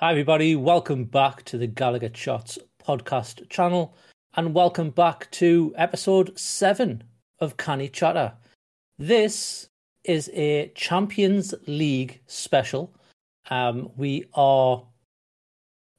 Hi, 0.00 0.12
everybody. 0.12 0.54
Welcome 0.54 1.06
back 1.06 1.42
to 1.46 1.58
the 1.58 1.66
Gallagher 1.66 2.12
Shots 2.14 2.56
podcast 2.80 3.50
channel, 3.50 3.96
and 4.36 4.54
welcome 4.54 4.90
back 4.90 5.28
to 5.32 5.74
episode 5.76 6.38
seven 6.38 7.02
of 7.40 7.56
Canny 7.56 7.88
Chatta. 7.88 8.34
This 8.96 9.70
is 10.04 10.30
a 10.34 10.70
Champions 10.76 11.52
League 11.66 12.20
special. 12.28 12.94
Um, 13.50 13.90
we 13.96 14.26
are 14.34 14.84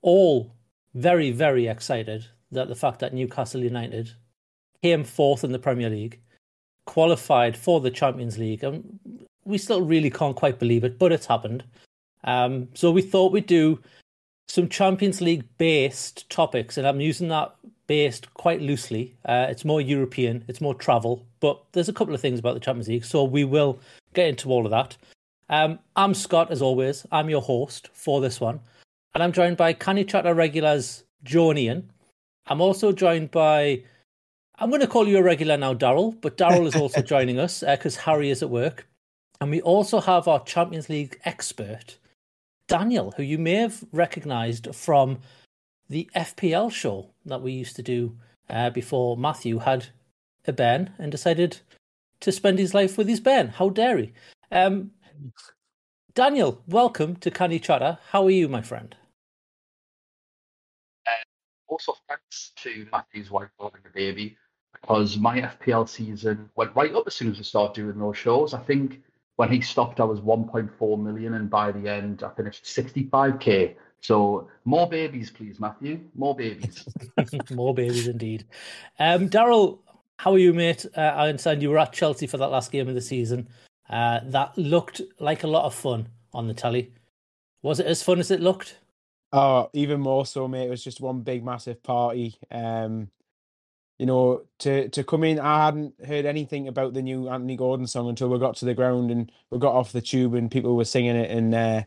all 0.02 0.56
very, 0.94 1.32
very 1.32 1.68
excited 1.68 2.26
that 2.54 2.70
the 2.70 2.76
fact 2.76 3.00
that 3.00 3.14
Newcastle 3.14 3.62
United 3.62 4.12
came 4.82 5.04
fourth 5.04 5.44
in 5.44 5.52
the 5.52 5.60
Premier 5.60 5.90
League, 5.90 6.22
qualified 6.86 7.58
for 7.58 7.82
the 7.82 7.92
Champions 7.92 8.38
League, 8.38 8.64
and 8.64 9.28
we 9.44 9.58
still 9.58 9.82
really 9.82 10.10
can't 10.10 10.38
quite 10.38 10.58
believe 10.58 10.86
it, 10.86 10.98
but 10.98 11.12
it's 11.12 11.26
happened. 11.26 11.66
Um, 12.24 12.68
so 12.74 12.92
we 12.92 13.02
thought 13.02 13.32
we'd 13.32 13.46
do 13.46 13.80
some 14.48 14.68
Champions 14.68 15.22
League 15.22 15.46
based 15.58 16.30
topics, 16.30 16.78
and 16.78 16.88
I'm 16.88 17.00
using 17.00 17.28
that 17.30 17.56
based 17.88 18.34
quite 18.34 18.62
loosely. 18.62 19.16
Uh, 19.26 19.48
it's 19.50 19.66
more 19.66 19.82
European, 19.82 20.44
it's 20.48 20.62
more 20.62 20.74
travel, 20.74 21.26
but 21.40 21.62
there's 21.72 21.90
a 21.90 21.94
couple 21.94 22.14
of 22.14 22.22
things 22.22 22.40
about 22.40 22.54
the 22.54 22.60
Champions 22.60 22.88
League, 22.88 23.06
so 23.06 23.24
we 23.24 23.44
will 23.44 23.80
get 24.14 24.28
into 24.28 24.50
all 24.50 24.66
of 24.66 24.72
that. 24.72 24.98
Um, 25.50 25.80
I'm 25.96 26.14
Scott, 26.14 26.52
as 26.52 26.62
always. 26.62 27.06
I'm 27.12 27.30
your 27.30 27.42
host 27.42 27.90
for 27.94 28.22
this 28.22 28.40
one, 28.40 28.60
and 29.14 29.24
I'm 29.24 29.32
joined 29.32 29.58
by 29.58 29.74
Canny 29.74 30.04
Chatta 30.04 30.34
regulars 30.34 31.04
Joe 31.24 31.52
and 31.52 31.60
Iain. 31.60 31.90
I'm 32.48 32.62
also 32.62 32.92
joined 32.92 33.30
by, 33.30 33.84
I'm 34.58 34.70
going 34.70 34.82
to 34.82 34.88
call 34.88 35.08
you 35.08 35.20
a 35.20 35.24
regular 35.24 35.58
now, 35.58 35.76
Daryl, 35.76 36.20
but 36.22 36.38
Daryl 36.38 36.68
is 36.68 36.76
also 36.76 37.02
joining 37.04 37.40
us 37.40 37.62
because 37.62 37.98
uh, 37.98 38.02
Harry 38.02 38.32
is 38.32 38.42
at 38.42 38.50
work. 38.50 38.88
And 39.42 39.52
we 39.52 39.62
also 39.62 40.02
have 40.02 40.28
our 40.28 40.44
Champions 40.44 40.90
League 40.90 41.20
expert, 41.26 41.98
Daniel, 42.70 43.12
who 43.18 43.24
you 43.24 43.40
may 43.40 43.56
have 43.56 43.84
recognized 43.92 44.74
from 44.76 45.20
the 45.90 46.08
FPL 46.16 46.72
show 46.72 47.10
that 47.26 47.42
we 47.42 47.52
used 47.52 47.76
to 47.76 47.82
do 47.82 48.16
uh, 48.48 48.70
before 48.70 49.18
Matthew 49.18 49.58
had 49.58 49.88
a 50.46 50.54
Ben 50.54 50.94
and 51.00 51.12
decided 51.12 51.62
to 52.20 52.32
spend 52.32 52.60
his 52.60 52.76
life 52.76 52.96
with 52.96 53.08
his 53.08 53.20
Ben. 53.20 53.48
How 53.48 53.70
dare 53.70 53.98
he? 53.98 54.14
Um, 54.52 54.92
Daniel, 56.14 56.62
welcome 56.68 57.16
to 57.18 57.32
Canny 57.32 57.60
Chatta. 57.60 57.98
How 58.12 58.24
are 58.26 58.30
you, 58.30 58.48
my 58.48 58.62
friend? 58.62 58.96
Uh, 61.08 61.24
also, 61.70 61.96
thanks 62.08 62.52
to 62.58 62.86
Matthew's 62.92 63.32
wife 63.32 63.50
for 63.58 63.72
having 63.72 63.82
a 63.90 63.94
baby 63.96 64.38
because 64.80 65.18
my 65.18 65.42
FPL 65.42 65.90
season 65.90 66.52
went 66.56 66.76
right 66.76 66.94
up 66.94 67.06
as 67.08 67.16
soon 67.16 67.32
as 67.32 67.40
we 67.40 67.44
started 67.44 67.74
doing 67.74 67.98
those 67.98 68.18
shows. 68.18 68.54
I 68.54 68.60
think 68.60 69.02
when 69.40 69.50
he 69.50 69.62
stopped, 69.62 70.02
I 70.02 70.04
was 70.04 70.20
1.4 70.20 71.02
million, 71.02 71.36
and 71.36 71.50
by 71.50 71.72
the 71.72 71.88
end, 71.88 72.24
I 72.24 72.30
finished 72.36 72.66
65k. 72.66 73.76
So 74.02 74.50
more 74.66 74.86
babies, 74.86 75.30
please, 75.30 75.62
Matthew. 75.62 76.02
More 76.14 76.36
babies. 76.36 76.84
more 77.50 77.74
babies, 77.74 78.10
indeed. 78.10 78.44
Um, 79.00 79.30
Daryl, 79.30 79.80
how 80.18 80.34
are 80.34 80.38
you, 80.38 80.54
mate? 80.54 80.86
Uh, 80.94 81.00
I 81.00 81.30
understand 81.30 81.62
you 81.62 81.70
were 81.70 81.80
at 81.80 81.94
Chelsea 81.94 82.28
for 82.28 82.36
that 82.36 82.52
last 82.52 82.70
game 82.70 82.90
of 82.90 82.96
the 82.96 83.02
season. 83.02 83.48
Uh, 83.90 84.20
that 84.26 84.58
looked 84.58 85.00
like 85.20 85.44
a 85.44 85.48
lot 85.48 85.64
of 85.64 85.74
fun 85.74 86.10
on 86.34 86.50
the 86.50 86.54
telly. 86.54 86.92
Was 87.62 87.80
it 87.80 87.86
as 87.86 88.04
fun 88.04 88.20
as 88.20 88.32
it 88.32 88.42
looked? 88.42 88.76
Oh, 89.32 89.70
even 89.72 90.02
more 90.02 90.26
so, 90.26 90.50
mate. 90.50 90.68
It 90.68 90.70
was 90.70 90.84
just 90.84 91.00
one 91.00 91.22
big, 91.22 91.46
massive 91.46 91.82
party. 91.82 92.36
Um, 92.52 93.10
you 94.00 94.06
know, 94.06 94.44
to 94.60 94.88
to 94.90 95.04
come 95.04 95.26
in, 95.26 95.40
I 95.40 95.66
hadn't 95.66 95.94
heard 96.06 96.26
anything 96.26 96.70
about 96.70 96.94
the 96.94 97.02
new 97.02 97.30
Anthony 97.30 97.58
Gordon 97.58 97.86
song 97.86 98.08
until 98.08 98.30
we 98.30 98.40
got 98.40 98.56
to 98.58 98.66
the 98.66 98.74
ground 98.74 99.12
and 99.12 99.32
we 99.52 99.60
got 99.60 99.76
off 99.76 99.92
the 99.92 100.02
tube 100.02 100.34
and 100.34 100.50
people 100.50 100.76
were 100.76 100.86
singing 100.86 101.18
it, 101.18 101.30
and 101.30 101.54
uh, 101.54 101.84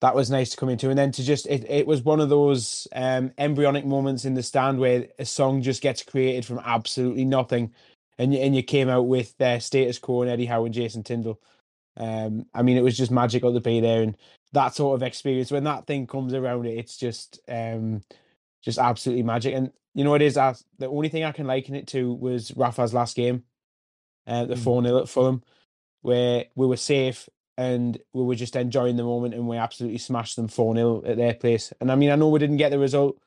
that 0.00 0.14
was 0.14 0.30
nice 0.30 0.50
to 0.50 0.56
come 0.56 0.68
into. 0.68 0.88
And 0.88 0.98
then 0.98 1.10
to 1.12 1.24
just, 1.24 1.46
it, 1.46 1.68
it 1.68 1.86
was 1.86 2.02
one 2.02 2.20
of 2.20 2.28
those 2.28 2.86
um, 2.94 3.32
embryonic 3.38 3.84
moments 3.84 4.24
in 4.24 4.34
the 4.34 4.42
stand 4.42 4.78
where 4.78 5.08
a 5.18 5.24
song 5.24 5.62
just 5.62 5.82
gets 5.82 6.02
created 6.02 6.44
from 6.44 6.60
absolutely 6.64 7.24
nothing, 7.24 7.74
and 8.18 8.32
you, 8.32 8.40
and 8.40 8.54
you 8.54 8.62
came 8.62 8.88
out 8.88 9.08
with 9.08 9.38
uh, 9.40 9.58
Status 9.58 9.98
Quo 9.98 10.22
and 10.22 10.30
Eddie 10.30 10.46
Howe 10.46 10.64
and 10.64 10.74
Jason 10.74 11.02
Tindall. 11.02 11.40
Um, 11.96 12.46
I 12.54 12.62
mean, 12.62 12.76
it 12.76 12.84
was 12.84 12.96
just 12.96 13.10
magical 13.10 13.52
to 13.52 13.60
be 13.60 13.80
there, 13.80 14.02
and 14.02 14.16
that 14.52 14.76
sort 14.76 14.94
of 14.94 15.02
experience 15.02 15.50
when 15.50 15.64
that 15.64 15.88
thing 15.88 16.06
comes 16.06 16.34
around, 16.34 16.66
it, 16.66 16.78
it's 16.78 16.96
just 16.96 17.40
um, 17.48 18.02
just 18.62 18.78
absolutely 18.78 19.22
magic. 19.22 19.54
And 19.54 19.72
you 19.94 20.04
know, 20.04 20.14
it 20.14 20.22
is 20.22 20.34
the 20.34 20.88
only 20.88 21.08
thing 21.08 21.24
I 21.24 21.32
can 21.32 21.46
liken 21.46 21.74
it 21.74 21.86
to 21.88 22.12
was 22.12 22.54
Rafa's 22.56 22.92
last 22.92 23.16
game, 23.16 23.44
uh, 24.26 24.44
the 24.44 24.56
four 24.56 24.82
0 24.82 24.98
at 24.98 25.08
Fulham, 25.08 25.42
where 26.02 26.46
we 26.54 26.66
were 26.66 26.76
safe 26.76 27.28
and 27.56 27.98
we 28.12 28.22
were 28.22 28.34
just 28.34 28.56
enjoying 28.56 28.96
the 28.96 29.02
moment, 29.02 29.32
and 29.32 29.48
we 29.48 29.56
absolutely 29.56 29.98
smashed 29.98 30.36
them 30.36 30.48
four 30.48 30.74
0 30.74 31.02
at 31.06 31.16
their 31.16 31.32
place. 31.32 31.72
And 31.80 31.90
I 31.90 31.94
mean, 31.94 32.10
I 32.10 32.16
know 32.16 32.28
we 32.28 32.38
didn't 32.38 32.58
get 32.58 32.70
the 32.70 32.78
result, 32.78 33.18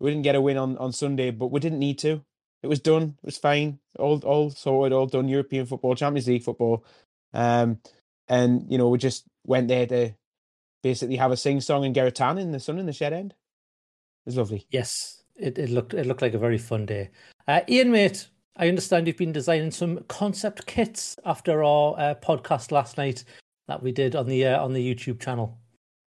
we 0.00 0.10
didn't 0.10 0.24
get 0.24 0.34
a 0.34 0.40
win 0.40 0.56
on 0.56 0.76
on 0.78 0.92
Sunday, 0.92 1.30
but 1.30 1.52
we 1.52 1.60
didn't 1.60 1.78
need 1.78 1.98
to. 2.00 2.24
It 2.62 2.68
was 2.68 2.80
done. 2.80 3.16
It 3.22 3.26
was 3.26 3.38
fine. 3.38 3.78
All 3.98 4.18
all 4.24 4.50
sorted. 4.50 4.92
All 4.92 5.06
done. 5.06 5.28
European 5.28 5.66
football, 5.66 5.94
Champions 5.94 6.26
League 6.26 6.42
football, 6.42 6.84
um, 7.32 7.78
and 8.28 8.66
you 8.68 8.78
know 8.78 8.88
we 8.88 8.98
just 8.98 9.24
went 9.44 9.68
there 9.68 9.86
to 9.86 10.14
basically 10.82 11.16
have 11.16 11.30
a 11.30 11.36
sing 11.36 11.60
song 11.60 11.84
and 11.84 11.94
get 11.94 12.06
a 12.06 12.10
tan 12.10 12.38
in 12.38 12.52
the 12.52 12.60
sun 12.60 12.78
in 12.78 12.86
the 12.86 12.92
shed 12.92 13.12
end. 13.12 13.34
It 14.24 14.30
was 14.30 14.36
lovely. 14.36 14.66
Yes, 14.70 15.22
it, 15.36 15.58
it 15.58 15.70
looked 15.70 15.94
it 15.94 16.06
looked 16.06 16.22
like 16.22 16.34
a 16.34 16.38
very 16.38 16.58
fun 16.58 16.86
day. 16.86 17.10
Uh, 17.48 17.60
Iain, 17.68 17.90
mate, 17.90 18.28
I 18.56 18.68
understand 18.68 19.06
you've 19.06 19.16
been 19.16 19.32
designing 19.32 19.70
some 19.70 20.04
concept 20.08 20.66
kits 20.66 21.16
after 21.24 21.64
our 21.64 21.98
uh, 21.98 22.14
podcast 22.22 22.70
last 22.70 22.98
night 22.98 23.24
that 23.68 23.82
we 23.82 23.92
did 23.92 24.14
on 24.14 24.26
the 24.26 24.46
uh, 24.46 24.64
on 24.64 24.72
the 24.72 24.94
YouTube 24.94 25.20
channel. 25.20 25.58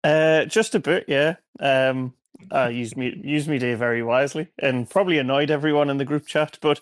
Uh, 0.04 0.44
just 0.46 0.74
a 0.74 0.80
bit, 0.80 1.04
yeah. 1.08 1.36
Um, 1.60 2.14
I 2.50 2.68
used 2.68 2.96
me 2.96 3.20
used 3.22 3.48
me 3.48 3.58
day 3.58 3.74
very 3.74 4.02
wisely, 4.02 4.48
and 4.60 4.88
probably 4.88 5.18
annoyed 5.18 5.50
everyone 5.50 5.90
in 5.90 5.98
the 5.98 6.04
group 6.04 6.26
chat. 6.26 6.58
But 6.60 6.80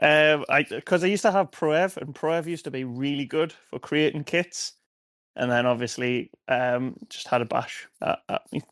Um, 0.00 0.44
I 0.48 0.64
because 0.64 1.04
I 1.04 1.08
used 1.08 1.22
to 1.22 1.30
have 1.32 1.52
Pro 1.52 1.70
Evo, 1.70 1.98
and 1.98 2.14
Pro 2.14 2.32
Evo 2.32 2.46
used 2.46 2.64
to 2.64 2.70
be 2.70 2.84
really 2.84 3.24
good 3.24 3.52
for 3.52 3.78
creating 3.78 4.24
kits, 4.24 4.72
and 5.36 5.50
then 5.50 5.66
obviously 5.66 6.30
um 6.48 6.96
just 7.08 7.28
had 7.28 7.42
a 7.42 7.44
bash 7.44 7.86
at, 8.00 8.18
at 8.28 8.42
me 8.52 8.62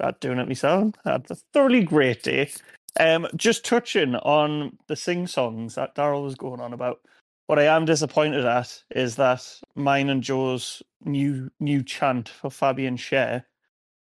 at 0.00 0.20
doing 0.20 0.38
it 0.38 0.48
myself. 0.48 0.94
Had 1.04 1.26
a 1.30 1.36
thoroughly 1.52 1.82
great 1.84 2.22
day. 2.22 2.50
Um, 2.98 3.26
just 3.36 3.64
touching 3.64 4.14
on 4.16 4.78
the 4.88 4.96
sing 4.96 5.26
songs 5.26 5.74
that 5.74 5.94
Daryl 5.94 6.22
was 6.24 6.34
going 6.34 6.60
on 6.60 6.72
about. 6.72 7.00
What 7.46 7.58
I 7.58 7.64
am 7.64 7.84
disappointed 7.84 8.44
at 8.44 8.82
is 8.90 9.16
that 9.16 9.46
mine 9.76 10.08
and 10.08 10.22
Joe's 10.22 10.82
new 11.04 11.50
new 11.60 11.82
chant 11.82 12.28
for 12.28 12.50
Fabian 12.50 12.96
Schär 12.96 13.44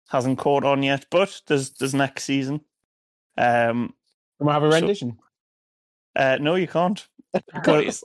hasn't 0.08 0.38
caught 0.38 0.64
on 0.64 0.82
yet, 0.82 1.04
but 1.10 1.40
there's 1.46 1.70
there's 1.72 1.94
next 1.94 2.24
season. 2.24 2.60
Um, 3.36 3.92
Can 4.38 4.46
we 4.46 4.52
have 4.52 4.62
a 4.62 4.70
So- 4.72 4.78
rendition? 4.80 5.18
uh, 6.14 6.38
no, 6.40 6.54
you 6.54 6.66
can't. 6.68 7.06
Please. 7.64 8.02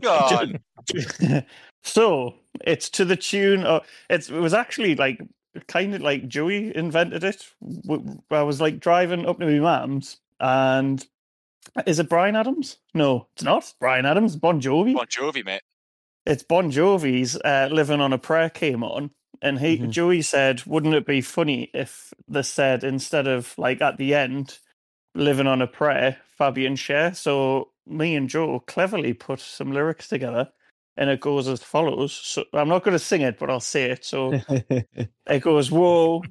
God. 0.00 0.60
so 1.84 2.34
it's 2.64 2.88
to 2.90 3.04
the 3.04 3.14
tune 3.16 3.62
of 3.64 3.86
it's 4.10 4.28
it 4.30 4.40
was 4.40 4.54
actually 4.54 4.96
like 4.96 5.20
kind 5.68 5.94
of 5.94 6.02
like 6.02 6.28
Joey 6.28 6.76
invented 6.76 7.24
it. 7.24 7.46
I 8.30 8.42
was 8.42 8.60
like 8.60 8.80
driving 8.80 9.26
up 9.26 9.40
to 9.40 9.46
my 9.46 9.58
mum's 9.60 10.18
and 10.40 11.06
is 11.86 11.98
it 12.00 12.08
Bryan 12.08 12.36
Adams? 12.36 12.78
No, 12.94 13.28
it's 13.34 13.44
not 13.44 13.74
Bryan 13.80 14.06
Adams. 14.06 14.36
Bon 14.36 14.60
Jovi. 14.60 14.94
Bon 14.94 15.06
Jovi, 15.06 15.44
mate. 15.44 15.62
It's 16.24 16.42
Bon 16.44 16.70
Jovi's 16.70 17.36
uh, 17.44 17.68
"Living 17.72 18.00
on 18.00 18.12
a 18.12 18.18
Prayer" 18.18 18.48
came 18.50 18.84
on, 18.84 19.10
and 19.42 19.58
he 19.58 19.78
Mhm. 19.78 19.90
Joey 19.90 20.22
said, 20.22 20.64
"Wouldn't 20.66 20.94
it 20.94 21.06
be 21.06 21.20
funny 21.20 21.70
if 21.74 22.14
they 22.28 22.42
said 22.42 22.84
instead 22.84 23.26
of 23.26 23.56
like 23.58 23.80
at 23.82 23.96
the 23.96 24.14
end, 24.14 24.58
living 25.14 25.48
on 25.48 25.62
a 25.62 25.66
prayer, 25.66 26.18
Fabian 26.38 26.76
Schär?" 26.76 27.16
So 27.16 27.72
me 27.86 28.14
and 28.16 28.28
Joe 28.30 28.60
cleverly 28.60 29.14
put 29.14 29.40
some 29.40 29.72
lyrics 29.72 30.08
together, 30.08 30.52
and 30.96 31.10
it 31.10 31.20
goes 31.20 31.48
as 31.48 31.62
follows. 31.62 32.12
So 32.12 32.44
I'm 32.52 32.68
not 32.68 32.84
going 32.84 32.92
to 32.92 32.98
sing 32.98 33.22
it, 33.22 33.38
but 33.38 33.50
I'll 33.50 33.60
say 33.60 33.90
it. 33.90 34.04
So 34.04 34.32
it 34.48 35.40
goes, 35.40 35.70
"Whoa." 35.70 36.22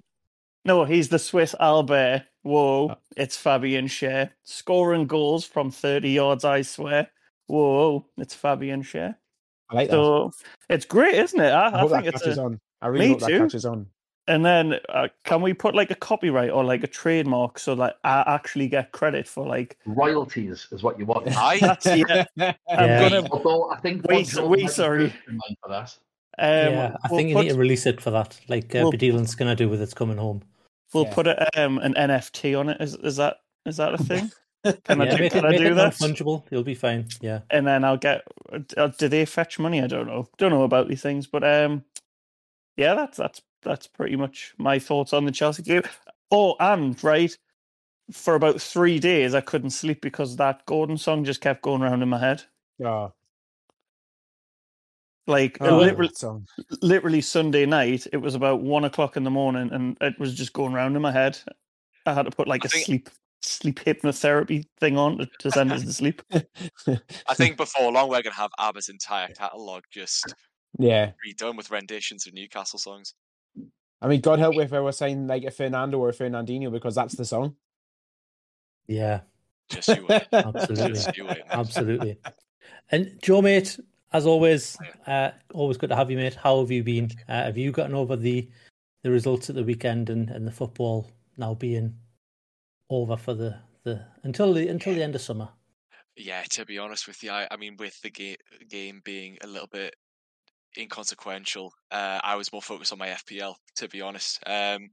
No, 0.64 0.86
he's 0.86 1.10
the 1.10 1.18
Swiss 1.18 1.56
Albert. 1.60 2.24
Whoa, 2.44 2.92
oh. 2.92 2.96
it's 3.18 3.38
Fabian 3.38 3.88
Schär. 3.88 4.30
Scoring 4.44 5.08
goals 5.08 5.46
from 5.46 5.72
30 5.72 6.10
yards, 6.10 6.44
I 6.44 6.62
swear. 6.62 7.08
Whoa, 7.48 8.06
it's 8.18 8.34
Fabian 8.34 8.84
Schär. 8.84 9.16
I 9.70 9.76
like 9.76 9.90
that. 9.90 9.96
So 9.96 10.32
it's 10.70 10.86
great, 10.86 11.16
isn't 11.16 11.40
it? 11.40 11.52
I, 11.52 11.70
I 11.70 11.84
I, 11.84 11.88
think 11.88 11.92
that 11.92 12.06
it's 12.06 12.22
catches 12.24 12.38
a, 12.38 12.44
on. 12.44 12.60
I 12.82 12.88
really 12.88 13.08
Me 13.08 13.12
hope 13.14 13.20
that 13.22 13.28
too. 13.28 13.40
catches 13.40 13.66
on. 13.66 13.88
And 14.28 14.46
then 14.46 14.76
uh, 14.90 15.08
can 15.24 15.42
we 15.42 15.54
put 15.54 15.74
like 15.76 15.92
a 15.92 15.96
copyright 15.96 16.50
or 16.52 16.64
like 16.64 16.84
a 16.84 16.88
trademark 16.88 17.58
so 17.60 17.76
that 17.76 17.98
I 18.04 18.24
actually 18.28 18.68
get 18.68 18.92
credit 18.92 19.28
for 19.28 19.46
like 19.48 19.78
Royalties 19.86 20.68
is 20.72 20.84
what 20.84 20.98
you 21.00 21.06
want. 21.06 21.28
Aye. 21.38 21.60
that's 21.60 21.86
yeah. 21.86 22.26
I'm 22.40 22.56
Yeah. 22.70 23.10
gonna 23.10 23.28
Although 23.32 23.72
I 23.72 23.80
think 23.80 24.08
we, 24.08 24.16
Bon 24.16 24.24
Jovi 24.24 24.48
wait, 24.48 24.50
might 24.50 24.58
be 24.58 24.68
sorry. 24.68 25.10
first 25.10 25.28
in 25.28 25.34
line 25.34 25.56
for 25.64 25.70
that. 25.70 25.98
um, 26.40 26.74
yeah, 26.74 26.96
I 27.04 27.08
we'll 27.10 27.18
think 27.18 27.30
you 27.30 27.36
put, 27.36 27.44
need 27.46 27.50
to 27.54 27.58
release 27.58 27.86
it 27.86 28.00
for 28.02 28.12
that, 28.12 28.40
like 28.48 28.74
uh, 28.76 28.80
we'll- 28.82 28.92
Bedeelan's 28.92 29.36
going 29.36 29.50
to 29.50 29.56
do 29.56 29.68
with 29.70 29.82
It's 29.82 29.94
Coming 29.94 30.18
Home. 30.18 30.42
we'll 30.94 31.06
Yeah. 31.06 31.14
put 31.14 31.28
a, 31.28 31.64
um 31.64 31.78
an 31.80 31.94
NFT 31.96 32.58
on 32.60 32.70
it. 32.70 32.80
Is 32.82 32.96
is 32.96 33.18
that 33.18 33.38
is 33.66 33.78
that 33.78 33.94
a 33.94 33.98
thing? 34.10 34.32
Can 34.86 35.02
I 35.02 35.10
do, 35.10 35.18
make 35.18 35.32
can 35.32 35.44
it, 35.46 35.48
I 35.56 35.58
do 35.58 35.72
it 35.72 35.74
that? 35.74 36.00
non-fungible. 36.00 36.44
You'll 36.52 36.62
be 36.64 36.76
fine. 36.76 37.08
Yeah. 37.20 37.40
and 37.50 37.66
then 37.66 37.84
I'll 37.84 37.98
get. 37.98 38.22
Uh, 38.78 38.88
do 39.00 39.08
they 39.08 39.26
fetch 39.26 39.58
money? 39.58 39.82
I 39.82 39.88
don't 39.88 40.06
know. 40.06 40.28
Don't 40.38 40.52
know 40.52 40.62
about 40.64 40.88
these 40.88 41.02
things, 41.02 41.26
but 41.26 41.44
um, 41.44 41.84
yeah, 42.78 42.94
that's 42.94 43.18
that's 43.18 43.42
that's 43.64 43.88
pretty 43.88 44.16
much 44.16 44.54
my 44.58 44.80
thoughts 44.80 45.14
on 45.14 45.26
the 45.26 45.32
Chelsea 45.32 45.64
game. 45.64 45.84
Oh, 46.32 46.56
and 46.60 47.02
right, 47.04 47.36
for 48.12 48.36
about 48.36 48.62
three 48.62 49.00
days 49.00 49.34
I 49.34 49.42
couldn't 49.42 49.72
sleep 49.72 50.02
because 50.02 50.38
that 50.38 50.66
Gordon 50.66 50.98
song 50.98 51.24
just 51.24 51.42
kept 51.42 51.62
going 51.62 51.82
around 51.82 52.02
in 52.02 52.10
my 52.10 52.20
head. 52.20 52.44
Yeah. 52.78 53.10
Like 55.28 55.58
oh, 55.62 55.78
literally, 55.78 56.12
song. 56.14 56.48
literally 56.82 57.22
Sunday 57.22 57.66
night, 57.66 58.08
it 58.12 58.18
was 58.18 58.36
about 58.36 58.62
one 58.62 58.86
o'clock 58.86 59.18
in 59.18 59.24
the 59.24 59.30
morning, 59.30 59.70
and 59.72 59.96
it 60.02 60.20
was 60.20 60.34
just 60.34 60.52
going 60.52 60.74
round 60.74 60.96
in 60.96 61.02
my 61.02 61.12
head. 61.12 61.38
I 62.06 62.14
had 62.14 62.24
to 62.24 62.32
put 62.32 62.48
like 62.48 62.66
I 62.66 62.68
a 62.68 62.70
think- 62.70 62.86
sleep 62.86 63.10
sleep 63.44 63.80
hypnotherapy 63.80 64.66
thing 64.80 64.98
on 64.98 65.18
to, 65.18 65.28
to 65.40 65.52
send 65.52 65.72
us 65.72 65.84
to 65.84 65.94
sleep. 65.94 66.22
I 66.32 67.34
think 67.34 67.58
before 67.58 67.92
long 67.92 68.10
we're 68.10 68.22
gonna 68.22 68.36
have 68.36 68.52
ABBA's 68.60 68.90
entire 68.90 69.30
catalogue 69.30 69.84
just 69.92 70.34
yeah. 70.78 71.12
redone 71.28 71.58
with 71.58 71.72
renditions 71.72 72.28
of 72.28 72.34
Newcastle 72.34 72.80
songs. 72.80 73.14
I 74.02 74.08
mean, 74.08 74.22
God 74.22 74.40
help 74.40 74.58
if 74.58 74.74
I 74.74 74.80
was 74.80 74.98
saying 74.98 75.28
like 75.28 75.44
a 75.44 75.52
Fernando 75.52 76.00
or 76.00 76.10
a 76.10 76.14
Fernandinho 76.14 76.72
because 76.72 76.96
that's 76.96 77.16
the 77.16 77.26
song. 77.26 77.56
Yeah, 78.88 79.22
Just 79.70 79.88
you 79.90 80.06
wait. 80.08 80.28
absolutely. 80.34 80.94
Just 80.94 81.18
you 81.18 81.26
wait. 81.26 81.44
Absolutely. 81.50 82.18
And 82.90 83.18
Joe, 83.22 83.42
mate, 83.42 83.80
as 84.12 84.26
always, 84.26 84.78
uh, 85.08 85.32
always 85.54 85.78
good 85.78 85.90
to 85.90 85.96
have 85.96 86.10
you, 86.10 86.18
mate. 86.18 86.36
How 86.36 86.60
have 86.60 86.72
you 86.72 86.84
been? 86.84 87.10
Uh, 87.30 87.44
have 87.44 87.58
you 87.58 87.72
gotten 87.72 87.96
over 87.96 88.16
the 88.16 88.50
the 89.04 89.12
results 89.12 89.50
at 89.50 89.56
the 89.56 89.64
weekend 89.64 90.10
and, 90.10 90.30
and 90.30 90.46
the 90.46 90.52
football 90.52 91.10
now 91.38 91.54
being 91.54 91.96
over 92.90 93.18
for 93.18 93.34
the, 93.34 93.58
the 93.84 94.06
until 94.24 94.54
the 94.54 94.68
until 94.68 94.94
the 94.94 95.04
end 95.04 95.16
of 95.16 95.22
summer? 95.22 95.50
Yeah, 96.18 96.44
to 96.52 96.66
be 96.66 96.78
honest 96.78 97.08
with 97.08 97.24
you, 97.24 97.32
I, 97.32 97.48
I 97.50 97.58
mean, 97.58 97.78
with 97.78 98.00
the 98.02 98.10
ga- 98.10 98.38
game 98.70 99.02
being 99.04 99.38
a 99.44 99.48
little 99.48 99.68
bit 99.68 99.96
inconsequential, 100.78 101.74
uh, 101.92 102.20
I 102.24 102.36
was 102.36 102.52
more 102.52 102.62
focused 102.62 102.92
on 102.92 103.00
my 103.00 103.10
FPL. 103.10 103.56
To 103.78 103.88
be 103.88 104.02
honest, 104.02 104.40
um, 104.46 104.90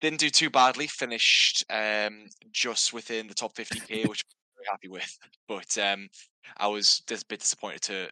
didn't 0.00 0.20
do 0.20 0.30
too 0.30 0.50
badly. 0.50 0.86
Finished 0.86 1.64
um, 1.70 2.26
just 2.52 2.92
within 2.92 3.26
the 3.26 3.34
top 3.34 3.54
50k, 3.54 4.08
which 4.08 4.24
I'm 4.24 4.56
very 4.56 4.66
happy 4.70 4.88
with. 4.88 5.18
But 5.48 5.78
um, 5.78 6.08
I 6.58 6.66
was 6.66 7.00
a 7.10 7.16
bit 7.26 7.40
disappointed 7.40 7.80
to 7.82 8.10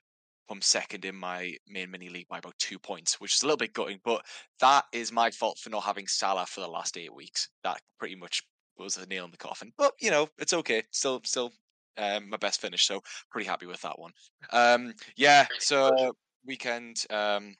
come 0.48 0.62
second 0.62 1.04
in 1.04 1.14
my 1.14 1.52
main 1.68 1.90
mini 1.90 2.08
league 2.08 2.28
by 2.28 2.38
about 2.38 2.58
two 2.58 2.78
points, 2.78 3.20
which 3.20 3.34
is 3.34 3.42
a 3.42 3.46
little 3.46 3.58
bit 3.58 3.74
gutting. 3.74 4.00
But 4.04 4.24
that 4.60 4.84
is 4.92 5.12
my 5.12 5.30
fault 5.30 5.58
for 5.58 5.68
not 5.68 5.84
having 5.84 6.06
Salah 6.06 6.46
for 6.46 6.60
the 6.60 6.68
last 6.68 6.96
eight 6.96 7.14
weeks. 7.14 7.50
That 7.62 7.82
pretty 7.98 8.14
much 8.14 8.42
was 8.78 8.96
a 8.96 9.06
nail 9.06 9.26
in 9.26 9.30
the 9.30 9.36
coffin. 9.36 9.72
But 9.76 9.92
you 10.00 10.10
know, 10.10 10.28
it's 10.38 10.54
okay. 10.54 10.82
Still, 10.92 11.20
still 11.24 11.52
um, 11.98 12.30
my 12.30 12.36
best 12.36 12.60
finish. 12.60 12.86
So 12.86 13.02
pretty 13.30 13.46
happy 13.46 13.66
with 13.66 13.80
that 13.82 13.98
one. 13.98 14.12
Um, 14.50 14.94
yeah. 15.16 15.46
So 15.58 16.14
weekend, 16.46 17.04
um, 17.10 17.54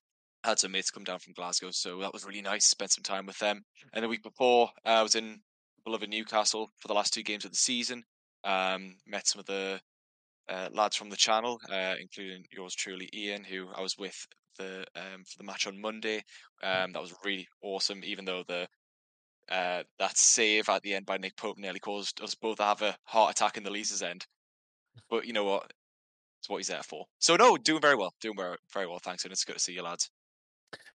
I 0.45 0.51
had 0.51 0.59
some 0.59 0.73
mates 0.73 0.91
come 0.91 1.05
down 1.05 1.19
from 1.19 1.33
Glasgow, 1.35 1.71
so 1.73 1.99
that 2.01 2.13
was 2.13 2.25
really 2.25 2.43
nice. 2.43 2.67
Spent 2.67 2.93
some 2.93 3.03
time 3.03 3.27
with 3.27 3.39
them. 3.39 3.63
And 3.93 4.05
the 4.05 4.09
week 4.09 4.23
before, 4.23 4.71
uh, 4.85 4.91
I 4.91 5.03
was 5.03 5.15
in 5.15 5.41
beloved 5.85 6.09
Newcastle 6.09 6.71
for 6.79 6.89
the 6.89 6.95
last 6.95 7.13
two 7.13 7.23
games 7.23 7.45
of 7.45 7.51
the 7.51 7.57
season. 7.57 8.05
Um, 8.45 8.97
met 9.07 9.27
some 9.27 9.41
of 9.41 9.47
the 9.47 9.81
uh, 10.49 10.69
lads 10.73 10.97
from 10.97 11.11
the 11.11 11.17
channel, 11.17 11.59
uh, 11.71 11.95
including 12.01 12.45
yours 12.53 12.75
truly, 12.75 13.09
Iain, 13.15 13.45
who 13.45 13.69
I 13.75 13.81
was 13.81 13.97
with 13.99 14.17
the 14.59 14.85
um, 14.95 15.25
for 15.25 15.39
the 15.39 15.45
match 15.45 15.67
on 15.67 15.81
Monday. 15.81 16.23
Um, 16.63 16.93
that 16.93 17.03
was 17.03 17.15
really 17.25 17.49
awesome, 17.63 18.03
even 18.05 18.25
though 18.25 18.45
the 18.47 18.69
uh, 19.51 19.83
that 19.99 20.17
save 20.17 20.69
at 20.69 20.83
the 20.83 20.95
end 20.95 21.07
by 21.07 21.19
Nick 21.19 21.37
Pope 21.37 21.59
nearly 21.59 21.81
caused 21.81 22.21
us 22.21 22.35
both 22.35 22.59
to 22.59 22.65
have 22.65 22.83
a 22.83 22.97
heart 23.05 23.33
attack 23.33 23.57
in 23.57 23.63
the 23.63 23.71
Leazes 23.71 24.03
End. 24.03 24.27
But 25.11 25.27
you 25.27 25.33
know 25.33 25.45
what? 25.45 25.73
It's 26.47 26.51
what 26.51 26.59
he's 26.59 26.69
there 26.69 26.83
for. 26.85 27.07
So 27.19 27.35
no, 27.35 27.57
doing 27.57 27.81
very 27.81 27.97
well, 27.97 28.15
doing 28.21 28.37
very, 28.37 28.57
very 28.73 28.87
well. 28.87 29.01
Thanks, 29.01 29.25
and 29.25 29.33
it's 29.33 29.43
good 29.43 29.55
to 29.55 29.59
see 29.59 29.73
you, 29.73 29.83
lads. 29.83 30.11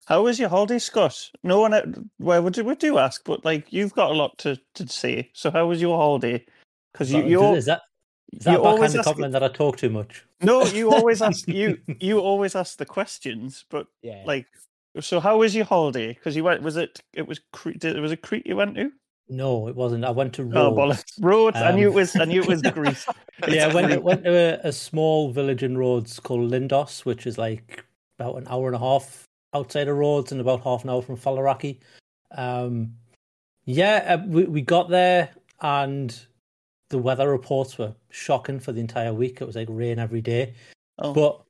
How 0.05 0.21
was 0.23 0.39
your 0.39 0.47
holiday, 0.47 0.79
Scott? 0.79 1.29
No 1.43 1.59
one, 1.59 1.73
uh, 1.73 1.81
well, 2.19 2.41
we 2.41 2.51
do, 2.51 2.63
we 2.63 2.73
do 2.75 2.97
ask, 2.97 3.21
but 3.25 3.43
like 3.43 3.65
you've 3.73 3.93
got 3.93 4.11
a 4.11 4.13
lot 4.13 4.37
to, 4.39 4.57
to 4.75 4.87
say. 4.87 5.29
So 5.33 5.51
how 5.51 5.65
was 5.67 5.81
your 5.81 5.97
holiday? 5.97 6.45
Because 6.93 7.11
you, 7.11 7.19
Is 7.19 7.25
that- 7.25 7.29
you, 7.29 7.43
al- 7.43 7.55
is 7.55 7.65
that 7.65 7.81
is 8.31 8.45
you 8.45 8.51
that 8.53 8.59
always 8.61 8.95
ask- 8.95 9.03
compliment 9.03 9.33
that 9.33 9.43
I 9.43 9.49
talk 9.49 9.75
too 9.75 9.89
much? 9.89 10.23
no, 10.41 10.63
you 10.67 10.93
always 10.93 11.21
ask 11.21 11.45
you 11.49 11.77
you 11.99 12.19
always 12.19 12.55
ask 12.55 12.77
the 12.77 12.85
questions, 12.85 13.65
but 13.69 13.87
Yeah. 14.01 14.23
like, 14.25 14.45
so 15.01 15.19
how 15.19 15.35
was 15.39 15.53
your 15.53 15.65
holiday? 15.65 16.13
Because 16.13 16.37
you 16.37 16.45
went, 16.45 16.61
was 16.63 16.77
it 16.77 16.97
it 17.13 17.27
was 17.27 17.41
Crete? 17.51 17.79
did- 17.79 17.99
Was 17.99 18.13
a 18.13 18.17
Crete 18.17 18.47
you 18.47 18.55
went 18.55 18.75
to? 18.75 18.89
No, 19.29 19.67
it 19.67 19.75
wasn't. 19.75 20.03
I 20.03 20.11
went 20.11 20.33
to 20.33 20.41
Oh, 20.53 20.75
Rhodes. 20.75 21.03
bollocks! 21.03 21.03
Rhodes. 21.21 21.57
I 21.57 21.71
knew 21.71 21.87
it 21.87 21.89
Um, 21.89 21.95
was. 21.95 22.15
I 22.15 22.25
knew 22.25 22.41
it 22.41 22.47
was 22.47 22.61
Greece. 22.73 23.05
yeah, 23.47 23.67
I 23.67 23.73
went, 23.73 24.03
went 24.09 24.23
to 24.25 24.33
a, 24.65 24.67
a 24.69 24.71
small 24.71 25.31
village 25.31 25.63
in 25.63 25.77
Rhodes 25.77 26.19
called 26.19 26.51
Lindos, 26.51 27.05
which 27.05 27.25
is 27.25 27.37
like 27.37 27.83
about 28.19 28.35
an 28.37 28.47
hour 28.49 28.67
and 28.67 28.75
a 28.75 28.79
half 28.79 29.25
outside 29.53 29.87
of 29.87 29.95
Rhodes 29.97 30.31
and 30.31 30.41
about 30.41 30.61
half 30.63 30.83
an 30.83 30.89
hour 30.89 31.01
from 31.01 31.17
Faliraki. 31.17 31.79
Um, 32.31 32.95
yeah, 33.65 34.15
uh, 34.19 34.25
we, 34.27 34.43
we 34.45 34.61
got 34.61 34.89
there 34.89 35.29
and 35.61 36.17
the 36.89 36.97
weather 36.97 37.29
reports 37.29 37.77
were 37.77 37.93
shocking 38.09 38.59
for 38.59 38.71
the 38.73 38.81
entire 38.81 39.13
week. 39.13 39.39
It 39.41 39.45
was 39.45 39.55
like 39.55 39.67
rain 39.69 39.97
every 39.99 40.21
day, 40.21 40.53
Oh. 40.99 41.13
but 41.13 41.41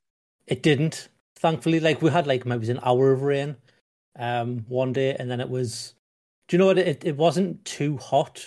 it 0.46 0.62
didn't. 0.62 1.08
Thankfully, 1.36 1.80
like 1.80 2.00
we 2.00 2.10
had 2.10 2.26
like 2.28 2.46
maybe 2.46 2.70
an 2.70 2.78
hour 2.84 3.10
of 3.10 3.22
rain 3.22 3.56
um, 4.16 4.64
one 4.68 4.92
day, 4.92 5.16
and 5.18 5.28
then 5.28 5.40
it 5.40 5.48
was. 5.48 5.94
Do 6.52 6.56
you 6.56 6.58
know 6.58 6.66
what? 6.66 6.76
It 6.76 7.02
it 7.02 7.16
wasn't 7.16 7.64
too 7.64 7.96
hot, 7.96 8.46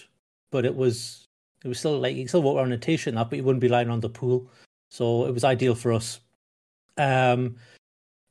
but 0.52 0.64
it 0.64 0.76
was 0.76 1.28
it 1.64 1.68
was 1.68 1.80
still 1.80 1.98
like 1.98 2.16
you 2.16 2.28
still 2.28 2.44
walk 2.44 2.58
around 2.58 2.72
a 2.72 2.78
t-shirt 2.78 3.08
and 3.08 3.18
that, 3.18 3.32
but 3.32 3.38
you 3.38 3.44
wouldn't 3.44 3.62
be 3.62 3.68
lying 3.68 3.90
on 3.90 4.00
the 4.00 4.10
pool. 4.10 4.48
So 4.92 5.26
it 5.26 5.34
was 5.34 5.44
ideal 5.44 5.74
for 5.74 5.92
us. 5.92 6.20
Um, 6.98 7.56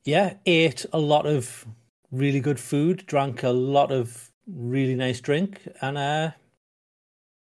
yeah, 0.05 0.35
ate 0.45 0.85
a 0.93 0.97
lot 0.97 1.25
of 1.25 1.65
really 2.09 2.39
good 2.39 2.57
food, 2.57 3.05
drank 3.05 3.43
a 3.43 3.49
lot 3.49 3.91
of 3.91 4.31
really 4.47 4.95
nice 4.95 5.19
drink, 5.19 5.67
and 5.81 5.97
uh, 5.97 6.31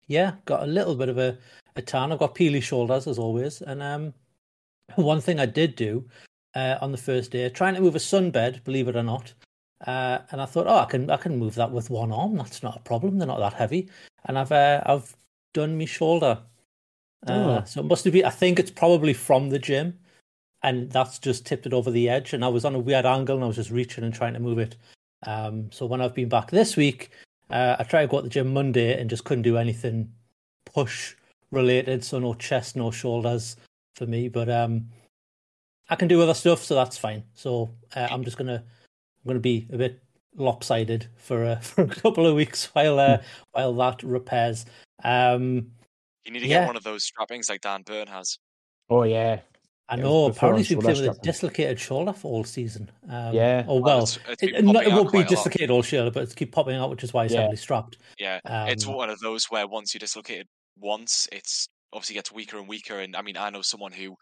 yeah, 0.08 0.32
got 0.44 0.64
a 0.64 0.66
little 0.66 0.96
bit 0.96 1.10
of 1.10 1.18
a, 1.18 1.38
a 1.76 1.82
tan. 1.82 2.10
I've 2.10 2.18
got 2.18 2.34
peely 2.34 2.60
shoulders 2.60 3.06
as 3.06 3.16
always, 3.16 3.62
and 3.62 3.80
um, 3.80 4.12
one 4.96 5.20
thing 5.20 5.38
I 5.38 5.46
did 5.46 5.76
do 5.76 6.04
uh, 6.56 6.78
on 6.80 6.90
the 6.90 6.98
first 6.98 7.30
day, 7.30 7.48
trying 7.48 7.74
to 7.76 7.80
move 7.80 7.94
a 7.94 8.00
sunbed, 8.00 8.64
believe 8.64 8.88
it 8.88 8.96
or 8.96 9.04
not, 9.04 9.32
uh, 9.86 10.18
and 10.30 10.40
I 10.40 10.46
thought, 10.46 10.66
oh, 10.66 10.78
I 10.78 10.86
can 10.86 11.10
I 11.10 11.16
can 11.16 11.38
move 11.38 11.54
that 11.56 11.70
with 11.70 11.90
one 11.90 12.12
arm. 12.12 12.36
That's 12.36 12.62
not 12.62 12.76
a 12.76 12.80
problem. 12.80 13.18
They're 13.18 13.26
not 13.26 13.40
that 13.40 13.54
heavy, 13.54 13.88
and 14.26 14.38
I've 14.38 14.52
uh, 14.52 14.82
I've 14.86 15.14
done 15.52 15.78
my 15.78 15.84
shoulder. 15.84 16.40
Uh, 17.26 17.60
Oh. 17.60 17.64
So 17.64 17.80
it 17.80 17.86
must 17.86 18.04
have 18.04 18.12
been. 18.12 18.24
I 18.26 18.30
think 18.30 18.58
it's 18.58 18.70
probably 18.70 19.14
from 19.14 19.50
the 19.50 19.58
gym, 19.58 19.98
and 20.62 20.90
that's 20.90 21.18
just 21.18 21.46
tipped 21.46 21.66
it 21.66 21.72
over 21.72 21.90
the 21.90 22.08
edge. 22.08 22.32
And 22.32 22.44
I 22.44 22.48
was 22.48 22.64
on 22.64 22.74
a 22.74 22.78
weird 22.78 23.06
angle, 23.06 23.36
and 23.36 23.44
I 23.44 23.48
was 23.48 23.56
just 23.56 23.70
reaching 23.70 24.04
and 24.04 24.14
trying 24.14 24.34
to 24.34 24.40
move 24.40 24.58
it. 24.58 24.76
Um, 25.26 25.70
so 25.72 25.86
when 25.86 26.00
I've 26.02 26.14
been 26.14 26.28
back 26.28 26.50
this 26.50 26.76
week, 26.76 27.10
uh, 27.50 27.76
I 27.78 27.84
tried 27.84 28.02
to 28.02 28.08
go 28.08 28.18
at 28.18 28.24
the 28.24 28.30
gym 28.30 28.52
Monday 28.52 28.98
and 29.00 29.08
just 29.10 29.24
couldn't 29.24 29.42
do 29.42 29.56
anything 29.56 30.12
push 30.66 31.14
related. 31.50 32.04
So 32.04 32.18
no 32.18 32.34
chest, 32.34 32.76
no 32.76 32.90
shoulders 32.90 33.56
for 33.96 34.06
me. 34.06 34.28
But 34.28 34.48
um, 34.50 34.88
I 35.88 35.96
can 35.96 36.08
do 36.08 36.20
other 36.20 36.34
stuff, 36.34 36.62
so 36.62 36.74
that's 36.74 36.98
fine. 36.98 37.24
So 37.34 37.70
uh, 37.96 38.08
I'm 38.10 38.24
just 38.24 38.36
gonna 38.36 38.64
I'm 39.24 39.28
gonna 39.28 39.40
be 39.40 39.66
a 39.72 39.76
bit 39.78 40.02
lopsided 40.36 41.08
for 41.16 41.44
uh, 41.44 41.56
for 41.60 41.82
a 41.82 41.88
couple 41.88 42.26
of 42.26 42.34
weeks 42.34 42.66
while 42.74 42.98
uh, 42.98 43.18
while 43.52 43.72
that 43.74 44.02
repairs. 44.02 44.66
Um, 45.02 45.72
You 46.24 46.32
need 46.32 46.40
to 46.40 46.46
Yeah. 46.46 46.60
get 46.60 46.66
one 46.68 46.76
of 46.76 46.82
those 46.84 47.04
strappings 47.10 47.48
like 47.48 47.60
Dan 47.62 47.82
Burn 47.82 48.06
has. 48.08 48.38
Oh 48.90 49.02
yeah, 49.04 49.40
I 49.88 49.96
know. 49.96 50.26
Apparently, 50.26 50.48
on 50.48 50.58
he's 50.58 50.68
been 50.68 50.80
playing 50.80 51.08
with 51.08 51.18
a 51.18 51.20
dislocated 51.22 51.80
shoulder 51.80 52.12
for 52.12 52.30
all 52.30 52.44
season. 52.44 52.90
Um, 53.08 53.34
Yeah. 53.34 53.64
Oh 53.66 53.74
Well, 53.80 53.82
well, 53.82 54.02
it's- 54.02 54.18
it's 54.28 54.42
it, 54.42 54.52
been 54.52 54.68
it, 54.68 54.74
won't 54.74 54.84
be 54.84 54.90
quite 55.10 55.14
a 55.14 55.18
lot. 55.20 55.28
dislocated 55.28 55.70
all 55.70 55.82
shoulder, 55.82 56.10
but 56.10 56.22
it's 56.24 56.34
keep 56.34 56.52
popping 56.52 56.76
out, 56.76 56.90
which 56.90 57.02
is 57.04 57.12
why 57.14 57.24
he's 57.24 57.32
Yeah. 57.32 57.40
heavily 57.42 57.56
strapped. 57.56 57.96
Yeah, 58.18 58.40
it's 58.68 58.86
Um, 58.86 58.94
one 58.94 59.08
of 59.10 59.18
those 59.20 59.46
where 59.50 59.66
once 59.66 59.94
you 59.94 60.00
dislocate 60.00 60.40
it 60.40 60.48
once, 60.78 61.28
it's 61.32 61.66
obviously 61.92 62.14
gets 62.14 62.30
weaker 62.32 62.58
and 62.58 62.68
weaker. 62.68 62.98
And 63.00 63.14
I 63.16 63.22
mean, 63.22 63.36
I 63.38 63.48
know 63.50 63.62
someone 63.62 63.92
who 63.92 64.16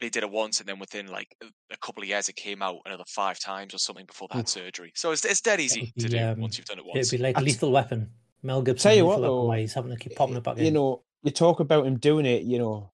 they 0.00 0.08
did 0.08 0.22
it 0.22 0.30
once, 0.30 0.60
and 0.60 0.68
then 0.68 0.78
within 0.78 1.06
like 1.08 1.34
a- 1.42 1.46
a 1.72 1.76
couple 1.78 2.02
of 2.02 2.08
years, 2.08 2.28
it 2.28 2.36
came 2.36 2.62
out 2.62 2.76
another 2.86 3.04
five 3.08 3.38
times 3.38 3.74
or 3.74 3.78
something 3.78 4.06
before 4.06 4.28
they 4.30 4.38
had 4.38 4.48
surgery. 4.48 4.92
So 4.94 5.10
it's 5.12 5.24
it's 5.24 5.40
dead 5.40 5.60
easy 5.60 5.92
would 5.96 6.04
to 6.04 6.08
do 6.10 6.18
um, 6.24 6.40
once 6.40 6.58
you've 6.58 6.66
done 6.66 6.78
it 6.78 6.82
It'd 6.82 6.94
once. 6.94 7.10
be 7.10 7.18
like 7.18 7.34
That's- 7.34 7.52
Lethal 7.54 7.72
Weapon. 7.72 8.10
Mel 8.44 8.62
Gibson. 8.62 8.90
Tell 8.90 8.96
you 8.96 9.06
what, 9.06 9.20
though, 9.20 9.44
why 9.44 9.60
he's 9.60 9.72
having 9.74 9.90
to 9.92 9.96
keep 9.96 10.16
popping 10.16 10.36
it 10.36 10.42
back 10.42 10.58
in. 10.58 10.64
you 10.64 10.70
know, 10.72 11.02
you 11.22 11.30
talk 11.30 11.60
about 11.60 11.86
him 11.86 11.96
doing 11.98 12.26
it. 12.26 12.42
You 12.42 12.58
know, 12.58 12.90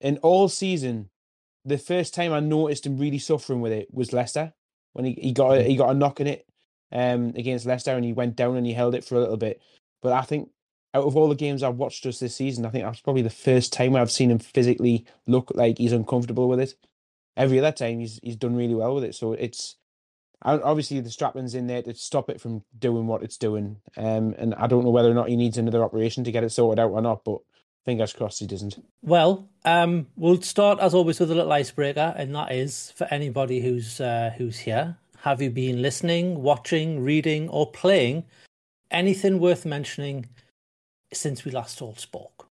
in 0.00 0.18
all 0.18 0.48
season, 0.48 1.10
the 1.64 1.78
first 1.78 2.14
time 2.14 2.32
I 2.32 2.38
noticed 2.40 2.86
him 2.86 2.96
really 2.98 3.18
suffering 3.18 3.60
with 3.60 3.72
it 3.72 3.88
was 3.92 4.12
Leicester 4.12 4.52
when 4.92 5.04
he, 5.04 5.12
he 5.14 5.32
got 5.32 5.58
a, 5.58 5.62
he 5.62 5.74
got 5.76 5.90
a 5.90 5.94
knock 5.94 6.20
in 6.20 6.26
it 6.28 6.46
um 6.92 7.32
against 7.34 7.66
Leicester 7.66 7.90
and 7.96 8.04
he 8.04 8.12
went 8.12 8.36
down 8.36 8.56
and 8.56 8.64
he 8.66 8.72
held 8.72 8.94
it 8.94 9.04
for 9.04 9.16
a 9.16 9.20
little 9.20 9.36
bit. 9.36 9.60
But 10.02 10.12
I 10.12 10.22
think 10.22 10.50
out 10.94 11.04
of 11.04 11.16
all 11.16 11.28
the 11.28 11.34
games 11.34 11.62
I've 11.62 11.76
watched 11.76 12.06
us 12.06 12.20
this 12.20 12.36
season, 12.36 12.64
I 12.64 12.70
think 12.70 12.84
that's 12.84 13.00
probably 13.00 13.22
the 13.22 13.30
first 13.30 13.72
time 13.72 13.92
where 13.92 14.00
I've 14.00 14.12
seen 14.12 14.30
him 14.30 14.38
physically 14.38 15.04
look 15.26 15.50
like 15.54 15.78
he's 15.78 15.92
uncomfortable 15.92 16.48
with 16.48 16.60
it. 16.60 16.74
Every 17.36 17.58
other 17.58 17.72
time 17.72 17.98
he's 17.98 18.20
he's 18.22 18.36
done 18.36 18.54
really 18.54 18.76
well 18.76 18.94
with 18.94 19.02
it. 19.02 19.16
So 19.16 19.32
it's 19.32 19.76
obviously 20.42 21.00
the 21.00 21.10
strapping's 21.10 21.54
in 21.54 21.66
there 21.66 21.82
to 21.82 21.94
stop 21.94 22.30
it 22.30 22.40
from 22.40 22.62
doing 22.78 23.08
what 23.08 23.24
it's 23.24 23.36
doing. 23.36 23.78
Um, 23.96 24.34
and 24.38 24.54
I 24.54 24.68
don't 24.68 24.84
know 24.84 24.90
whether 24.90 25.10
or 25.10 25.14
not 25.14 25.28
he 25.28 25.36
needs 25.36 25.58
another 25.58 25.82
operation 25.82 26.22
to 26.24 26.32
get 26.32 26.44
it 26.44 26.50
sorted 26.50 26.78
out 26.78 26.92
or 26.92 27.02
not. 27.02 27.24
But 27.24 27.38
fingers 27.84 28.12
crossed 28.12 28.38
he 28.38 28.46
doesn't. 28.46 28.80
Well, 29.02 29.48
um, 29.64 30.06
we'll 30.16 30.42
start 30.42 30.78
as 30.78 30.94
always 30.94 31.18
with 31.18 31.32
a 31.32 31.34
little 31.34 31.52
icebreaker, 31.52 32.14
and 32.16 32.32
that 32.36 32.52
is 32.52 32.92
for 32.92 33.08
anybody 33.10 33.60
who's 33.60 34.00
uh, 34.00 34.32
who's 34.38 34.60
here. 34.60 34.96
Have 35.22 35.42
you 35.42 35.50
been 35.50 35.82
listening, 35.82 36.42
watching, 36.42 37.02
reading, 37.02 37.48
or 37.48 37.68
playing 37.72 38.24
anything 38.90 39.40
worth 39.40 39.66
mentioning 39.66 40.26
since 41.14 41.44
we 41.44 41.50
last 41.50 41.80
all 41.82 41.94
spoke? 41.96 42.48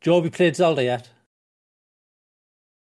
Joe, 0.00 0.16
have 0.16 0.24
you 0.24 0.30
played 0.30 0.56
Zelda 0.56 0.84
yet? 0.84 1.08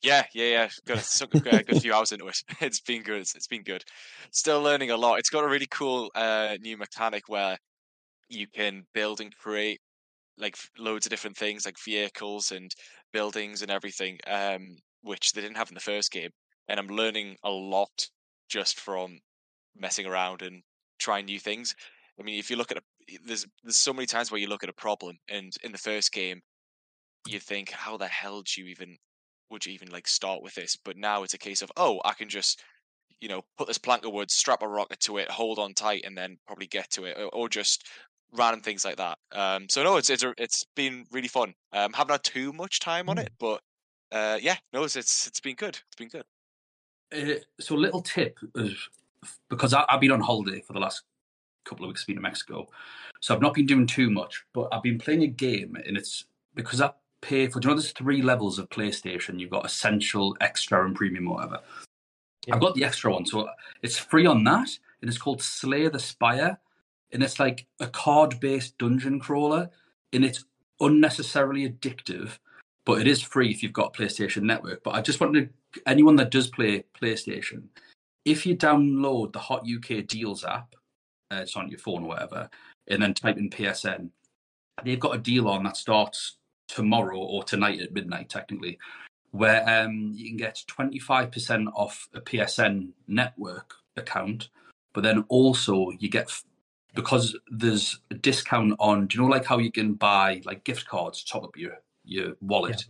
Yeah, 0.04 0.24
yeah, 0.34 0.46
yeah. 0.46 0.70
Got 0.86 1.24
a, 1.34 1.64
good, 1.64 1.82
few 1.82 1.94
hours 1.94 2.12
into 2.12 2.28
it. 2.28 2.38
It's 2.62 2.80
been 2.82 3.02
good. 3.02 3.22
It's 3.22 3.48
been 3.48 3.64
good. 3.64 3.84
Still 4.32 4.62
learning 4.62 4.92
a 4.92 4.98
lot. 4.98 5.18
It's 5.18 5.30
got 5.30 5.44
a 5.44 5.48
really 5.48 5.68
cool 5.72 6.12
uh, 6.14 6.58
new 6.62 6.78
mechanic 6.78 7.24
where 7.28 7.58
you 8.30 8.48
can 8.48 8.86
build 8.94 9.22
and 9.22 9.36
create 9.36 9.80
like 10.38 10.56
loads 10.78 11.06
of 11.06 11.10
different 11.10 11.36
things, 11.36 11.66
like 11.66 11.76
vehicles 11.84 12.52
and 12.52 12.72
buildings 13.12 13.64
and 13.64 13.72
everything, 13.72 14.20
um, 14.28 14.78
which 15.02 15.32
they 15.32 15.42
didn't 15.42 15.58
have 15.58 15.70
in 15.70 15.76
the 15.76 15.80
first 15.80 16.12
game. 16.12 16.30
And 16.68 16.80
I'm 16.80 16.88
learning 16.88 17.38
a 17.44 17.50
lot 17.50 18.08
just 18.50 18.80
from 18.80 19.20
messing 19.76 20.06
around 20.06 20.42
and 20.42 20.62
trying 21.00 21.26
new 21.26 21.40
things. 21.40 21.76
I 22.20 22.24
mean, 22.24 22.38
if 22.38 22.50
you 22.50 22.56
look 22.56 22.72
at 22.72 22.78
a, 22.78 22.82
there's 23.26 23.46
there's 23.64 23.78
so 23.78 23.94
many 23.94 24.06
times 24.06 24.32
where 24.32 24.42
you 24.42 24.48
look 24.48 24.64
at 24.64 24.70
a 24.70 24.74
problem, 24.74 25.18
and 25.30 25.54
in 25.64 25.72
the 25.72 25.78
first 25.78 26.12
game, 26.12 26.42
you 27.28 27.40
think, 27.40 27.72
how 27.72 27.98
the 27.98 28.08
hell 28.08 28.42
do 28.42 28.62
you 28.62 28.68
even 28.68 28.98
would 29.50 29.66
you 29.66 29.74
even 29.74 29.90
like 29.90 30.08
start 30.08 30.42
with 30.42 30.56
this? 30.56 30.78
But 30.84 30.98
now 30.98 31.24
it's 31.24 31.34
a 31.34 31.38
case 31.38 31.62
of, 31.62 31.72
oh, 31.78 32.02
I 32.04 32.14
can 32.14 32.28
just, 32.28 32.62
you 33.22 33.30
know, 33.30 33.44
put 33.58 33.68
this 33.68 33.78
plank 33.78 34.06
of 34.06 34.12
wood, 34.12 34.30
strap 34.30 34.62
a 34.62 34.68
rocket 34.68 35.00
to 35.02 35.18
it, 35.18 35.32
hold 35.32 35.58
on 35.58 35.74
tight, 35.74 36.04
and 36.06 36.18
then 36.18 36.38
probably 36.46 36.68
get 36.68 36.90
to 36.92 37.06
it, 37.06 37.18
or, 37.18 37.30
or 37.34 37.50
just 37.50 37.88
random 38.34 38.62
things 38.62 38.84
like 38.84 38.98
that. 38.98 39.18
Um, 39.32 39.70
so 39.70 39.84
no, 39.84 39.98
it's 39.98 40.10
it's 40.10 40.24
a, 40.24 40.34
it's 40.38 40.66
been 40.76 41.06
really 41.12 41.30
fun. 41.30 41.54
Um, 41.74 41.94
haven't 41.94 42.12
had 42.12 42.24
too 42.24 42.54
much 42.54 42.80
time 42.80 43.10
on 43.10 43.18
it, 43.18 43.32
but 43.40 43.62
uh, 44.12 44.38
yeah, 44.42 44.58
no, 44.74 44.84
it's 44.84 44.96
it's 44.96 45.28
it's 45.28 45.40
been 45.40 45.56
good. 45.56 45.80
It's 45.88 45.96
been 45.98 46.10
good. 46.10 46.26
Uh, 47.14 47.40
so 47.60 47.76
a 47.76 47.78
little 47.78 48.02
tip 48.02 48.38
is 48.56 48.76
because 49.50 49.74
I, 49.74 49.86
I've 49.90 50.02
been 50.02 50.12
on 50.12 50.20
holiday 50.20 50.62
for 50.62 50.74
the 50.74 50.80
last 50.80 51.04
couple 51.67 51.86
of 51.86 51.89
weeks, 51.89 52.05
been 52.05 52.15
to 52.15 52.21
Mexico, 52.21 52.67
so 53.19 53.36
I've 53.36 53.41
not 53.41 53.53
been 53.53 53.65
doing 53.65 53.88
too 53.88 54.09
much. 54.09 54.45
But 54.53 54.69
I've 54.71 54.83
been 54.83 54.97
playing 54.97 55.24
a 55.24 55.27
game, 55.27 55.77
and 55.86 55.97
it's 55.97 56.25
because 56.55 56.81
I 56.81 56.91
pay 57.21 57.47
for. 57.47 57.59
Do 57.59 57.67
you 57.67 57.75
know 57.75 57.79
there's 57.79 57.91
three 57.91 58.21
levels 58.21 58.59
of 58.59 58.69
PlayStation? 58.69 59.39
You've 59.39 59.50
got 59.50 59.65
Essential, 59.65 60.36
Extra, 60.41 60.86
and 60.86 60.95
Premium, 60.95 61.29
whatever. 61.29 61.59
I've 62.51 62.62
got 62.62 62.75
the 62.75 62.86
extra 62.86 63.12
one, 63.12 63.25
so 63.25 63.50
it's 63.81 63.97
free 63.97 64.25
on 64.25 64.43
that, 64.45 64.69
and 65.01 65.09
it's 65.09 65.17
called 65.17 65.41
Slay 65.41 65.88
the 65.89 66.00
Spire, 66.00 66.57
and 67.12 67.21
it's 67.21 67.39
like 67.39 67.65
a 67.79 67.88
card-based 67.88 68.77
dungeon 68.77 69.19
crawler, 69.19 69.69
and 70.13 70.24
it's 70.24 70.45
unnecessarily 70.79 71.69
addictive, 71.69 72.38
but 72.86 73.01
it 73.01 73.07
is 73.07 73.21
free 73.21 73.50
if 73.51 73.62
you've 73.62 73.74
got 73.74 73.93
PlayStation 73.93 74.43
Network. 74.43 74.83
But 74.83 74.95
I 74.95 75.01
just 75.01 75.19
wanted 75.19 75.50
to, 75.74 75.81
anyone 75.86 76.15
that 76.17 76.31
does 76.31 76.47
play 76.47 76.86
PlayStation, 77.00 77.63
if 78.24 78.45
you 78.45 78.55
download 78.55 79.33
the 79.33 79.39
Hot 79.39 79.65
UK 79.67 80.07
Deals 80.07 80.45
app, 80.45 80.74
uh, 81.31 81.41
it's 81.41 81.55
on 81.55 81.69
your 81.69 81.79
phone 81.79 82.03
or 82.03 82.10
whatever, 82.10 82.50
and 82.88 83.01
then 83.01 83.13
type 83.13 83.38
in 83.38 83.50
PSN, 83.50 84.10
they've 84.84 85.00
got 85.00 85.15
a 85.15 85.19
deal 85.19 85.48
on 85.48 85.63
that 85.63 85.77
starts 85.77 86.38
tomorrow 86.67 87.17
or 87.17 87.43
tonight 87.43 87.79
at 87.81 87.93
midnight, 87.93 88.29
technically, 88.29 88.77
where 89.31 89.67
um, 89.67 90.12
you 90.15 90.27
can 90.27 90.38
get 90.38 90.63
25% 90.67 91.67
off 91.75 92.07
a 92.13 92.22
PSN 92.22 92.89
network 93.07 93.74
account, 93.96 94.50
but 94.93 95.03
then 95.03 95.25
also 95.29 95.91
you 96.00 96.10
get 96.10 96.31
because 96.96 97.38
there's 97.51 98.00
a 98.10 98.15
discount 98.15 98.74
on 98.79 99.05
do 99.05 99.17
you 99.17 99.24
know 99.24 99.29
like 99.29 99.46
how 99.46 99.60
you 99.60 99.72
can 99.72 99.93
buy 99.93 100.41
like 100.46 100.63
gift 100.63 100.88
cards 100.88 101.24
to 101.24 101.31
top 101.31 101.43
up 101.43 101.57
your 101.57 101.74
your 102.03 102.34
wallet? 102.41 102.86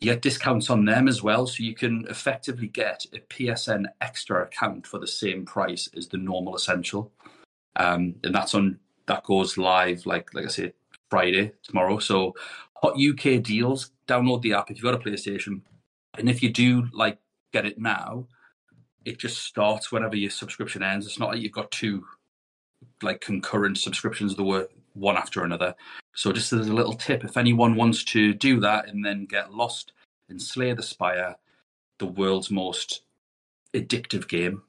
You 0.00 0.12
get 0.12 0.20
discounts 0.20 0.68
on 0.68 0.84
them 0.84 1.08
as 1.08 1.22
well 1.22 1.46
so 1.46 1.62
you 1.62 1.74
can 1.74 2.04
effectively 2.10 2.66
get 2.66 3.06
a 3.14 3.20
psn 3.20 3.86
extra 4.02 4.42
account 4.42 4.86
for 4.86 4.98
the 4.98 5.06
same 5.06 5.46
price 5.46 5.88
as 5.96 6.08
the 6.08 6.18
normal 6.18 6.56
essential 6.56 7.10
um 7.76 8.14
and 8.24 8.34
that's 8.34 8.54
on 8.54 8.78
that 9.06 9.24
goes 9.24 9.58
live 9.58 10.04
like 10.06 10.32
like 10.34 10.44
i 10.44 10.48
said 10.48 10.72
friday 11.10 11.52
tomorrow 11.62 11.98
so 11.98 12.34
hot 12.76 12.94
uk 13.00 13.42
deals 13.42 13.90
download 14.06 14.42
the 14.42 14.52
app 14.52 14.70
if 14.70 14.76
you've 14.76 14.84
got 14.84 14.94
a 14.94 14.98
playstation 14.98 15.60
and 16.18 16.28
if 16.28 16.42
you 16.42 16.50
do 16.50 16.88
like 16.92 17.18
get 17.52 17.66
it 17.66 17.78
now 17.78 18.26
it 19.04 19.18
just 19.18 19.42
starts 19.42 19.92
whenever 19.92 20.16
your 20.16 20.30
subscription 20.30 20.82
ends 20.82 21.06
it's 21.06 21.18
not 21.18 21.30
like 21.30 21.40
you've 21.40 21.52
got 21.52 21.70
two 21.70 22.04
like 23.02 23.20
concurrent 23.20 23.78
subscriptions 23.78 24.34
that 24.34 24.44
were 24.44 24.68
one 24.94 25.16
after 25.16 25.44
another. 25.44 25.74
So 26.14 26.32
just 26.32 26.52
as 26.52 26.68
a 26.68 26.72
little 26.72 26.94
tip, 26.94 27.24
if 27.24 27.36
anyone 27.36 27.74
wants 27.74 28.04
to 28.04 28.32
do 28.32 28.60
that 28.60 28.88
and 28.88 29.04
then 29.04 29.26
get 29.26 29.52
lost 29.52 29.92
in 30.28 30.38
Slay 30.38 30.72
the 30.72 30.82
Spire, 30.82 31.36
the 31.98 32.06
world's 32.06 32.50
most 32.50 33.02
addictive 33.74 34.28
game. 34.28 34.62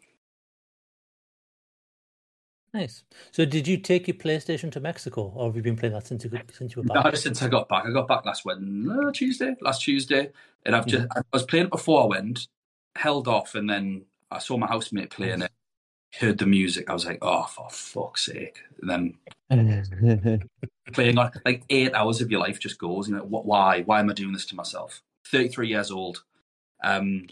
Nice. 2.75 3.03
So, 3.32 3.46
did 3.46 3.70
you 3.70 3.77
take 3.77 4.05
your 4.05 4.17
PlayStation 4.17 4.70
to 4.74 4.82
Mexico, 4.82 5.32
or 5.34 5.46
have 5.46 5.55
you 5.55 5.62
been 5.62 5.77
playing 5.77 5.94
that 5.94 6.08
since 6.08 6.25
you 6.25 6.32
since 6.51 6.75
you 6.75 6.82
were 6.82 6.88
back? 6.94 7.05
No, 7.05 7.12
since 7.13 7.41
I 7.41 7.48
got 7.48 7.70
back, 7.70 7.86
I 7.86 7.91
got 7.91 8.05
back 8.05 8.25
last 8.25 8.44
Wednesday, 8.44 9.12
Tuesday, 9.13 9.55
last 9.62 9.82
Tuesday, 9.82 10.29
and 10.65 10.75
I've 10.75 10.86
just 10.86 11.08
I 11.15 11.22
was 11.32 11.44
playing 11.44 11.67
it 11.67 11.72
before 11.72 12.03
I 12.03 12.08
went, 12.08 12.50
held 12.98 13.29
off, 13.29 13.55
and 13.55 13.70
then 13.70 14.03
I 14.29 14.39
saw 14.39 14.58
my 14.58 14.67
housemate 14.67 15.10
playing 15.10 15.44
it, 15.44 15.51
heard 16.20 16.38
the 16.38 16.46
music, 16.46 16.89
I 16.89 16.94
was 16.94 17.05
like, 17.05 17.20
oh 17.22 17.44
for 17.44 17.70
fuck's 17.70 18.25
sake, 18.25 18.60
and 18.82 18.89
then 19.50 20.39
playing 20.91 21.17
on 21.17 21.32
like 21.46 21.63
eight 21.70 21.94
hours 21.94 22.20
of 22.20 22.29
your 22.29 22.41
life 22.41 22.60
just 22.60 22.77
goes. 22.77 23.08
You 23.08 23.15
know, 23.15 23.24
what? 23.24 23.46
Why? 23.46 23.84
Why 23.84 24.01
am 24.01 24.10
I 24.10 24.13
doing 24.13 24.34
this 24.34 24.48
to 24.48 24.55
myself? 24.55 25.01
Thirty-three 25.32 25.70
years 25.70 25.91
old. 25.91 26.25
Um, 26.84 27.27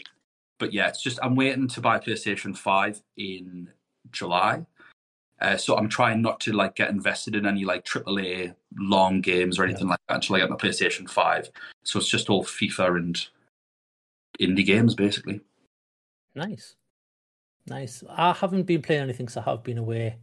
but 0.58 0.72
yeah, 0.72 0.88
it's 0.88 1.02
just 1.02 1.18
I'm 1.22 1.36
waiting 1.36 1.68
to 1.68 1.82
buy 1.82 1.98
PlayStation 1.98 2.56
Five 2.56 3.02
in 3.18 3.68
July. 4.10 4.64
Uh, 5.44 5.58
so 5.58 5.76
I'm 5.76 5.90
trying 5.90 6.22
not 6.22 6.40
to 6.40 6.54
like 6.54 6.74
get 6.74 6.88
invested 6.88 7.34
in 7.36 7.44
any 7.44 7.66
like 7.66 7.84
AAA 7.84 8.54
long 8.78 9.20
games 9.20 9.58
or 9.58 9.64
anything 9.64 9.88
like 9.88 10.00
that 10.08 10.14
until 10.14 10.36
I 10.36 10.38
get 10.38 10.48
my 10.48 10.56
PlayStation 10.56 11.08
Five. 11.08 11.50
So 11.82 11.98
it's 11.98 12.08
just 12.08 12.30
all 12.30 12.44
FIFA 12.44 12.96
and 12.96 13.26
indie 14.40 14.64
games 14.64 14.94
basically. 14.94 15.42
Nice, 16.34 16.76
nice. 17.66 18.02
I 18.08 18.32
haven't 18.32 18.62
been 18.62 18.80
playing 18.80 19.02
anything, 19.02 19.28
so 19.28 19.42
I 19.42 19.50
have 19.50 19.62
been 19.62 19.76
away, 19.76 20.16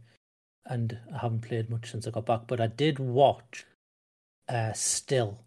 and 0.66 0.98
I 1.14 1.18
haven't 1.18 1.42
played 1.42 1.70
much 1.70 1.92
since 1.92 2.08
I 2.08 2.10
got 2.10 2.26
back. 2.26 2.48
But 2.48 2.60
I 2.60 2.66
did 2.66 2.98
watch 2.98 3.64
uh, 4.48 4.72
Still, 4.72 5.38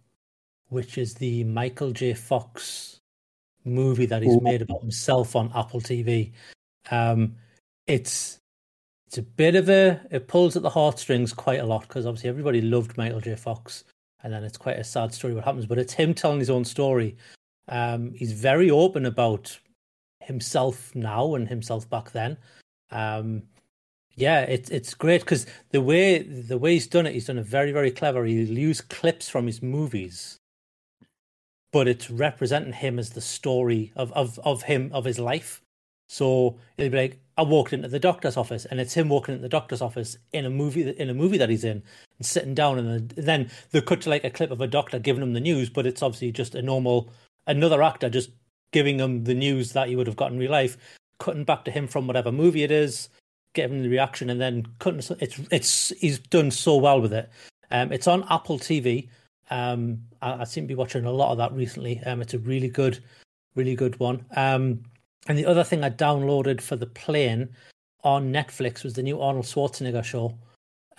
which 0.70 0.98
is 0.98 1.16
the 1.16 1.44
Michael 1.44 1.92
J. 1.92 2.14
Fox 2.14 3.02
movie 3.66 4.06
that 4.06 4.24
he's 4.24 4.36
Ooh. 4.36 4.42
made 4.42 4.62
about 4.62 4.80
himself 4.80 5.36
on 5.36 5.52
Apple 5.54 5.82
TV. 5.82 6.32
Um, 6.90 7.36
it's 7.88 8.40
it's 9.08 9.18
a 9.18 9.22
bit 9.22 9.56
of 9.56 9.70
a 9.70 10.02
it 10.12 10.28
pulls 10.28 10.56
at 10.56 10.64
the 10.64 10.70
heartstrings 10.70 11.34
quite 11.34 11.60
a 11.60 11.66
lot 11.66 11.82
because 11.82 12.06
obviously 12.06 12.30
everybody 12.30 12.62
loved 12.62 12.98
Michael 12.98 13.22
J. 13.22 13.36
Fox, 13.36 13.84
and 14.24 14.34
then 14.34 14.44
it's 14.44 14.58
quite 14.58 14.80
a 14.80 14.84
sad 14.84 15.14
story 15.14 15.34
what 15.34 15.44
happens. 15.44 15.66
But 15.66 15.78
it's 15.78 15.94
him 15.94 16.14
telling 16.14 16.40
his 16.40 16.50
own 16.50 16.66
story. 16.66 17.16
Um, 17.68 18.14
he's 18.14 18.32
very 18.32 18.70
open 18.70 19.06
about 19.06 19.58
himself 20.20 20.94
now 20.96 21.36
and 21.36 21.48
himself 21.48 21.90
back 21.90 22.12
then. 22.12 22.38
Um, 22.92 23.44
yeah, 24.16 24.42
it's 24.42 24.70
it's 24.70 24.94
great 24.94 25.22
because 25.22 25.46
the 25.70 25.82
way 25.82 26.20
the 26.20 26.58
way 26.58 26.74
he's 26.74 26.88
done 26.88 27.06
it, 27.06 27.14
he's 27.14 27.28
done 27.28 27.38
it 27.38 27.46
very 27.46 27.72
very 27.72 27.92
clever. 27.92 28.26
He'll 28.26 28.58
use 28.58 28.82
clips 28.82 29.30
from 29.30 29.46
his 29.46 29.62
movies, 29.62 30.40
but 31.72 31.88
it's 31.88 32.10
representing 32.10 32.74
him 32.74 32.98
as 32.98 33.12
the 33.12 33.22
story 33.22 33.92
of 33.96 34.12
of 34.14 34.40
of 34.40 34.64
him 34.64 34.90
of 34.94 35.06
his 35.06 35.20
life. 35.20 35.62
So 36.08 36.58
it'd 36.78 36.92
be 36.92 36.98
like 36.98 37.20
I 37.38 37.44
walked 37.44 37.74
into 37.74 37.88
the 37.88 38.00
doctor's 38.00 38.38
office, 38.38 38.66
and 38.66 38.80
it's 38.80 38.94
him 38.94 39.10
walking 39.10 39.34
into 39.34 39.42
the 39.42 39.50
doctor's 39.50 39.82
office 39.82 40.18
in 40.32 40.46
a 40.46 40.50
movie 40.50 40.90
in 40.90 41.10
a 41.10 41.14
movie 41.14 41.38
that 41.38 41.50
he's 41.50 41.64
in, 41.64 41.84
and 42.18 42.26
sitting 42.26 42.54
down, 42.54 42.80
and 42.80 43.10
then 43.10 43.50
they 43.72 43.82
cut 43.82 44.02
to 44.02 44.10
like 44.10 44.24
a 44.24 44.30
clip 44.30 44.52
of 44.52 44.62
a 44.62 44.68
doctor 44.68 45.00
giving 45.00 45.24
him 45.24 45.34
the 45.34 45.40
news, 45.40 45.70
but 45.70 45.86
it's 45.86 46.02
obviously 46.02 46.32
just 46.32 46.56
a 46.56 46.62
normal 46.62 47.10
another 47.48 47.84
actor 47.84 48.10
just 48.10 48.32
giving 48.72 49.00
him 49.00 49.24
the 49.24 49.34
news 49.34 49.74
that 49.74 49.88
he 49.88 49.96
would 49.96 50.08
have 50.08 50.16
gotten 50.16 50.36
in 50.36 50.40
real 50.40 50.52
life, 50.52 50.78
cutting 51.20 51.44
back 51.44 51.66
to 51.66 51.72
him 51.72 51.88
from 51.88 52.08
whatever 52.08 52.32
movie 52.32 52.64
it 52.64 52.72
is, 52.72 53.10
giving 53.54 53.82
the 53.82 53.90
reaction, 53.90 54.30
and 54.30 54.40
then 54.40 54.66
cutting. 54.80 55.02
It's 55.20 55.40
it's 55.52 55.90
he's 56.00 56.20
done 56.20 56.52
so 56.52 56.78
well 56.78 57.02
with 57.02 57.14
it. 57.14 57.30
Um, 57.72 57.92
it's 57.92 58.08
on 58.08 58.26
Apple 58.30 58.60
TV. 58.60 59.10
Um, 59.50 60.04
I, 60.22 60.42
I 60.42 60.44
seem 60.44 60.66
to 60.66 60.68
be 60.68 60.76
watching 60.76 61.06
a 61.06 61.12
lot 61.12 61.32
of 61.32 61.38
that 61.40 61.54
recently. 61.54 62.02
Um, 62.06 62.22
it's 62.22 62.34
a 62.34 62.40
really 62.40 62.70
good, 62.70 63.04
really 63.56 63.76
good 63.76 64.00
one. 64.00 64.26
Um, 64.36 64.84
and 65.28 65.38
the 65.38 65.46
other 65.46 65.64
thing 65.64 65.84
I 65.84 65.90
downloaded 65.90 66.62
for 66.62 66.76
the 66.76 66.86
plane 66.86 67.50
on 68.04 68.32
Netflix 68.32 68.84
was 68.84 68.94
the 68.94 69.04
new 69.04 69.20
Arnold 69.20 69.46
Schwarzenegger 69.46 70.04
show 70.04 70.38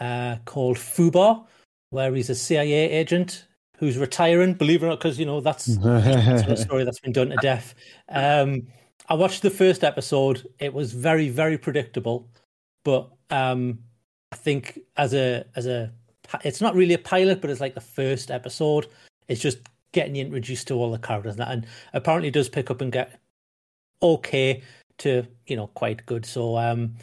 uh, 0.01 0.37
called 0.45 0.77
Fubar, 0.77 1.47
where 1.91 2.15
he's 2.15 2.31
a 2.31 2.35
CIA 2.35 2.91
agent 2.91 3.47
who's 3.79 3.97
retiring. 3.97 4.55
Believe 4.55 4.83
it 4.83 4.87
or 4.87 4.91
not, 4.91 4.99
because 4.99 5.19
you 5.19 5.27
know 5.27 5.41
that's, 5.41 5.67
that's 5.77 6.49
a 6.49 6.57
story 6.57 6.85
that's 6.85 7.01
been 7.01 7.13
done 7.13 7.31
to 7.31 7.37
death. 7.37 7.75
Um, 8.09 8.67
I 9.09 9.15
watched 9.15 9.43
the 9.43 9.51
first 9.51 9.85
episode. 9.85 10.49
It 10.59 10.75
was 10.75 10.93
very, 10.93 11.29
very 11.29 11.57
predictable, 11.57 12.29
but 12.85 13.09
um, 13.31 13.79
I 14.33 14.37
think 14.37 14.81
as 14.97 15.15
a 15.15 15.45
as 15.55 15.67
a 15.67 15.93
it's 16.45 16.61
not 16.61 16.75
really 16.75 16.95
a 16.95 16.99
pilot, 16.99 17.41
but 17.41 17.51
it's 17.51 17.61
like 17.61 17.75
the 17.75 17.81
first 17.81 18.33
episode. 18.33 18.89
It's 19.29 19.41
just 19.41 19.59
getting 19.93 20.17
introduced 20.17 20.67
to 20.69 20.75
all 20.75 20.91
the 20.91 20.99
characters, 20.99 21.35
and, 21.35 21.41
that, 21.41 21.53
and 21.53 21.67
apparently 21.93 22.29
it 22.29 22.35
does 22.35 22.49
pick 22.49 22.71
up 22.71 22.81
and 22.81 22.91
get 22.91 23.21
okay 24.03 24.63
to 24.99 25.27
you 25.47 25.57
know 25.57 25.67
quite 25.69 26.05
good. 26.07 26.25
So 26.25 26.57
um, 26.57 26.95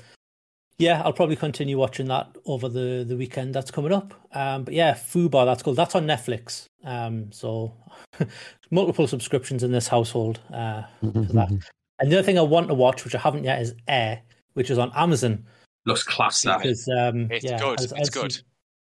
yeah, 0.80 1.02
I'll 1.04 1.14
probably 1.14 1.36
continue 1.36 1.78
watching 1.78 2.08
that 2.08 2.36
over 2.46 2.68
the 2.70 3.06
the 3.08 3.16
weekend 3.16 3.54
that's 3.54 3.72
coming 3.72 3.94
up. 3.94 4.14
Um, 4.34 4.64
but 4.64 4.74
yeah, 4.74 4.94
Fubar, 4.94 5.46
that's 5.46 5.62
cool. 5.64 5.74
That's 5.76 5.96
on 5.96 6.06
Netflix. 6.06 6.66
Um, 6.84 7.32
so 7.32 7.74
multiple 8.72 9.08
subscriptions 9.08 9.64
in 9.64 9.72
this 9.72 9.88
household 9.88 10.40
uh, 10.54 10.84
for 11.02 11.12
that. 11.34 11.50
And 12.00 12.12
the 12.12 12.18
other 12.18 12.24
thing 12.26 12.40
I 12.40 12.42
want 12.42 12.68
to 12.70 12.74
watch, 12.74 13.04
which 13.06 13.16
I 13.16 13.20
haven't 13.20 13.44
yet, 13.44 13.62
is 13.62 13.76
Air, 13.88 14.22
which 14.54 14.70
is 14.72 14.78
on 14.80 14.92
Amazon. 14.96 15.46
Looks 15.86 16.04
classy. 16.04 16.50
Because 16.50 16.88
um, 16.98 17.30
It's 17.32 17.46
yeah, 17.46 17.60
good. 17.60 17.80
as- 17.80 17.92
it's 17.92 18.02
as 18.02 18.10
good. 18.10 18.36
you- 18.36 18.42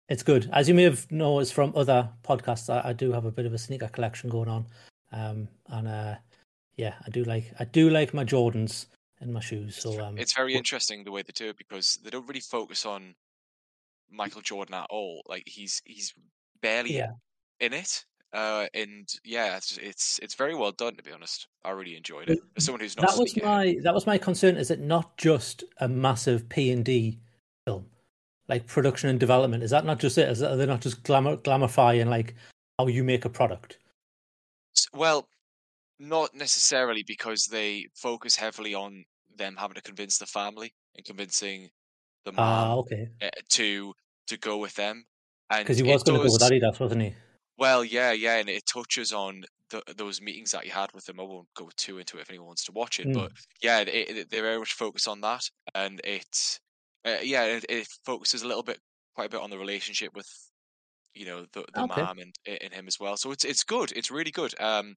it's 0.10 0.24
good. 0.24 0.50
As 0.52 0.68
you 0.68 0.74
may 0.74 0.84
have 0.84 1.10
noticed 1.10 1.54
from 1.54 1.72
other 1.74 2.10
podcasts, 2.24 2.70
I, 2.70 2.90
I 2.90 2.94
do 2.94 3.14
have 3.14 3.24
a 3.26 3.32
bit 3.32 3.46
of 3.46 3.54
a 3.54 3.58
sneaker 3.58 3.88
collection 3.88 4.30
going 4.30 4.50
on, 4.50 4.66
um, 5.14 5.48
and 5.68 5.88
uh, 5.88 6.16
yeah, 6.82 6.96
I 7.06 7.12
do 7.12 7.24
like 7.24 7.46
I 7.60 7.66
do 7.66 7.92
like 7.92 8.12
my 8.12 8.26
Jordans 8.26 8.88
and 9.20 9.32
my 9.32 9.40
shoes. 9.40 9.76
So 9.76 10.02
um, 10.02 10.18
It's 10.18 10.34
very 10.34 10.56
interesting 10.56 11.04
the 11.04 11.12
way 11.12 11.22
they 11.22 11.32
do 11.32 11.50
it 11.50 11.58
because 11.58 12.00
they 12.04 12.10
don't 12.10 12.28
really 12.28 12.40
focus 12.42 12.88
on 12.88 13.14
Michael 14.10 14.42
Jordan 14.42 14.74
at 14.74 14.88
all. 14.90 15.22
Like 15.28 15.44
he's 15.46 15.80
he's 15.86 16.12
barely 16.60 16.96
Yeah. 16.98 17.12
in 17.60 17.74
it. 17.74 18.04
Uh, 18.34 18.66
and 18.74 19.08
yeah, 19.24 19.58
it's, 19.58 19.78
it's 19.78 20.20
it's 20.24 20.34
very 20.34 20.56
well 20.56 20.72
done 20.72 20.96
to 20.96 21.04
be 21.04 21.12
honest. 21.12 21.48
I 21.64 21.70
really 21.70 21.96
enjoyed 21.96 22.32
it. 22.32 22.40
As 22.58 22.66
someone 22.66 22.80
who's 22.82 22.98
not 22.98 23.12
that 23.12 23.20
was 23.20 23.38
my 23.44 23.78
that 23.84 23.94
was 23.94 24.08
my 24.08 24.18
concern. 24.18 24.56
Is 24.58 24.72
it 24.72 24.80
not 24.80 25.18
just 25.18 25.64
a 25.78 25.88
massive 25.88 26.50
P 26.50 26.72
and 26.72 26.84
D 26.84 27.20
film, 27.68 27.86
like 28.48 28.66
production 28.66 29.12
and 29.12 29.20
development? 29.20 29.62
Is 29.62 29.70
that 29.70 29.86
not 29.86 30.00
just 30.00 30.18
it? 30.18 30.30
Is 30.30 30.40
that, 30.40 30.54
are 30.54 30.58
they 30.58 30.66
not 30.66 30.82
just 30.82 31.04
glamour 31.04 31.38
glamifying 31.38 32.08
like 32.08 32.34
how 32.80 32.88
you 32.88 33.04
make 33.04 33.26
a 33.26 33.30
product? 33.30 33.78
Well, 34.94 35.28
not 36.02 36.34
necessarily 36.36 37.04
because 37.08 37.46
they 37.46 37.88
focus 37.96 38.36
heavily 38.38 38.76
on 38.76 39.06
them 39.36 39.58
having 39.58 39.76
to 39.76 39.82
convince 39.84 40.18
the 40.20 40.28
family 40.28 40.74
and 40.96 41.06
convincing 41.06 41.72
the 42.26 42.34
mom 42.34 42.68
Ah, 42.68 42.76
okay. 42.78 43.12
uh, 43.22 43.30
to 43.52 43.94
to 44.28 44.38
go 44.38 44.58
with 44.60 44.76
them. 44.76 45.06
Because 45.64 45.78
he 45.78 45.84
was 45.84 46.04
going 46.04 46.14
to 46.14 46.20
go 46.20 46.32
with 46.32 46.42
Adidas, 46.42 46.80
wasn't 46.80 47.02
he? 47.02 47.16
Well, 47.58 47.84
yeah, 47.84 48.12
yeah, 48.12 48.38
and 48.38 48.50
it 48.50 48.64
touches 48.66 49.12
on 49.14 49.44
th 49.70 49.84
those 49.96 50.22
meetings 50.22 50.52
that 50.52 50.64
he 50.64 50.70
had 50.70 50.92
with 50.94 51.06
them. 51.06 51.20
I 51.20 51.24
won't 51.24 51.54
go 51.54 51.70
too 51.76 51.98
into 52.00 52.18
it 52.18 52.22
if 52.22 52.30
anyone 52.30 52.48
wants 52.48 52.66
to 52.66 52.72
watch 52.74 53.00
it, 53.00 53.08
Mm. 53.08 53.14
but 53.14 53.32
yeah, 53.62 53.80
it, 53.82 53.88
it, 53.90 54.30
they 54.30 54.42
very 54.42 54.58
much 54.60 54.74
focus 54.74 55.08
on 55.08 55.22
that, 55.22 55.44
and 55.76 56.02
it, 56.04 56.60
uh, 57.06 57.20
yeah, 57.22 57.44
it, 57.46 57.66
it 57.70 57.88
focuses 58.06 58.42
a 58.44 58.48
little 58.48 58.64
bit, 58.64 58.80
quite 59.16 59.28
a 59.28 59.30
bit 59.30 59.42
on 59.42 59.50
the 59.50 59.58
relationship 59.58 60.14
with, 60.16 60.28
you 61.16 61.26
know, 61.26 61.46
the 61.54 61.66
the 61.76 61.84
Okay. 61.84 62.06
mom 62.06 62.20
and 62.20 62.36
and 62.46 62.74
him 62.74 62.88
as 62.88 63.00
well. 63.00 63.18
So 63.18 63.32
it's 63.32 63.46
it's 63.46 63.64
good. 63.64 63.92
It's 63.94 64.12
really 64.12 64.32
good. 64.32 64.60
Um, 64.62 64.96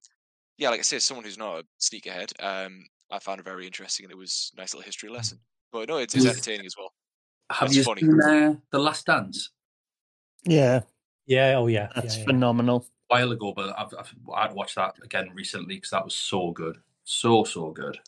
yeah, 0.57 0.69
like 0.69 0.79
I 0.79 0.83
said, 0.83 1.01
someone 1.01 1.25
who's 1.25 1.37
not 1.37 1.59
a 1.59 1.63
sneakerhead, 1.79 2.31
um, 2.43 2.85
I 3.11 3.19
found 3.19 3.39
it 3.39 3.43
very 3.43 3.65
interesting, 3.65 4.05
and 4.05 4.11
it 4.11 4.17
was 4.17 4.51
a 4.55 4.61
nice 4.61 4.73
little 4.73 4.85
history 4.85 5.09
lesson. 5.09 5.39
But 5.71 5.89
no, 5.89 5.97
it's, 5.97 6.15
it's 6.15 6.25
entertaining 6.25 6.65
as 6.65 6.75
well. 6.77 6.93
Have 7.51 7.69
That's 7.69 7.77
you 7.77 7.83
funny. 7.83 8.01
seen 8.01 8.21
uh, 8.21 8.55
The 8.71 8.79
Last 8.79 9.05
Dance? 9.05 9.51
Yeah, 10.45 10.81
Yeah. 11.25 11.55
Oh, 11.57 11.67
yeah. 11.67 11.89
that's 11.95 12.15
yeah, 12.15 12.19
yeah. 12.21 12.25
phenomenal. 12.25 12.85
A 13.11 13.15
while 13.15 13.31
ago, 13.31 13.53
but 13.55 13.77
I've, 13.77 13.93
I've 13.97 14.13
I'd 14.33 14.53
watched 14.53 14.75
that 14.75 14.95
again 15.03 15.29
recently 15.33 15.75
because 15.75 15.91
that 15.91 16.03
was 16.03 16.15
so 16.15 16.51
good, 16.51 16.77
so 17.03 17.43
so 17.43 17.69
good. 17.69 17.99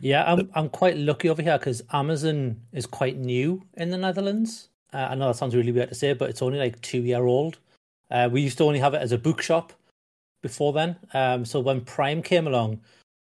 Yeah, 0.00 0.24
I'm 0.26 0.50
I'm 0.54 0.68
quite 0.68 0.96
lucky 0.96 1.28
over 1.28 1.42
here 1.42 1.56
because 1.58 1.82
Amazon 1.92 2.60
is 2.72 2.86
quite 2.86 3.18
new 3.18 3.62
in 3.74 3.90
the 3.90 3.98
Netherlands. 3.98 4.70
Uh, 4.92 5.08
I 5.10 5.14
know 5.14 5.28
that 5.28 5.36
sounds 5.36 5.54
really 5.54 5.70
weird 5.70 5.90
to 5.90 5.94
say, 5.94 6.14
but 6.14 6.30
it's 6.30 6.42
only 6.42 6.58
like 6.58 6.80
two 6.80 7.02
year 7.02 7.24
old. 7.24 7.58
Uh, 8.10 8.28
we 8.30 8.40
used 8.40 8.58
to 8.58 8.64
only 8.64 8.80
have 8.80 8.94
it 8.94 9.02
as 9.02 9.12
a 9.12 9.18
bookshop 9.18 9.72
before 10.42 10.72
then. 10.72 10.96
Um, 11.14 11.44
so 11.44 11.60
when 11.60 11.80
Prime 11.80 12.22
came 12.22 12.46
along, 12.46 12.80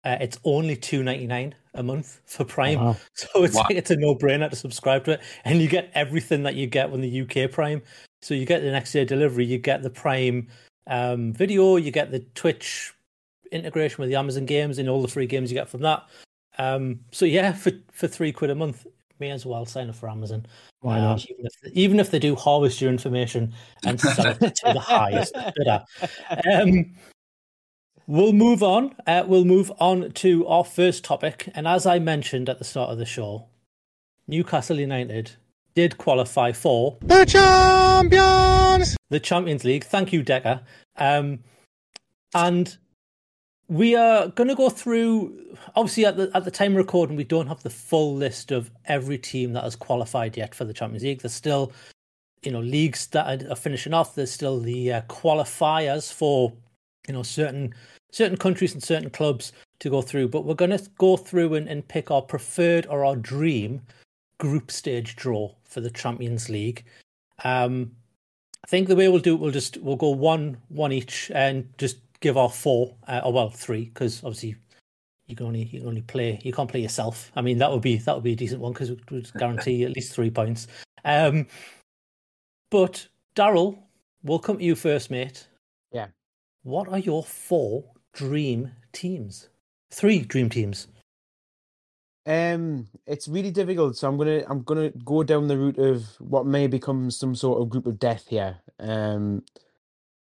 uh, 0.04 0.16
it's 0.20 0.38
only 0.44 0.76
two 0.76 1.02
ninety 1.02 1.26
nine 1.26 1.54
a 1.74 1.82
month 1.82 2.20
for 2.26 2.44
Prime. 2.44 2.78
Wow. 2.78 2.96
So 3.14 3.44
it's 3.44 3.54
Wow. 3.54 3.64
like 3.68 3.76
it's 3.76 3.90
a 3.90 3.96
no 3.96 4.14
brainer 4.14 4.48
to 4.48 4.56
subscribe 4.56 5.04
to 5.06 5.12
it, 5.12 5.20
and 5.44 5.60
you 5.60 5.68
get 5.68 5.90
everything 5.94 6.42
that 6.44 6.54
you 6.54 6.66
get 6.66 6.90
with 6.90 7.00
the 7.00 7.22
UK 7.22 7.50
Prime. 7.50 7.82
So 8.22 8.34
you 8.34 8.46
get 8.46 8.62
the 8.62 8.70
next 8.70 8.92
day 8.92 9.04
delivery, 9.04 9.44
you 9.44 9.58
get 9.58 9.82
the 9.82 9.90
Prime 9.90 10.48
um, 10.86 11.32
video, 11.32 11.76
you 11.76 11.90
get 11.90 12.10
the 12.10 12.20
Twitch 12.34 12.92
integration 13.52 14.00
with 14.00 14.08
the 14.10 14.16
Amazon 14.16 14.46
games, 14.46 14.78
and 14.78 14.88
all 14.88 15.02
the 15.02 15.08
free 15.08 15.26
games 15.26 15.50
you 15.50 15.54
get 15.56 15.68
from 15.68 15.82
that. 15.82 16.04
Um, 16.58 17.00
so 17.10 17.24
yeah, 17.24 17.52
for 17.52 17.72
for 17.92 18.06
three 18.08 18.32
quid 18.32 18.50
a 18.50 18.54
month, 18.54 18.86
may 19.18 19.30
as 19.30 19.44
well 19.46 19.64
sign 19.66 19.88
up 19.88 19.94
for 19.96 20.08
Amazon. 20.08 20.46
Why 20.80 20.98
Um, 20.98 21.02
not? 21.04 21.24
Even 21.30 21.46
if 21.46 21.72
even 21.72 22.00
if 22.00 22.10
they 22.10 22.18
do 22.18 22.34
harvest 22.34 22.80
your 22.80 22.90
information 22.90 23.54
and 23.84 24.00
sell 24.00 24.26
it 24.26 24.38
to 24.56 24.72
the 24.72 24.80
highest 24.80 25.34
bidder. 25.56 25.84
Um, 26.52 26.94
we'll 28.06 28.32
move 28.32 28.62
on. 28.62 28.94
Uh, 29.06 29.24
we'll 29.26 29.44
move 29.44 29.72
on 29.78 30.12
to 30.12 30.46
our 30.46 30.64
first 30.64 31.04
topic, 31.04 31.48
and 31.54 31.66
as 31.66 31.86
I 31.86 31.98
mentioned 31.98 32.48
at 32.48 32.58
the 32.58 32.64
start 32.64 32.90
of 32.90 32.98
the 32.98 33.06
show, 33.06 33.46
Newcastle 34.28 34.78
United 34.80 35.32
did 35.74 35.98
qualify 35.98 36.52
for 36.52 36.96
The 37.02 37.24
champions. 37.26 38.96
the 39.10 39.20
Champions 39.20 39.64
League. 39.64 39.84
Thank 39.84 40.12
you, 40.12 40.22
Decker. 40.22 40.62
Um, 40.96 41.40
and 42.34 42.76
we 43.68 43.96
are 43.96 44.28
going 44.28 44.48
to 44.48 44.54
go 44.54 44.70
through. 44.70 45.56
Obviously, 45.74 46.06
at 46.06 46.16
the 46.16 46.30
at 46.34 46.44
the 46.44 46.50
time 46.50 46.74
recording, 46.74 47.16
we 47.16 47.24
don't 47.24 47.48
have 47.48 47.62
the 47.62 47.70
full 47.70 48.14
list 48.14 48.52
of 48.52 48.70
every 48.86 49.18
team 49.18 49.52
that 49.54 49.64
has 49.64 49.76
qualified 49.76 50.36
yet 50.36 50.54
for 50.54 50.64
the 50.64 50.74
Champions 50.74 51.02
League. 51.02 51.22
There's 51.22 51.34
still, 51.34 51.72
you 52.42 52.52
know, 52.52 52.60
leagues 52.60 53.06
that 53.08 53.50
are 53.50 53.56
finishing 53.56 53.94
off. 53.94 54.14
There's 54.14 54.30
still 54.30 54.60
the 54.60 54.92
uh, 54.92 55.00
qualifiers 55.02 56.12
for, 56.12 56.52
you 57.08 57.14
know, 57.14 57.22
certain 57.22 57.74
certain 58.12 58.36
countries 58.36 58.72
and 58.72 58.82
certain 58.82 59.10
clubs 59.10 59.52
to 59.80 59.90
go 59.90 60.00
through. 60.00 60.28
But 60.28 60.44
we're 60.44 60.54
going 60.54 60.76
to 60.76 60.88
go 60.98 61.16
through 61.16 61.54
and, 61.54 61.68
and 61.68 61.86
pick 61.86 62.10
our 62.10 62.22
preferred 62.22 62.86
or 62.86 63.04
our 63.04 63.16
dream 63.16 63.82
group 64.38 64.70
stage 64.70 65.16
draw 65.16 65.52
for 65.64 65.80
the 65.80 65.90
Champions 65.90 66.48
League. 66.48 66.84
Um, 67.44 67.92
I 68.64 68.68
think 68.68 68.88
the 68.88 68.96
way 68.96 69.08
we'll 69.08 69.20
do 69.20 69.34
it, 69.34 69.40
we'll 69.40 69.50
just 69.52 69.76
we'll 69.78 69.96
go 69.96 70.10
one 70.10 70.56
one 70.68 70.92
each 70.92 71.30
and 71.34 71.68
just 71.78 71.98
give 72.26 72.36
our 72.36 72.50
four, 72.50 72.96
uh, 73.06 73.20
or 73.24 73.32
well 73.32 73.50
three, 73.50 73.84
because 73.84 74.24
obviously 74.24 74.56
you 75.26 75.36
can 75.36 75.46
only 75.46 75.64
you 75.64 75.80
can 75.80 75.88
only 75.88 76.02
play 76.02 76.40
you 76.42 76.52
can't 76.52 76.70
play 76.70 76.80
yourself. 76.80 77.30
I 77.36 77.42
mean 77.42 77.58
that 77.58 77.70
would 77.70 77.82
be 77.82 77.98
that 77.98 78.14
would 78.14 78.24
be 78.24 78.32
a 78.32 78.36
decent 78.36 78.60
one 78.60 78.72
because 78.72 78.90
it 78.90 79.10
would 79.10 79.32
guarantee 79.34 79.84
at 79.84 79.94
least 79.94 80.12
three 80.12 80.30
points. 80.30 80.66
Um, 81.04 81.46
but 82.70 83.06
Daryl, 83.36 83.78
we'll 84.24 84.40
come 84.40 84.58
to 84.58 84.64
you 84.64 84.74
first, 84.74 85.10
mate. 85.10 85.46
Yeah. 85.92 86.08
What 86.64 86.88
are 86.88 86.98
your 86.98 87.22
four 87.22 87.84
dream 88.12 88.72
teams? 88.92 89.48
Three 89.92 90.20
dream 90.20 90.48
teams. 90.48 90.88
Um, 92.26 92.88
it's 93.06 93.28
really 93.28 93.52
difficult. 93.52 93.96
So 93.96 94.08
I'm 94.08 94.16
gonna 94.16 94.42
I'm 94.48 94.62
gonna 94.62 94.90
go 95.04 95.22
down 95.22 95.46
the 95.46 95.56
route 95.56 95.78
of 95.78 96.04
what 96.18 96.44
may 96.44 96.66
become 96.66 97.08
some 97.12 97.36
sort 97.36 97.62
of 97.62 97.70
group 97.70 97.86
of 97.86 98.00
death 98.00 98.26
here. 98.28 98.58
Um, 98.80 99.44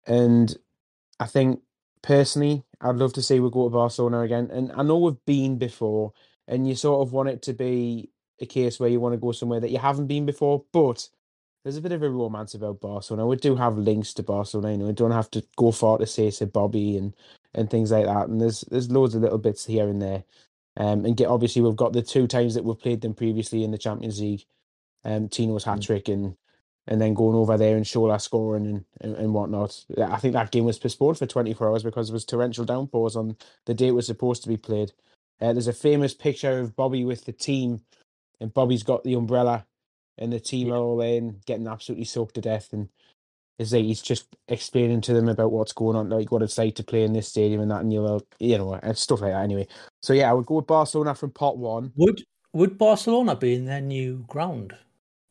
and 0.05 0.55
I 1.19 1.25
think 1.25 1.61
personally, 2.01 2.63
I'd 2.81 2.95
love 2.95 3.13
to 3.13 3.21
see 3.21 3.39
we 3.39 3.49
go 3.49 3.65
to 3.65 3.73
Barcelona 3.73 4.21
again. 4.21 4.49
And 4.51 4.71
I 4.73 4.83
know 4.83 4.97
we've 4.97 5.25
been 5.25 5.57
before, 5.57 6.13
and 6.47 6.67
you 6.67 6.75
sort 6.75 7.05
of 7.05 7.13
want 7.13 7.29
it 7.29 7.41
to 7.43 7.53
be 7.53 8.09
a 8.41 8.45
case 8.45 8.79
where 8.79 8.89
you 8.89 8.99
want 8.99 9.13
to 9.13 9.19
go 9.19 9.31
somewhere 9.31 9.59
that 9.59 9.71
you 9.71 9.79
haven't 9.79 10.07
been 10.07 10.25
before, 10.25 10.63
but 10.71 11.07
there's 11.63 11.77
a 11.77 11.81
bit 11.81 11.91
of 11.91 12.03
a 12.03 12.09
romance 12.09 12.53
about 12.53 12.79
Barcelona. 12.79 13.27
We 13.27 13.35
do 13.35 13.55
have 13.55 13.77
links 13.77 14.13
to 14.15 14.23
Barcelona. 14.23 14.71
You 14.71 14.77
know, 14.77 14.85
we 14.85 14.93
don't 14.93 15.11
have 15.11 15.29
to 15.31 15.43
go 15.57 15.71
far 15.71 15.97
to 15.97 16.07
say 16.07 16.29
say 16.31 16.45
Bobby 16.45 16.97
and 16.97 17.13
and 17.53 17.69
things 17.69 17.91
like 17.91 18.05
that. 18.05 18.29
And 18.29 18.39
there's 18.39 18.61
there's 18.71 18.91
loads 18.91 19.15
of 19.15 19.21
little 19.21 19.37
bits 19.37 19.65
here 19.65 19.87
and 19.87 20.01
there. 20.01 20.23
Um, 20.77 21.05
and 21.05 21.17
get 21.17 21.27
obviously 21.27 21.61
we've 21.61 21.75
got 21.75 21.91
the 21.93 22.01
two 22.01 22.27
times 22.27 22.53
that 22.55 22.63
we've 22.63 22.79
played 22.79 23.01
them 23.01 23.13
previously 23.13 23.63
in 23.63 23.71
the 23.71 23.77
Champions 23.77 24.21
League, 24.21 24.45
um, 25.03 25.27
Tino's 25.27 25.65
hat 25.65 25.81
trick 25.81 26.07
and 26.07 26.37
and 26.89 26.99
then 26.99 27.13
going 27.13 27.35
over 27.35 27.55
there 27.55 27.77
and 27.77 27.85
Shola 27.85 28.19
scoring 28.19 28.65
and, 28.65 28.85
and, 28.99 29.15
and 29.15 29.33
whatnot. 29.33 29.85
I 30.01 30.17
think 30.17 30.33
that 30.33 30.51
game 30.51 30.65
was 30.65 30.79
postponed 30.79 31.19
for 31.19 31.27
24 31.27 31.69
hours 31.69 31.83
because 31.83 32.07
there 32.07 32.13
was 32.13 32.25
torrential 32.25 32.65
downpours 32.65 33.15
on 33.15 33.37
the 33.67 33.75
day 33.75 33.87
it 33.87 33.95
was 33.95 34.07
supposed 34.07 34.41
to 34.43 34.49
be 34.49 34.57
played. 34.57 34.91
Uh, 35.39 35.53
there's 35.53 35.67
a 35.67 35.73
famous 35.73 36.15
picture 36.15 36.59
of 36.59 36.75
Bobby 36.75 37.05
with 37.05 37.25
the 37.25 37.31
team, 37.31 37.81
and 38.41 38.53
Bobby's 38.53 38.81
got 38.81 39.03
the 39.03 39.13
umbrella, 39.13 39.67
and 40.17 40.33
the 40.33 40.39
team 40.39 40.73
are 40.73 40.77
all 40.77 40.99
in 40.99 41.39
getting 41.45 41.67
absolutely 41.67 42.05
soaked 42.05 42.35
to 42.35 42.41
death. 42.41 42.73
And 42.73 42.89
is 43.59 43.71
like 43.71 43.83
he's 43.83 44.01
just 44.01 44.25
explaining 44.47 45.01
to 45.01 45.13
them 45.13 45.29
about 45.29 45.51
what's 45.51 45.73
going 45.73 45.95
on, 45.95 46.09
like 46.09 46.31
what 46.31 46.41
it's 46.41 46.57
like 46.57 46.73
to 46.75 46.83
play 46.83 47.03
in 47.03 47.13
this 47.13 47.27
stadium 47.27 47.61
and 47.61 47.69
that, 47.69 47.81
and 47.81 47.93
you 47.93 48.01
know, 48.01 48.19
you 48.39 48.57
know, 48.57 48.73
and 48.73 48.97
stuff 48.97 49.21
like 49.21 49.31
that. 49.31 49.43
Anyway, 49.43 49.67
so 50.01 50.13
yeah, 50.13 50.29
I 50.29 50.33
would 50.33 50.47
go 50.47 50.55
with 50.55 50.67
Barcelona 50.67 51.13
from 51.13 51.31
pot 51.31 51.57
one. 51.57 51.93
Would 51.97 52.23
would 52.53 52.79
Barcelona 52.79 53.35
be 53.35 53.53
in 53.53 53.65
their 53.65 53.81
new 53.81 54.25
ground 54.27 54.75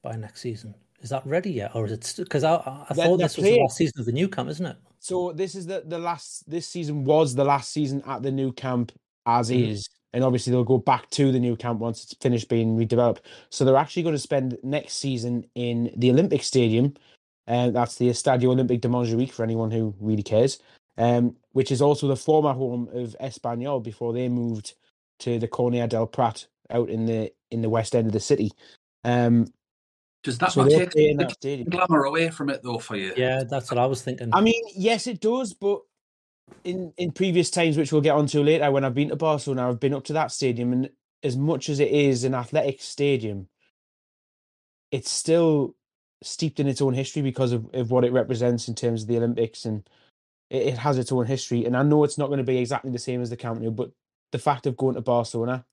by 0.05 0.14
next 0.14 0.42
season? 0.42 0.75
Is 1.00 1.11
that 1.11 1.24
ready 1.26 1.50
yet, 1.52 1.72
or 1.74 1.87
is 1.87 1.92
it? 1.92 2.14
Because 2.18 2.42
I, 2.44 2.54
I 2.56 2.87
They're- 2.94 3.04
thought 3.06 3.16
they're 3.18 3.28
this 3.28 3.37
was 3.37 3.44
the 3.46 3.56
last 3.61 3.76
season 3.76 4.00
of 4.00 4.06
the 4.06 4.12
new 4.12 4.28
camp, 4.28 4.48
isn't 4.50 4.66
it? 4.66 4.76
So 4.98 5.32
this 5.32 5.54
is 5.54 5.66
the 5.66 5.84
the 5.87 5.98
last. 5.98 6.48
This 6.50 6.66
season 6.66 7.04
was 7.04 7.34
the 7.34 7.44
last 7.44 7.70
season 7.72 8.02
at 8.06 8.22
the 8.22 8.32
new 8.32 8.52
camp 8.52 8.90
as 9.26 9.50
Mhm. 9.50 9.68
is, 9.70 9.88
and 10.12 10.24
obviously 10.24 10.50
they'll 10.50 10.64
go 10.64 10.78
back 10.78 11.08
to 11.11 11.30
the 11.30 11.38
new 11.38 11.54
camp 11.56 11.78
once 11.78 12.02
it's 12.02 12.14
finished 12.14 12.48
being 12.48 12.76
redeveloped. 12.76 13.18
So 13.50 13.64
they're 13.64 13.76
actually 13.76 14.02
going 14.02 14.14
to 14.14 14.18
spend 14.18 14.58
next 14.64 14.94
season 14.94 15.44
in 15.54 15.92
the 15.96 16.11
Olympic 16.11 16.42
Stadium, 16.42 16.94
and 17.46 17.76
that's 17.76 17.94
the 17.96 18.08
Estadio 18.08 18.48
Olympique 18.54 18.80
de 18.80 18.88
Montjuic 18.88 19.30
for 19.30 19.44
anyone 19.44 19.70
who 19.70 19.94
really 20.00 20.22
cares. 20.24 20.58
Um, 20.96 21.37
which 21.52 21.70
is 21.70 21.80
also 21.80 22.08
the 22.08 22.16
former 22.16 22.52
home 22.52 22.88
of 22.92 23.14
Espanyol 23.20 23.80
before 23.84 24.12
they 24.12 24.28
moved 24.28 24.74
to 25.20 25.38
the 25.38 25.46
Cornea 25.46 25.87
del 25.87 26.08
Prat 26.08 26.48
out 26.70 26.90
in 26.90 27.06
the 27.06 27.32
in 27.52 27.62
the 27.62 27.68
west 27.70 27.94
end 27.94 28.08
of 28.08 28.12
the 28.12 28.18
city. 28.20 28.50
Um, 29.04 29.46
Does 30.22 30.38
that 30.38 30.52
so 30.52 30.62
not 30.62 30.70
take 30.70 30.90
the 30.90 31.14
that 31.14 31.70
glamour 31.70 32.04
away 32.04 32.31
from 32.31 32.50
it 32.50 32.62
though 32.62 32.78
for 32.78 32.96
you? 32.96 33.12
Yeah, 33.16 33.44
that's 33.48 33.70
what 33.70 33.78
I 33.78 33.87
was 33.87 34.02
thinking. 34.02 34.31
I 34.33 34.40
mean, 34.40 34.62
yes, 34.74 35.07
it 35.07 35.20
does, 35.20 35.54
but 35.54 35.83
in 36.64 36.92
in 36.96 37.12
previous 37.12 37.50
times, 37.50 37.76
which 37.76 37.92
we'll 37.92 38.00
get 38.00 38.16
onto 38.16 38.42
later, 38.42 38.70
when 38.70 38.85
I've 38.85 38.94
been 38.94 39.11
to 39.11 39.16
Barcelona, 39.16 39.68
I've 39.68 39.81
been 39.81 39.94
up 39.94 40.04
to 40.04 40.12
that 40.14 40.33
stadium, 40.33 40.72
and 40.72 40.90
as 41.22 41.37
much 41.37 41.68
as 41.68 41.78
it 41.81 41.90
is 41.90 42.24
an 42.24 42.35
athletic 42.35 42.81
stadium, 42.83 43.48
it's 44.90 45.11
still 45.11 45.76
steeped 46.22 46.59
in 46.59 46.66
its 46.66 46.83
own 46.83 46.94
history 46.94 47.22
because 47.22 47.52
of, 47.52 47.72
of 47.72 47.90
what 47.90 48.04
it 48.04 48.12
represents 48.12 48.66
in 48.66 48.74
terms 48.74 49.02
of 49.02 49.09
the 49.09 49.16
Olympics, 49.16 49.64
and 49.64 49.88
it, 50.50 50.68
it 50.68 50.78
has 50.78 50.98
its 50.98 51.12
own 51.12 51.26
history. 51.26 51.64
And 51.64 51.76
I 51.76 51.85
know 51.85 52.02
it's 52.02 52.18
not 52.18 52.26
going 52.26 52.38
to 52.38 52.44
be 52.44 52.59
exactly 52.59 52.90
the 52.90 52.98
same 52.98 53.22
as 53.22 53.31
the 53.31 53.37
Camp 53.37 53.61
Nou, 53.61 53.70
but 53.70 53.92
the 54.33 54.38
fact 54.38 54.66
of 54.66 54.76
going 54.76 54.96
to 54.96 55.00
Barcelona, 55.00 55.64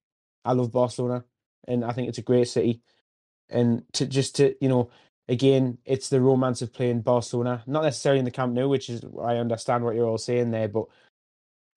I 0.43 0.53
love 0.53 0.71
Barcelona, 0.71 1.25
and 1.67 1.83
I 1.83 1.93
think 1.93 2.09
it's 2.09 2.19
a 2.19 2.23
great 2.23 2.47
city, 2.47 2.81
and 3.49 3.83
to 3.93 4.05
just 4.05 4.35
to 4.37 4.55
you 4.61 4.69
know 4.69 4.89
again, 5.27 5.77
it's 5.85 6.09
the 6.09 6.21
romance 6.21 6.61
of 6.61 6.73
playing 6.73 7.01
Barcelona, 7.01 7.63
not 7.67 7.83
necessarily 7.83 8.19
in 8.19 8.25
the 8.25 8.31
Camp 8.31 8.53
Nou, 8.53 8.67
which 8.67 8.89
is 8.89 9.03
I 9.21 9.37
understand 9.37 9.83
what 9.83 9.95
you're 9.95 10.07
all 10.07 10.17
saying 10.17 10.51
there, 10.51 10.67
but 10.67 10.85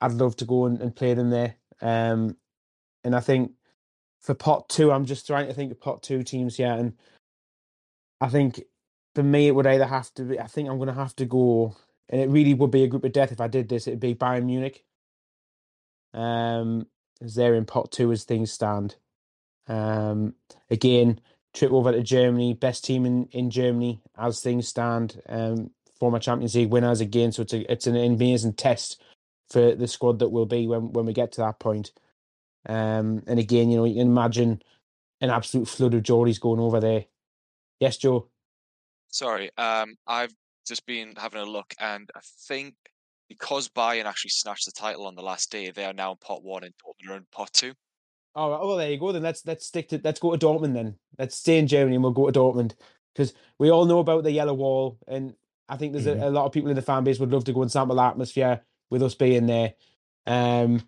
I'd 0.00 0.12
love 0.12 0.36
to 0.36 0.44
go 0.44 0.66
and, 0.66 0.80
and 0.80 0.94
play 0.94 1.14
them 1.14 1.30
there. 1.30 1.56
Um, 1.80 2.36
and 3.04 3.14
I 3.16 3.20
think 3.20 3.52
for 4.20 4.34
pot 4.34 4.68
two, 4.68 4.92
I'm 4.92 5.06
just 5.06 5.26
trying 5.26 5.46
to 5.46 5.54
think 5.54 5.72
of 5.72 5.80
pot 5.80 6.02
two 6.02 6.22
teams 6.22 6.56
here, 6.56 6.72
and 6.72 6.94
I 8.20 8.28
think 8.28 8.62
for 9.14 9.22
me 9.22 9.48
it 9.48 9.54
would 9.54 9.66
either 9.66 9.86
have 9.86 10.12
to 10.14 10.24
be. 10.24 10.40
I 10.40 10.46
think 10.46 10.68
I'm 10.68 10.78
going 10.78 10.88
to 10.88 10.94
have 10.94 11.16
to 11.16 11.24
go, 11.24 11.76
and 12.08 12.20
it 12.20 12.28
really 12.28 12.54
would 12.54 12.70
be 12.70 12.84
a 12.84 12.88
group 12.88 13.04
of 13.04 13.12
death 13.12 13.32
if 13.32 13.40
I 13.40 13.48
did 13.48 13.68
this. 13.68 13.86
It'd 13.86 14.00
be 14.00 14.14
Bayern 14.14 14.44
Munich. 14.44 14.84
Um, 16.14 16.86
as 17.20 17.34
they're 17.34 17.54
in 17.54 17.64
pot 17.64 17.92
two 17.92 18.12
as 18.12 18.24
things 18.24 18.52
stand. 18.52 18.96
Um, 19.66 20.34
again, 20.70 21.20
trip 21.58 21.72
over 21.72 21.92
to 21.92 22.02
Germany, 22.02 22.54
best 22.54 22.84
team 22.84 23.04
in, 23.04 23.26
in 23.32 23.50
Germany 23.50 24.00
as 24.16 24.40
things 24.40 24.68
stand. 24.68 25.20
Um, 25.28 25.70
former 25.98 26.20
Champions 26.20 26.54
League 26.54 26.70
winners 26.70 27.00
again, 27.00 27.32
so 27.32 27.42
it's 27.42 27.52
a, 27.52 27.70
it's 27.70 27.86
an 27.88 27.96
amazing 27.96 28.52
test 28.52 29.02
for 29.50 29.74
the 29.74 29.88
squad 29.88 30.20
that 30.20 30.28
will 30.28 30.46
be 30.46 30.66
when 30.66 30.92
when 30.92 31.06
we 31.06 31.12
get 31.12 31.32
to 31.32 31.40
that 31.40 31.58
point. 31.58 31.92
Um, 32.66 33.22
and 33.26 33.38
again, 33.38 33.70
you 33.70 33.76
know, 33.76 33.84
you 33.84 33.94
can 33.94 34.08
imagine 34.08 34.62
an 35.20 35.30
absolute 35.30 35.68
flood 35.68 35.94
of 35.94 36.02
Geordies 36.02 36.40
going 36.40 36.60
over 36.60 36.80
there. 36.80 37.06
Yes, 37.80 37.96
Joe. 37.96 38.28
Sorry, 39.08 39.50
um, 39.56 39.96
I've 40.06 40.34
just 40.66 40.86
been 40.86 41.14
having 41.16 41.40
a 41.40 41.46
look, 41.46 41.74
and 41.80 42.08
I 42.14 42.20
think 42.46 42.74
because 43.28 43.68
Bayern 43.68 44.04
actually 44.04 44.30
snatched 44.30 44.66
the 44.66 44.72
title 44.72 45.06
on 45.06 45.16
the 45.16 45.22
last 45.22 45.50
day, 45.50 45.70
they 45.70 45.84
are 45.84 45.92
now 45.92 46.12
in 46.12 46.18
pot 46.18 46.42
one 46.42 46.64
and 46.64 46.74
Dortmund 46.74 47.10
are 47.10 47.16
in 47.16 47.26
pot 47.32 47.52
two. 47.52 47.74
All 48.34 48.50
right, 48.50 48.60
well 48.60 48.76
there 48.76 48.90
you 48.90 48.98
go. 48.98 49.12
Then 49.12 49.22
let's 49.22 49.44
let's 49.46 49.66
stick 49.66 49.88
to 49.88 50.00
let's 50.04 50.20
go 50.20 50.34
to 50.34 50.46
Dortmund. 50.46 50.74
Then 50.74 50.96
let's 51.18 51.36
stay 51.36 51.58
in 51.58 51.66
Germany 51.66 51.96
and 51.96 52.04
we'll 52.04 52.12
go 52.12 52.30
to 52.30 52.38
Dortmund 52.38 52.74
because 53.14 53.34
we 53.58 53.70
all 53.70 53.84
know 53.84 53.98
about 53.98 54.22
the 54.24 54.30
yellow 54.30 54.54
wall, 54.54 54.98
and 55.08 55.34
I 55.68 55.76
think 55.76 55.92
there's 55.92 56.06
a, 56.06 56.14
a 56.14 56.30
lot 56.30 56.46
of 56.46 56.52
people 56.52 56.70
in 56.70 56.76
the 56.76 56.82
fan 56.82 57.04
base 57.04 57.18
would 57.18 57.32
love 57.32 57.44
to 57.44 57.52
go 57.52 57.62
and 57.62 57.70
sample 57.70 57.96
the 57.96 58.02
atmosphere 58.02 58.62
with 58.90 59.02
us 59.02 59.14
being 59.14 59.46
there. 59.46 59.74
Um, 60.26 60.82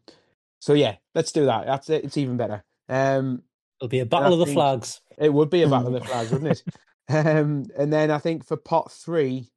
so 0.61 0.75
yeah, 0.75 0.97
let's 1.15 1.33
do 1.33 1.47
that. 1.47 1.67
That's 1.67 1.91
it. 1.91 2.05
It's 2.05 2.17
even 2.17 2.37
better. 2.37 2.63
Um, 2.89 3.43
It'll 3.81 3.89
be 3.89 4.01
a 4.01 4.07
battle 4.07 4.41
of 4.41 4.47
the 4.47 4.53
flags. 4.53 5.01
It 5.19 5.33
would 5.33 5.51
be 5.51 5.63
a 5.63 5.69
battle 5.69 5.95
of 5.95 6.03
the 6.03 6.09
flags, 6.09 6.31
wouldn't 6.31 6.53
it? 6.53 6.63
Um, 7.09 7.67
and 7.77 7.93
then 7.93 8.11
I 8.11 8.19
think 8.19 8.45
for 8.45 8.57
pot 8.57 8.93
three, 8.93 9.51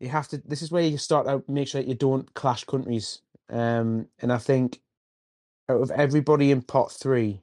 you 0.00 0.08
have 0.08 0.28
to. 0.28 0.38
This 0.38 0.62
is 0.62 0.70
where 0.70 0.82
you 0.82 0.98
start 0.98 1.26
out. 1.26 1.48
Make 1.48 1.68
sure 1.68 1.80
that 1.80 1.88
you 1.88 1.94
don't 1.94 2.32
clash 2.34 2.64
countries. 2.64 3.20
Um, 3.50 4.08
and 4.20 4.32
I 4.32 4.38
think 4.38 4.80
out 5.68 5.80
of 5.82 5.90
everybody 5.90 6.50
in 6.50 6.62
pot 6.62 6.92
three, 6.92 7.40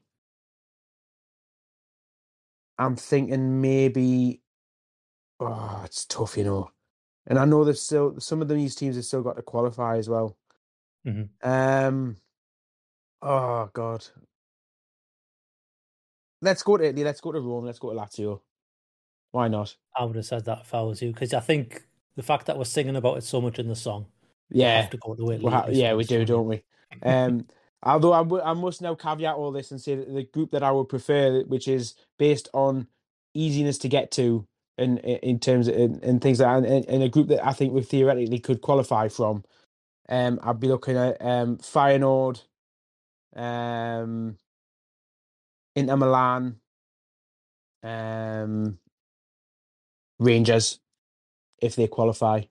I'm 2.77 2.95
thinking 2.95 3.61
maybe. 3.61 4.41
Oh, 5.39 5.81
it's 5.85 6.05
tough, 6.05 6.37
you 6.37 6.43
know. 6.43 6.71
And 7.27 7.39
I 7.39 7.45
know 7.45 7.63
there's 7.63 7.81
still 7.81 8.19
some 8.19 8.41
of 8.41 8.47
these 8.47 8.75
teams 8.75 8.95
have 8.95 9.05
still 9.05 9.23
got 9.23 9.35
to 9.37 9.41
qualify 9.41 9.97
as 9.97 10.09
well. 10.09 10.37
Mhm. 11.05 11.29
Um. 11.43 12.17
Oh 13.21 13.69
God. 13.73 14.05
Let's 16.41 16.63
go 16.63 16.77
to 16.77 16.83
Italy. 16.85 17.03
Let's 17.03 17.21
go 17.21 17.31
to 17.31 17.39
Rome. 17.39 17.65
Let's 17.65 17.79
go 17.79 17.91
to 17.91 17.99
Lazio. 17.99 18.41
Why 19.31 19.47
not? 19.47 19.75
I 19.97 20.03
would 20.05 20.15
have 20.15 20.25
said 20.25 20.45
that 20.45 20.61
if 20.61 20.73
I 20.73 20.81
was 20.81 21.01
you, 21.01 21.11
because 21.11 21.33
I 21.33 21.39
think 21.39 21.83
the 22.15 22.23
fact 22.23 22.45
that 22.45 22.57
we're 22.57 22.65
singing 22.65 22.95
about 22.95 23.17
it 23.17 23.23
so 23.23 23.41
much 23.41 23.57
in 23.59 23.67
the 23.67 23.75
song, 23.75 24.05
Yeah. 24.49 24.81
have 24.81 24.91
to 24.91 24.97
go 24.97 25.15
to 25.15 25.23
Italy. 25.23 25.39
We'll 25.43 25.51
ha- 25.53 25.67
yeah, 25.69 25.93
we 25.95 26.03
do, 26.03 26.23
don't 26.23 26.47
we? 26.47 26.63
Um, 27.01 27.47
although 27.85 28.13
I, 28.13 28.19
w- 28.19 28.43
I 28.43 28.53
must 28.53 28.81
now 28.81 28.95
caveat 28.95 29.35
all 29.35 29.51
this 29.51 29.71
and 29.71 29.81
say 29.81 29.95
that 29.95 30.13
the 30.13 30.23
group 30.25 30.51
that 30.51 30.63
I 30.63 30.71
would 30.71 30.89
prefer, 30.89 31.43
which 31.43 31.67
is 31.67 31.95
based 32.19 32.49
on 32.53 32.87
easiness 33.35 33.79
to 33.79 33.89
get 33.89 34.11
to, 34.13 34.47
in 34.77 34.99
in 34.99 35.39
terms 35.39 35.67
of 35.69 35.75
in, 35.75 35.99
in 36.01 36.19
things 36.21 36.39
that, 36.39 36.49
and, 36.49 36.65
and 36.87 37.03
a 37.03 37.09
group 37.09 37.29
that 37.29 37.45
I 37.45 37.53
think 37.53 37.73
we 37.73 37.83
theoretically 37.83 38.39
could 38.39 38.61
qualify 38.61 39.09
from, 39.09 39.43
um, 40.09 40.39
I'd 40.43 40.59
be 40.61 40.69
looking 40.69 40.97
at 40.97 41.17
um 41.21 41.57
Feyenoord, 41.57 42.41
um, 43.35 44.37
Inter 45.75 45.97
Milan, 45.97 46.57
um, 47.83 48.79
Rangers, 50.19 50.79
if 51.61 51.75
they 51.75 51.87
qualify. 51.87 52.43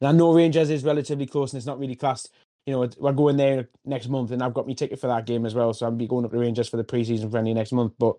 And 0.00 0.08
I 0.08 0.12
know 0.12 0.34
Rangers 0.34 0.70
is 0.70 0.84
relatively 0.84 1.26
close 1.26 1.52
and 1.52 1.58
it's 1.58 1.66
not 1.66 1.80
really 1.80 1.96
classed 1.96 2.30
you 2.68 2.74
know, 2.74 2.86
we're 2.98 3.12
going 3.12 3.38
there 3.38 3.66
next 3.86 4.08
month, 4.08 4.30
and 4.30 4.42
I've 4.42 4.52
got 4.52 4.66
my 4.66 4.74
ticket 4.74 5.00
for 5.00 5.06
that 5.06 5.24
game 5.24 5.46
as 5.46 5.54
well. 5.54 5.72
So 5.72 5.86
I'll 5.86 5.92
be 5.92 6.06
going 6.06 6.26
up 6.26 6.32
to 6.32 6.38
Rangers 6.38 6.68
for 6.68 6.76
the 6.76 6.84
pre-season 6.84 7.30
friendly 7.30 7.54
next 7.54 7.72
month. 7.72 7.94
But 7.98 8.16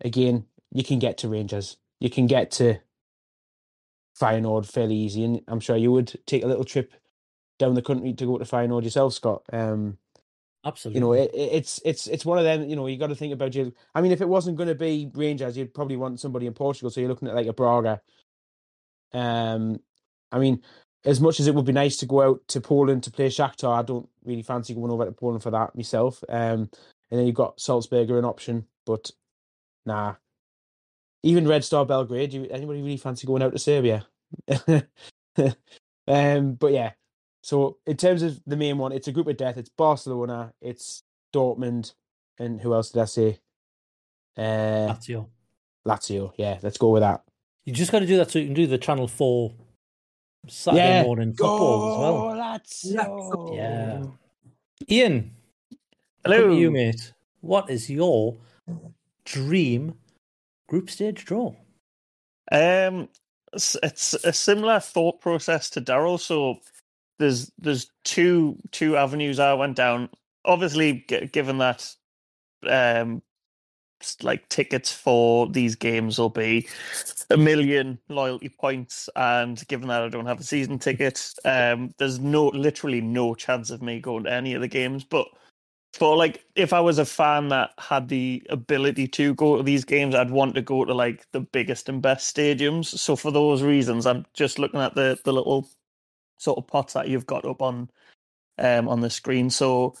again, 0.00 0.44
you 0.72 0.82
can 0.82 0.98
get 0.98 1.16
to 1.18 1.28
Rangers, 1.28 1.76
you 2.00 2.10
can 2.10 2.26
get 2.26 2.50
to 2.52 2.80
Feyenoord 4.20 4.66
fairly 4.66 4.96
easy, 4.96 5.22
and 5.22 5.42
I'm 5.46 5.60
sure 5.60 5.76
you 5.76 5.92
would 5.92 6.12
take 6.26 6.42
a 6.42 6.48
little 6.48 6.64
trip 6.64 6.92
down 7.60 7.74
the 7.74 7.82
country 7.82 8.12
to 8.14 8.26
go 8.26 8.36
to 8.36 8.44
Feyenoord 8.44 8.82
yourself, 8.82 9.14
Scott. 9.14 9.44
Um, 9.52 9.96
Absolutely. 10.64 10.96
you 10.98 11.00
know, 11.00 11.12
it, 11.12 11.30
it- 11.32 11.52
it's 11.52 11.80
it's 11.84 12.08
it's 12.08 12.26
one 12.26 12.38
of 12.38 12.42
them. 12.42 12.68
You 12.68 12.74
know, 12.74 12.88
you 12.88 12.96
got 12.98 13.06
to 13.10 13.14
think 13.14 13.32
about 13.32 13.54
you. 13.54 13.72
I 13.94 14.00
mean, 14.00 14.10
if 14.10 14.20
it 14.20 14.28
wasn't 14.28 14.56
going 14.56 14.70
to 14.70 14.74
be 14.74 15.08
Rangers, 15.14 15.56
you'd 15.56 15.72
probably 15.72 15.96
want 15.96 16.18
somebody 16.18 16.46
in 16.48 16.52
Portugal. 16.52 16.90
So 16.90 16.98
you're 16.98 17.10
looking 17.10 17.28
at 17.28 17.36
like 17.36 17.46
a 17.46 17.52
Braga. 17.52 18.00
Um, 19.12 19.78
I 20.32 20.40
mean, 20.40 20.62
as 21.04 21.20
much 21.20 21.40
as 21.40 21.46
it 21.46 21.54
would 21.54 21.64
be 21.64 21.72
nice 21.72 21.96
to 21.98 22.06
go 22.06 22.22
out 22.22 22.46
to 22.48 22.60
Poland 22.60 23.02
to 23.04 23.10
play 23.10 23.28
Shakhtar, 23.28 23.78
I 23.78 23.82
don't 23.82 24.08
really 24.24 24.42
fancy 24.42 24.74
going 24.74 24.90
over 24.90 25.04
to 25.04 25.12
Poland 25.12 25.42
for 25.42 25.50
that 25.50 25.76
myself. 25.76 26.22
Um, 26.28 26.70
and 27.10 27.18
then 27.18 27.26
you've 27.26 27.34
got 27.34 27.58
Salzburger 27.58 28.18
an 28.18 28.24
option, 28.24 28.66
but 28.84 29.10
nah. 29.86 30.14
Even 31.22 31.48
Red 31.48 31.64
Star 31.64 31.84
Belgrade, 31.84 32.32
you 32.32 32.46
anybody 32.50 32.82
really 32.82 32.96
fancy 32.96 33.26
going 33.26 33.42
out 33.42 33.52
to 33.52 33.58
Serbia? 33.58 34.06
um, 36.08 36.52
but 36.54 36.72
yeah. 36.72 36.92
So 37.42 37.78
in 37.86 37.96
terms 37.96 38.22
of 38.22 38.40
the 38.46 38.56
main 38.56 38.78
one, 38.78 38.92
it's 38.92 39.08
a 39.08 39.12
group 39.12 39.26
of 39.26 39.36
death. 39.36 39.56
It's 39.56 39.70
Barcelona, 39.70 40.52
it's 40.60 41.02
Dortmund, 41.34 41.94
and 42.38 42.60
who 42.60 42.74
else 42.74 42.90
did 42.90 43.02
I 43.02 43.06
say? 43.06 43.40
Uh, 44.36 44.94
Lazio. 44.94 45.28
Lazio. 45.86 46.32
Yeah, 46.36 46.58
let's 46.62 46.78
go 46.78 46.90
with 46.90 47.02
that. 47.02 47.22
You 47.64 47.72
just 47.72 47.90
got 47.90 48.00
to 48.00 48.06
do 48.06 48.16
that 48.18 48.30
so 48.30 48.38
you 48.38 48.46
can 48.46 48.54
do 48.54 48.66
the 48.66 48.78
Channel 48.78 49.08
4 49.08 49.52
Saturday 50.46 50.82
Yeah. 50.86 51.02
morning 51.02 51.32
football 51.32 51.92
as 51.92 51.98
well. 51.98 52.60
Lazio. 52.60 53.56
Yeah. 53.56 54.04
Iain. 54.90 55.32
Hello. 56.24 56.48
to 56.48 56.54
you, 56.56 56.70
mate. 56.70 57.12
What 57.40 57.70
is 57.70 57.88
your 57.90 58.36
dream 59.24 59.94
group 60.68 60.90
stage 60.90 61.24
draw? 61.24 61.54
Um, 62.52 63.08
it's, 63.52 63.76
it's 63.82 64.14
a 64.14 64.32
similar 64.32 64.80
thought 64.80 65.20
process 65.20 65.70
to 65.70 65.80
Daryl. 65.80 66.18
So 66.20 66.58
there's 67.18 67.50
there's 67.58 67.90
two 68.04 68.56
two 68.72 68.96
avenues 68.96 69.38
I 69.38 69.54
went 69.54 69.76
down. 69.76 70.08
Obviously, 70.44 71.04
g- 71.08 71.26
given 71.26 71.58
that 71.58 71.94
um, 72.66 73.22
s- 73.22 73.27
like 74.22 74.48
tickets 74.48 74.92
for 74.92 75.48
these 75.48 75.74
games 75.74 76.18
will 76.18 76.28
be 76.28 76.68
a 77.30 77.36
million 77.36 77.98
loyalty 78.08 78.48
points, 78.48 79.08
and 79.16 79.66
given 79.68 79.88
that 79.88 80.02
I 80.02 80.08
don't 80.08 80.26
have 80.26 80.40
a 80.40 80.44
season 80.44 80.78
ticket, 80.78 81.32
um, 81.44 81.94
there's 81.98 82.18
no 82.18 82.46
literally 82.48 83.00
no 83.00 83.34
chance 83.34 83.70
of 83.70 83.82
me 83.82 84.00
going 84.00 84.24
to 84.24 84.32
any 84.32 84.54
of 84.54 84.60
the 84.60 84.68
games. 84.68 85.04
But 85.04 85.28
for 85.92 86.16
like, 86.16 86.44
if 86.54 86.72
I 86.72 86.80
was 86.80 86.98
a 86.98 87.04
fan 87.04 87.48
that 87.48 87.70
had 87.78 88.08
the 88.08 88.42
ability 88.50 89.08
to 89.08 89.34
go 89.34 89.56
to 89.56 89.62
these 89.62 89.84
games, 89.84 90.14
I'd 90.14 90.30
want 90.30 90.54
to 90.54 90.62
go 90.62 90.84
to 90.84 90.94
like 90.94 91.26
the 91.32 91.40
biggest 91.40 91.88
and 91.88 92.00
best 92.00 92.34
stadiums. 92.34 92.86
So 92.86 93.16
for 93.16 93.30
those 93.30 93.62
reasons, 93.62 94.06
I'm 94.06 94.24
just 94.34 94.58
looking 94.58 94.80
at 94.80 94.94
the 94.94 95.18
the 95.24 95.32
little 95.32 95.68
sort 96.38 96.58
of 96.58 96.66
pots 96.66 96.92
that 96.92 97.08
you've 97.08 97.26
got 97.26 97.44
up 97.44 97.62
on 97.62 97.90
um 98.58 98.88
on 98.88 99.00
the 99.00 99.10
screen. 99.10 99.50
So 99.50 99.94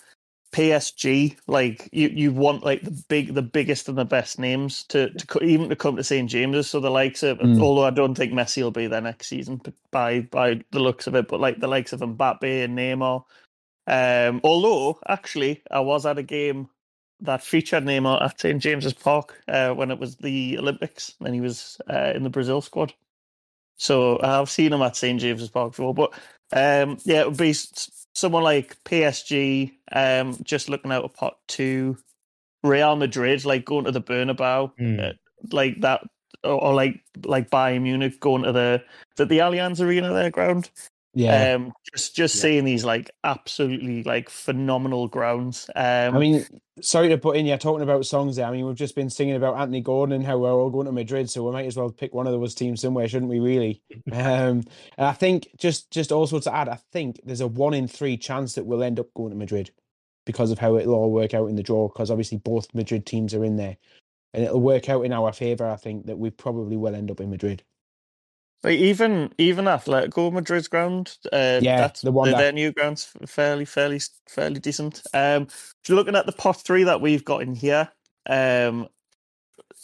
PSG, 0.52 1.36
like 1.46 1.88
you, 1.92 2.08
you 2.08 2.32
want 2.32 2.64
like 2.64 2.82
the 2.82 3.04
big, 3.08 3.34
the 3.34 3.42
biggest 3.42 3.88
and 3.88 3.98
the 3.98 4.04
best 4.06 4.38
names 4.38 4.84
to 4.84 5.10
to 5.10 5.44
even 5.44 5.68
to 5.70 5.76
come 5.76 5.96
to 5.96 6.04
St 6.04 6.30
James's. 6.30 6.70
So 6.70 6.80
the 6.80 6.90
likes 6.90 7.22
of, 7.22 7.38
Mm. 7.38 7.60
although 7.60 7.84
I 7.84 7.90
don't 7.90 8.14
think 8.16 8.32
Messi 8.32 8.62
will 8.62 8.70
be 8.72 8.86
there 8.88 9.00
next 9.02 9.28
season 9.28 9.60
by 9.92 10.20
by 10.22 10.60
the 10.72 10.80
looks 10.80 11.06
of 11.06 11.14
it, 11.16 11.28
but 11.28 11.40
like 11.40 11.60
the 11.60 11.68
likes 11.68 11.92
of 11.92 12.00
Mbappe 12.00 12.64
and 12.64 12.78
Neymar. 12.78 13.24
Um, 13.86 14.40
although 14.44 15.00
actually, 15.08 15.62
I 15.70 15.80
was 15.80 16.06
at 16.06 16.18
a 16.18 16.24
game 16.24 16.68
that 17.20 17.42
featured 17.44 17.84
Neymar 17.84 18.22
at 18.22 18.40
St 18.40 18.62
James's 18.62 18.94
Park 18.94 19.42
uh, 19.48 19.70
when 19.74 19.90
it 19.90 20.00
was 20.00 20.16
the 20.16 20.58
Olympics, 20.58 21.14
and 21.20 21.34
he 21.34 21.40
was 21.42 21.80
uh, 21.90 22.12
in 22.14 22.24
the 22.24 22.30
Brazil 22.30 22.62
squad. 22.62 22.94
So 23.78 24.20
I've 24.22 24.50
seen 24.50 24.72
him 24.72 24.82
at 24.82 24.96
St 24.96 25.20
James's 25.20 25.50
Park 25.50 25.72
before, 25.72 25.94
but 25.94 26.12
um, 26.52 26.98
yeah, 27.04 27.22
it 27.22 27.28
would 27.28 27.38
be 27.38 27.54
someone 28.18 28.42
like 28.42 28.76
PSG, 28.84 29.72
um, 29.92 30.36
just 30.42 30.68
looking 30.68 30.92
out 30.92 31.04
a 31.04 31.08
pot 31.08 31.38
to 31.48 31.96
Real 32.62 32.96
Madrid, 32.96 33.44
like 33.44 33.64
going 33.64 33.84
to 33.84 33.92
the 33.92 34.02
Bernabeu, 34.02 34.72
Hmm. 34.76 35.00
uh, 35.00 35.12
like 35.52 35.80
that, 35.82 36.02
or, 36.42 36.62
or 36.62 36.74
like 36.74 37.00
like 37.24 37.50
Bayern 37.50 37.82
Munich 37.82 38.20
going 38.20 38.42
to 38.42 38.52
the 38.52 38.82
the, 39.16 39.26
the 39.26 39.38
Allianz 39.38 39.80
Arena, 39.80 40.12
their 40.12 40.30
ground. 40.30 40.70
Yeah. 41.18 41.54
Um, 41.54 41.72
just 41.92 42.14
just 42.14 42.40
seeing 42.40 42.64
these 42.64 42.84
like 42.84 43.10
absolutely 43.24 44.04
like 44.04 44.30
phenomenal 44.30 45.08
grounds. 45.08 45.68
Um, 45.74 46.14
I 46.14 46.18
mean, 46.18 46.46
sorry 46.80 47.08
to 47.08 47.18
put 47.18 47.36
in, 47.36 47.44
you're 47.44 47.58
talking 47.58 47.82
about 47.82 48.06
songs 48.06 48.36
there. 48.36 48.46
I 48.46 48.52
mean, 48.52 48.64
we've 48.64 48.76
just 48.76 48.94
been 48.94 49.10
singing 49.10 49.34
about 49.34 49.56
Anthony 49.56 49.80
Gordon 49.80 50.14
and 50.14 50.24
how 50.24 50.38
we're 50.38 50.52
all 50.52 50.70
going 50.70 50.86
to 50.86 50.92
Madrid, 50.92 51.28
so 51.28 51.44
we 51.44 51.50
might 51.50 51.66
as 51.66 51.76
well 51.76 51.90
pick 51.90 52.14
one 52.14 52.28
of 52.28 52.32
those 52.32 52.54
teams 52.54 52.80
somewhere, 52.80 53.08
shouldn't 53.08 53.32
we? 53.32 53.40
Really? 53.40 53.82
um, 54.12 54.62
and 54.96 55.06
I 55.08 55.12
think 55.12 55.48
just 55.58 55.90
just 55.90 56.12
also 56.12 56.38
to 56.38 56.54
add, 56.54 56.68
I 56.68 56.78
think 56.92 57.18
there's 57.24 57.40
a 57.40 57.48
one 57.48 57.74
in 57.74 57.88
three 57.88 58.16
chance 58.16 58.54
that 58.54 58.66
we'll 58.66 58.84
end 58.84 59.00
up 59.00 59.12
going 59.14 59.30
to 59.30 59.36
Madrid 59.36 59.72
because 60.24 60.52
of 60.52 60.60
how 60.60 60.76
it'll 60.76 60.94
all 60.94 61.10
work 61.10 61.34
out 61.34 61.48
in 61.48 61.56
the 61.56 61.64
draw. 61.64 61.88
Because 61.88 62.12
obviously 62.12 62.38
both 62.38 62.72
Madrid 62.74 63.06
teams 63.06 63.34
are 63.34 63.44
in 63.44 63.56
there, 63.56 63.76
and 64.34 64.44
it'll 64.44 64.60
work 64.60 64.88
out 64.88 65.04
in 65.04 65.12
our 65.12 65.32
favour. 65.32 65.68
I 65.68 65.74
think 65.74 66.06
that 66.06 66.18
we 66.18 66.30
probably 66.30 66.76
will 66.76 66.94
end 66.94 67.10
up 67.10 67.18
in 67.18 67.28
Madrid. 67.28 67.64
Like 68.64 68.78
even 68.78 69.32
even 69.38 69.66
Atletico 69.66 70.32
Madrid's 70.32 70.66
ground, 70.68 71.16
uh, 71.32 71.60
Yeah, 71.62 71.78
that's 71.80 72.00
the 72.00 72.10
one 72.10 72.30
their 72.30 72.38
that- 72.40 72.54
new 72.54 72.72
ground's 72.72 73.04
fairly 73.26 73.64
fairly 73.64 74.00
fairly 74.28 74.58
decent. 74.58 75.02
Um, 75.14 75.42
if 75.44 75.74
you're 75.88 75.96
looking 75.96 76.16
at 76.16 76.26
the 76.26 76.32
pot 76.32 76.60
three 76.62 76.84
that 76.84 77.00
we've 77.00 77.24
got 77.24 77.42
in 77.42 77.54
here, 77.54 77.88
um, 78.28 78.88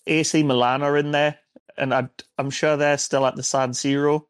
AC 0.07 0.43
Milan 0.43 0.83
are 0.83 0.97
in 0.97 1.13
there, 1.13 1.39
and 1.77 1.95
I, 1.95 2.09
I'm 2.37 2.51
sure 2.51 2.77
they're 2.77 2.99
still 2.99 3.27
at 3.27 3.37
the 3.37 3.45
San 3.45 3.71
Siro. 3.71 4.25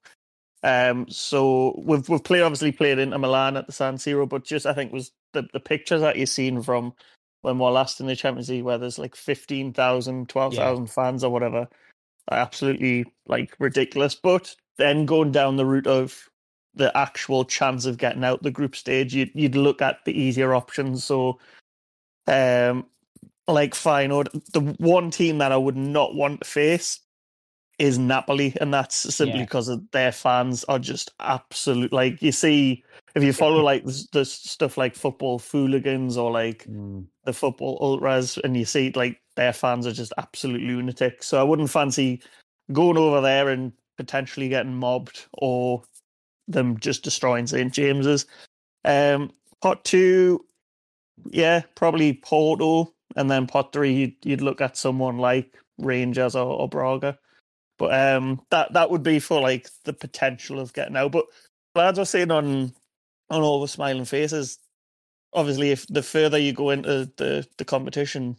Um, 0.63 1.07
so 1.09 1.81
we've 1.83 2.07
we've 2.09 2.23
played 2.25 2.43
obviously 2.43 2.73
played 2.73 2.99
into 2.99 3.19
Milan 3.19 3.57
at 3.57 3.67
the 3.67 3.73
San 3.73 3.97
Siro, 3.97 4.29
but 4.29 4.45
just 4.45 4.67
I 4.67 4.75
think 4.75 4.93
was 4.93 5.11
the 5.33 5.49
the 5.55 5.61
pictures 5.61 6.03
that 6.03 6.17
you've 6.17 6.29
seen 6.29 6.61
from 6.63 6.93
when 7.41 7.59
we're 7.59 7.71
last 7.71 7.99
in 8.01 8.07
the 8.07 8.17
Champions 8.17 8.51
League, 8.51 8.65
where 8.65 8.79
there's 8.79 8.99
like 8.99 9.15
15,000, 9.17 10.29
12,000 10.31 10.87
fans 10.91 11.23
or 11.25 11.31
whatever 11.31 11.69
absolutely 12.31 13.07
like 13.27 13.55
ridiculous. 13.59 14.15
But 14.15 14.55
then 14.79 15.07
going 15.07 15.33
down 15.33 15.57
the 15.57 15.67
route 15.67 15.87
of 15.87 16.29
the 16.75 16.97
actual 16.97 17.45
chance 17.45 17.87
of 17.87 17.99
getting 17.99 18.25
out 18.25 18.43
the 18.43 18.51
group 18.51 18.77
stage, 18.77 19.15
you'd 19.15 19.31
you'd 19.35 19.57
look 19.57 19.83
at 19.83 20.05
the 20.05 20.19
easier 20.19 20.55
options. 20.55 21.05
So, 21.05 21.39
um, 22.27 22.87
like 23.47 23.75
Feyenoord, 23.75 24.29
the 24.53 24.61
one 24.79 25.11
team 25.11 25.39
that 25.39 25.53
I 25.53 25.57
would 25.57 25.77
not 25.77 26.15
want 26.15 26.41
to 26.41 26.49
face 26.49 27.01
is 27.79 27.99
Napoli, 27.99 28.55
and 28.61 28.73
that's 28.73 28.97
simply 29.15 29.39
Yeah. 29.39 29.45
because 29.45 29.69
of 29.69 29.91
their 29.91 30.13
fans 30.13 30.65
are 30.65 30.79
just 30.79 31.11
absolute. 31.21 31.93
Like 31.93 32.23
you 32.23 32.33
see, 32.33 32.85
if 33.15 33.23
you 33.23 33.33
follow 33.33 33.63
like 33.63 33.85
the, 33.85 34.07
the 34.13 34.25
stuff 34.25 34.77
like 34.77 34.95
football 34.95 35.39
hooligans 35.39 36.17
or 36.17 36.31
like 36.31 36.67
the 37.25 37.33
football 37.33 37.79
ultras, 37.81 38.39
and 38.45 38.57
you 38.57 38.65
see 38.65 38.93
like 38.95 39.21
their 39.37 39.53
fans 39.53 39.87
are 39.87 39.93
just 39.93 40.13
absolute 40.19 40.63
lunatics. 40.63 41.27
So 41.27 41.41
I 41.41 41.43
wouldn't 41.43 41.71
fancy 41.71 42.23
going 42.73 42.97
over 42.97 43.21
there 43.21 43.49
and 43.49 43.73
potentially 43.97 44.49
getting 44.49 44.75
mobbed 44.75 45.27
or 45.35 45.83
them 46.49 46.79
just 46.79 47.03
destroying 47.03 47.47
St 47.47 47.73
James's. 47.73 48.27
Um, 48.85 49.31
pot 49.63 49.85
two, 49.85 50.45
yeah, 51.31 51.63
probably 51.75 52.13
Porto, 52.15 52.93
and 53.17 53.31
then 53.31 53.47
pot 53.47 53.73
three, 53.73 53.93
you'd, 53.93 54.15
you'd 54.25 54.41
look 54.43 54.61
at 54.61 54.77
someone 54.77 55.19
like 55.19 55.57
Rangers 55.79 56.37
or, 56.37 56.47
or 56.47 56.69
Braga. 56.69 57.19
But 57.79 57.93
um, 57.99 58.41
that 58.51 58.73
that 58.75 58.91
would 58.91 59.03
be 59.03 59.19
for 59.19 59.41
like 59.41 59.69
the 59.85 59.93
potential 59.93 60.61
of 60.61 60.73
getting 60.73 60.97
out. 60.97 61.13
But 61.13 61.27
lads 61.75 61.99
are 61.99 62.05
saying 62.05 62.31
on 62.31 62.73
on 63.31 63.43
all 63.43 63.61
the 63.61 63.69
smiling 63.69 64.05
faces, 64.05 64.59
obviously, 65.33 65.71
if 65.71 65.87
the 65.89 66.03
further 66.03 66.39
you 66.39 66.53
go 66.53 66.71
into 66.71 67.11
the 67.17 67.47
the 67.59 67.65
competition, 67.65 68.37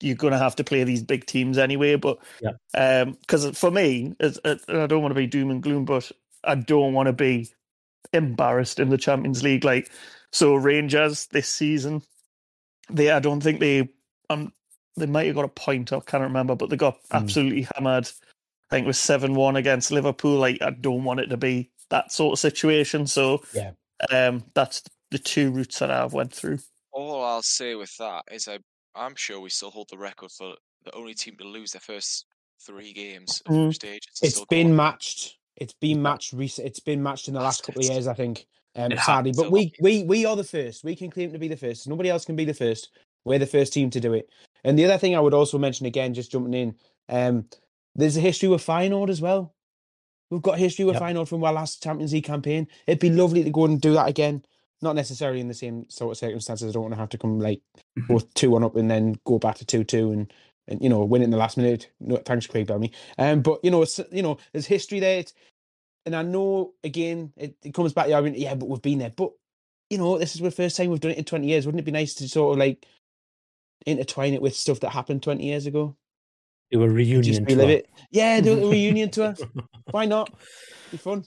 you're 0.00 0.16
going 0.16 0.32
to 0.32 0.38
have 0.38 0.56
to 0.56 0.64
play 0.64 0.84
these 0.84 1.02
big 1.02 1.26
teams 1.26 1.58
anyway. 1.58 1.96
But 1.96 2.18
Yeah. 2.40 3.04
because 3.04 3.56
for 3.58 3.70
me, 3.70 4.14
it's, 4.20 4.38
it, 4.44 4.60
I 4.68 4.86
don't 4.86 5.02
want 5.02 5.12
to 5.12 5.20
be 5.20 5.26
doom 5.26 5.50
and 5.50 5.62
gloom, 5.62 5.84
but 5.84 6.10
I 6.44 6.56
don't 6.56 6.92
want 6.92 7.06
to 7.06 7.12
be 7.12 7.50
embarrassed 8.12 8.80
in 8.80 8.90
the 8.90 8.98
Champions 8.98 9.42
League. 9.42 9.64
Like 9.64 9.90
so, 10.32 10.54
Rangers 10.54 11.26
this 11.26 11.48
season, 11.48 12.02
they 12.90 13.10
I 13.10 13.20
don't 13.20 13.40
think 13.40 13.60
they 13.60 13.88
um 14.28 14.52
they 14.96 15.06
might 15.06 15.26
have 15.26 15.36
got 15.36 15.44
a 15.44 15.48
point. 15.48 15.92
I 15.92 16.00
can't 16.00 16.22
remember, 16.22 16.56
but 16.56 16.70
they 16.70 16.76
got 16.76 16.98
absolutely 17.12 17.68
hammered. 17.74 18.10
I 18.70 18.76
think 18.76 18.84
it 18.84 18.88
was 18.88 18.98
seven 18.98 19.34
one 19.34 19.56
against 19.56 19.90
Liverpool. 19.90 20.38
Like 20.38 20.60
I 20.60 20.70
don't 20.70 21.04
want 21.04 21.20
it 21.20 21.26
to 21.28 21.36
be 21.36 21.70
that 21.90 22.10
sort 22.12 22.32
of 22.32 22.38
situation. 22.38 23.06
So 23.06 23.42
Yeah. 23.54 23.72
um, 24.10 24.44
that's 24.54 24.82
the 25.10 25.18
two 25.18 25.52
routes 25.52 25.78
that 25.78 25.90
I've 25.90 26.12
went 26.12 26.32
through. 26.32 26.58
All 26.92 27.24
I'll 27.24 27.42
say 27.42 27.74
with 27.76 27.94
that 27.98 28.24
is 28.32 28.48
I, 28.48 28.58
I'm 28.94 29.14
sure 29.14 29.38
we 29.40 29.50
still 29.50 29.70
hold 29.70 29.88
the 29.90 29.98
record 29.98 30.32
for 30.32 30.54
the 30.84 30.94
only 30.94 31.14
team 31.14 31.36
to 31.38 31.44
lose 31.44 31.72
their 31.72 31.80
first 31.80 32.26
three 32.64 32.92
games 32.92 33.40
of 33.46 33.52
Mm. 33.52 33.64
group 33.64 33.74
stage. 33.74 34.02
It's 34.22 34.44
been 34.46 34.74
matched. 34.74 35.36
It's 35.56 35.74
been 35.74 36.02
matched 36.02 36.32
recent. 36.32 36.66
It's 36.66 36.80
been 36.80 37.02
matched 37.02 37.28
in 37.28 37.34
the 37.34 37.40
last 37.40 37.62
couple 37.62 37.82
of 37.82 37.88
years, 37.90 38.06
I 38.06 38.14
think. 38.14 38.46
Um, 38.74 38.92
sadly, 38.98 39.32
but 39.34 39.50
we 39.50 39.72
we 39.80 40.02
we 40.02 40.26
are 40.26 40.36
the 40.36 40.44
first. 40.44 40.84
We 40.84 40.94
can 40.96 41.10
claim 41.10 41.32
to 41.32 41.38
be 41.38 41.48
the 41.48 41.56
first. 41.56 41.88
Nobody 41.88 42.10
else 42.10 42.24
can 42.26 42.36
be 42.36 42.44
the 42.44 42.52
first. 42.52 42.90
We're 43.24 43.38
the 43.38 43.46
first 43.46 43.72
team 43.72 43.88
to 43.90 44.00
do 44.00 44.12
it. 44.12 44.28
And 44.64 44.78
the 44.78 44.84
other 44.84 44.98
thing 44.98 45.16
I 45.16 45.20
would 45.20 45.32
also 45.34 45.56
mention 45.56 45.86
again, 45.86 46.12
just 46.12 46.30
jumping 46.30 46.52
in, 46.54 46.74
um, 47.08 47.48
there's 47.96 48.16
a 48.16 48.20
history 48.20 48.48
with 48.48 48.64
Feyenoord 48.64 49.08
as 49.08 49.20
well. 49.20 49.54
We've 50.30 50.42
got 50.42 50.58
history 50.58 50.84
with 50.84 50.94
Yep. 50.96 51.02
Feyenoord 51.02 51.28
from 51.28 51.44
our 51.44 51.52
last 51.52 51.82
Champions 51.82 52.12
League 52.12 52.24
campaign. 52.24 52.68
It'd 52.86 53.00
be 53.00 53.10
lovely 53.10 53.44
to 53.44 53.50
go 53.50 53.64
and 53.64 53.80
do 53.80 53.94
that 53.94 54.08
again. 54.08 54.44
Not 54.82 54.94
necessarily 54.96 55.40
in 55.40 55.48
the 55.48 55.54
same 55.54 55.88
sort 55.88 56.12
of 56.12 56.18
circumstances. 56.18 56.68
I 56.68 56.72
don't 56.72 56.82
want 56.82 56.94
to 56.94 57.00
have 57.00 57.08
to 57.10 57.18
come 57.18 57.38
like 57.40 57.62
go 58.08 58.20
two 58.34 58.50
one 58.50 58.64
up 58.64 58.76
and 58.76 58.90
then 58.90 59.16
go 59.24 59.38
back 59.38 59.56
to 59.56 59.64
two 59.64 59.84
two 59.84 60.12
and 60.12 60.32
and 60.68 60.82
you 60.82 60.88
know 60.88 61.04
win 61.04 61.22
it 61.22 61.26
in 61.26 61.30
the 61.30 61.36
last 61.38 61.56
minute. 61.56 61.90
No, 62.00 62.16
thanks, 62.18 62.46
Craig 62.46 62.66
Bellamy. 62.66 62.92
Um, 63.16 63.40
but 63.40 63.60
you 63.64 63.70
know, 63.70 63.82
it's, 63.82 63.98
you 64.12 64.22
know, 64.22 64.36
there's 64.52 64.66
history 64.66 65.00
there. 65.00 65.20
It's, 65.20 65.32
and 66.04 66.14
I 66.14 66.22
know 66.22 66.74
again, 66.84 67.32
it, 67.36 67.56
it 67.64 67.72
comes 67.72 67.94
back 67.94 68.04
to 68.04 68.10
the 68.10 68.14
argument. 68.16 68.38
Yeah, 68.40 68.54
but 68.54 68.68
we've 68.68 68.82
been 68.82 68.98
there. 68.98 69.10
But 69.16 69.30
you 69.88 69.98
know, 69.98 70.18
this 70.18 70.34
is 70.34 70.42
the 70.42 70.50
first 70.50 70.76
time 70.76 70.90
we've 70.90 71.00
done 71.00 71.12
it 71.12 71.18
in 71.18 71.24
20 71.24 71.46
years. 71.46 71.64
Wouldn't 71.64 71.80
it 71.80 71.84
be 71.84 71.92
nice 71.92 72.14
to 72.16 72.28
sort 72.28 72.52
of 72.52 72.58
like 72.58 72.84
intertwine 73.86 74.34
it 74.34 74.42
with 74.42 74.54
stuff 74.56 74.80
that 74.80 74.90
happened 74.90 75.22
20 75.22 75.44
years 75.44 75.66
ago? 75.66 75.96
Do 76.70 76.82
a 76.82 76.86
Just 76.86 76.96
reunion 76.96 77.44
relive 77.44 77.68
tour. 77.68 77.70
it. 77.70 77.90
Yeah, 78.10 78.40
do 78.40 78.64
a 78.66 78.70
reunion 78.70 79.10
tour. 79.10 79.34
Why 79.90 80.04
not? 80.06 80.32
Be 80.90 80.96
fun. 80.96 81.24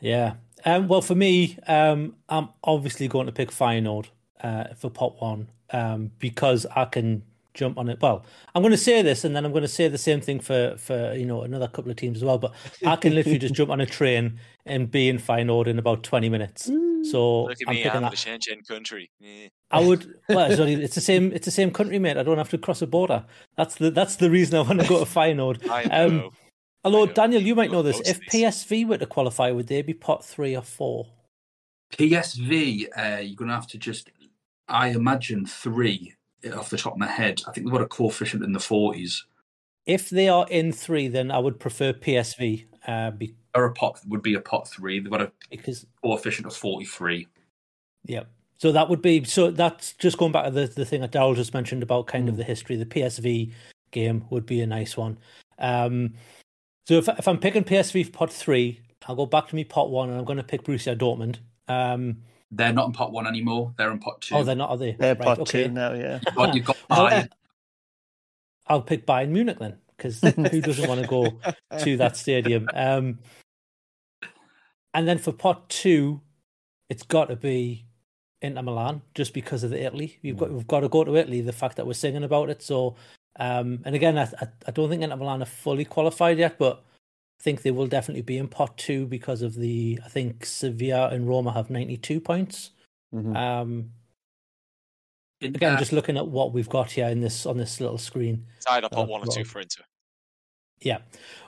Yeah. 0.00 0.34
Um, 0.64 0.88
well, 0.88 1.02
for 1.02 1.14
me, 1.14 1.58
um, 1.66 2.16
I'm 2.28 2.48
obviously 2.62 3.08
going 3.08 3.26
to 3.26 3.32
pick 3.32 3.50
Feyenoord 3.50 4.06
uh, 4.42 4.74
for 4.74 4.90
pot 4.90 5.20
one 5.20 5.50
um, 5.70 6.10
because 6.18 6.66
I 6.74 6.86
can 6.86 7.22
jump 7.54 7.78
on 7.78 7.88
it. 7.88 8.00
Well, 8.00 8.24
I'm 8.54 8.62
going 8.62 8.72
to 8.72 8.76
say 8.76 9.00
this, 9.02 9.24
and 9.24 9.34
then 9.34 9.44
I'm 9.44 9.52
going 9.52 9.62
to 9.62 9.68
say 9.68 9.88
the 9.88 9.98
same 9.98 10.20
thing 10.20 10.40
for 10.40 10.76
for 10.76 11.14
you 11.14 11.24
know 11.24 11.42
another 11.42 11.68
couple 11.68 11.90
of 11.90 11.96
teams 11.96 12.18
as 12.18 12.24
well. 12.24 12.38
But 12.38 12.52
I 12.84 12.96
can 12.96 13.14
literally 13.14 13.38
just 13.38 13.54
jump 13.54 13.70
on 13.70 13.80
a 13.80 13.86
train 13.86 14.38
and 14.66 14.90
be 14.90 15.08
in 15.08 15.18
Feyenoord 15.18 15.66
in 15.66 15.78
about 15.78 16.02
20 16.02 16.28
minutes. 16.28 16.70
So 17.10 17.44
Look 17.44 17.52
at 17.52 17.68
I'm 17.68 17.74
me, 17.74 17.82
picking 17.82 17.96
I'm 17.96 18.02
that. 18.02 18.10
the 18.12 18.16
Schengen 18.16 18.66
country. 18.66 19.10
Eh. 19.24 19.48
I 19.70 19.80
would. 19.80 20.14
Well, 20.28 20.50
it's, 20.50 20.60
only, 20.60 20.74
it's 20.74 20.94
the 20.94 21.00
same. 21.00 21.32
It's 21.32 21.44
the 21.44 21.50
same 21.50 21.70
country, 21.70 21.98
mate. 21.98 22.16
I 22.16 22.22
don't 22.22 22.38
have 22.38 22.50
to 22.50 22.58
cross 22.58 22.82
a 22.82 22.86
border. 22.86 23.24
That's 23.56 23.76
the 23.76 23.90
that's 23.90 24.16
the 24.16 24.30
reason 24.30 24.58
I 24.58 24.62
want 24.62 24.80
to 24.80 24.88
go 24.88 24.98
to 25.02 25.10
Feyenoord. 25.10 25.68
I 25.68 25.84
Um, 25.84 26.30
although 26.84 27.02
I 27.04 27.06
know. 27.06 27.12
Daniel, 27.12 27.42
you 27.42 27.54
might 27.54 27.70
know 27.70 27.82
this. 27.82 28.00
If. 28.00 28.20
PSV 28.32 28.86
were 28.88 28.98
to 28.98 29.06
qualify, 29.06 29.50
would 29.50 29.66
they 29.68 29.82
be 29.82 29.94
pot 29.94 30.24
three 30.24 30.56
or 30.56 30.62
four? 30.62 31.06
PSV, 31.92 32.86
uh, 32.96 33.20
you're 33.20 33.36
going 33.36 33.48
to 33.48 33.54
have 33.54 33.68
to 33.68 33.78
just, 33.78 34.10
I 34.66 34.88
imagine 34.88 35.46
three 35.46 36.14
off 36.52 36.70
the 36.70 36.76
top 36.76 36.94
of 36.94 36.98
my 36.98 37.06
head. 37.06 37.40
I 37.46 37.52
think 37.52 37.66
they've 37.66 37.72
got 37.72 37.82
a 37.82 37.86
coefficient 37.86 38.42
in 38.44 38.52
the 38.52 38.58
40s. 38.58 39.22
If 39.86 40.10
they 40.10 40.28
are 40.28 40.46
in 40.50 40.72
three, 40.72 41.08
then 41.08 41.30
I 41.30 41.38
would 41.38 41.58
prefer 41.60 41.92
PSV 41.92 42.66
uh, 42.86 43.10
be, 43.12 43.34
Or 43.54 43.64
a 43.64 43.72
pot 43.72 44.00
would 44.06 44.22
be 44.22 44.34
a 44.34 44.40
pot 44.40 44.68
three. 44.68 44.98
They've 45.00 45.10
got 45.10 45.22
a 45.22 45.32
because 45.50 45.86
coefficient 46.02 46.46
of 46.46 46.56
43. 46.56 47.26
yeah. 48.04 48.24
So 48.58 48.72
that 48.72 48.88
would 48.88 49.02
be 49.02 49.24
so. 49.24 49.50
That's 49.50 49.92
just 49.94 50.16
going 50.16 50.32
back 50.32 50.44
to 50.44 50.50
the 50.50 50.66
the 50.66 50.84
thing 50.86 51.00
that 51.00 51.12
Daryl 51.12 51.34
just 51.34 51.52
mentioned 51.52 51.82
about 51.82 52.06
kind 52.06 52.28
of 52.28 52.36
the 52.36 52.44
history. 52.44 52.76
The 52.76 52.86
PSV 52.86 53.52
game 53.90 54.24
would 54.30 54.46
be 54.46 54.60
a 54.60 54.66
nice 54.66 54.96
one. 54.96 55.18
Um, 55.58 56.14
so 56.86 56.94
if 56.94 57.08
if 57.08 57.26
I'm 57.26 57.38
picking 57.38 57.64
PSV 57.64 58.06
for 58.06 58.12
pot 58.12 58.32
three, 58.32 58.80
I'll 59.06 59.16
go 59.16 59.26
back 59.26 59.48
to 59.48 59.56
me 59.56 59.64
pot 59.64 59.90
one, 59.90 60.08
and 60.08 60.18
I'm 60.18 60.24
going 60.24 60.38
to 60.38 60.44
pick 60.44 60.62
Borussia 60.62 60.96
Dortmund. 60.96 61.38
Um, 61.68 62.18
They're 62.56 62.72
not 62.72 62.86
in 62.86 62.92
pot 62.92 63.12
one 63.12 63.26
anymore. 63.26 63.74
They're 63.76 63.90
in 63.90 63.98
pot 63.98 64.20
two. 64.20 64.34
oh, 64.36 64.42
they're 64.44 64.54
not, 64.54 64.70
are 64.70 64.76
they? 64.76 64.92
They're 64.92 65.14
Right, 65.14 65.24
pot 65.24 65.40
okay. 65.40 65.64
two 65.64 65.70
now, 65.70 65.92
yeah. 65.92 66.20
But 66.36 66.54
you've 66.54 66.64
got 66.64 66.76
I'll- 66.90 67.08
Bayern. 67.10 67.28
I'll 68.66 68.82
pick 68.82 69.06
Bayern 69.06 69.28
Munich 69.28 69.58
then, 69.58 69.76
because 69.96 70.20
who 70.20 70.60
doesn't 70.60 70.88
want 70.88 71.02
to 71.02 71.06
go 71.06 71.38
to 71.80 71.96
that 71.98 72.16
stadium? 72.24 72.68
Um, 72.72 73.18
and 74.94 75.06
then 75.06 75.18
for 75.18 75.32
pot 75.32 75.68
two, 75.68 76.20
it's 76.88 77.02
got 77.02 77.26
to 77.28 77.36
be 77.36 77.84
Inter 78.40 78.62
Milan, 78.62 79.02
just 79.14 79.34
because 79.34 79.64
of 79.64 79.70
the 79.70 79.82
Italy. 79.84 80.18
We've 80.22 80.36
got 80.36 80.50
we've 80.50 80.66
got 80.66 80.80
to 80.80 80.88
go 80.88 81.04
to 81.04 81.16
Italy. 81.16 81.40
The 81.40 81.52
fact 81.52 81.76
that 81.76 81.86
we're 81.86 81.92
singing 81.94 82.24
about 82.24 82.48
it. 82.50 82.62
So, 82.62 82.96
um, 83.38 83.80
and 83.84 83.94
again, 83.94 84.16
I, 84.16 84.22
I 84.40 84.46
I 84.66 84.70
don't 84.70 84.88
think 84.88 85.02
Inter 85.02 85.16
Milan 85.16 85.42
are 85.42 85.46
fully 85.46 85.84
qualified 85.84 86.38
yet, 86.38 86.56
but 86.58 86.78
I 86.78 86.93
think 87.44 87.62
they 87.62 87.70
will 87.70 87.86
definitely 87.86 88.22
be 88.22 88.38
in 88.38 88.48
pot 88.48 88.76
two 88.78 89.06
because 89.06 89.42
of 89.42 89.54
the. 89.54 90.00
I 90.04 90.08
think 90.08 90.44
Sevilla 90.46 91.10
and 91.10 91.28
Roma 91.28 91.52
have 91.52 91.70
ninety 91.70 91.96
two 91.98 92.18
points. 92.18 92.70
Mhm. 93.14 93.36
Um, 93.36 93.90
In- 95.40 95.54
again, 95.54 95.74
uh, 95.74 95.78
just 95.78 95.92
looking 95.92 96.16
at 96.16 96.26
what 96.26 96.52
we've 96.52 96.68
got 96.68 96.90
here 96.90 97.06
in 97.08 97.20
this 97.20 97.44
on 97.46 97.58
this 97.58 97.80
little 97.80 97.98
screen. 97.98 98.46
Side 98.60 98.82
up 98.84 98.92
Oh, 98.96 99.02
on 99.02 99.08
one 99.08 99.20
or 99.22 99.26
two 99.26 99.44
for 99.44 99.60
Inter. 99.60 99.84
Yeah, 100.80 100.98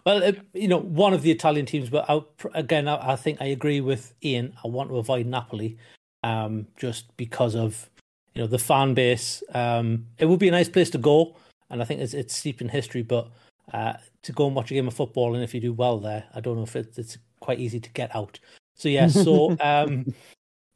well, 0.05 0.23
it, 0.23 0.41
you 0.55 0.69
know, 0.69 0.79
one 0.79 1.13
of 1.13 1.23
the 1.23 1.31
Italian 1.31 1.67
teams, 1.67 1.91
but 1.91 2.09
I, 2.09 2.21
again, 2.55 2.89
I, 2.89 3.13
I 3.13 3.17
think 3.17 3.41
I 3.41 3.47
agree 3.47 3.81
with 3.81 4.15
Iain. 4.25 4.57
I 4.65 4.69
want 4.69 4.89
to 4.91 4.97
avoid 4.99 5.27
Napoli, 5.27 5.77
um, 6.23 6.67
just 6.77 7.15
because 7.17 7.55
of 7.57 7.91
you 8.35 8.43
know 8.43 8.47
the 8.47 8.59
fan 8.59 8.95
base. 8.95 9.43
Um, 9.55 10.07
it 10.19 10.27
would 10.27 10.39
be 10.39 10.49
a 10.49 10.53
nice 10.53 10.69
place 10.69 10.91
to 10.91 10.99
go, 10.99 11.37
and 11.71 11.83
I 11.83 11.85
think 11.85 12.01
it's 12.01 12.15
it's 12.15 12.37
steeped 12.37 12.61
in 12.61 12.69
history. 12.69 13.03
But 13.03 13.29
uh, 13.73 13.95
to 14.23 14.33
go 14.33 14.47
and 14.47 14.57
watch 14.57 14.71
a 14.71 14.75
game 14.75 14.89
of 14.89 14.95
football, 14.95 15.35
and 15.35 15.43
if 15.43 15.55
you 15.55 15.61
do 15.61 15.73
well 15.73 15.99
there, 15.99 16.25
I 16.35 16.41
don't 16.41 16.57
know 16.57 16.63
if 16.63 16.77
it, 16.77 16.97
it's 16.99 17.19
quite 17.41 17.59
easy 17.61 17.81
to 17.81 17.91
get 17.91 18.15
out. 18.15 18.39
So 18.75 18.89
yeah, 18.89 19.09
so 19.09 19.51
um, 19.61 20.05
I'm 20.07 20.15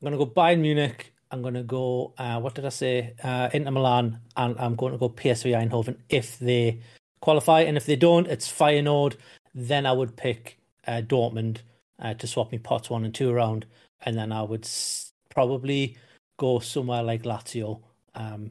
going 0.03 0.13
to 0.13 0.19
go 0.19 0.27
Bayern 0.27 0.61
Munich. 0.61 1.13
I'm 1.31 1.43
going 1.43 1.55
to 1.55 1.63
go. 1.63 2.13
Uh, 2.19 2.41
what 2.41 2.55
did 2.55 2.67
I 2.67 2.71
say? 2.71 3.15
Uh, 3.23 3.49
Inter 3.53 3.71
Milan, 3.71 4.19
and 4.37 4.57
I'm 4.59 4.75
going 4.75 4.93
to 4.93 4.99
go 4.99 5.09
PSV 5.09 5.53
Eindhoven 5.71 5.97
if 6.09 6.39
they 6.39 6.81
qualify, 7.21 7.61
and 7.61 7.77
if 7.77 7.87
they 7.87 7.97
don't, 7.97 8.27
it's 8.27 8.51
Feyenoord. 8.51 9.17
Then 9.55 9.87
I 9.87 9.93
would 9.93 10.17
pick 10.17 10.59
uh, 10.87 11.03
Dortmund 11.05 11.59
uh, 12.01 12.15
to 12.15 12.27
swap 12.27 12.51
me 12.51 12.59
pots 12.59 12.91
one 12.91 13.05
and 13.05 13.15
two 13.15 13.31
around, 13.31 13.67
and 14.05 14.17
then 14.17 14.33
I 14.33 14.43
would 14.43 14.65
s- 14.65 15.13
probably 15.29 15.97
go 16.39 16.59
somewhere 16.59 17.03
like 17.03 17.23
Lazio 17.23 17.83
um, 18.15 18.51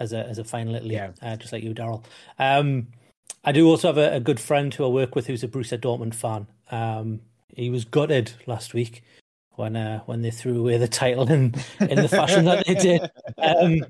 as 0.00 0.12
a 0.12 0.26
as 0.26 0.38
a 0.38 0.44
final 0.44 0.74
Italy, 0.74 0.94
Yeah. 0.94 1.12
uh, 1.22 1.36
just 1.36 1.52
like 1.52 1.62
you, 1.62 1.72
Daryl. 1.74 2.04
Um, 2.38 2.88
I 3.44 3.52
do 3.52 3.66
also 3.68 3.88
have 3.88 3.98
a, 3.98 4.16
a 4.16 4.20
good 4.20 4.40
friend 4.40 4.72
who 4.72 4.84
I 4.84 4.88
work 4.88 5.14
with 5.14 5.26
who's 5.26 5.42
a 5.42 5.48
Borussia 5.48 5.78
Dortmund 5.78 6.14
fan. 6.14 6.46
Um, 6.70 7.20
he 7.48 7.70
was 7.70 7.84
gutted 7.84 8.32
last 8.46 8.74
week 8.74 9.02
when 9.56 9.76
uh, 9.76 10.00
when 10.06 10.22
they 10.22 10.30
threw 10.30 10.60
away 10.60 10.78
the 10.78 10.88
title 10.88 11.30
in 11.30 11.54
in 11.80 11.96
the 11.96 12.08
fashion 12.08 12.44
that 12.44 12.66
they 12.66 12.74
did. 12.74 13.10
Um, 13.38 13.84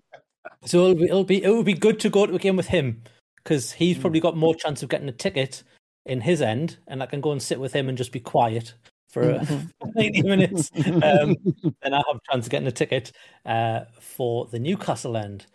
so 0.65 0.87
it'll 0.87 0.95
be, 0.95 1.05
it'll 1.05 1.25
be 1.25 1.43
it 1.43 1.51
would 1.51 1.67
be 1.67 1.75
good 1.75 2.01
to 2.01 2.11
go 2.11 2.27
to 2.27 2.35
a 2.35 2.39
game 2.39 2.57
with 2.57 2.69
him 2.69 3.03
because 3.37 3.73
he's 3.73 3.99
probably 3.99 4.21
got 4.21 4.37
more 4.37 4.55
chance 4.55 4.83
of 4.83 4.89
getting 4.89 5.09
a 5.09 5.13
ticket 5.13 5.63
in 6.07 6.21
his 6.21 6.43
end, 6.43 6.79
and 6.87 7.03
I 7.03 7.07
can 7.07 7.21
go 7.21 7.33
and 7.33 7.43
sit 7.43 7.61
with 7.61 7.73
him 7.73 7.89
and 7.89 7.99
just 7.99 8.13
be 8.13 8.21
quiet 8.21 8.75
for 9.09 9.33
uh, 9.33 9.45
90 9.95 10.23
minutes. 10.23 10.71
Um, 10.77 11.37
and 11.83 11.95
I 11.95 11.99
have 11.99 12.17
a 12.17 12.33
chance 12.33 12.47
of 12.47 12.51
getting 12.51 12.69
a 12.69 12.73
ticket 12.73 13.13
uh, 13.47 13.85
for 14.01 14.47
the 14.47 14.59
Newcastle 14.59 15.17
end. 15.17 15.47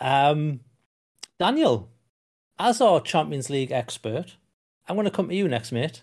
Um, 0.00 0.60
Daniel, 1.38 1.90
as 2.60 2.80
our 2.80 3.00
Champions 3.00 3.48
League 3.48 3.72
expert, 3.72 4.36
I'm 4.86 4.94
going 4.94 5.06
to 5.06 5.10
come 5.10 5.28
to 5.28 5.34
you 5.34 5.48
next, 5.48 5.72
mate. 5.72 6.02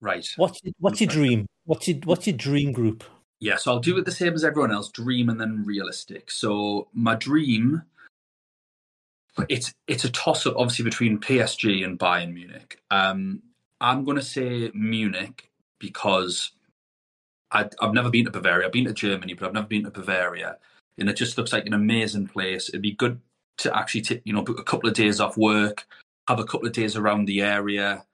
right. 0.00 0.26
What's 0.36 0.60
what's 0.78 1.00
your 1.00 1.08
dream? 1.08 1.46
What's 1.64 1.86
your 1.86 1.98
what's 2.04 2.26
your 2.26 2.36
dream 2.36 2.72
group? 2.72 3.04
Yeah, 3.38 3.56
so 3.56 3.72
I'll 3.72 3.80
do 3.80 3.98
it 3.98 4.06
the 4.06 4.12
same 4.12 4.32
as 4.32 4.44
everyone 4.44 4.72
else, 4.72 4.88
dream 4.90 5.28
and 5.28 5.38
then 5.38 5.64
realistic. 5.64 6.30
So 6.30 6.88
my 6.94 7.14
dream 7.14 7.82
it's 9.50 9.74
it's 9.86 10.04
a 10.04 10.10
toss 10.10 10.46
up 10.46 10.54
obviously 10.56 10.84
between 10.84 11.18
PSG 11.18 11.84
and 11.84 11.98
Bayern 11.98 12.32
Munich. 12.32 12.80
Um 12.90 13.42
I'm 13.82 14.04
going 14.04 14.16
to 14.16 14.22
say 14.22 14.70
Munich 14.72 15.50
because 15.78 16.52
I 17.50 17.68
I've 17.82 17.92
never 17.92 18.08
been 18.08 18.24
to 18.24 18.30
Bavaria. 18.30 18.64
I've 18.66 18.72
been 18.72 18.86
to 18.86 18.94
Germany, 18.94 19.34
but 19.34 19.46
I've 19.46 19.52
never 19.52 19.66
been 19.66 19.84
to 19.84 19.90
Bavaria. 19.90 20.56
And 20.96 21.10
it 21.10 21.16
just 21.16 21.36
looks 21.36 21.52
like 21.52 21.66
an 21.66 21.74
amazing 21.74 22.28
place. 22.28 22.70
It'd 22.70 22.80
be 22.80 22.92
good 22.92 23.20
to 23.58 23.76
actually 23.76 24.02
take, 24.02 24.22
you 24.24 24.32
know, 24.32 24.42
book 24.42 24.58
a 24.60 24.64
couple 24.64 24.88
of 24.88 24.94
days 24.94 25.20
off 25.20 25.36
work, 25.36 25.86
have 26.28 26.38
a 26.38 26.44
couple 26.44 26.66
of 26.66 26.72
days 26.72 26.96
around 26.96 27.26
the 27.26 27.42
area. 27.42 28.04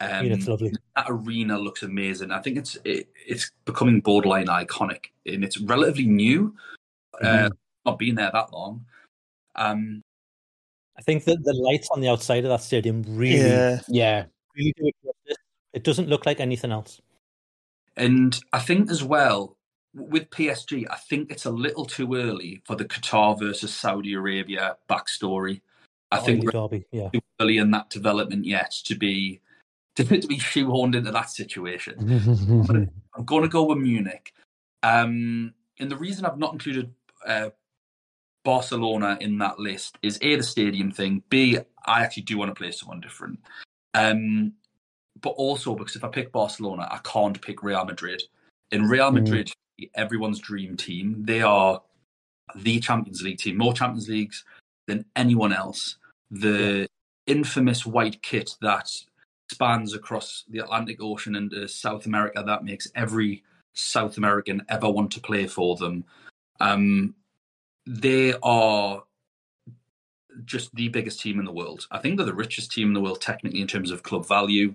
Um, 0.00 0.24
Munich's 0.24 0.48
lovely. 0.48 0.72
that 0.94 1.06
arena 1.08 1.58
looks 1.58 1.82
amazing. 1.82 2.30
I 2.30 2.40
think 2.40 2.58
it's 2.58 2.76
it, 2.84 3.08
it's 3.26 3.50
becoming 3.64 4.00
borderline 4.00 4.46
iconic, 4.46 5.06
and 5.24 5.42
it's 5.42 5.58
relatively 5.58 6.06
new. 6.06 6.54
Uh, 7.22 7.48
not 7.86 7.98
been 7.98 8.14
there 8.14 8.30
that 8.32 8.52
long. 8.52 8.84
Um, 9.54 10.02
I 10.98 11.02
think 11.02 11.24
that 11.24 11.42
the 11.44 11.54
lights 11.54 11.88
on 11.90 12.00
the 12.00 12.08
outside 12.08 12.44
of 12.44 12.50
that 12.50 12.60
stadium 12.62 13.02
really, 13.06 13.38
Yeah. 13.38 13.80
Yeah. 13.88 14.24
really 14.54 14.74
do 14.76 14.90
it. 15.26 15.36
It 15.72 15.82
doesn't 15.82 16.08
look 16.08 16.26
like 16.26 16.40
anything 16.40 16.72
else. 16.72 17.00
and 17.96 18.38
I 18.52 18.58
think 18.60 18.90
as 18.90 19.02
well 19.02 19.55
with 19.96 20.30
PSG, 20.30 20.84
I 20.90 20.96
think 20.96 21.30
it's 21.30 21.46
a 21.46 21.50
little 21.50 21.86
too 21.86 22.14
early 22.14 22.60
for 22.64 22.76
the 22.76 22.84
Qatar 22.84 23.38
versus 23.38 23.74
Saudi 23.74 24.12
Arabia 24.12 24.76
backstory. 24.88 25.62
I 26.12 26.18
think 26.18 26.44
we're 26.44 26.50
Derby, 26.50 26.86
yeah. 26.92 27.08
too 27.12 27.20
early 27.40 27.56
in 27.56 27.70
that 27.72 27.90
development 27.90 28.44
yet 28.44 28.70
to 28.84 28.94
be 28.94 29.40
to, 29.96 30.04
to 30.20 30.26
be 30.26 30.38
shoehorned 30.38 30.94
into 30.94 31.10
that 31.10 31.30
situation. 31.30 31.94
I'm 33.16 33.24
going 33.24 33.42
to 33.42 33.48
go 33.48 33.64
with 33.64 33.78
Munich. 33.78 34.32
Um, 34.82 35.54
and 35.80 35.90
the 35.90 35.96
reason 35.96 36.24
I've 36.24 36.38
not 36.38 36.52
included 36.52 36.92
uh, 37.26 37.50
Barcelona 38.44 39.16
in 39.20 39.38
that 39.38 39.58
list 39.58 39.98
is 40.02 40.18
A, 40.22 40.36
the 40.36 40.42
stadium 40.42 40.92
thing, 40.92 41.22
B, 41.30 41.58
I 41.86 42.02
actually 42.02 42.24
do 42.24 42.38
want 42.38 42.50
to 42.50 42.54
play 42.54 42.70
someone 42.70 43.00
different. 43.00 43.40
Um, 43.94 44.52
but 45.22 45.30
also 45.30 45.74
because 45.74 45.96
if 45.96 46.04
I 46.04 46.08
pick 46.08 46.30
Barcelona, 46.30 46.86
I 46.90 46.98
can't 46.98 47.40
pick 47.40 47.62
Real 47.62 47.84
Madrid. 47.84 48.22
In 48.70 48.82
Real 48.82 49.10
Mm. 49.10 49.52
Everyone's 49.94 50.38
dream 50.38 50.76
team. 50.76 51.24
They 51.24 51.42
are 51.42 51.82
the 52.54 52.80
Champions 52.80 53.22
League 53.22 53.38
team, 53.38 53.58
more 53.58 53.74
Champions 53.74 54.08
Leagues 54.08 54.44
than 54.86 55.04
anyone 55.14 55.52
else. 55.52 55.96
The 56.30 56.88
infamous 57.26 57.84
white 57.84 58.22
kit 58.22 58.56
that 58.60 58.88
spans 59.50 59.94
across 59.94 60.44
the 60.48 60.58
Atlantic 60.58 61.00
Ocean 61.00 61.36
into 61.36 61.68
South 61.68 62.06
America 62.06 62.42
that 62.44 62.64
makes 62.64 62.88
every 62.94 63.42
South 63.74 64.16
American 64.16 64.62
ever 64.68 64.90
want 64.90 65.10
to 65.12 65.20
play 65.20 65.46
for 65.46 65.76
them. 65.76 66.04
Um, 66.60 67.14
they 67.86 68.34
are 68.42 69.04
just 70.44 70.74
the 70.74 70.88
biggest 70.88 71.20
team 71.20 71.38
in 71.38 71.44
the 71.44 71.52
world. 71.52 71.86
I 71.90 71.98
think 71.98 72.16
they're 72.16 72.26
the 72.26 72.34
richest 72.34 72.72
team 72.72 72.88
in 72.88 72.94
the 72.94 73.00
world, 73.00 73.20
technically, 73.20 73.60
in 73.60 73.66
terms 73.66 73.90
of 73.90 74.02
club 74.02 74.26
value. 74.26 74.74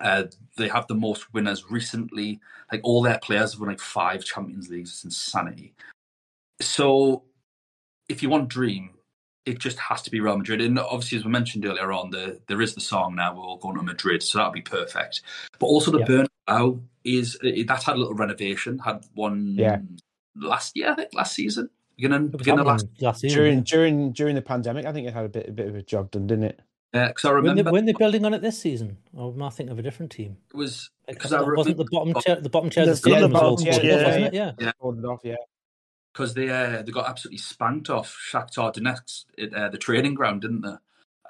Uh, 0.00 0.24
they 0.56 0.68
have 0.68 0.86
the 0.86 0.94
most 0.94 1.32
winners 1.32 1.70
recently. 1.70 2.40
Like 2.72 2.80
all 2.82 3.02
their 3.02 3.18
players 3.18 3.52
have 3.52 3.60
won 3.60 3.68
like 3.70 3.80
five 3.80 4.24
Champions 4.24 4.68
Leagues. 4.68 4.90
It's 4.90 5.04
insanity. 5.04 5.74
So, 6.60 7.24
if 8.08 8.22
you 8.22 8.28
want 8.28 8.48
dream, 8.48 8.90
it 9.46 9.58
just 9.58 9.78
has 9.78 10.02
to 10.02 10.10
be 10.10 10.20
Real 10.20 10.38
Madrid. 10.38 10.60
And 10.60 10.78
obviously, 10.78 11.18
as 11.18 11.24
we 11.24 11.30
mentioned 11.30 11.66
earlier 11.66 11.92
on, 11.92 12.10
the, 12.10 12.40
there 12.48 12.62
is 12.62 12.74
the 12.74 12.80
song 12.80 13.14
now. 13.14 13.34
We're 13.34 13.42
all 13.42 13.56
going 13.58 13.76
to 13.76 13.82
Madrid, 13.82 14.22
so 14.22 14.38
that'll 14.38 14.52
be 14.52 14.62
perfect. 14.62 15.22
But 15.58 15.66
also 15.66 15.90
the 15.90 15.98
Yeah. 16.00 16.26
Bernabeu 16.48 16.80
is 17.04 17.36
it, 17.42 17.66
that's 17.66 17.84
had 17.84 17.96
a 17.96 17.98
little 17.98 18.14
renovation. 18.14 18.78
Had 18.78 19.04
one 19.14 19.54
Yeah. 19.56 19.78
last 20.36 20.76
year, 20.76 20.90
I 20.92 20.94
think, 20.94 21.12
last 21.12 21.34
season, 21.34 21.68
beginning 21.96 22.26
It 22.26 22.36
beginning 22.38 22.64
last. 22.64 22.86
last 23.00 23.20
season. 23.20 23.36
During 23.38 23.58
yeah. 23.58 23.64
during 23.66 24.12
during 24.12 24.34
the 24.34 24.42
pandemic, 24.42 24.86
I 24.86 24.92
think 24.92 25.06
it 25.06 25.12
had 25.14 25.26
a 25.26 25.28
bit 25.28 25.48
a 25.48 25.52
bit 25.52 25.68
of 25.68 25.74
a 25.74 25.82
job 25.82 26.10
done, 26.10 26.26
didn't 26.26 26.44
it? 26.44 26.60
Because 26.94 27.24
I 27.24 27.32
When 27.32 27.42
they, 27.42 27.48
remember 27.50 27.72
when 27.72 27.86
they 27.86 27.92
building 27.92 28.24
on 28.24 28.34
it 28.34 28.40
this 28.40 28.56
season? 28.60 28.96
Or 29.14 29.32
am 29.32 29.42
I 29.42 29.50
thinking 29.50 29.72
of 29.72 29.80
a 29.80 29.82
different 29.82 30.12
team? 30.12 30.36
it 30.50 30.56
was 30.56 30.90
because 31.08 31.32
I 31.32 31.42
wasn't 31.42 31.76
the 31.76 31.86
bottom 31.90 32.14
tier, 32.14 32.40
the 32.40 32.48
bottom 32.48 32.70
chair, 32.70 32.88
of 32.88 32.88
the 32.88 32.94
They've 32.94 33.02
got 33.02 33.10
stadium 33.10 33.32
the 33.32 33.34
was 33.34 33.42
all 33.42 33.50
bottom 33.56 33.64
boarded 33.64 33.82
tier, 33.82 33.98
off, 33.98 34.06
wasn't 34.06 34.22
yeah. 34.22 34.28
it? 34.28 34.34
Yeah. 34.60 34.66
Yeah. 34.66 34.72
Ordered 34.78 35.04
off, 35.04 35.20
yeah. 35.24 35.34
because 36.12 36.34
they 36.34 36.48
uh, 36.48 36.82
they 36.82 36.92
got 36.92 37.08
absolutely 37.08 37.38
spanked 37.38 37.90
off 37.90 38.16
Shakhtar 38.30 38.72
Donetsk 38.72 39.24
at 39.42 39.52
uh, 39.52 39.68
the 39.70 39.78
training 39.78 40.14
ground, 40.14 40.42
didn't 40.42 40.62
they? 40.62 40.76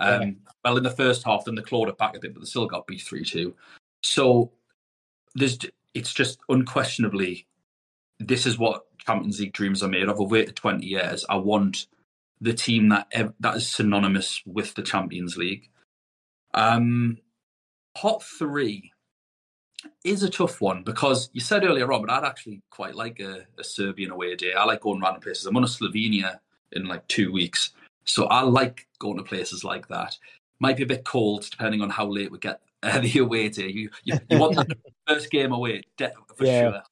Um, 0.01 0.23
Yeah. 0.23 0.31
Well, 0.65 0.77
in 0.77 0.83
the 0.83 0.91
first 0.91 1.25
half, 1.25 1.47
then 1.47 1.55
they 1.55 1.63
clawed 1.63 1.89
it 1.89 1.97
back 1.97 2.15
a 2.15 2.21
bit, 2.21 2.35
but 2.35 2.41
they 2.41 2.47
still 2.47 2.67
got 2.67 2.87
beat 2.87 3.01
three 3.01 3.25
two. 3.25 3.55
So 4.03 4.53
there's 5.35 5.59
it's 5.95 6.13
just 6.13 6.41
unquestionably 6.51 7.47
this 8.21 8.47
is 8.47 8.59
what 8.59 8.85
Champions 8.99 9.41
League 9.41 9.53
dreams 9.55 9.83
are 9.83 9.89
made 9.89 10.09
of. 10.09 10.21
I've 10.21 10.31
waited 10.31 10.57
twenty 10.57 10.87
years. 10.87 11.25
I 11.31 11.37
want 11.37 11.87
the 12.45 12.55
team 12.55 12.91
that 12.91 13.09
ev- 13.13 13.35
that 13.41 13.57
is 13.57 13.69
synonymous 13.69 14.43
with 14.47 14.75
the 14.75 14.83
Champions 14.83 15.37
League. 15.37 15.71
Um, 16.55 17.19
hot 17.97 18.23
three 18.23 18.93
is 20.05 20.23
a 20.23 20.31
tough 20.31 20.61
one 20.61 20.83
because 20.83 21.31
you 21.33 21.41
said 21.41 21.65
earlier 21.65 21.93
on, 21.93 22.03
but 22.03 22.11
I'd 22.11 22.25
actually 22.25 22.63
quite 22.71 22.95
like 22.95 23.21
a, 23.21 23.47
a 23.59 23.65
Serbian 23.65 24.11
away 24.11 24.37
day. 24.37 24.53
I 24.53 24.65
like 24.65 24.81
going 24.83 25.01
random 25.01 25.23
places. 25.23 25.47
I'm 25.47 25.57
on 25.57 25.63
to 25.63 25.69
Slovenia 25.69 26.39
in 26.73 26.87
like 26.87 27.07
two 27.09 27.33
weeks, 27.33 27.71
so 28.05 28.27
I 28.27 28.43
like 28.43 28.87
going 28.99 29.17
to 29.17 29.23
places 29.25 29.65
like 29.65 29.89
that. 29.89 30.17
Might 30.61 30.77
be 30.77 30.85
a 30.85 30.87
bit 30.87 31.05
cold 31.05 31.47
depending 31.51 31.83
on 31.83 31.91
how 31.91 32.07
late 32.07 32.31
we 32.31 32.39
get 32.39 32.61
uh, 32.83 33.01
the 33.01 33.19
away 33.19 33.49
day. 33.49 33.69
You 33.69 33.91
you, 34.05 34.19
you 34.29 34.39
want 34.39 34.57
that 34.57 34.69
first 35.09 35.31
game 35.31 35.53
away 35.53 35.83
for 35.99 36.45
Yeah. 36.45 36.61
sure. 36.71 36.83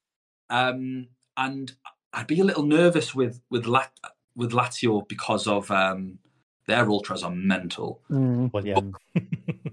Um, 0.49 1.07
and 1.37 1.71
I'd 2.13 2.27
be 2.27 2.39
a 2.39 2.43
little 2.43 2.63
nervous 2.63 3.15
with 3.15 3.41
with 3.49 3.65
Lat- 3.65 3.97
with 4.35 4.51
Lazio 4.51 5.07
because 5.07 5.47
of 5.47 5.69
um, 5.71 6.17
their 6.67 6.89
ultras 6.89 7.23
are 7.23 7.31
mental. 7.31 8.01
Well, 8.09 8.65
yeah. 8.65 8.79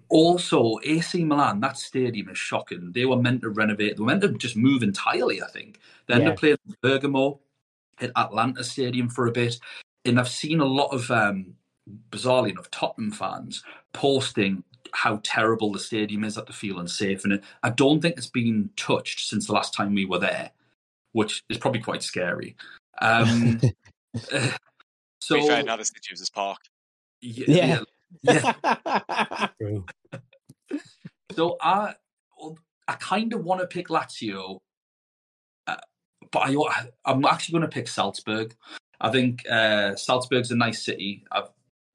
Also, 0.08 0.78
AC 0.84 1.24
Milan, 1.24 1.60
that 1.60 1.78
stadium 1.78 2.28
is 2.28 2.38
shocking. 2.38 2.90
They 2.92 3.04
were 3.04 3.20
meant 3.20 3.42
to 3.42 3.50
renovate. 3.50 3.96
They 3.96 4.00
were 4.00 4.08
meant 4.08 4.22
to 4.22 4.32
just 4.32 4.56
move 4.56 4.82
entirely, 4.82 5.42
I 5.42 5.46
think. 5.46 5.78
They 6.06 6.14
ended 6.14 6.26
Yeah. 6.28 6.32
up 6.32 6.38
playing 6.38 6.56
Bergamo 6.82 7.40
at 8.00 8.10
Atalanta 8.16 8.64
Stadium 8.64 9.08
for 9.08 9.26
a 9.26 9.32
bit. 9.32 9.58
And 10.04 10.18
I've 10.18 10.28
seen 10.28 10.60
a 10.60 10.64
lot 10.64 10.88
of, 10.88 11.10
um, 11.10 11.54
bizarrely 12.10 12.50
enough, 12.50 12.70
Tottenham 12.70 13.12
fans 13.12 13.62
posting 13.92 14.64
how 14.92 15.20
terrible 15.22 15.72
the 15.72 15.78
stadium 15.78 16.24
is 16.24 16.36
at 16.36 16.46
the 16.46 16.52
feel 16.52 16.80
unsafe. 16.80 17.24
And 17.24 17.40
I 17.62 17.70
don't 17.70 18.00
think 18.00 18.16
it's 18.16 18.26
been 18.26 18.70
touched 18.76 19.28
since 19.28 19.46
the 19.46 19.52
last 19.52 19.72
time 19.72 19.94
we 19.94 20.04
were 20.04 20.18
there, 20.18 20.50
which 21.12 21.44
is 21.48 21.58
probably 21.58 21.80
quite 21.80 22.02
scary. 22.02 22.56
Um, 23.02 23.58
so, 24.16 25.36
to 25.36 25.40
be 25.40 25.46
fair, 25.46 25.62
now 25.62 25.76
the 25.76 25.84
city 25.84 26.08
uses 26.10 26.30
park. 26.30 26.58
yeah, 27.20 27.84
Yeah. 28.22 28.52
yeah. 28.72 29.78
So 31.32 31.56
I, 31.60 31.94
I 32.88 32.94
kind 32.94 33.32
of 33.32 33.44
want 33.44 33.60
to 33.60 33.66
pick 33.66 33.88
Lazio, 33.88 34.58
uh, 35.66 35.76
but 36.32 36.40
I, 36.40 36.54
I'm 37.04 37.24
actually 37.24 37.52
going 37.52 37.70
to 37.70 37.74
pick 37.74 37.88
Salzburg. 37.88 38.54
I 39.00 39.10
think 39.10 39.48
uh, 39.48 39.94
Salzburg's 39.94 40.50
a 40.50 40.56
nice 40.56 40.84
city. 40.84 41.24
I've 41.30 41.50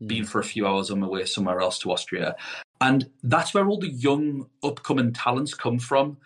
been 0.05 0.25
for 0.25 0.39
a 0.39 0.43
few 0.43 0.65
hours 0.65 0.89
on 0.89 0.99
my 1.01 1.07
way 1.07 1.25
somewhere 1.25 1.59
else 1.59 1.79
to 1.79 1.91
Austria, 1.91 2.35
and 2.81 3.09
that's 3.23 3.53
where 3.53 3.67
all 3.67 3.79
the 3.79 3.89
young, 3.91 4.47
upcoming 4.63 5.11
talents 5.13 5.53
come 5.53 5.79
from. 5.79 6.17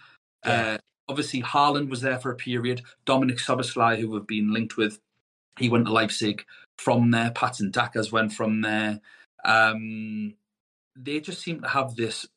Uh, 0.43 0.77
obviously, 1.09 1.41
Haaland 1.41 1.89
was 1.89 2.01
there 2.01 2.19
for 2.19 2.31
a 2.31 2.35
period. 2.35 2.83
Dominik 3.05 3.39
Szoboszlai, 3.39 3.99
who 3.99 4.09
we've 4.09 4.27
been 4.27 4.53
linked 4.53 4.77
with, 4.77 4.99
he 5.59 5.69
went 5.69 5.85
to 5.85 5.93
Leipzig 5.93 6.43
from 6.77 7.11
there. 7.11 7.31
Patson 7.31 7.71
Dakas 7.71 8.11
went 8.11 8.33
from 8.33 8.61
there. 8.61 8.99
Um, 9.43 10.33
they 10.95 11.19
just 11.19 11.41
seem 11.41 11.61
to 11.61 11.67
have 11.67 11.95
this 11.95 12.27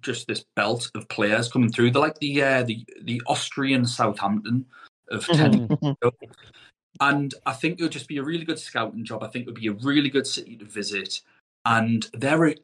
just 0.00 0.26
this 0.26 0.44
belt 0.56 0.90
of 0.94 1.08
players 1.08 1.50
coming 1.50 1.70
through. 1.70 1.90
They're 1.90 2.02
like 2.02 2.18
the 2.18 2.42
uh, 2.42 2.62
the 2.62 2.84
the 3.02 3.22
Austrian 3.26 3.86
Southampton 3.86 4.66
of 5.10 5.26
ten. 5.26 5.68
and 7.00 7.34
I 7.46 7.52
think 7.52 7.78
it 7.78 7.82
would 7.82 7.92
just 7.92 8.08
be 8.08 8.18
a 8.18 8.22
really 8.22 8.44
good 8.44 8.58
scouting 8.58 9.04
job. 9.04 9.22
I 9.22 9.28
think 9.28 9.42
it 9.42 9.48
would 9.48 9.60
be 9.60 9.68
a 9.68 9.72
really 9.72 10.10
good 10.10 10.26
city 10.26 10.56
to 10.56 10.64
visit, 10.64 11.20
and 11.64 12.08
they're 12.12 12.48
a 12.48 12.54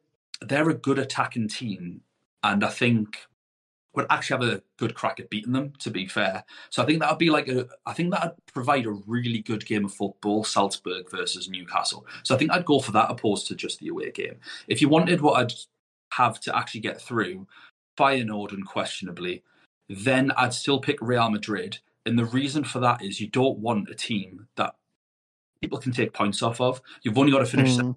they're 0.42 0.70
a 0.70 0.74
good 0.74 0.98
attacking 0.98 1.48
team, 1.48 2.02
and 2.42 2.64
I 2.64 2.70
think 2.70 3.26
would 3.94 4.06
actually 4.08 4.46
have 4.46 4.54
a 4.54 4.62
good 4.76 4.94
crack 4.94 5.18
at 5.18 5.30
beating 5.30 5.52
them. 5.52 5.72
To 5.80 5.90
be 5.90 6.06
fair, 6.06 6.44
so 6.70 6.82
I 6.82 6.86
think 6.86 7.00
that 7.00 7.10
would 7.10 7.18
be 7.18 7.30
like 7.30 7.48
a 7.48 7.66
I 7.86 7.92
think 7.92 8.10
that 8.12 8.22
would 8.22 8.46
provide 8.52 8.86
a 8.86 8.90
really 8.90 9.40
good 9.40 9.64
game 9.66 9.84
of 9.84 9.94
football. 9.94 10.44
Salzburg 10.44 11.10
versus 11.10 11.48
Newcastle. 11.48 12.06
So 12.22 12.34
I 12.34 12.38
think 12.38 12.52
I'd 12.52 12.64
go 12.64 12.80
for 12.80 12.92
that 12.92 13.10
opposed 13.10 13.46
to 13.48 13.54
just 13.54 13.80
the 13.80 13.88
away 13.88 14.10
game. 14.10 14.36
If 14.68 14.80
you 14.80 14.88
wanted 14.88 15.20
what 15.20 15.40
I'd 15.40 15.52
have 16.12 16.40
to 16.40 16.56
actually 16.56 16.80
get 16.80 17.00
through, 17.00 17.46
Feyenoord 17.98 18.52
unquestionably, 18.52 19.42
then 19.88 20.30
I'd 20.32 20.54
still 20.54 20.80
pick 20.80 20.98
Real 21.00 21.30
Madrid. 21.30 21.78
And 22.06 22.18
the 22.18 22.24
reason 22.24 22.64
for 22.64 22.80
that 22.80 23.02
is 23.02 23.20
you 23.20 23.28
don't 23.28 23.58
want 23.58 23.90
a 23.90 23.94
team 23.94 24.46
that 24.56 24.74
people 25.60 25.78
can 25.78 25.92
take 25.92 26.12
points 26.12 26.42
off 26.42 26.60
of. 26.60 26.80
You've 27.02 27.18
only 27.18 27.32
got 27.32 27.40
to 27.40 27.46
finish. 27.46 27.76
second. 27.76 27.96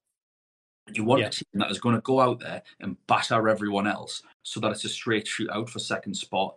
You 0.92 1.04
want 1.04 1.22
Yeah. 1.22 1.28
a 1.28 1.32
team 1.32 1.48
that 1.54 1.72
is 1.72 1.80
going 1.80 1.96
to 1.96 2.02
go 2.02 2.20
out 2.20 2.40
there 2.40 2.62
and 2.80 2.98
batter 3.08 3.48
everyone 3.48 3.88
else, 3.88 4.22
so 4.44 4.60
that 4.60 4.72
it's 4.72 4.84
a 4.86 4.90
straight 4.90 5.26
shootout 5.26 5.70
for 5.70 5.80
second 5.80 6.16
spot. 6.16 6.56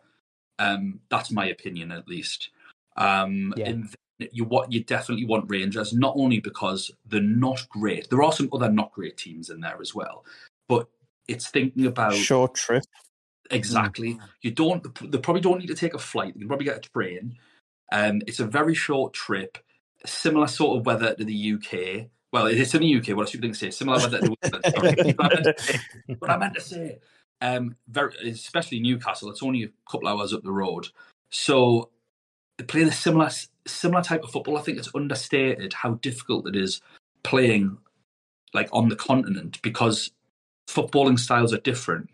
Um, 0.58 1.00
that's 1.10 1.30
my 1.30 1.46
opinion, 1.46 1.92
at 1.92 2.08
least. 2.08 2.50
Um, 2.96 3.54
Yeah. 3.56 3.68
And 3.68 3.84
then 4.18 4.28
you 4.32 4.44
what 4.44 4.72
you 4.72 4.82
definitely 4.82 5.26
want 5.26 5.50
Rangers, 5.50 5.92
not 5.92 6.14
only 6.16 6.40
because 6.40 6.90
they're 7.04 7.20
not 7.20 7.68
great. 7.68 8.08
There 8.08 8.22
are 8.22 8.32
some 8.32 8.48
other 8.52 8.70
not 8.70 8.92
great 8.92 9.16
teams 9.18 9.50
in 9.50 9.60
there 9.60 9.80
as 9.80 9.94
well, 9.94 10.24
but 10.68 10.88
it's 11.28 11.48
thinking 11.48 11.86
about 11.86 12.14
Short 12.14 12.54
trip. 12.54 12.84
Exactly. 13.50 14.18
You 14.42 14.50
don't. 14.50 14.82
They 15.12 15.18
probably 15.18 15.42
don't 15.42 15.58
need 15.60 15.68
to 15.68 15.74
take 15.74 15.94
a 15.94 15.98
flight. 15.98 16.34
They 16.34 16.40
can 16.40 16.48
probably 16.48 16.64
get 16.64 16.78
a 16.78 16.88
train. 16.88 17.36
Um, 17.92 18.22
it's 18.26 18.40
a 18.40 18.46
very 18.46 18.74
short 18.74 19.12
trip. 19.12 19.58
Similar 20.04 20.48
sort 20.48 20.78
of 20.78 20.86
weather 20.86 21.14
to 21.14 21.24
the 21.24 21.52
UK. 21.52 22.08
Well, 22.32 22.46
it's 22.46 22.74
in 22.74 22.82
the 22.82 22.96
UK. 22.96 23.16
What 23.16 23.28
I 23.28 23.30
should 23.30 23.56
say 23.56 23.70
similar 23.70 23.98
weather 23.98 24.20
to 24.20 24.26
England. 24.26 25.54
What 26.18 26.30
I 26.30 26.36
meant 26.36 26.54
to 26.54 26.60
say- 26.60 26.76
meant 26.78 26.90
to 26.90 26.96
say. 26.96 26.98
Um, 27.42 27.76
very, 27.88 28.14
especially 28.30 28.80
Newcastle. 28.80 29.30
It's 29.30 29.42
only 29.42 29.64
a 29.64 29.68
couple 29.90 30.08
hours 30.08 30.32
up 30.32 30.42
the 30.42 30.50
road, 30.50 30.88
so 31.30 31.90
they 32.56 32.64
play 32.64 32.84
the 32.84 32.92
similar 32.92 33.30
similar 33.66 34.02
type 34.02 34.24
of 34.24 34.30
football. 34.30 34.56
I 34.56 34.62
think 34.62 34.78
it's 34.78 34.94
understated 34.94 35.74
how 35.74 35.94
difficult 35.94 36.48
it 36.48 36.56
is 36.56 36.80
playing 37.24 37.76
like 38.54 38.68
on 38.72 38.88
the 38.88 38.96
continent 38.96 39.60
because 39.62 40.10
footballing 40.68 41.18
styles 41.18 41.52
are 41.52 41.58
different 41.58 42.08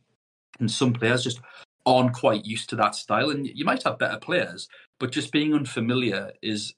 and 0.59 0.71
some 0.71 0.93
players 0.93 1.25
just 1.25 1.41
aren't 1.87 2.13
quite 2.15 2.45
used 2.45 2.69
to 2.71 2.77
that 2.77 2.95
style. 2.95 3.31
And 3.31 3.47
you 3.47 3.65
might 3.65 3.83
have 3.85 3.99
better 3.99 4.19
players, 4.19 4.69
but 4.99 5.13
just 5.13 5.33
being 5.33 5.55
unfamiliar 5.55 6.33
is 6.43 6.75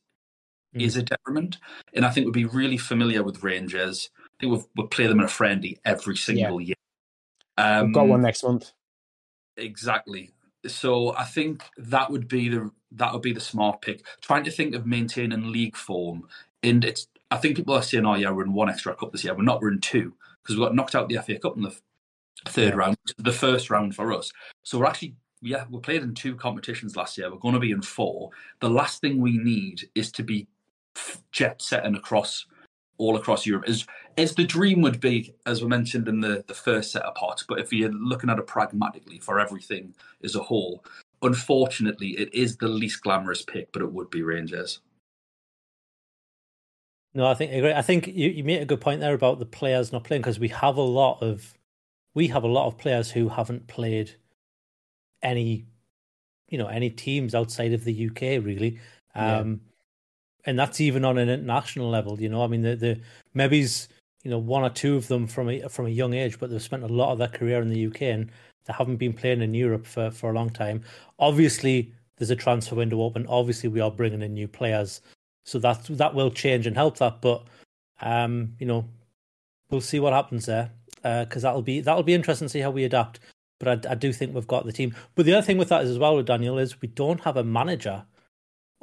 Mm. 0.74 0.82
is 0.82 0.96
a 0.96 1.02
detriment. 1.02 1.58
And 1.92 2.04
I 2.04 2.10
think 2.10 2.26
we'd 2.26 2.32
be 2.32 2.44
really 2.44 2.78
familiar 2.78 3.22
with 3.22 3.42
Rangers. 3.42 4.10
I 4.18 4.28
think 4.40 4.52
we'll, 4.52 4.68
we'll 4.76 4.88
play 4.88 5.06
them 5.06 5.20
in 5.20 5.24
a 5.26 5.28
friendly 5.28 5.78
every 5.84 6.16
single 6.16 6.60
year. 6.60 6.74
Um, 7.56 7.86
We've 7.86 7.94
got 7.94 8.08
one 8.08 8.22
next 8.22 8.42
month. 8.42 8.72
Exactly. 9.56 10.32
So 10.66 11.14
I 11.16 11.24
think 11.24 11.62
that 11.76 12.10
would 12.10 12.26
be 12.28 12.48
the 12.48 12.70
that 12.92 13.12
would 13.12 13.22
be 13.22 13.32
the 13.32 13.40
smart 13.40 13.82
pick. 13.82 14.04
Trying 14.20 14.44
to 14.44 14.50
think 14.50 14.74
of 14.74 14.86
maintaining 14.86 15.52
league 15.52 15.76
form, 15.76 16.28
and 16.62 16.84
it's 16.84 17.06
I 17.30 17.36
think 17.36 17.56
people 17.56 17.74
are 17.74 17.82
saying, 17.82 18.06
"Oh 18.06 18.14
yeah, 18.14 18.30
we're 18.30 18.44
in 18.44 18.54
one 18.54 18.68
extra 18.70 18.94
cup 18.96 19.12
this 19.12 19.24
year." 19.24 19.34
We're 19.34 19.42
not. 19.42 19.60
We're 19.60 19.72
in 19.72 19.80
two 19.80 20.14
because 20.42 20.56
we 20.56 20.64
got 20.64 20.74
knocked 20.74 20.94
out 20.94 21.08
the 21.08 21.18
FA 21.18 21.38
Cup 21.38 21.56
in 21.56 21.62
the 21.62 21.76
third 22.46 22.70
Yeah. 22.70 22.76
round, 22.78 22.96
the 23.18 23.32
first 23.32 23.70
round 23.70 23.94
for 23.94 24.12
us. 24.12 24.32
So 24.62 24.78
we're 24.78 24.86
actually 24.86 25.16
yeah, 25.42 25.64
we 25.70 25.78
played 25.80 26.02
in 26.02 26.14
two 26.14 26.34
competitions 26.34 26.96
last 26.96 27.18
year. 27.18 27.30
We're 27.30 27.38
going 27.38 27.54
to 27.54 27.60
be 27.60 27.70
in 27.70 27.82
four. 27.82 28.30
The 28.60 28.70
last 28.70 29.02
thing 29.02 29.20
we 29.20 29.36
need 29.36 29.88
is 29.94 30.10
to 30.12 30.22
be 30.22 30.48
jet 31.32 31.60
setting 31.62 31.96
across 31.96 32.46
all 32.98 33.16
across 33.16 33.46
Europe. 33.46 33.64
As 33.68 33.86
as 34.16 34.34
the 34.34 34.44
dream 34.44 34.80
would 34.82 35.00
be, 35.00 35.34
as 35.46 35.62
we 35.62 35.68
mentioned 35.68 36.08
in 36.08 36.20
the 36.20 36.44
the 36.46 36.54
first 36.54 36.92
set 36.92 37.02
of 37.02 37.14
pots. 37.14 37.44
But 37.46 37.60
if 37.60 37.72
you're 37.72 37.90
looking 37.90 38.30
at 38.30 38.38
it 38.38 38.46
pragmatically 38.46 39.18
for 39.18 39.40
everything 39.40 39.94
as 40.22 40.34
a 40.34 40.42
whole, 40.42 40.84
unfortunately, 41.22 42.10
it 42.10 42.32
is 42.32 42.56
the 42.56 42.68
least 42.68 43.02
glamorous 43.02 43.42
pick. 43.42 43.72
But 43.72 43.82
it 43.82 43.92
would 43.92 44.10
be 44.10 44.22
Rangers. 44.22 44.80
No, 47.14 47.26
I 47.26 47.34
think 47.34 47.52
I 47.52 47.56
agree. 47.56 47.72
I 47.72 47.82
think 47.82 48.08
you, 48.08 48.28
you 48.30 48.44
made 48.44 48.62
a 48.62 48.66
good 48.66 48.80
point 48.80 49.00
there 49.00 49.14
about 49.14 49.38
the 49.38 49.46
players 49.46 49.92
not 49.92 50.04
playing 50.04 50.22
because 50.22 50.40
we 50.40 50.48
have 50.48 50.76
a 50.76 50.82
lot 50.82 51.22
of 51.22 51.54
we 52.14 52.28
have 52.28 52.44
a 52.44 52.48
lot 52.48 52.66
of 52.66 52.78
players 52.78 53.10
who 53.10 53.28
haven't 53.28 53.66
played 53.66 54.16
any 55.22 55.66
you 56.48 56.58
know 56.58 56.66
any 56.66 56.90
teams 56.90 57.34
outside 57.34 57.72
of 57.72 57.84
the 57.84 58.08
UK 58.08 58.44
really. 58.44 58.80
Um, 59.14 59.60
and 60.46 60.58
that's 60.58 60.80
even 60.80 61.04
on 61.04 61.18
an 61.18 61.28
international 61.28 61.88
level. 61.88 62.20
You 62.20 62.28
know, 62.28 62.42
I 62.42 62.46
mean, 62.46 62.62
the 62.62 62.76
the 62.76 63.00
maybe's 63.34 63.88
you 64.22 64.30
know 64.30 64.38
one 64.38 64.62
or 64.62 64.70
two 64.70 64.96
of 64.96 65.08
them 65.08 65.26
from 65.26 65.48
a 65.50 65.68
from 65.68 65.86
a 65.86 65.90
young 65.90 66.14
age, 66.14 66.38
but 66.38 66.50
they've 66.50 66.62
spent 66.62 66.82
a 66.82 66.88
lot 66.88 67.12
of 67.12 67.18
their 67.18 67.28
career 67.28 67.60
in 67.60 67.70
the 67.70 67.86
UK 67.86 68.02
and 68.02 68.30
they 68.66 68.72
haven't 68.72 68.96
been 68.96 69.12
playing 69.12 69.42
in 69.42 69.54
Europe 69.54 69.86
for 69.86 70.10
for 70.10 70.30
a 70.30 70.34
long 70.34 70.50
time. 70.50 70.82
Obviously, 71.18 71.92
there's 72.16 72.30
a 72.30 72.36
transfer 72.36 72.74
window 72.74 73.02
open. 73.02 73.26
Obviously, 73.26 73.68
we 73.68 73.80
are 73.80 73.90
bringing 73.90 74.22
in 74.22 74.34
new 74.34 74.48
players, 74.48 75.00
so 75.44 75.58
that 75.58 75.84
that 75.84 76.14
will 76.14 76.30
change 76.30 76.66
and 76.66 76.76
help 76.76 76.98
that. 76.98 77.20
But 77.20 77.44
um, 78.00 78.54
you 78.58 78.66
know, 78.66 78.86
we'll 79.70 79.80
see 79.80 80.00
what 80.00 80.12
happens 80.12 80.46
there 80.46 80.70
because 80.96 81.44
uh, 81.44 81.48
that'll 81.48 81.62
be 81.62 81.80
that'll 81.80 82.02
be 82.02 82.14
interesting 82.14 82.46
to 82.46 82.52
see 82.52 82.60
how 82.60 82.70
we 82.70 82.84
adapt. 82.84 83.20
But 83.60 83.86
I, 83.86 83.92
I 83.92 83.94
do 83.94 84.12
think 84.12 84.34
we've 84.34 84.46
got 84.46 84.66
the 84.66 84.72
team. 84.72 84.94
But 85.14 85.26
the 85.26 85.34
other 85.34 85.46
thing 85.46 85.58
with 85.58 85.68
that 85.68 85.84
is 85.84 85.90
as 85.90 85.98
well 85.98 86.16
with 86.16 86.26
Daniel 86.26 86.58
is 86.58 86.80
we 86.80 86.88
don't 86.88 87.20
have 87.20 87.36
a 87.36 87.44
manager 87.44 88.04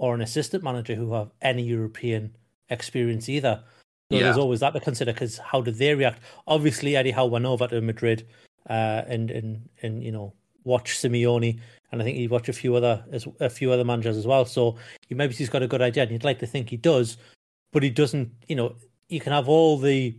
or 0.01 0.15
an 0.15 0.21
assistant 0.21 0.63
manager 0.63 0.95
who 0.95 1.13
have 1.13 1.29
any 1.43 1.61
European 1.61 2.35
experience 2.71 3.29
either. 3.29 3.63
So 4.11 4.17
Yeah. 4.17 4.23
there's 4.23 4.37
always 4.37 4.59
that 4.61 4.71
to 4.71 4.79
consider 4.79 5.13
because 5.13 5.37
how 5.37 5.61
did 5.61 5.75
they 5.75 5.93
react? 5.93 6.23
Obviously, 6.47 6.95
Eddie 6.95 7.11
Howe 7.11 7.27
went 7.27 7.45
over 7.45 7.67
to 7.67 7.79
Madrid 7.81 8.27
uh, 8.67 9.03
and 9.07 9.29
and 9.29 9.69
and 9.83 10.03
you 10.03 10.11
know 10.11 10.33
watch 10.63 10.97
Simeone, 10.97 11.59
and 11.91 12.01
I 12.01 12.03
think 12.03 12.17
he 12.17 12.27
watched 12.27 12.49
a 12.49 12.53
few 12.53 12.73
other 12.75 13.05
as 13.11 13.27
a 13.39 13.49
few 13.49 13.71
other 13.71 13.83
managers 13.83 14.17
as 14.17 14.25
well. 14.25 14.43
So 14.43 14.75
he 15.07 15.13
maybe 15.13 15.35
he's 15.35 15.49
got 15.49 15.61
a 15.61 15.67
good 15.67 15.83
idea, 15.83 16.01
and 16.03 16.11
you'd 16.11 16.23
like 16.23 16.39
to 16.39 16.47
think 16.47 16.71
he 16.71 16.77
does, 16.77 17.17
but 17.71 17.83
he 17.83 17.91
doesn't. 17.91 18.31
You 18.47 18.55
know, 18.55 18.75
you 19.07 19.19
can 19.19 19.33
have 19.33 19.47
all 19.47 19.77
the 19.77 20.15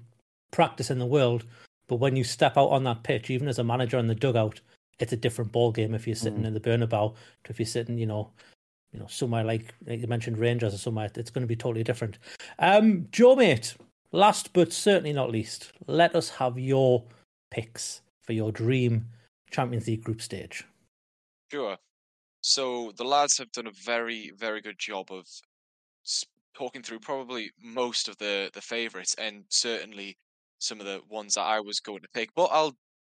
practice 0.52 0.92
in 0.92 1.00
the 1.00 1.06
world, 1.06 1.44
but 1.88 1.96
when 1.96 2.14
you 2.14 2.22
step 2.22 2.56
out 2.56 2.70
on 2.70 2.84
that 2.84 3.02
pitch, 3.02 3.30
even 3.30 3.48
as 3.48 3.58
a 3.58 3.64
manager 3.64 3.98
in 3.98 4.06
the 4.06 4.14
dugout, 4.14 4.60
it's 5.00 5.12
a 5.12 5.16
different 5.16 5.50
ball 5.50 5.72
game 5.72 5.92
if 5.92 6.06
you're 6.06 6.14
sitting 6.14 6.44
in 6.44 6.54
the 6.54 6.60
Bernabeu 6.60 7.14
to 7.44 7.50
if 7.50 7.58
you're 7.58 7.66
sitting, 7.66 7.98
you 7.98 8.06
know, 8.06 8.30
you 8.92 9.00
know, 9.00 9.06
somewhere 9.06 9.44
like, 9.44 9.74
like 9.86 10.00
you 10.00 10.06
mentioned 10.06 10.38
Rangers 10.38 10.74
or 10.74 10.78
somewhere, 10.78 11.10
it's 11.14 11.30
going 11.30 11.42
to 11.42 11.48
be 11.48 11.56
totally 11.56 11.84
different. 11.84 12.18
Um, 12.58 13.08
Joe, 13.10 13.34
mate, 13.34 13.74
last 14.12 14.52
but 14.52 14.72
certainly 14.72 15.12
not 15.12 15.30
least, 15.30 15.72
let 15.86 16.14
us 16.14 16.28
have 16.30 16.58
your 16.58 17.04
picks 17.50 18.02
for 18.22 18.32
your 18.32 18.52
dream 18.52 19.06
Champions 19.50 19.86
League 19.86 20.04
group 20.04 20.20
stage. 20.20 20.64
Sure. 21.50 21.76
So 22.40 22.92
the 22.96 23.04
lads 23.04 23.38
have 23.38 23.52
done 23.52 23.66
a 23.66 23.72
very, 23.84 24.32
very 24.36 24.60
good 24.60 24.78
job 24.78 25.10
of 25.10 25.26
talking 26.54 26.82
through 26.82 26.98
probably 26.98 27.50
most 27.62 28.08
of 28.08 28.18
the 28.18 28.50
the 28.52 28.60
favourites 28.60 29.14
and 29.16 29.44
certainly 29.48 30.16
some 30.58 30.80
of 30.80 30.86
the 30.86 31.00
ones 31.08 31.34
that 31.34 31.42
I 31.42 31.60
was 31.60 31.80
going 31.80 32.02
to 32.02 32.08
pick. 32.14 32.30
But 32.34 32.50
I'll 32.52 32.76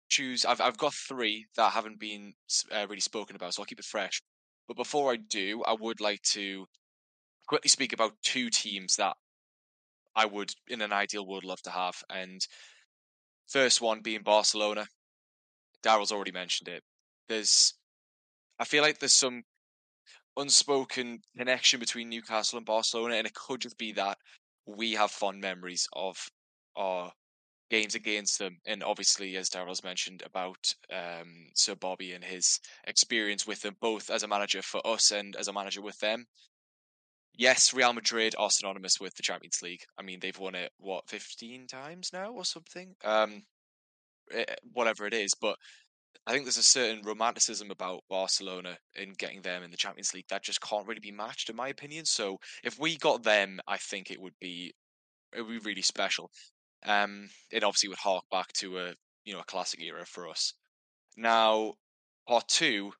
choose. 0.09 0.45
I've 0.45 0.61
I've 0.61 0.78
got 0.78 0.93
three 0.93 1.45
that 1.55 1.71
haven't 1.71 1.99
been 1.99 2.34
uh, 2.71 2.86
really 2.88 2.99
spoken 2.99 3.36
about, 3.36 3.53
so 3.53 3.61
I'll 3.61 3.65
keep 3.65 3.80
it 3.80 3.86
fresh. 3.86 4.21
But 4.68 4.78
before 4.78 5.11
I 5.11 5.18
do, 5.18 5.64
I 5.64 5.76
would 5.80 5.99
like 5.99 6.22
to 6.34 6.68
quickly 7.47 7.70
speak 7.70 7.93
about 7.93 8.14
two 8.22 8.49
teams 8.49 8.95
that 8.95 9.16
I 10.16 10.26
would, 10.26 10.53
in 10.68 10.82
an 10.82 10.93
ideal 10.93 11.28
world, 11.28 11.43
love 11.43 11.61
to 11.64 11.72
have. 11.72 12.03
And 12.09 12.45
first 13.47 13.82
one 13.82 14.01
being 14.01 14.24
Barcelona. 14.24 14.88
Daryl's 15.84 16.11
already 16.11 16.32
mentioned 16.32 16.70
it. 16.70 16.84
There's, 17.28 17.74
I 18.59 18.66
feel 18.66 18.84
like 18.84 18.99
there's 18.99 19.14
some 19.14 19.43
unspoken 20.38 21.22
connection 21.38 21.80
between 21.80 22.09
Newcastle 22.09 22.57
and 22.57 22.66
Barcelona, 22.66 23.16
and 23.16 23.28
it 23.28 23.34
could 23.34 23.61
just 23.61 23.78
be 23.78 23.91
that 23.93 24.18
we 24.66 24.93
have 24.93 25.11
fond 25.11 25.41
memories 25.41 25.88
of 25.93 26.30
our 26.76 27.11
games 27.74 27.95
against 27.95 28.38
them. 28.38 28.59
And 28.67 28.84
obviously, 28.84 29.36
as 29.36 29.49
Daryl's 29.49 29.84
mentioned 29.84 30.21
about 30.24 30.71
um, 30.91 31.47
Sir 31.55 31.74
Bobby 31.74 32.13
and 32.13 32.24
his 32.24 32.59
experience 32.86 33.47
with 33.47 33.61
them, 33.61 33.76
both 33.82 34.11
as 34.11 34.21
a 34.21 34.28
manager 34.28 34.61
for 34.61 34.80
us 34.86 35.09
and 35.09 35.36
as 35.36 35.47
a 35.47 35.53
manager 35.53 35.82
with 35.82 35.97
them. 35.97 36.26
Yes, 37.36 37.74
Real 37.74 37.93
Madrid 37.93 38.36
are 38.38 38.51
synonymous 38.51 38.99
with 38.99 39.15
the 39.15 39.24
Champions 39.24 39.59
League. 39.63 39.82
I 39.97 40.03
mean, 40.03 40.19
they've 40.19 40.38
won 40.38 40.53
it 40.53 40.71
what 40.78 41.09
fifteen 41.09 41.65
times 41.65 42.11
now 42.13 42.32
or 42.32 42.45
something. 42.45 42.93
Um, 43.03 43.41
eh, 44.32 44.45
whatever 44.71 45.07
it 45.07 45.15
is, 45.15 45.34
but 45.41 45.57
I 46.28 46.32
think 46.32 46.45
there's 46.45 46.57
a 46.57 46.63
certain 46.63 47.01
romanticism 47.03 47.71
about 47.71 48.03
Barcelona 48.07 48.78
in 48.95 49.13
getting 49.13 49.41
them 49.41 49.63
in 49.63 49.71
the 49.71 49.78
Champions 49.78 50.13
League 50.13 50.28
that 50.30 50.43
just 50.43 50.61
can't 50.61 50.88
really 50.88 50.99
be 50.99 51.11
matched, 51.11 51.49
in 51.49 51.55
my 51.55 51.69
opinion. 51.69 52.05
So 52.05 52.38
if 52.63 52.78
we 52.78 52.97
got 52.97 53.24
them, 53.24 53.59
I 53.67 53.78
think 53.78 54.11
it 54.11 54.21
would 54.21 54.38
be 54.39 54.76
it 55.36 55.41
would 55.41 55.63
be 55.63 55.69
really 55.69 55.82
special. 55.82 56.30
Um, 56.86 57.29
it 57.51 57.63
obviously 57.63 57.89
would 57.89 57.99
hark 57.99 58.25
back 58.31 58.53
to 58.53 58.77
a 58.79 58.95
you 59.25 59.34
know 59.34 59.39
a 59.39 59.45
classic 59.45 59.81
era 59.81 60.05
for 60.05 60.27
us. 60.29 60.53
Now, 61.17 61.75
part 62.27 62.47
two, 62.49 62.93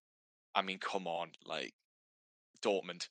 I 0.56 0.62
mean, 0.64 0.80
come 0.80 1.08
on, 1.08 1.32
like 1.46 1.74
Dortmund. 2.62 3.10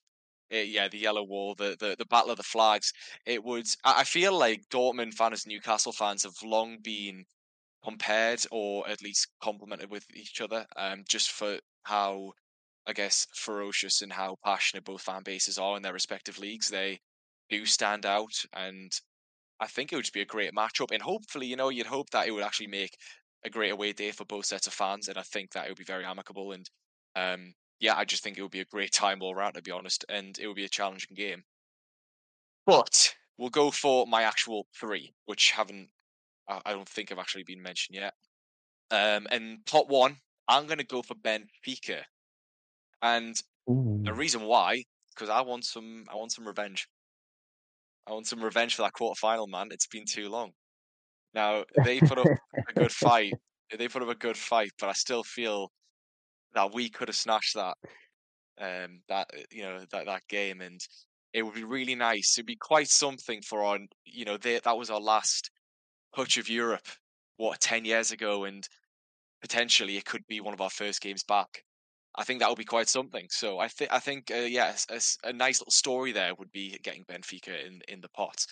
Eh, 0.50 0.62
yeah, 0.62 0.88
the 0.88 0.98
yellow 0.98 1.22
wall, 1.24 1.54
the, 1.54 1.76
the 1.78 1.96
the 1.98 2.06
battle 2.06 2.30
of 2.32 2.36
the 2.36 2.42
flags. 2.42 2.92
It 3.26 3.44
would. 3.44 3.66
I 3.84 4.04
feel 4.04 4.32
like 4.36 4.68
Dortmund 4.70 5.14
fans 5.14 5.44
and 5.44 5.52
Newcastle 5.52 5.92
fans 5.92 6.24
have 6.24 6.42
long 6.42 6.78
been 6.82 7.26
compared 7.84 8.44
or 8.52 8.88
at 8.88 9.02
least 9.02 9.28
complemented 9.42 9.90
with 9.90 10.06
each 10.14 10.40
other. 10.40 10.66
Um, 10.76 11.04
just 11.08 11.30
for 11.32 11.60
how 11.84 12.34
I 12.86 12.92
guess 12.94 13.26
ferocious 13.34 14.02
and 14.02 14.12
how 14.12 14.38
passionate 14.44 14.84
both 14.84 15.02
fan 15.02 15.22
bases 15.24 15.58
are 15.58 15.76
in 15.76 15.82
their 15.82 15.92
respective 15.92 16.38
leagues. 16.38 16.68
They 16.68 17.00
do 17.50 17.66
stand 17.66 18.06
out, 18.06 18.34
and 18.52 18.92
I 19.62 19.66
think 19.68 19.92
it 19.92 19.96
would 19.96 20.04
just 20.04 20.14
be 20.14 20.20
a 20.22 20.26
great 20.26 20.52
matchup. 20.54 20.90
And 20.92 21.02
hopefully, 21.02 21.46
you 21.46 21.56
know, 21.56 21.70
you'd 21.70 21.86
hope 21.86 22.10
that 22.10 22.28
it 22.28 22.32
would 22.32 22.44
actually 22.44 22.66
make 22.68 22.98
a 23.44 23.50
great 23.50 23.70
away 23.72 23.94
day 23.94 24.12
for 24.12 24.26
both 24.26 24.46
sets 24.46 24.66
of 24.66 24.74
fans, 24.74 25.08
and 25.08 25.18
I 25.18 25.22
think 25.22 25.52
that 25.52 25.66
it 25.66 25.70
would 25.70 25.78
be 25.78 25.84
very 25.84 26.04
amicable. 26.04 26.52
And 26.52 26.70
um, 27.16 27.54
yeah, 27.80 27.96
I 27.96 28.04
just 28.04 28.22
think 28.24 28.38
it 28.38 28.42
would 28.42 28.50
be 28.52 28.60
a 28.60 28.66
great 28.66 28.92
time 29.02 29.22
all 29.22 29.34
around, 29.34 29.54
to 29.54 29.62
be 29.62 29.70
honest, 29.70 30.04
and 30.08 30.38
it 30.38 30.46
would 30.48 30.56
be 30.56 30.66
a 30.66 30.68
challenging 30.68 31.14
game. 31.16 31.44
But 32.66 33.16
we'll 33.38 33.50
go 33.50 33.70
for 33.70 34.04
my 34.06 34.22
actual 34.24 34.66
three, 34.74 35.14
which 35.26 35.52
haven't, 35.52 35.90
I 36.48 36.72
don't 36.72 36.88
think 36.88 37.10
have 37.10 37.18
actually 37.18 37.44
been 37.44 37.62
mentioned 37.62 37.96
yet. 37.96 38.14
Um, 38.90 39.26
and 39.30 39.66
pot 39.66 39.88
one, 39.88 40.20
I'm 40.48 40.66
going 40.66 40.78
to 40.78 40.84
go 40.84 41.02
for 41.02 41.14
Ben 41.16 41.48
Benfica, 41.66 42.04
and 43.02 43.36
the 44.04 44.14
reason 44.14 44.42
why, 44.44 44.84
because 45.14 45.28
I 45.30 45.42
want 45.42 45.64
some, 45.66 46.06
I 46.10 46.16
want 46.16 46.32
some 46.32 46.46
revenge. 46.48 46.88
I 48.06 48.12
want 48.12 48.26
some 48.26 48.42
revenge 48.42 48.74
for 48.74 48.82
that 48.82 48.94
quarterfinal, 48.94 49.48
man. 49.48 49.68
It's 49.70 49.86
been 49.86 50.04
too 50.06 50.28
long. 50.28 50.52
Now 51.34 51.64
they 51.84 52.00
put 52.00 52.18
up 52.18 52.26
a 52.26 52.72
good 52.74 52.92
fight. 52.92 53.34
They 53.76 53.88
put 53.88 54.02
up 54.02 54.08
a 54.08 54.14
good 54.14 54.36
fight, 54.36 54.72
but 54.78 54.88
I 54.88 54.92
still 54.92 55.22
feel 55.22 55.70
that 56.54 56.74
we 56.74 56.90
could 56.90 57.08
have 57.08 57.16
snatched 57.16 57.54
that, 57.54 57.76
um, 58.60 59.00
that 59.08 59.28
uh, 59.32 59.42
you 59.50 59.62
know 59.62 59.80
that 59.92 60.06
that 60.06 60.22
game, 60.28 60.60
and 60.60 60.80
it 61.32 61.42
would 61.42 61.54
be 61.54 61.64
really 61.64 61.94
nice. 61.94 62.34
It'd 62.36 62.46
be 62.46 62.56
quite 62.56 62.88
something 62.88 63.40
for 63.40 63.64
our, 63.64 63.78
you 64.04 64.24
know, 64.26 64.36
they, 64.36 64.60
that 64.62 64.76
was 64.76 64.90
our 64.90 65.00
last 65.00 65.50
touch 66.14 66.36
of 66.36 66.50
Europe, 66.50 66.86
what 67.36 67.60
ten 67.60 67.84
years 67.84 68.10
ago, 68.10 68.44
and 68.44 68.66
potentially 69.40 69.96
it 69.96 70.04
could 70.04 70.26
be 70.28 70.40
one 70.40 70.54
of 70.54 70.60
our 70.60 70.70
first 70.70 71.00
games 71.00 71.24
back. 71.24 71.64
I 72.14 72.24
think 72.24 72.40
that 72.40 72.48
would 72.48 72.58
be 72.58 72.64
quite 72.64 72.88
something. 72.88 73.26
So 73.30 73.58
I 73.58 73.68
think 73.68 73.92
I 73.92 73.98
think 73.98 74.30
uh, 74.30 74.34
a 74.34 75.00
a, 75.24 75.32
nice 75.32 75.60
little 75.60 75.72
story 75.72 76.12
there 76.12 76.34
would 76.34 76.52
be 76.52 76.78
getting 76.82 77.04
Benfica 77.04 77.66
in 77.66 77.80
in 77.88 78.00
the 78.00 78.08
pot. 78.08 78.46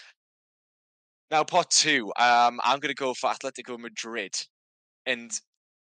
Now 1.30 1.44
pot 1.44 1.70
two, 1.70 2.12
um, 2.18 2.60
I'm 2.64 2.80
going 2.80 2.88
to 2.88 2.94
go 2.94 3.14
for 3.14 3.30
Atletico 3.30 3.78
Madrid, 3.78 4.34
and 5.06 5.30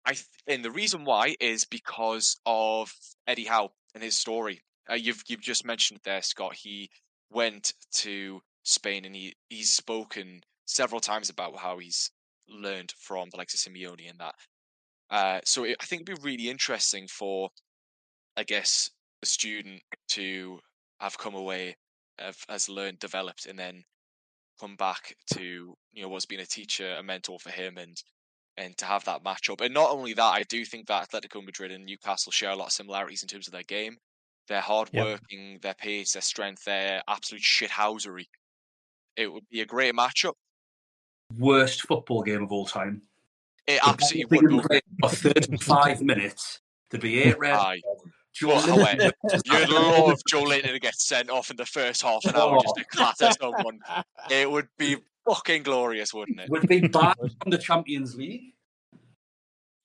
I 0.05 0.13
th- 0.13 0.26
and 0.47 0.63
the 0.63 0.71
reason 0.71 1.05
why 1.05 1.36
is 1.39 1.65
because 1.65 2.38
of 2.45 2.91
Eddie 3.28 3.45
Howe 3.45 3.71
and 3.93 4.03
his 4.03 4.17
story. 4.17 4.61
Uh, 4.89 4.95
you've 4.95 5.23
you've 5.28 5.41
just 5.41 5.65
mentioned 5.65 5.99
there, 6.03 6.21
Scott. 6.21 6.55
He 6.55 6.89
went 7.32 7.73
to 7.91 8.41
Spain 8.63 9.05
and 9.05 9.15
he 9.15 9.36
he's 9.49 9.71
spoken 9.71 10.41
several 10.65 11.01
times 11.01 11.30
about 11.30 11.57
how 11.57 11.78
he's 11.78 12.11
learned 12.47 12.93
from 12.97 13.30
the 13.30 13.38
likes 13.38 13.53
of 13.53 13.59
Simeone 13.59 14.09
and 14.09 14.19
that. 14.19 14.36
Uh, 15.09 15.39
so 15.45 15.63
it, 15.63 15.78
I 15.80 15.86
think 15.86 16.01
it'd 16.01 16.21
be 16.21 16.30
really 16.30 16.49
interesting 16.49 17.07
for, 17.07 17.49
I 18.38 18.43
guess, 18.43 18.89
a 19.23 19.25
student 19.25 19.81
to 20.09 20.59
have 20.99 21.17
come 21.17 21.36
away, 21.36 21.75
have, 22.19 22.38
has 22.49 22.69
learned, 22.69 22.99
developed, 22.99 23.45
and 23.45 23.57
then 23.57 23.83
come 24.59 24.75
back 24.75 25.15
to 25.33 25.75
you 25.93 26.01
know 26.01 26.09
what's 26.09 26.25
been 26.25 26.39
a 26.39 26.45
teacher, 26.45 26.95
a 26.97 27.03
mentor 27.03 27.39
for 27.39 27.49
him, 27.49 27.77
and 27.77 28.01
and 28.57 28.77
to 28.77 28.86
have 28.86 29.03
that 29.05 29.23
matchup. 29.23 29.61
And 29.61 29.73
not 29.73 29.91
only 29.91 30.13
that, 30.13 30.33
I 30.33 30.43
do 30.43 30.63
think 30.63 30.88
that 30.88 31.09
Atletico 31.09 31.43
Madrid 31.43 31.71
and 31.71 31.86
Newcastle 31.86 32.31
share 32.31 32.51
a 32.51 32.55
lot 32.55 32.67
of 32.67 32.73
similarities 32.73 33.21
in 33.21 33.27
terms 33.27 33.47
of 33.47 33.53
their 33.53 33.63
game. 33.63 33.97
Their 34.47 34.61
hardworking, 34.61 35.59
their 35.61 35.73
pace, 35.73 36.13
their 36.13 36.21
strength, 36.21 36.63
their 36.65 37.01
absolute 37.07 37.41
shithousery. 37.41 38.27
It 39.17 39.31
would 39.31 39.43
be 39.49 39.61
a 39.61 39.65
great 39.65 39.95
matchup. 39.95 40.33
Worst 41.38 41.81
football 41.81 42.21
game 42.21 42.43
of 42.43 42.51
all 42.51 42.65
time. 42.65 43.01
It 43.65 43.79
absolutely 43.86 44.55
would. 44.55 44.81
For 45.01 45.09
35 45.09 46.01
minutes, 46.01 46.61
there'd 46.89 47.01
be 47.01 47.21
eight 47.23 47.39
red. 47.39 47.55
Aye. 47.55 47.81
Joe 48.36 48.47
But, 48.65 48.77
wait, 48.77 48.99
Linton- 48.99 49.41
You'd 49.45 49.69
love 49.69 50.19
Joelinton 50.29 50.71
to 50.73 50.79
get 50.79 50.95
sent 50.95 51.29
off 51.29 51.49
in 51.51 51.55
the 51.57 51.65
first 51.65 52.01
half 52.01 52.23
an 52.25 52.36
hour 52.36 52.59
just 52.61 52.75
to 52.75 52.83
clatter 52.91 53.31
someone. 53.41 53.79
It 54.29 54.49
would 54.51 54.67
be 54.77 54.97
fucking 55.27 55.63
glorious, 55.63 56.13
wouldn't 56.13 56.39
it? 56.41 56.49
would 56.49 56.67
be 56.67 56.79
banned 56.88 57.15
from 57.41 57.51
the 57.51 57.57
Champions 57.57 58.15
League. 58.15 58.53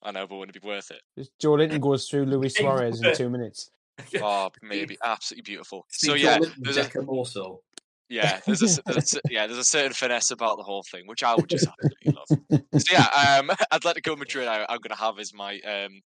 I 0.03 0.12
know, 0.12 0.26
but 0.26 0.36
wouldn't 0.36 0.57
it 0.57 0.62
be 0.62 0.66
worth 0.68 0.90
it? 0.90 1.03
Just 1.18 1.30
Joelinton 1.38 1.80
goes 1.80 2.09
through 2.09 2.24
Luis 2.24 2.57
Suarez 2.57 3.01
in 3.03 3.14
two 3.14 3.28
minutes. 3.30 3.70
Oh, 4.22 4.48
maybe 4.62 4.96
absolutely 5.05 5.42
beautiful. 5.42 5.84
So 5.90 6.14
yeah, 6.14 6.38
there's 6.57 6.78
a, 6.78 6.88
also. 7.01 7.61
yeah, 8.09 8.40
there's 8.46 8.62
a, 8.62 8.64
s- 8.64 8.80
there's 8.86 8.96
a 8.96 9.01
s- 9.18 9.20
yeah, 9.28 9.46
there's 9.46 9.59
a 9.59 9.64
certain 9.64 9.92
finesse 9.92 10.30
about 10.30 10.57
the 10.57 10.62
whole 10.62 10.82
thing, 10.90 11.03
which 11.07 11.22
I 11.22 11.34
would 11.34 11.51
just 11.51 11.66
absolutely 11.66 12.12
love. 12.12 12.61
So 12.82 12.92
yeah, 12.94 13.38
um, 13.38 13.51
Atletico 13.70 14.16
Madrid, 14.16 14.48
I, 14.48 14.62
I'm 14.70 14.78
going 14.78 14.88
to 14.88 14.94
have 14.96 15.18
as 15.18 15.34
my 15.34 15.61
um, 15.61 16.01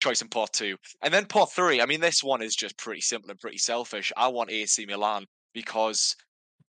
choice 0.00 0.22
in 0.22 0.28
part 0.28 0.52
two, 0.52 0.76
and 1.02 1.12
then 1.12 1.26
part 1.26 1.52
three. 1.52 1.80
I 1.80 1.86
mean, 1.86 2.00
this 2.00 2.22
one 2.22 2.42
is 2.42 2.56
just 2.56 2.78
pretty 2.78 3.00
simple 3.00 3.30
and 3.30 3.38
pretty 3.38 3.58
selfish. 3.58 4.12
I 4.16 4.28
want 4.28 4.50
AC 4.50 4.86
Milan 4.86 5.26
because 5.52 6.16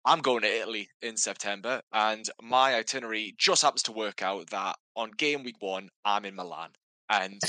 I'm 0.05 0.21
going 0.21 0.43
to 0.43 0.49
Italy 0.49 0.89
in 1.03 1.17
September, 1.17 1.83
and 1.93 2.25
my 2.43 2.75
itinerary 2.75 3.35
just 3.39 3.63
happens 3.63 3.83
to 3.85 3.93
work 3.93 4.23
out 4.23 4.51
that 4.51 4.77
on 4.97 5.11
game 5.13 5.43
week 5.45 5.57
one, 5.61 5.89
I'm 6.05 6.25
in 6.25 6.35
Milan, 6.35 6.71
and 7.09 7.41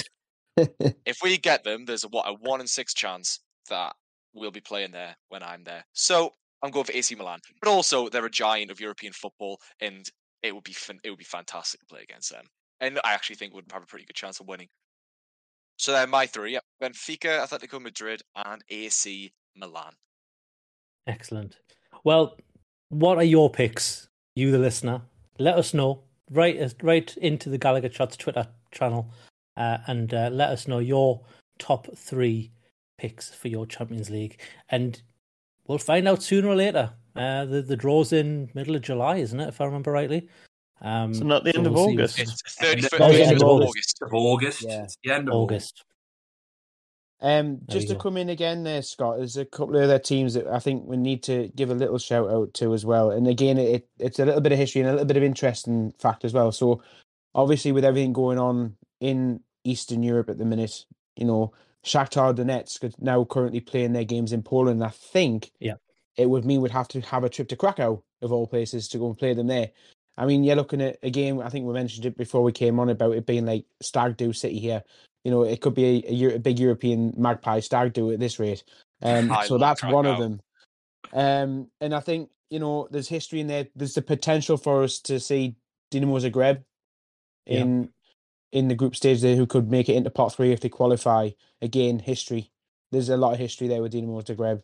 if 1.06 1.18
we 1.24 1.38
get 1.38 1.64
them, 1.64 1.86
there's 1.86 2.04
a 2.04 2.10
what 2.10 2.28
a 2.28 2.34
one 2.34 2.62
in 2.62 2.68
six 2.68 2.94
chance 2.94 3.40
that 3.70 3.96
we'll 4.34 4.52
be 4.52 4.62
playing 4.62 4.92
there 4.92 5.16
when 5.30 5.44
I'm 5.44 5.64
there. 5.64 5.86
So 5.94 6.32
I'm 6.62 6.72
going 6.72 6.86
for 6.86 6.94
AC 6.94 7.16
Milan, 7.16 7.40
but 7.62 7.70
also 7.70 8.10
they're 8.10 8.26
a 8.26 8.30
giant 8.30 8.72
of 8.72 8.80
European 8.80 9.14
football, 9.14 9.60
and 9.80 10.06
it 10.44 10.54
would 10.54 10.64
be 10.64 10.74
fan- 10.74 11.00
it 11.04 11.10
would 11.10 11.20
be 11.20 11.26
fantastic 11.26 11.80
to 11.80 11.86
play 11.86 12.02
against 12.02 12.32
them. 12.32 12.46
And 12.80 13.00
I 13.04 13.14
actually 13.14 13.36
think 13.36 13.54
we'd 13.54 13.72
have 13.72 13.84
a 13.84 13.88
pretty 13.88 14.06
good 14.06 14.16
chance 14.16 14.40
of 14.40 14.48
winning. 14.48 14.68
So 15.78 15.92
they're 15.92 16.08
my 16.08 16.26
three: 16.26 16.54
yep, 16.54 16.64
Benfica, 16.82 17.46
Atletico 17.46 17.82
Madrid, 17.82 18.22
and 18.36 18.64
AC 18.70 19.34
Milan. 19.56 19.94
Excellent. 21.08 21.58
Well, 22.04 22.38
what 22.90 23.18
are 23.18 23.24
your 23.24 23.50
picks, 23.50 24.10
you 24.36 24.52
the 24.52 24.60
listener? 24.60 25.02
Let 25.40 25.58
us 25.58 25.74
know. 25.74 26.04
Us 26.34 26.76
right 26.82 27.18
into 27.18 27.50
the 27.50 27.60
Gallowgate 27.60 27.94
Shots 27.94 28.16
Twitter 28.16 28.48
channel, 28.72 29.12
uh, 29.58 29.80
and 29.88 30.14
uh, 30.14 30.30
let 30.32 30.50
us 30.50 30.68
know 30.68 30.80
your 30.80 31.22
top 31.60 31.88
three 31.96 32.52
picks 32.98 33.30
for 33.30 33.50
your 33.50 33.66
Champions 33.66 34.10
League, 34.10 34.40
and 34.70 35.02
we'll 35.68 35.78
find 35.78 36.08
out 36.08 36.24
sooner 36.24 36.48
or 36.48 36.56
later. 36.56 36.94
Uh, 37.16 37.44
the 37.46 37.62
the 37.62 37.76
draw's 37.76 38.14
in 38.14 38.50
middle 38.54 38.76
of 38.76 38.82
July, 38.82 39.18
isn't 39.18 39.40
it? 39.40 39.50
If 39.50 39.60
I 39.60 39.66
remember 39.66 39.92
rightly. 39.92 40.30
Um, 40.82 41.14
So 41.14 41.24
not 41.26 41.44
the 41.44 41.56
end 41.56 41.68
of 41.68 41.74
we'll 41.74 41.88
see 41.88 41.94
August? 41.94 42.18
what's- 42.20 42.32
It's 42.42 42.56
31st 42.56 43.00
No, 43.00 43.06
end 43.08 43.32
of 43.32 43.38
of 43.38 43.44
August. 43.44 43.70
August. 43.70 44.02
Of 44.02 44.14
August. 44.14 44.62
Yeah. 44.64 44.84
It's 44.84 44.98
the 45.04 45.12
end 45.12 45.30
of 45.30 45.36
August. 45.36 45.74
August. 45.80 45.86
Um, 47.24 47.60
just 47.70 47.88
to 47.90 47.94
go. 47.94 48.00
come 48.00 48.18
in 48.18 48.30
again 48.30 48.64
there, 48.64 48.82
Scott. 48.82 49.18
There's 49.18 49.38
a 49.38 49.46
couple 49.46 49.76
of 49.78 49.84
other 49.84 50.00
teams 50.00 50.34
that 50.34 50.48
I 50.48 50.58
think 50.58 50.86
we 50.88 50.98
need 50.98 51.22
to 51.24 51.50
give 51.56 51.70
a 51.70 51.76
little 51.76 52.00
shout 52.00 52.28
out 52.32 52.52
to 52.56 52.74
as 52.74 52.84
well. 52.84 53.12
And 53.12 53.28
again, 53.28 53.60
it 53.60 53.88
it's 54.00 54.18
a 54.18 54.26
little 54.26 54.42
bit 54.42 54.52
of 54.54 54.58
history 54.58 54.82
and 54.82 54.90
a 54.90 54.94
little 54.94 55.06
bit 55.06 55.18
of 55.18 55.24
interesting 55.24 55.92
fact 56.00 56.26
as 56.26 56.34
well. 56.34 56.52
So, 56.52 56.82
obviously, 57.36 57.72
with 57.74 57.86
everything 57.86 58.12
going 58.14 58.40
on 58.40 58.76
in 59.02 59.42
Eastern 59.64 60.02
Europe 60.02 60.32
at 60.32 60.40
the 60.40 60.46
minute, 60.46 60.84
you 61.16 61.26
know, 61.26 61.54
Shakhtar 61.86 62.34
Donetsk 62.36 62.84
are 62.86 62.94
now 63.00 63.24
currently 63.24 63.60
playing 63.60 63.94
their 63.94 64.04
games 64.04 64.34
in 64.34 64.42
Poland. 64.42 64.84
I 64.84 64.90
think 64.90 65.52
Yeah. 65.60 65.76
it 66.18 66.28
would 66.28 66.44
mean 66.44 66.62
we'd 66.62 66.72
have 66.72 66.88
to 66.90 67.02
have 67.02 67.24
a 67.24 67.30
trip 67.30 67.50
to 67.50 67.56
Krakow 67.56 68.02
of 68.24 68.32
all 68.32 68.48
places 68.48 68.88
to 68.90 68.98
go 68.98 69.08
and 69.08 69.18
play 69.18 69.36
them 69.36 69.46
there. 69.48 69.70
I 70.18 70.26
mean, 70.26 70.44
you're 70.44 70.56
looking 70.56 70.82
at 70.82 70.98
a 71.04 71.10
game. 71.10 71.40
I 71.40 71.50
think 71.50 71.66
we 71.66 71.74
mentioned 71.74 72.06
it 72.06 72.18
before 72.18 72.44
we 72.44 72.52
came 72.52 72.80
on 72.80 72.90
about 72.90 73.16
it 73.16 73.26
being 73.26 73.46
like 73.46 73.66
Stag 73.82 74.18
Do 74.18 74.34
City 74.34 74.60
here. 74.60 74.84
You 75.24 75.32
know, 75.32 75.44
it 75.44 75.62
could 75.62 75.74
be 75.74 76.04
a, 76.08 76.32
a, 76.32 76.36
a 76.36 76.40
big 76.40 76.60
European 76.60 77.14
magpie 77.18 77.60
stag 77.60 77.94
do 77.94 78.12
at 78.12 78.20
this 78.20 78.40
rate. 78.40 78.64
Um, 79.02 79.36
so 79.46 79.58
that's 79.58 79.84
one 79.84 80.06
of 80.06 80.20
them. 80.20 80.42
Um, 81.14 81.68
and 81.80 81.94
I 81.94 82.00
think 82.00 82.30
you 82.50 82.60
know 82.60 82.88
there's 82.92 83.08
history 83.08 83.40
in 83.40 83.48
there. 83.48 83.68
There's 83.76 83.94
the 83.94 84.02
potential 84.02 84.58
for 84.58 84.84
us 84.84 85.00
to 85.02 85.20
see 85.20 85.56
Dinamo 85.92 86.20
Zagreb 86.20 86.64
Yeah. 87.46 87.60
in 87.62 87.90
in 88.52 88.68
the 88.68 88.76
group 88.76 88.96
stage 88.96 89.22
there, 89.22 89.36
who 89.36 89.46
could 89.48 89.72
make 89.72 89.88
it 89.90 89.96
into 89.96 90.10
pot 90.10 90.34
three 90.34 90.52
if 90.52 90.60
they 90.60 90.70
qualify. 90.70 91.30
Again, 91.62 92.00
history. 92.00 92.52
There's 92.92 93.10
a 93.10 93.18
lot 93.18 93.34
of 93.34 93.40
history 93.40 93.68
there 93.68 93.82
with 93.82 93.94
Dinamo 93.94 94.24
Zagreb. 94.26 94.64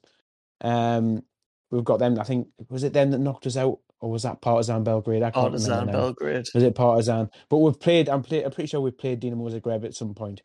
Um, 0.62 1.24
we've 1.72 1.86
got 1.86 2.00
them. 2.00 2.20
I 2.20 2.24
think 2.24 2.50
was 2.70 2.84
it 2.84 2.94
them 2.94 3.12
that 3.12 3.20
knocked 3.20 3.48
us 3.48 3.58
out, 3.58 3.80
or 4.00 4.12
was 4.12 4.24
that 4.24 4.42
Partizan 4.42 4.84
Belgrade? 4.84 5.24
I 5.24 5.32
can't 5.32 5.48
Partizan 5.52 5.72
remember 5.72 5.92
now. 5.92 5.98
Belgrade. 6.00 6.46
Was 6.54 6.64
it 6.64 6.76
Partizan? 6.76 7.30
But 7.50 7.58
we've 7.58 7.80
played. 7.80 8.10
I'm, 8.10 8.22
play, 8.24 8.44
I'm 8.44 8.52
pretty 8.52 8.68
sure 8.68 8.82
we've 8.82 8.98
played 8.98 9.22
Dinamo 9.22 9.52
Zagreb 9.52 9.86
at 9.86 9.96
some 9.96 10.14
point. 10.14 10.42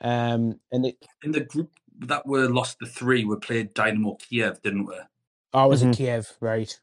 Um, 0.00 0.60
and 0.72 0.86
it. 0.86 0.96
In 1.22 1.32
the 1.32 1.40
group 1.40 1.70
that 2.00 2.26
were 2.26 2.48
lost 2.48 2.78
the 2.80 2.86
three, 2.86 3.24
we 3.24 3.36
played 3.36 3.74
Dynamo 3.74 4.16
Kiev, 4.16 4.60
didn't 4.62 4.86
we? 4.86 4.94
Oh, 5.54 5.68
was 5.68 5.82
Mhm. 5.82 5.92
it 5.92 5.96
Kiev? 5.96 6.32
Right. 6.40 6.78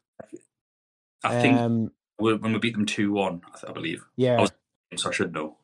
I 1.22 1.40
think 1.40 1.56
Um, 1.58 1.92
when 2.18 2.52
we 2.52 2.58
beat 2.58 2.74
them 2.74 2.84
2 2.86 3.12
1, 3.12 3.40
I, 3.46 3.50
th- 3.58 3.70
I 3.70 3.72
believe. 3.72 4.04
yeah. 4.16 4.38
I 4.38 4.40
was- 4.42 4.52
So 4.96 5.08
I 5.08 5.12
should 5.12 5.32
know. 5.32 5.56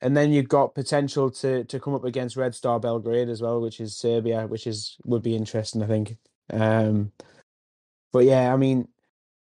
and 0.00 0.16
then 0.16 0.30
you've 0.32 0.48
got 0.48 0.74
potential 0.74 1.30
to 1.30 1.64
to 1.64 1.80
come 1.80 1.94
up 1.94 2.04
against 2.04 2.36
Red 2.36 2.54
Star 2.54 2.78
Belgrade 2.78 3.28
as 3.28 3.40
well, 3.42 3.60
which 3.60 3.80
is 3.80 3.96
Serbia, 3.96 4.46
which 4.46 4.66
is 4.66 4.96
would 5.04 5.22
be 5.22 5.34
interesting, 5.34 5.82
I 5.82 5.86
think. 5.86 6.16
Um, 6.50 7.12
but 8.12 8.24
yeah, 8.24 8.52
I 8.52 8.56
mean, 8.56 8.88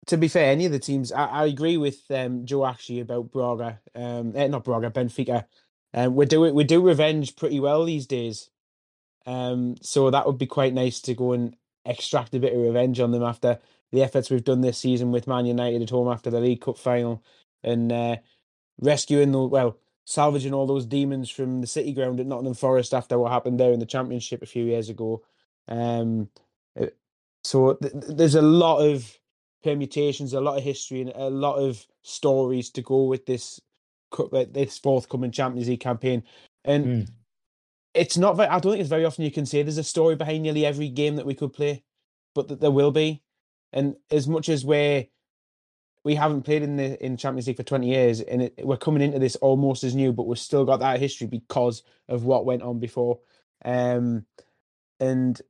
to 0.08 0.18
be 0.18 0.28
fair, 0.28 0.52
any 0.52 0.66
of 0.66 0.72
the 0.72 0.80
teams, 0.80 1.12
I, 1.12 1.26
I 1.26 1.46
agree 1.46 1.78
with 1.78 2.00
um, 2.10 2.46
Joe 2.46 2.66
actually 2.66 3.02
about 3.02 3.32
Braga, 3.32 3.80
um, 3.94 4.34
eh, 4.36 4.48
not 4.48 4.64
Braga, 4.64 4.90
Benfica. 4.90 5.46
Um, 5.94 6.16
we 6.16 6.26
do 6.26 6.46
it, 6.46 6.56
we 6.56 6.64
do 6.64 6.82
revenge 6.82 7.36
pretty 7.36 7.60
well 7.60 7.86
these 7.86 8.08
days. 8.08 8.50
Um, 9.26 9.76
so 9.82 10.10
that 10.10 10.26
would 10.26 10.38
be 10.38 10.46
quite 10.46 10.74
nice 10.74 11.02
to 11.02 11.14
go 11.14 11.34
and 11.34 11.56
extract 11.86 12.34
a 12.34 12.40
bit 12.40 12.54
of 12.54 12.60
revenge 12.60 13.00
on 13.00 13.12
them 13.12 13.24
after 13.24 13.60
the 13.92 14.02
efforts 14.02 14.30
we've 14.30 14.44
done 14.44 14.62
this 14.62 14.78
season 14.78 15.12
with 15.12 15.28
Man 15.28 15.46
United 15.46 15.82
at 15.82 15.90
home 15.90 16.10
after 16.10 16.30
the 16.30 16.40
League 16.40 16.62
Cup 16.62 16.78
final 16.78 17.24
and 17.64 17.92
uh, 17.92 18.18
rescuing 18.80 19.32
the 19.32 19.40
well, 19.40 19.78
salvaging 20.06 20.54
all 20.54 20.68
those 20.68 20.86
demons 20.86 21.30
from 21.30 21.60
the 21.60 21.68
City 21.68 21.92
ground 21.94 22.20
at 22.20 22.26
Nottingham 22.26 22.54
Forest 22.54 22.94
after 22.94 23.20
what 23.20 23.32
happened 23.32 23.60
there 23.60 23.74
in 23.74 23.80
the 23.80 23.86
Championship 23.86 24.42
a 24.42 24.48
few 24.48 24.64
years 24.64 24.90
ago. 24.90 25.24
Um, 25.68 26.30
uh, 26.80 26.88
so 27.44 27.74
th- 27.74 27.94
there's 27.94 28.36
a 28.36 28.42
lot 28.42 28.80
of 28.80 29.18
permutations, 29.68 30.34
a 30.34 30.42
lot 30.42 30.58
of 30.58 30.64
history, 30.64 31.02
and 31.02 31.12
a 31.16 31.30
lot 31.30 31.56
of 31.58 31.86
stories 32.04 32.70
to 32.72 32.82
go 32.82 33.04
with 33.04 33.26
this 33.26 33.60
uh, 34.18 34.46
this 34.50 34.78
forthcoming 34.78 35.32
Champions 35.32 35.68
League 35.68 35.82
campaign. 35.82 36.24
And 36.64 36.86
Mm. 36.86 37.08
it's 37.94 38.18
not 38.18 38.38
very. 38.38 38.50
I 38.50 38.60
don't 38.60 38.72
think 38.72 38.82
it's 38.82 38.90
very 38.90 39.06
often 39.06 39.26
you 39.26 39.32
can 39.32 39.46
say 39.46 39.62
there's 39.62 39.78
a 39.78 39.84
story 39.84 40.16
behind 40.16 40.44
nearly 40.44 40.66
every 40.66 40.90
game 40.90 41.18
that 41.18 41.26
we 41.26 41.36
could 41.36 41.54
play, 41.54 41.84
but 42.34 42.48
that 42.48 42.62
there 42.62 42.72
will 42.72 42.92
be. 42.92 43.22
And 43.74 43.96
as 44.10 44.28
much 44.28 44.50
as 44.50 44.64
we're 44.64 45.08
we 46.04 46.16
haven't 46.16 46.44
played 46.44 46.64
in 46.64 46.78
the 46.78 47.04
in 47.06 47.18
Champions 47.18 47.48
League 47.48 47.58
for 47.58 47.64
20 47.64 47.88
years, 47.88 48.22
and 48.22 48.44
it, 48.44 48.54
we're 48.64 48.78
coming 48.78 49.02
into 49.02 49.20
this 49.20 49.36
almost 49.38 49.84
as 49.84 49.94
new, 49.94 50.14
but 50.14 50.28
we've 50.28 50.40
still 50.40 50.64
got 50.64 50.80
that 50.80 51.02
history 51.02 51.28
because 51.28 51.84
of 52.08 52.24
what 52.24 52.46
went 52.46 52.62
on 52.64 52.80
before. 52.80 53.20
Um, 53.66 54.26
and 55.02 55.42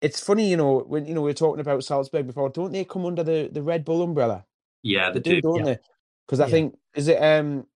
it's 0.00 0.20
funny, 0.20 0.48
you 0.48 0.56
know, 0.56 0.80
when 0.80 1.06
you 1.06 1.14
know 1.14 1.22
we 1.22 1.30
are 1.30 1.34
talking 1.34 1.60
about 1.60 1.84
Salzburg 1.84 2.26
before, 2.26 2.48
don't 2.50 2.72
they 2.72 2.84
come 2.84 3.06
under 3.06 3.22
the 3.22 3.48
the 3.52 3.62
Red 3.62 3.84
Bull 3.84 4.02
umbrella? 4.02 4.44
Yeah, 4.82 5.10
they, 5.10 5.20
They 5.20 5.30
do, 5.30 5.36
do. 5.36 5.40
don't 5.42 5.58
Yeah. 5.58 5.64
they? 5.64 5.78
Because 6.26 6.40
I 6.40 6.46
Yeah. 6.46 6.50
think 6.50 6.78
is 6.94 7.08
it 7.08 7.22
um, 7.22 7.66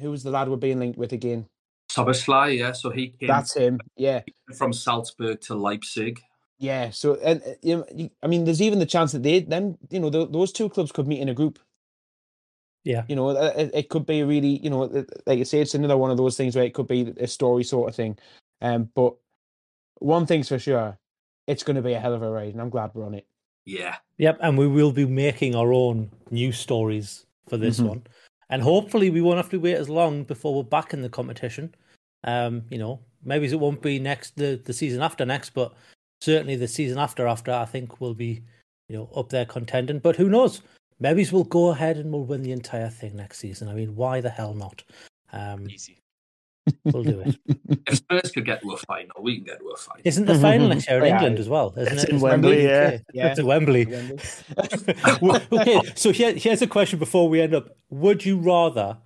who 0.00 0.10
was 0.10 0.22
the 0.22 0.30
lad 0.30 0.48
we're 0.48 0.56
being 0.56 0.78
linked 0.78 0.98
with 0.98 1.12
again? 1.12 1.46
Szoboszlai, 1.90 2.58
yeah. 2.58 2.72
So 2.72 2.90
he 2.90 3.08
came 3.08 3.28
That's 3.28 3.54
him. 3.54 3.78
Yeah, 3.96 4.22
from 4.56 4.72
Salzburg 4.72 5.40
to 5.42 5.54
Leipzig. 5.54 6.20
yeah. 6.58 6.90
So 6.90 7.14
and 7.16 7.42
uh, 7.42 7.54
you 7.62 7.76
know, 7.76 8.08
I 8.22 8.26
mean, 8.26 8.44
there's 8.44 8.62
even 8.62 8.78
the 8.78 8.86
chance 8.86 9.12
that 9.12 9.22
they 9.22 9.40
then 9.40 9.78
you 9.90 10.00
know 10.00 10.10
th- 10.10 10.30
those 10.32 10.52
two 10.52 10.68
clubs 10.68 10.92
could 10.92 11.06
meet 11.06 11.20
in 11.20 11.28
a 11.28 11.34
group. 11.34 11.58
Yeah. 12.84 13.02
You 13.08 13.16
know, 13.16 13.30
uh, 13.30 13.52
it, 13.56 13.70
it 13.74 13.88
could 13.88 14.06
be 14.06 14.22
really, 14.22 14.60
you 14.62 14.70
know, 14.70 15.04
like 15.26 15.38
you 15.38 15.44
say, 15.44 15.60
it's 15.60 15.74
another 15.74 15.96
one 15.96 16.12
of 16.12 16.16
those 16.16 16.36
things 16.36 16.54
where 16.54 16.64
it 16.64 16.72
could 16.72 16.86
be 16.86 17.12
a 17.18 17.26
story 17.26 17.64
sort 17.64 17.88
of 17.88 17.96
thing. 17.96 18.16
Um, 18.60 18.90
but 18.94 19.16
one 19.98 20.24
thing's 20.26 20.48
for 20.48 20.58
sure, 20.60 20.96
it's 21.46 21.62
going 21.62 21.76
to 21.76 21.82
be 21.82 21.92
a 21.94 22.00
hell 22.00 22.14
of 22.14 22.22
a 22.22 22.30
ride, 22.30 22.52
and 22.52 22.60
I'm 22.60 22.70
glad 22.70 22.90
we're 22.94 23.04
on 23.06 23.14
it. 23.14 23.26
Yeah. 23.64 23.96
Yep, 24.18 24.38
and 24.40 24.56
we 24.56 24.66
will 24.68 24.92
be 24.92 25.06
making 25.06 25.54
our 25.54 25.72
own 25.72 26.10
news 26.30 26.58
stories 26.58 27.26
for 27.48 27.56
this 27.56 27.80
Mhm. 27.80 27.88
one, 27.88 28.06
and 28.50 28.62
hopefully 28.62 29.10
we 29.10 29.20
won't 29.20 29.36
have 29.38 29.50
to 29.50 29.60
wait 29.60 29.74
as 29.76 29.88
long 29.88 30.24
before 30.24 30.54
we're 30.54 30.62
back 30.62 30.92
in 30.94 31.02
the 31.02 31.08
competition. 31.08 31.74
Um, 32.24 32.64
you 32.70 32.78
know, 32.78 33.00
maybe 33.24 33.46
it 33.46 33.60
won't 33.60 33.82
be 33.82 33.98
next 33.98 34.36
the 34.36 34.60
the 34.64 34.72
season 34.72 35.02
after 35.02 35.24
next, 35.24 35.50
but 35.50 35.74
certainly 36.20 36.56
the 36.56 36.68
season 36.68 36.98
after 36.98 37.26
after 37.26 37.52
I 37.52 37.64
think 37.64 38.00
will 38.00 38.14
be, 38.14 38.42
you 38.88 38.96
know, 38.96 39.10
up 39.14 39.28
there 39.28 39.44
contending. 39.44 39.98
But 39.98 40.16
who 40.16 40.28
knows? 40.28 40.62
maybe 40.98 41.26
we'll 41.30 41.44
go 41.44 41.68
ahead 41.68 41.98
and 41.98 42.10
we'll 42.10 42.24
win 42.24 42.42
the 42.42 42.52
entire 42.52 42.88
thing 42.88 43.14
next 43.14 43.36
season. 43.38 43.68
I 43.68 43.74
mean, 43.74 43.94
why 43.96 44.22
the 44.22 44.30
hell 44.30 44.54
not? 44.54 44.82
Um, 45.30 45.68
Easy. 45.68 45.98
We'll 46.84 47.02
do 47.04 47.20
it. 47.20 47.36
If 47.88 47.98
Spurs 47.98 48.32
could 48.32 48.44
get 48.44 48.62
to 48.62 48.72
a 48.72 48.76
final, 48.78 49.14
we 49.20 49.36
can 49.36 49.44
get 49.44 49.58
to 49.60 49.68
a 49.68 49.76
final. 49.76 50.02
Isn't 50.04 50.24
the 50.26 50.34
final 50.36 50.68
next 50.68 50.88
year 50.88 50.98
in 50.98 51.04
Yeah. 51.06 51.14
England 51.16 51.38
as 51.38 51.48
well? 51.48 51.72
Isn't 51.76 51.92
It's 51.94 52.02
it? 52.04 52.08
in 52.10 52.14
It's 52.16 52.22
Wembley, 52.24 52.64
yeah. 52.64 52.98
Yeah. 53.12 53.28
It's 53.28 53.38
in 53.38 53.46
Wembley. 53.46 53.86
okay, 55.52 55.80
so 55.94 56.10
here, 56.12 56.34
here's 56.34 56.62
a 56.62 56.66
question 56.66 56.98
before 56.98 57.28
we 57.28 57.40
end 57.40 57.54
up. 57.54 57.68
Would 57.90 58.24
you 58.24 58.38
rather 58.38 58.98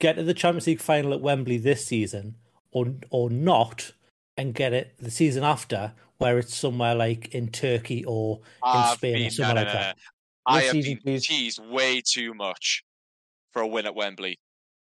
get 0.00 0.14
to 0.16 0.22
the 0.22 0.34
Champions 0.34 0.66
League 0.66 0.80
final 0.80 1.12
at 1.12 1.20
Wembley 1.20 1.58
this 1.58 1.84
season 1.84 2.36
or 2.70 2.94
or 3.10 3.30
not 3.30 3.92
and 4.36 4.54
get 4.54 4.72
it 4.72 4.94
the 4.98 5.10
season 5.10 5.42
after 5.42 5.92
where 6.18 6.38
it's 6.38 6.54
somewhere 6.54 6.94
like 6.94 7.34
in 7.34 7.48
Turkey 7.48 8.04
or 8.04 8.36
in 8.36 8.42
I've 8.62 8.96
Spain 8.98 9.26
or 9.26 9.30
somewhere 9.30 9.54
no, 9.54 9.60
like 9.62 9.68
no, 9.68 9.72
no, 9.74 9.80
that? 9.80 9.96
I 10.46 10.56
This 10.60 10.64
have 10.66 10.72
season, 10.72 10.94
been 10.94 11.02
please. 11.02 11.26
teased 11.26 11.60
way 11.66 12.00
too 12.04 12.34
much 12.34 12.84
for 13.52 13.62
a 13.62 13.66
win 13.66 13.86
at 13.86 13.94
Wembley 13.94 14.38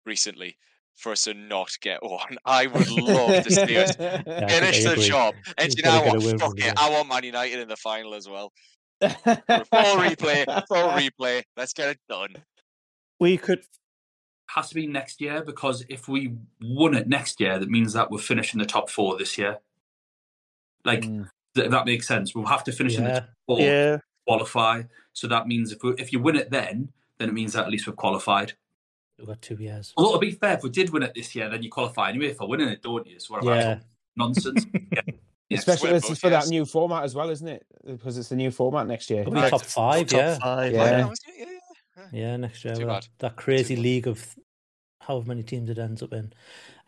recently 0.06 0.58
for 1.02 1.12
us 1.12 1.24
to 1.24 1.34
not 1.34 1.70
get 1.82 2.02
one. 2.04 2.38
I 2.46 2.68
would 2.68 2.90
love 2.90 3.44
to 3.44 3.52
see 3.52 3.78
us 3.78 3.96
Yeah, 4.00 4.22
finish 4.48 4.84
the 4.84 4.96
job. 4.98 5.36
And 5.58 5.74
you 5.76 5.84
know 5.84 6.02
what? 6.04 6.40
Fuck 6.40 6.60
it. 6.60 6.74
I 6.78 6.90
want 6.90 7.10
Man 7.10 7.24
United 7.24 7.60
in 7.60 7.68
the 7.68 7.76
final 7.76 8.14
as 8.14 8.30
well. 8.30 8.52
Full 9.02 9.10
replay, 9.10 10.46
full 10.68 10.90
replay. 10.92 11.42
Let's 11.58 11.74
get 11.74 11.90
it 11.90 12.00
done. 12.08 12.36
We 13.20 13.38
could. 13.38 13.64
Has 14.52 14.70
to 14.70 14.76
be 14.76 14.86
next 14.86 15.20
year 15.22 15.44
because 15.44 15.84
if 15.90 16.08
we 16.08 16.34
won 16.62 16.94
it 16.94 17.08
next 17.08 17.40
year, 17.40 17.58
that 17.58 17.70
means 17.70 17.94
that 17.94 18.12
we're 18.12 18.20
finishing 18.20 18.60
the 18.60 18.66
top 18.66 18.90
four 18.92 19.18
this 19.18 19.38
year. 19.38 19.58
Like 20.86 21.02
Mm. 21.04 21.30
th- 21.56 21.72
that 21.72 21.86
makes 21.86 22.08
sense. 22.08 22.36
We'll 22.36 22.46
have 22.46 22.64
to 22.66 22.72
finish 22.72 22.98
in 22.98 23.06
the 23.06 23.12
top 23.22 23.30
four, 23.48 23.60
Yeah. 23.60 23.98
qualify. 24.28 24.84
So 25.14 25.28
that 25.28 25.48
means 25.48 25.72
if 25.72 25.82
we, 25.84 25.94
if 25.98 26.12
you 26.14 26.20
win 26.20 26.36
it 26.36 26.52
then, 26.52 26.92
then 27.18 27.30
it 27.30 27.34
means 27.34 27.54
that 27.54 27.64
at 27.66 27.72
least 27.72 27.88
we've 27.88 27.96
qualified. 27.96 28.54
We've 29.22 29.28
got 29.28 29.42
two 29.42 29.56
years. 29.56 29.94
Although 29.96 30.14
to 30.14 30.20
be 30.20 30.32
fair, 30.32 30.54
if 30.58 30.64
we 30.64 30.70
did 30.72 30.90
win 30.90 31.04
it 31.04 31.14
this 31.14 31.36
year, 31.36 31.48
then 31.50 31.62
you 31.62 31.70
qualify 31.70 32.10
anyway 32.10 32.34
for 32.34 32.48
winning 32.48 32.70
it, 32.70 32.82
don't 32.82 33.06
you? 33.06 33.20
So 33.20 33.36
what 33.36 33.44
am 33.44 33.50
Yeah. 33.50 33.80
nonsense? 34.16 34.66
yeah. 34.92 35.02
Yeah. 35.50 35.58
Especially 35.60 35.90
win 35.92 36.02
this 36.02 36.10
is 36.10 36.20
for 36.20 36.30
years. 36.30 36.46
that 36.46 36.50
new 36.50 36.66
format 36.66 37.04
as 37.04 37.14
well, 37.14 37.30
isn't 37.30 37.48
it? 37.48 37.66
Because 37.86 38.18
it's 38.18 38.30
the 38.30 38.36
new 38.36 38.50
format 38.52 38.88
next 38.88 39.10
year. 39.10 39.22
It'll 39.22 39.34
be 39.34 39.40
Right. 39.40 39.50
top 39.52 39.62
five, 39.62 40.08
Top 40.08 40.18
yeah. 40.18 40.38
five. 40.40 40.74
Yeah. 40.74 40.98
Yeah, 40.98 41.08
oh, 41.08 41.14
yeah, 41.28 41.34
yeah, 41.38 41.46
yeah. 41.98 42.08
Yeah, 42.12 42.38
next 42.38 42.66
year. 42.66 42.74
Too 42.76 42.86
bad. 42.88 43.04
That, 43.04 43.10
that 43.20 43.36
crazy 43.36 43.76
bad. 43.76 43.84
league 43.84 44.08
of 44.08 44.36
however 45.02 45.28
many 45.28 45.44
teams 45.44 45.70
it 45.70 45.78
ends 45.78 46.02
up 46.02 46.14
in. 46.14 46.34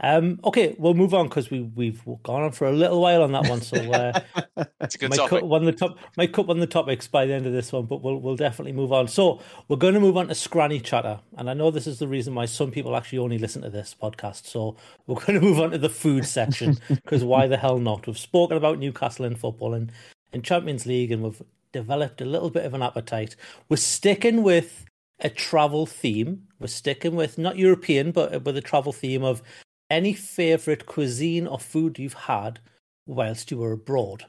Um, 0.04 0.40
okay, 0.44 0.76
we'll 0.78 0.94
move 0.94 1.14
on 1.14 1.30
because 1.30 1.50
we 1.50 1.62
we've 1.62 2.04
gone 2.24 2.44
on 2.44 2.52
for 2.52 2.68
a 2.68 2.74
little 2.74 3.02
while 3.02 3.24
on 3.24 3.32
that 3.32 3.48
one. 3.50 3.62
So 3.62 3.78
uh, 3.78 4.20
It's 4.82 4.96
a 4.96 4.98
good 4.98 5.12
might 5.12 5.16
topic. 5.16 5.40
cut 5.40 5.48
one 5.48 5.62
of 5.62 5.66
the 5.66 5.72
top 5.72 5.98
might 6.18 6.34
cut 6.34 6.46
one 6.46 6.58
of 6.58 6.62
the 6.62 6.68
topics 6.68 7.08
by 7.08 7.26
the 7.26 7.34
end 7.34 7.48
of 7.48 7.54
this 7.54 7.72
one, 7.72 7.86
but 7.86 8.04
we'll 8.04 8.20
we'll 8.20 8.36
definitely 8.36 8.74
move 8.74 8.92
on. 8.92 9.08
So 9.08 9.40
we're 9.70 9.78
going 9.78 9.94
to 9.94 10.02
move 10.02 10.18
on 10.18 10.28
to 10.28 10.36
Scranny 10.36 10.82
Chatta, 10.82 11.22
and 11.38 11.50
I 11.50 11.54
know 11.54 11.72
this 11.72 11.88
is 11.88 12.00
the 12.00 12.08
reason 12.08 12.36
why 12.36 12.46
some 12.46 12.70
people 12.70 12.98
actually 12.98 13.20
only 13.20 13.38
listen 13.38 13.62
to 13.62 13.70
this 13.70 13.96
podcast. 14.00 14.46
So 14.46 14.76
we're 15.08 15.22
going 15.22 15.40
to 15.40 15.42
move 15.42 15.60
on 15.62 15.72
to 15.72 15.78
the 15.78 15.90
food 15.90 16.26
section 16.26 16.78
because 16.90 17.24
why 17.24 17.48
the 17.48 17.58
hell 17.58 17.80
not? 17.80 18.06
We've 18.06 18.18
spoken 18.18 18.58
about 18.58 18.80
Newcastle 18.80 19.24
in 19.24 19.36
football 19.36 19.74
and 19.74 19.90
in 20.34 20.42
Champions 20.42 20.86
League, 20.86 21.12
and 21.14 21.24
we've 21.24 21.42
developed 21.72 22.20
a 22.20 22.26
little 22.26 22.50
bit 22.50 22.66
of 22.66 22.74
an 22.74 22.82
appetite. 22.82 23.38
We're 23.70 23.78
sticking 23.78 24.44
with 24.44 24.86
a 25.22 25.30
travel 25.30 25.86
theme. 25.86 26.44
We're 26.60 26.68
sticking 26.68 27.16
with 27.16 27.38
not 27.38 27.58
European, 27.58 28.12
but 28.12 28.44
with 28.44 28.58
a 28.58 28.62
travel 28.62 28.92
theme 28.92 29.24
of 29.24 29.42
any 29.90 30.14
favorite 30.14 30.86
cuisine 30.86 31.48
or 31.48 31.60
food 31.60 32.00
you've 32.00 32.14
had 32.14 32.60
whilst 33.06 33.52
you 33.52 33.58
were 33.58 33.72
abroad. 33.72 34.26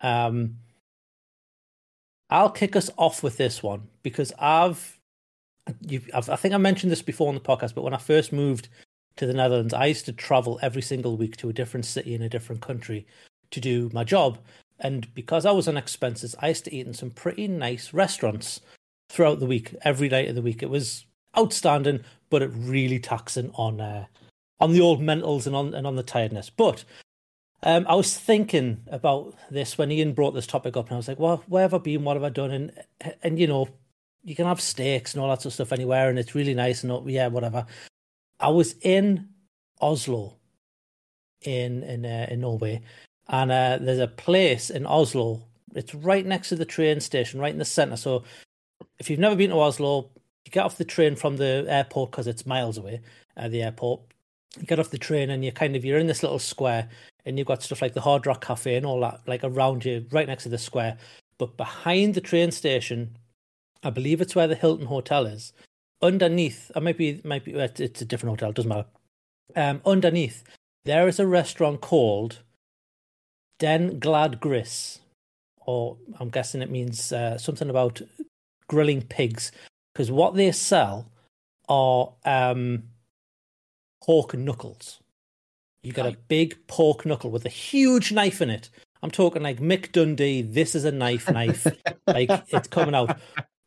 Um, 0.00 0.58
I'll 2.30 2.50
kick 2.50 2.76
us 2.76 2.90
off 2.96 3.22
with 3.22 3.36
this 3.36 3.62
one 3.62 3.88
because 4.02 4.32
I've, 4.38 4.98
I've, 6.14 6.30
I 6.30 6.36
think 6.36 6.54
I 6.54 6.58
mentioned 6.58 6.90
this 6.90 7.02
before 7.02 7.28
on 7.28 7.34
the 7.34 7.40
podcast, 7.40 7.74
but 7.74 7.82
when 7.82 7.94
I 7.94 7.98
first 7.98 8.32
moved 8.32 8.68
to 9.16 9.26
the 9.26 9.34
Netherlands, 9.34 9.74
I 9.74 9.86
used 9.86 10.06
to 10.06 10.12
travel 10.12 10.58
every 10.62 10.82
single 10.82 11.16
week 11.16 11.36
to 11.38 11.48
a 11.48 11.52
different 11.52 11.84
city 11.84 12.14
in 12.14 12.22
a 12.22 12.28
different 12.28 12.62
country 12.62 13.06
to 13.50 13.60
do 13.60 13.90
my 13.92 14.04
job. 14.04 14.38
And 14.80 15.12
because 15.14 15.46
I 15.46 15.52
was 15.52 15.68
on 15.68 15.76
expenses, 15.76 16.34
I 16.40 16.48
used 16.48 16.64
to 16.64 16.74
eat 16.74 16.86
in 16.86 16.94
some 16.94 17.10
pretty 17.10 17.46
nice 17.48 17.92
restaurants 17.92 18.60
throughout 19.10 19.38
the 19.38 19.46
week, 19.46 19.74
every 19.82 20.08
night 20.08 20.28
of 20.28 20.34
the 20.34 20.42
week. 20.42 20.62
It 20.62 20.70
was 20.70 21.04
outstanding, 21.36 22.00
but 22.30 22.42
it 22.42 22.50
really 22.54 22.98
taxing 22.98 23.50
on 23.54 23.80
uh, 23.80 24.06
on 24.62 24.72
the 24.72 24.80
old 24.80 25.00
mentals 25.00 25.46
and 25.46 25.56
on 25.56 25.74
and 25.74 25.86
on 25.86 25.96
the 25.96 26.02
tiredness. 26.02 26.48
But 26.48 26.84
um, 27.64 27.84
I 27.88 27.96
was 27.96 28.16
thinking 28.16 28.82
about 28.86 29.34
this 29.50 29.76
when 29.76 29.90
Iain 29.90 30.14
brought 30.14 30.32
this 30.32 30.46
topic 30.46 30.76
up, 30.76 30.86
and 30.86 30.94
I 30.94 30.96
was 30.96 31.08
like, 31.08 31.18
"Well, 31.18 31.42
where 31.48 31.62
have 31.62 31.74
I 31.74 31.78
been? 31.78 32.04
What 32.04 32.16
have 32.16 32.24
I 32.24 32.30
done?" 32.30 32.50
And 32.52 32.72
and 33.22 33.38
you 33.38 33.46
know, 33.46 33.68
you 34.22 34.34
can 34.34 34.46
have 34.46 34.60
steaks 34.60 35.12
and 35.12 35.22
all 35.22 35.28
that 35.30 35.42
sort 35.42 35.50
of 35.50 35.54
stuff 35.54 35.72
anywhere, 35.72 36.08
and 36.08 36.18
it's 36.18 36.34
really 36.34 36.54
nice 36.54 36.84
and 36.84 37.10
yeah, 37.10 37.26
whatever. 37.26 37.66
I 38.40 38.48
was 38.48 38.76
in 38.80 39.28
Oslo, 39.80 40.36
in 41.42 41.82
in 41.82 42.06
uh, 42.06 42.26
in 42.30 42.40
Norway, 42.40 42.82
and 43.28 43.50
uh, 43.50 43.78
there's 43.80 43.98
a 43.98 44.08
place 44.08 44.70
in 44.70 44.86
Oslo. 44.86 45.42
It's 45.74 45.94
right 45.94 46.24
next 46.24 46.50
to 46.50 46.56
the 46.56 46.64
train 46.64 47.00
station, 47.00 47.40
right 47.40 47.52
in 47.52 47.58
the 47.58 47.64
center. 47.64 47.96
So, 47.96 48.22
if 48.98 49.10
you've 49.10 49.18
never 49.18 49.36
been 49.36 49.50
to 49.50 49.58
Oslo, 49.58 50.10
you 50.44 50.52
get 50.52 50.64
off 50.64 50.78
the 50.78 50.84
train 50.84 51.16
from 51.16 51.36
the 51.36 51.64
airport 51.68 52.10
because 52.10 52.26
it's 52.26 52.46
miles 52.46 52.78
away. 52.78 53.00
Uh, 53.36 53.48
the 53.48 53.62
airport, 53.62 54.02
you 54.58 54.66
get 54.66 54.78
off 54.78 54.90
the 54.90 54.98
train 54.98 55.30
and 55.30 55.42
you're 55.42 55.52
kind 55.52 55.76
of 55.76 55.84
you're 55.84 55.98
in 55.98 56.06
this 56.06 56.22
little 56.22 56.38
square, 56.38 56.88
and 57.24 57.38
you've 57.38 57.46
got 57.46 57.62
stuff 57.62 57.82
like 57.82 57.94
the 57.94 58.00
Hard 58.00 58.26
Rock 58.26 58.44
Cafe 58.44 58.74
and 58.74 58.86
all 58.86 59.00
that 59.00 59.20
like 59.26 59.44
around 59.44 59.84
you, 59.84 60.06
right 60.10 60.26
next 60.26 60.42
to 60.44 60.48
the 60.48 60.58
square. 60.58 60.98
But 61.38 61.56
behind 61.56 62.14
the 62.14 62.20
train 62.20 62.50
station, 62.50 63.16
I 63.82 63.90
believe 63.90 64.20
it's 64.20 64.34
where 64.34 64.46
the 64.46 64.54
Hilton 64.54 64.86
Hotel 64.86 65.26
is. 65.26 65.52
Underneath, 66.02 66.70
I 66.74 66.80
might 66.80 66.98
be, 66.98 67.20
might 67.24 67.44
be, 67.44 67.52
it's 67.52 68.02
a 68.02 68.04
different 68.04 68.32
hotel. 68.32 68.52
Doesn't 68.52 68.68
matter. 68.68 68.86
Um, 69.54 69.80
underneath, 69.86 70.44
there 70.84 71.08
is 71.08 71.18
a 71.18 71.26
restaurant 71.26 71.80
called 71.80 72.40
Den 73.58 73.98
Glade 74.00 74.40
Gris, 74.40 74.98
or 75.64 75.96
I'm 76.18 76.28
guessing 76.28 76.62
it 76.62 76.70
means 76.70 77.12
uh, 77.12 77.38
something 77.38 77.70
about 77.70 78.02
grilling 78.66 79.02
pigs, 79.02 79.52
because 79.92 80.10
what 80.10 80.34
they 80.34 80.50
sell 80.52 81.06
are 81.68 82.12
um, 82.24 82.82
pork 84.02 84.34
knuckles. 84.34 85.00
You 85.82 85.92
got 85.92 86.06
a 86.06 86.16
big 86.28 86.66
pork 86.66 87.06
knuckle 87.06 87.30
with 87.30 87.44
a 87.44 87.50
huge 87.50 88.12
knife 88.12 88.40
in 88.40 88.50
it. 88.50 88.68
I'm 89.02 89.10
talking 89.10 89.42
like 89.42 89.58
Mick 89.58 89.92
Dundee. 89.92 90.42
This 90.42 90.74
is 90.74 90.84
a 90.84 90.92
knife, 90.92 91.30
knife. 91.30 91.66
like 92.06 92.30
it's 92.48 92.68
coming 92.68 92.94
out. 92.94 93.18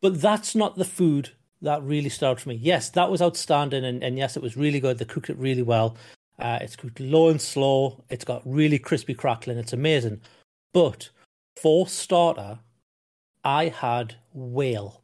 But 0.02 0.22
that's 0.22 0.56
not 0.56 0.78
the 0.78 0.86
food 0.86 1.32
that 1.62 1.84
really 1.84 2.10
started 2.10 2.42
for 2.42 2.50
me. 2.50 2.56
Yes, 2.56 2.90
that 2.92 3.10
was 3.10 3.22
outstanding, 3.22 3.84
and, 3.84 4.04
and 4.04 4.18
yes, 4.18 4.38
it 4.38 4.44
was 4.44 4.56
really 4.56 4.80
good. 4.80 4.98
They 4.98 5.06
cooked 5.06 5.30
it 5.30 5.38
really 5.38 5.62
well. 5.62 5.98
Uh, 6.38 6.60
it's 6.62 6.76
cooked 6.76 7.00
low 7.00 7.30
and 7.30 7.42
slow. 7.42 8.04
It's 8.10 8.26
got 8.26 8.42
really 8.46 8.78
crispy 8.78 9.14
crackling. 9.14 9.58
It's 9.58 9.74
amazing. 9.74 10.22
But 10.74 11.10
for 11.62 11.88
starter, 11.88 12.60
I 13.44 13.70
had 13.70 14.16
whale, 14.34 15.02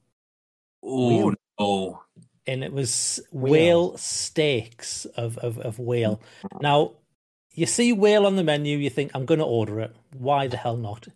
Oh 0.83 1.33
no! 1.59 2.03
And 2.47 2.63
it 2.63 2.73
was 2.73 3.19
Whale. 3.31 3.51
whale 3.51 3.97
steaks 3.97 5.05
of, 5.17 5.37
of, 5.39 5.57
of 5.59 5.79
whale. 5.79 6.21
Now, 6.61 6.93
you 7.53 7.65
see 7.65 7.93
whale 7.93 8.25
on 8.25 8.35
the 8.35 8.43
menu, 8.43 8.77
you 8.77 8.89
think, 8.89 9.11
I'm 9.13 9.25
going 9.25 9.39
to 9.39 9.45
order 9.45 9.79
it. 9.81 9.95
Why 10.17 10.47
the 10.47 10.57
hell 10.57 10.77
not? 10.77 11.07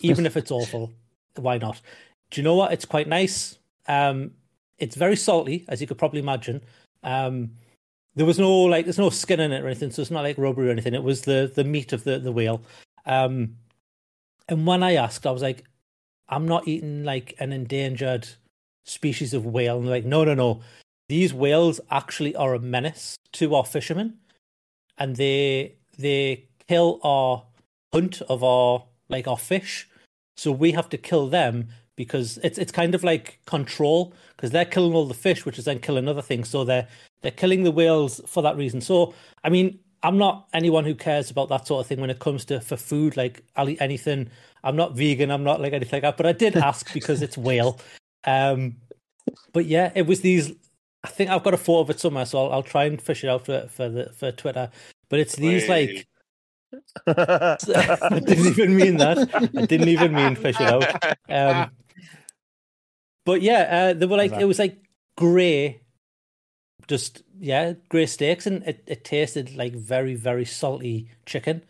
Even 0.00 0.24
if 0.24 0.36
it's 0.36 0.50
awful, 0.50 0.92
why 1.36 1.58
not? 1.58 1.80
Do 2.30 2.40
you 2.40 2.44
know 2.44 2.54
what? 2.54 2.72
It's 2.72 2.84
quite 2.84 3.08
nice. 3.08 3.58
Um, 3.88 4.30
it's 4.78 4.94
very 4.96 5.16
salty, 5.16 5.64
as 5.68 5.80
you 5.80 5.86
could 5.86 5.98
probably 5.98 6.20
imagine. 6.20 6.62
Um, 7.02 7.50
there 8.14 8.26
was 8.26 8.38
no 8.38 8.50
like, 8.50 8.86
there's 8.86 8.98
no 8.98 9.10
skin 9.10 9.40
in 9.40 9.52
it 9.52 9.62
or 9.62 9.66
anything, 9.66 9.90
so 9.90 10.00
it's 10.02 10.10
not 10.10 10.22
like 10.22 10.38
rubbery 10.38 10.68
or 10.68 10.70
anything. 10.70 10.94
It 10.94 11.02
was 11.02 11.22
the 11.22 11.50
the 11.54 11.64
meat 11.64 11.92
of 11.92 12.04
the 12.04 12.18
the 12.18 12.32
whale. 12.32 12.60
Um, 13.06 13.56
and 14.48 14.66
when 14.66 14.82
I 14.82 14.94
asked, 14.94 15.26
I 15.26 15.30
was 15.30 15.42
like, 15.42 15.64
I'm 16.28 16.46
not 16.46 16.66
eating 16.68 17.04
like 17.04 17.34
an 17.38 17.52
endangered 17.52 18.28
species 18.84 19.34
of 19.34 19.46
whale. 19.46 19.78
And 19.78 19.86
they're 19.86 19.94
like, 19.94 20.04
no, 20.04 20.24
no, 20.24 20.34
no. 20.34 20.60
These 21.08 21.34
whales 21.34 21.80
actually 21.90 22.36
are 22.36 22.54
a 22.54 22.60
menace 22.60 23.16
to 23.32 23.54
our 23.54 23.64
fishermen, 23.64 24.18
and 24.96 25.16
they 25.16 25.74
they 25.98 26.46
kill 26.68 27.00
our 27.02 27.44
hunt 27.92 28.22
of 28.22 28.44
our 28.44 28.84
like 29.08 29.26
our 29.26 29.38
fish. 29.38 29.88
So 30.36 30.52
we 30.52 30.72
have 30.72 30.88
to 30.90 30.96
kill 30.96 31.26
them 31.28 31.68
because 31.96 32.38
it's 32.42 32.58
it's 32.58 32.72
kind 32.72 32.94
of 32.94 33.04
like 33.04 33.40
control 33.46 34.14
because 34.36 34.52
they're 34.52 34.64
killing 34.64 34.94
all 34.94 35.06
the 35.06 35.14
fish, 35.14 35.44
which 35.44 35.58
is 35.58 35.64
then 35.64 35.80
killing 35.80 36.08
other 36.08 36.22
things. 36.22 36.48
So 36.48 36.64
they're 36.64 36.88
they're 37.22 37.30
killing 37.32 37.64
the 37.64 37.70
whales 37.70 38.20
for 38.26 38.42
that 38.42 38.56
reason. 38.56 38.80
So 38.80 39.12
I 39.44 39.50
mean, 39.50 39.78
I'm 40.02 40.16
not 40.16 40.48
anyone 40.54 40.84
who 40.84 40.94
cares 40.94 41.30
about 41.30 41.48
that 41.48 41.66
sort 41.66 41.82
of 41.82 41.86
thing 41.88 42.00
when 42.00 42.08
it 42.08 42.20
comes 42.20 42.44
to 42.46 42.60
for 42.60 42.76
food. 42.76 43.16
Like 43.16 43.42
I'll 43.56 43.68
eat 43.68 43.82
anything. 43.82 44.30
I'm 44.64 44.76
not 44.76 44.96
vegan. 44.96 45.30
I'm 45.30 45.44
not 45.44 45.60
like 45.60 45.72
anything 45.72 45.98
like 45.98 46.02
that. 46.02 46.16
But 46.16 46.26
I 46.26 46.32
did 46.32 46.56
ask 46.56 46.92
because 46.92 47.20
it's 47.20 47.36
whale. 47.36 47.78
Um, 48.24 48.76
but 49.52 49.66
yeah, 49.66 49.92
it 49.94 50.06
was 50.06 50.20
these. 50.20 50.52
I 51.02 51.08
think 51.08 51.30
I've 51.30 51.44
got 51.44 51.54
a 51.54 51.58
photo 51.58 51.80
of 51.80 51.90
it 51.90 52.00
somewhere, 52.00 52.26
so 52.26 52.46
I'll, 52.46 52.52
I'll 52.52 52.62
try 52.62 52.84
and 52.84 53.00
fish 53.00 53.24
it 53.24 53.28
out 53.28 53.46
for 53.46 53.68
for 53.68 53.88
the 53.88 54.12
for 54.12 54.32
Twitter. 54.32 54.70
But 55.08 55.20
it's 55.20 55.36
these 55.36 55.68
like 55.68 56.06
I 57.06 58.20
didn't 58.24 58.46
even 58.46 58.76
mean 58.76 58.96
that. 58.98 59.50
I 59.56 59.66
didn't 59.66 59.88
even 59.88 60.14
mean 60.14 60.36
fish 60.36 60.60
it 60.60 60.66
out. 60.66 60.84
Um, 61.28 61.70
but 63.24 63.42
yeah, 63.42 63.90
uh, 63.90 63.94
they 63.94 64.06
were 64.06 64.16
like 64.16 64.32
it 64.32 64.44
was 64.44 64.58
like 64.58 64.78
grey, 65.16 65.80
just 66.88 67.22
yeah, 67.38 67.74
grey 67.88 68.06
steaks, 68.06 68.46
and 68.46 68.62
it, 68.64 68.82
it 68.86 69.04
tasted 69.04 69.56
like 69.56 69.74
very 69.74 70.14
very 70.14 70.44
salty 70.44 71.10
chicken. 71.26 71.62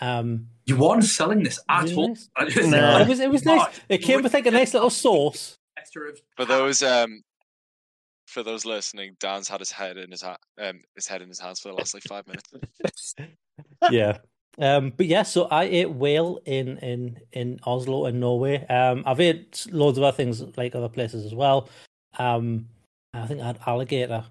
Um, 0.00 0.48
You 0.66 0.76
weren't 0.76 1.04
selling 1.04 1.42
this 1.42 1.58
at 1.68 1.92
all. 1.94 2.08
nice. 2.38 2.56
No. 2.56 2.98
it 2.98 3.08
was 3.08 3.20
it 3.20 3.30
was 3.30 3.44
nice. 3.44 3.80
It 3.88 3.98
came 3.98 4.22
with 4.22 4.34
like 4.34 4.46
a 4.46 4.50
nice 4.50 4.74
little 4.74 4.90
sauce. 4.90 5.55
For 6.36 6.44
those 6.44 6.82
um, 6.82 7.22
for 8.26 8.42
those 8.42 8.64
listening, 8.64 9.16
Dan's 9.20 9.48
had 9.48 9.60
his 9.60 9.70
head 9.70 9.96
in 9.96 10.10
his 10.10 10.22
ha- 10.22 10.38
um, 10.60 10.80
his 10.94 11.06
head 11.06 11.22
in 11.22 11.28
his 11.28 11.40
hands 11.40 11.60
for 11.60 11.68
the 11.68 11.74
last 11.74 11.94
like 11.94 12.02
five 12.04 12.26
minutes. 12.26 13.14
yeah. 13.90 14.18
Um, 14.58 14.92
but 14.96 15.06
yeah, 15.06 15.22
so 15.22 15.44
I 15.44 15.64
ate 15.64 15.90
whale 15.90 16.40
in 16.44 16.78
in 16.78 17.20
in 17.32 17.60
Oslo 17.64 18.06
and 18.06 18.20
Norway. 18.20 18.66
Um, 18.66 19.02
I've 19.06 19.20
ate 19.20 19.66
loads 19.70 19.98
of 19.98 20.04
other 20.04 20.16
things 20.16 20.42
like 20.56 20.74
other 20.74 20.88
places 20.88 21.24
as 21.24 21.34
well. 21.34 21.68
Um, 22.18 22.68
I 23.12 23.26
think 23.26 23.40
I 23.40 23.46
had 23.46 23.60
alligator 23.66 24.24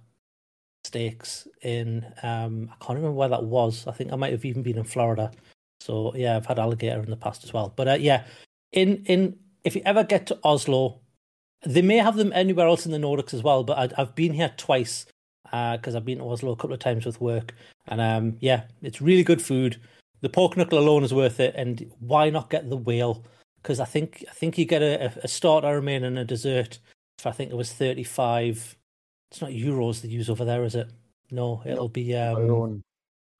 steaks 0.84 1.48
in. 1.62 2.06
Um, 2.24 2.70
I 2.72 2.86
can't 2.86 2.98
remember 2.98 3.12
where 3.12 3.30
that 3.30 3.44
was. 3.44 3.88
I 3.88 3.92
think 3.92 4.12
I 4.12 4.16
might 4.16 4.32
have 4.32 4.46
even 4.46 4.64
been 4.64 4.78
in 4.78 4.84
Florida. 4.84 5.32
So 5.80 6.14
yeah, 6.16 6.36
I've 6.36 6.46
had 6.46 6.60
alligator 6.60 7.02
in 7.04 7.10
the 7.10 7.18
past 7.18 7.44
as 7.44 7.54
well. 7.54 7.72
But 7.76 7.88
uh, 7.88 7.98
yeah, 8.00 8.24
in 8.72 9.04
in 9.06 9.38
if 9.64 9.76
you 9.76 9.82
ever 9.86 10.04
get 10.04 10.28
to 10.28 10.40
Oslo, 10.44 11.02
they 11.64 11.82
may 11.82 11.98
have 11.98 12.16
them 12.16 12.32
anywhere 12.34 12.68
else 12.68 12.86
in 12.86 12.92
the 12.92 12.98
Nordics 12.98 13.34
as 13.34 13.44
well. 13.44 13.64
But 13.64 13.78
I, 13.78 14.02
I've 14.02 14.16
been 14.16 14.34
here 14.34 14.54
twice 14.58 15.06
because 15.44 15.96
I've 15.96 16.06
been 16.06 16.18
to 16.18 16.30
Oslo 16.30 16.52
a 16.52 16.56
couple 16.56 16.74
of 16.74 16.80
times 16.80 17.06
with 17.06 17.22
work, 17.22 17.54
and 17.88 18.02
um, 18.02 18.38
yeah, 18.40 18.64
it's 18.82 19.02
really 19.02 19.24
good 19.24 19.42
food. 19.42 19.80
The 20.22 20.30
pork 20.30 20.58
knuckle 20.58 20.80
alone 20.80 21.04
is 21.04 21.14
worth 21.14 21.40
it, 21.40 21.54
and 21.56 21.92
why 22.00 22.30
not 22.30 22.50
get 22.50 22.70
the 22.70 22.78
whale? 22.78 23.24
Because 23.62 23.80
I 23.80 23.86
think 23.86 24.26
I 24.30 24.34
think 24.34 24.58
you 24.58 24.66
get 24.66 24.82
a, 24.82 25.14
a 25.24 25.28
starter, 25.28 25.78
a 25.78 25.82
main, 25.82 26.04
and 26.04 26.18
a 26.18 26.26
dessert. 26.26 26.80
For 27.20 27.30
I 27.30 27.32
think 27.32 27.52
it 27.52 27.58
was 27.58 27.72
thirty 27.72 28.04
five. 28.04 28.76
It's 29.32 29.42
not 29.42 29.52
euros 29.52 30.02
they 30.02 30.10
use 30.10 30.30
over 30.30 30.46
there, 30.46 30.64
is 30.64 30.76
it? 30.76 30.90
No, 31.32 31.62
it'll 31.66 31.90
be 31.90 32.16
um, 32.16 32.38
Alone. 32.38 32.84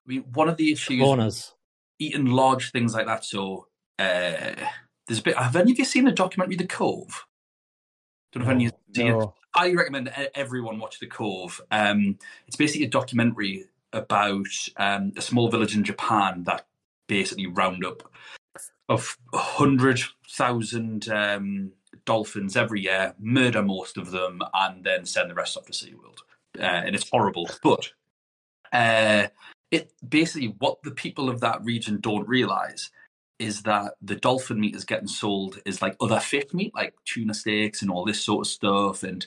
I 0.06 0.10
mean, 0.10 0.26
one 0.34 0.50
of 0.50 0.58
the 0.58 0.72
issues 0.72 1.00
kronas. 1.00 1.52
eating 2.00 2.26
large 2.26 2.72
things 2.72 2.94
like 2.94 3.06
that. 3.06 3.26
So 3.26 3.68
uh, 4.00 4.56
there's 5.08 5.20
a 5.20 5.24
bit. 5.24 5.38
Have 5.38 5.56
any 5.56 5.72
of 5.72 5.80
you 5.80 5.86
seen 5.86 6.06
the 6.06 6.12
documentary 6.12 6.56
The 6.56 6.68
Cove? 6.68 7.26
Don't 8.36 8.44
know 8.44 8.50
if 8.50 8.56
any 8.56 8.66
of 8.66 8.74
you 8.90 8.94
seen 8.94 9.22
it. 9.22 9.30
I 9.54 9.72
recommend 9.74 10.12
everyone 10.36 10.80
watch 10.80 11.00
The 11.00 11.08
Cove. 11.08 11.62
Um, 11.72 12.20
it's 12.48 12.58
basically 12.58 12.86
a 12.86 12.90
documentary 12.90 13.66
about 13.94 14.48
um, 14.76 15.14
a 15.16 15.22
small 15.22 15.50
village 15.50 15.74
in 15.74 15.86
Japan 15.86 16.44
that 16.44 16.68
basically 17.08 17.48
round 17.48 17.86
up 17.86 18.04
of 18.90 19.18
hundred 19.34 20.02
thousand 20.30 21.08
um, 21.08 21.72
dolphins 22.04 22.58
every 22.58 22.82
year, 22.82 23.16
murder 23.18 23.62
most 23.62 23.98
of 23.98 24.12
them, 24.12 24.42
and 24.54 24.84
then 24.84 25.06
send 25.06 25.30
the 25.30 25.36
rest 25.36 25.56
off 25.56 25.66
to 25.68 25.72
SeaWorld. 25.72 26.20
Uh, 26.60 26.84
and 26.86 26.94
it's 26.94 27.10
horrible, 27.10 27.50
but 27.64 27.90
uh, 28.74 29.28
it 29.72 29.94
basically 30.08 30.56
what 30.60 30.84
the 30.84 30.92
people 30.92 31.30
of 31.30 31.40
that 31.40 31.64
region 31.64 32.00
don't 32.02 32.28
realize 32.28 32.92
is 33.40 33.62
that 33.64 33.96
the 34.02 34.16
dolphin 34.16 34.60
meat 34.60 34.76
is 34.76 34.86
getting 34.86 35.08
sold 35.08 35.60
is 35.66 35.82
like 35.82 35.96
other 36.00 36.20
fish 36.20 36.54
meat, 36.54 36.74
like 36.74 36.94
tuna 37.06 37.34
steaks 37.34 37.82
and 37.82 37.92
all 37.92 38.06
this 38.06 38.22
sort 38.22 38.48
of 38.48 38.52
stuff. 38.52 39.04
And 39.04 39.26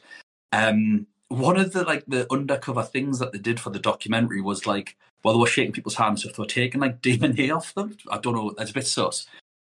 um, 0.52 1.06
one 1.28 1.58
of 1.58 1.72
the 1.72 1.84
like 1.84 2.04
the 2.06 2.26
undercover 2.32 2.82
things 2.82 3.18
that 3.18 3.32
they 3.32 3.38
did 3.38 3.60
for 3.60 3.70
the 3.70 3.78
documentary 3.78 4.40
was 4.40 4.66
like 4.66 4.96
while 5.22 5.34
they 5.34 5.40
were 5.40 5.46
shaking 5.46 5.72
people's 5.72 5.96
hands, 5.96 6.24
if 6.24 6.36
they 6.36 6.42
were 6.42 6.46
taking 6.46 6.80
like 6.80 7.02
demon 7.02 7.34
DNA 7.34 7.54
off 7.54 7.74
them. 7.74 7.96
I 8.10 8.18
don't 8.18 8.34
know, 8.34 8.54
that's 8.56 8.70
a 8.70 8.74
bit 8.74 8.86
sus. 8.86 9.26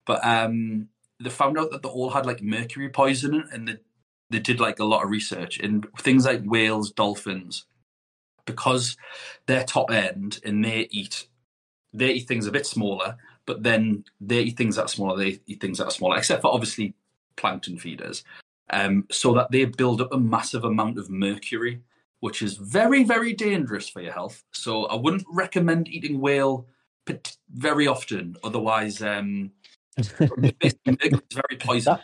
But 0.05 0.23
um, 0.25 0.89
they 1.19 1.29
found 1.29 1.57
out 1.57 1.71
that 1.71 1.81
they 1.81 1.89
all 1.89 2.09
had 2.09 2.25
like 2.25 2.41
mercury 2.41 2.89
poisoning, 2.89 3.43
and 3.51 3.67
they 3.67 3.77
they 4.29 4.39
did 4.39 4.59
like 4.59 4.79
a 4.79 4.85
lot 4.85 5.03
of 5.03 5.09
research 5.09 5.59
in 5.59 5.83
things 5.99 6.25
like 6.25 6.43
whales, 6.43 6.91
dolphins, 6.91 7.65
because 8.45 8.97
they're 9.45 9.63
top 9.63 9.89
end 9.91 10.39
and 10.43 10.63
they 10.63 10.87
eat 10.91 11.27
they 11.93 12.11
eat 12.11 12.27
things 12.27 12.45
a 12.45 12.51
bit 12.51 12.67
smaller, 12.67 13.17
but 13.47 13.63
then 13.63 14.03
they 14.21 14.41
eat 14.41 14.57
things 14.57 14.75
that 14.75 14.83
are 14.83 14.89
smaller, 14.89 15.17
they 15.17 15.39
eat 15.47 15.59
things 15.59 15.79
that 15.79 15.85
are 15.85 15.91
smaller, 15.91 16.17
except 16.17 16.43
for 16.43 16.53
obviously 16.53 16.93
plankton 17.37 17.79
feeders. 17.79 18.23
Um, 18.69 19.07
so 19.09 19.33
that 19.33 19.49
they 19.49 19.63
build 19.65 20.01
up 20.01 20.11
a 20.11 20.19
massive 20.19 20.65
amount 20.65 20.99
of 20.99 21.09
mercury, 21.09 21.81
which 22.19 22.41
is 22.41 22.57
very, 22.57 23.03
very 23.03 23.33
dangerous 23.33 23.87
for 23.87 24.01
your 24.01 24.11
health. 24.11 24.43
So 24.51 24.85
I 24.85 24.95
wouldn't 24.95 25.25
recommend 25.31 25.87
eating 25.87 26.19
whale 26.19 26.67
very 27.53 27.87
often. 27.87 28.35
Otherwise, 28.43 29.01
um, 29.01 29.51
it's 29.97 30.75
very 30.85 31.57
poisonous. 31.57 32.01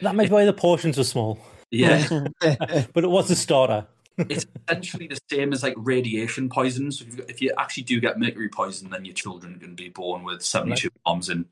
That 0.00 0.14
might 0.14 0.28
be 0.28 0.32
why 0.32 0.46
the 0.46 0.54
portions 0.54 0.96
were 0.96 1.04
small. 1.04 1.38
Yeah. 1.70 2.08
but 2.40 3.04
it 3.04 3.10
was 3.10 3.30
a 3.30 3.36
starter. 3.36 3.86
It's 4.18 4.46
essentially 4.68 5.06
the 5.06 5.18
same 5.30 5.52
as 5.52 5.62
like 5.62 5.74
radiation 5.76 6.48
poison. 6.48 6.90
So 6.92 7.04
if 7.06 7.16
you, 7.16 7.24
if 7.28 7.42
you 7.42 7.52
actually 7.58 7.82
do 7.84 8.00
get 8.00 8.18
mercury 8.18 8.48
poison, 8.48 8.90
then 8.90 9.04
your 9.04 9.14
children 9.14 9.54
are 9.54 9.58
going 9.58 9.76
to 9.76 9.82
be 9.82 9.88
born 9.90 10.24
with 10.24 10.42
72 10.42 10.88
bombs 11.04 11.28
and 11.28 11.44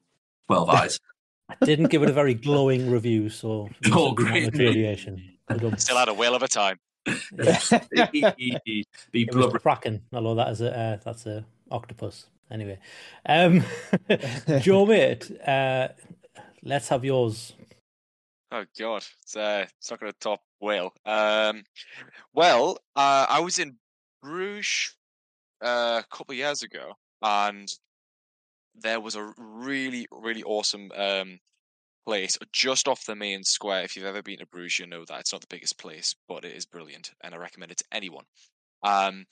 12 0.49 0.71
eyes. 0.71 1.01
I 1.49 1.55
didn't 1.65 1.91
give 1.91 2.03
it 2.03 2.11
a 2.11 2.13
very 2.13 2.35
glowing 2.35 2.91
review, 2.91 3.29
so 3.29 3.69
it 3.83 3.93
Oh, 3.93 4.13
must 4.15 4.21
have 4.21 4.33
been 4.33 4.51
great. 4.51 4.67
radiation. 4.69 5.23
Um, 5.49 5.75
Still 5.79 5.97
had 5.97 6.09
a 6.09 6.15
whale 6.15 6.35
of 6.35 6.43
a 6.43 6.49
time. 6.49 6.79
be 7.07 7.13
it 7.45 8.87
was 9.15 9.27
blubber. 9.27 9.59
kraken, 9.61 10.03
although 10.13 10.35
that 10.35 10.49
is 10.49 10.61
a 10.61 10.77
uh, 10.77 10.97
that's 11.05 11.25
a 11.27 11.45
octopus. 11.71 12.27
Anyway, 12.51 12.79
um, 13.29 13.63
Joe, 14.61 14.87
mate, 14.87 15.31
uh, 15.47 15.89
let's 16.63 16.89
have 16.89 17.05
yours. 17.05 17.53
Oh 18.53 18.65
god, 18.79 19.05
it's 19.23 19.37
uh, 19.37 19.67
it's 19.79 19.91
not 19.91 20.01
going 20.01 20.13
to 20.13 20.19
top 20.19 20.41
whale. 20.61 20.93
Um, 21.05 21.65
well, 22.35 22.79
uh, 22.95 23.27
I 23.29 23.41
was 23.41 23.59
in 23.59 23.77
Bruges 24.23 24.97
uh, 25.63 26.03
a 26.05 26.17
couple 26.17 26.33
of 26.33 26.39
years 26.39 26.63
ago, 26.63 26.95
and 27.23 27.69
there 28.75 29.01
was 29.01 29.17
a 29.17 29.33
really, 29.39 30.07
really 30.11 30.43
awesome 30.43 30.91
um 30.97 31.39
place 32.07 32.39
just 32.53 32.89
off 32.89 33.05
the 33.05 33.17
main 33.17 33.43
square. 33.43 33.83
If 33.83 33.97
you've 33.97 34.07
ever 34.07 34.23
been 34.23 34.39
to 34.39 34.47
Bruges, 34.47 34.79
you 34.79 34.87
know 34.87 35.05
that 35.07 35.21
it's 35.21 35.33
not 35.33 35.41
the 35.41 35.49
biggest 35.49 35.79
place, 35.79 36.15
but 36.29 36.45
it 36.45 36.55
is 36.55 36.65
brilliant, 36.65 37.13
and 37.23 37.35
I 37.35 37.39
recommend 37.39 37.73
it 37.73 37.79
to 37.79 37.85
anyone. 37.93 38.25
Um, 38.83 39.27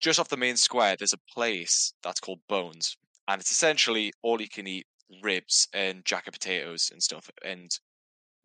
just 0.00 0.18
off 0.18 0.28
the 0.28 0.36
main 0.36 0.56
square, 0.56 0.96
there's 0.96 1.12
a 1.12 1.32
place 1.34 1.92
that's 2.02 2.20
called 2.20 2.40
Bones, 2.48 2.96
and 3.28 3.40
it's 3.40 3.50
essentially 3.50 4.12
all 4.22 4.40
you 4.40 4.48
can 4.48 4.66
eat 4.66 4.86
ribs 5.22 5.68
and 5.74 6.04
jacket 6.04 6.32
potatoes 6.32 6.90
and 6.92 7.02
stuff, 7.02 7.30
and 7.44 7.70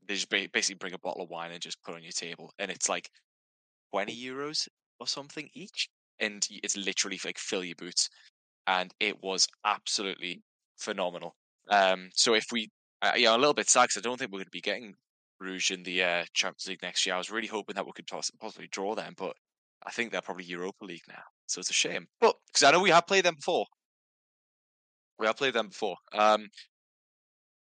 they 0.07 0.15
just 0.15 0.29
basically 0.29 0.75
bring 0.75 0.93
a 0.93 0.99
bottle 0.99 1.23
of 1.23 1.29
wine 1.29 1.51
and 1.51 1.61
just 1.61 1.81
put 1.83 1.95
on 1.95 2.03
your 2.03 2.11
table, 2.11 2.51
and 2.59 2.71
it's 2.71 2.89
like 2.89 3.09
twenty 3.91 4.15
euros 4.15 4.67
or 4.99 5.07
something 5.07 5.49
each, 5.53 5.89
and 6.19 6.45
it's 6.63 6.77
literally 6.77 7.19
like 7.25 7.37
fill 7.37 7.63
your 7.63 7.75
boots, 7.75 8.09
and 8.67 8.93
it 8.99 9.21
was 9.23 9.47
absolutely 9.65 10.41
phenomenal. 10.77 11.35
Um, 11.69 12.09
so 12.13 12.33
if 12.35 12.45
we, 12.51 12.69
uh, 13.01 13.13
yeah, 13.15 13.35
a 13.35 13.37
little 13.37 13.53
bit 13.53 13.69
sad 13.69 13.89
'cause 13.89 13.97
I 13.97 14.01
don't 14.01 14.17
think 14.17 14.31
we're 14.31 14.39
going 14.39 14.45
to 14.45 14.51
be 14.51 14.61
getting 14.61 14.95
Rouge 15.39 15.71
in 15.71 15.83
the 15.83 16.03
uh, 16.03 16.25
Champions 16.33 16.67
League 16.67 16.81
next 16.83 17.05
year. 17.05 17.15
I 17.15 17.17
was 17.17 17.31
really 17.31 17.47
hoping 17.47 17.75
that 17.75 17.85
we 17.85 17.91
could 17.93 18.07
poss- 18.07 18.31
possibly 18.39 18.67
draw 18.67 18.95
them, 18.95 19.13
but 19.17 19.35
I 19.85 19.91
think 19.91 20.11
they're 20.11 20.21
probably 20.21 20.45
Europa 20.45 20.85
League 20.85 21.03
now, 21.07 21.23
so 21.47 21.59
it's 21.59 21.69
a 21.69 21.73
shame. 21.73 22.07
But 22.19 22.35
because 22.47 22.63
I 22.63 22.71
know 22.71 22.81
we 22.81 22.89
have 22.91 23.07
played 23.07 23.25
them 23.25 23.35
before, 23.35 23.65
we 25.19 25.27
have 25.27 25.37
played 25.37 25.53
them 25.53 25.69
before. 25.69 25.97
Um, 26.13 26.49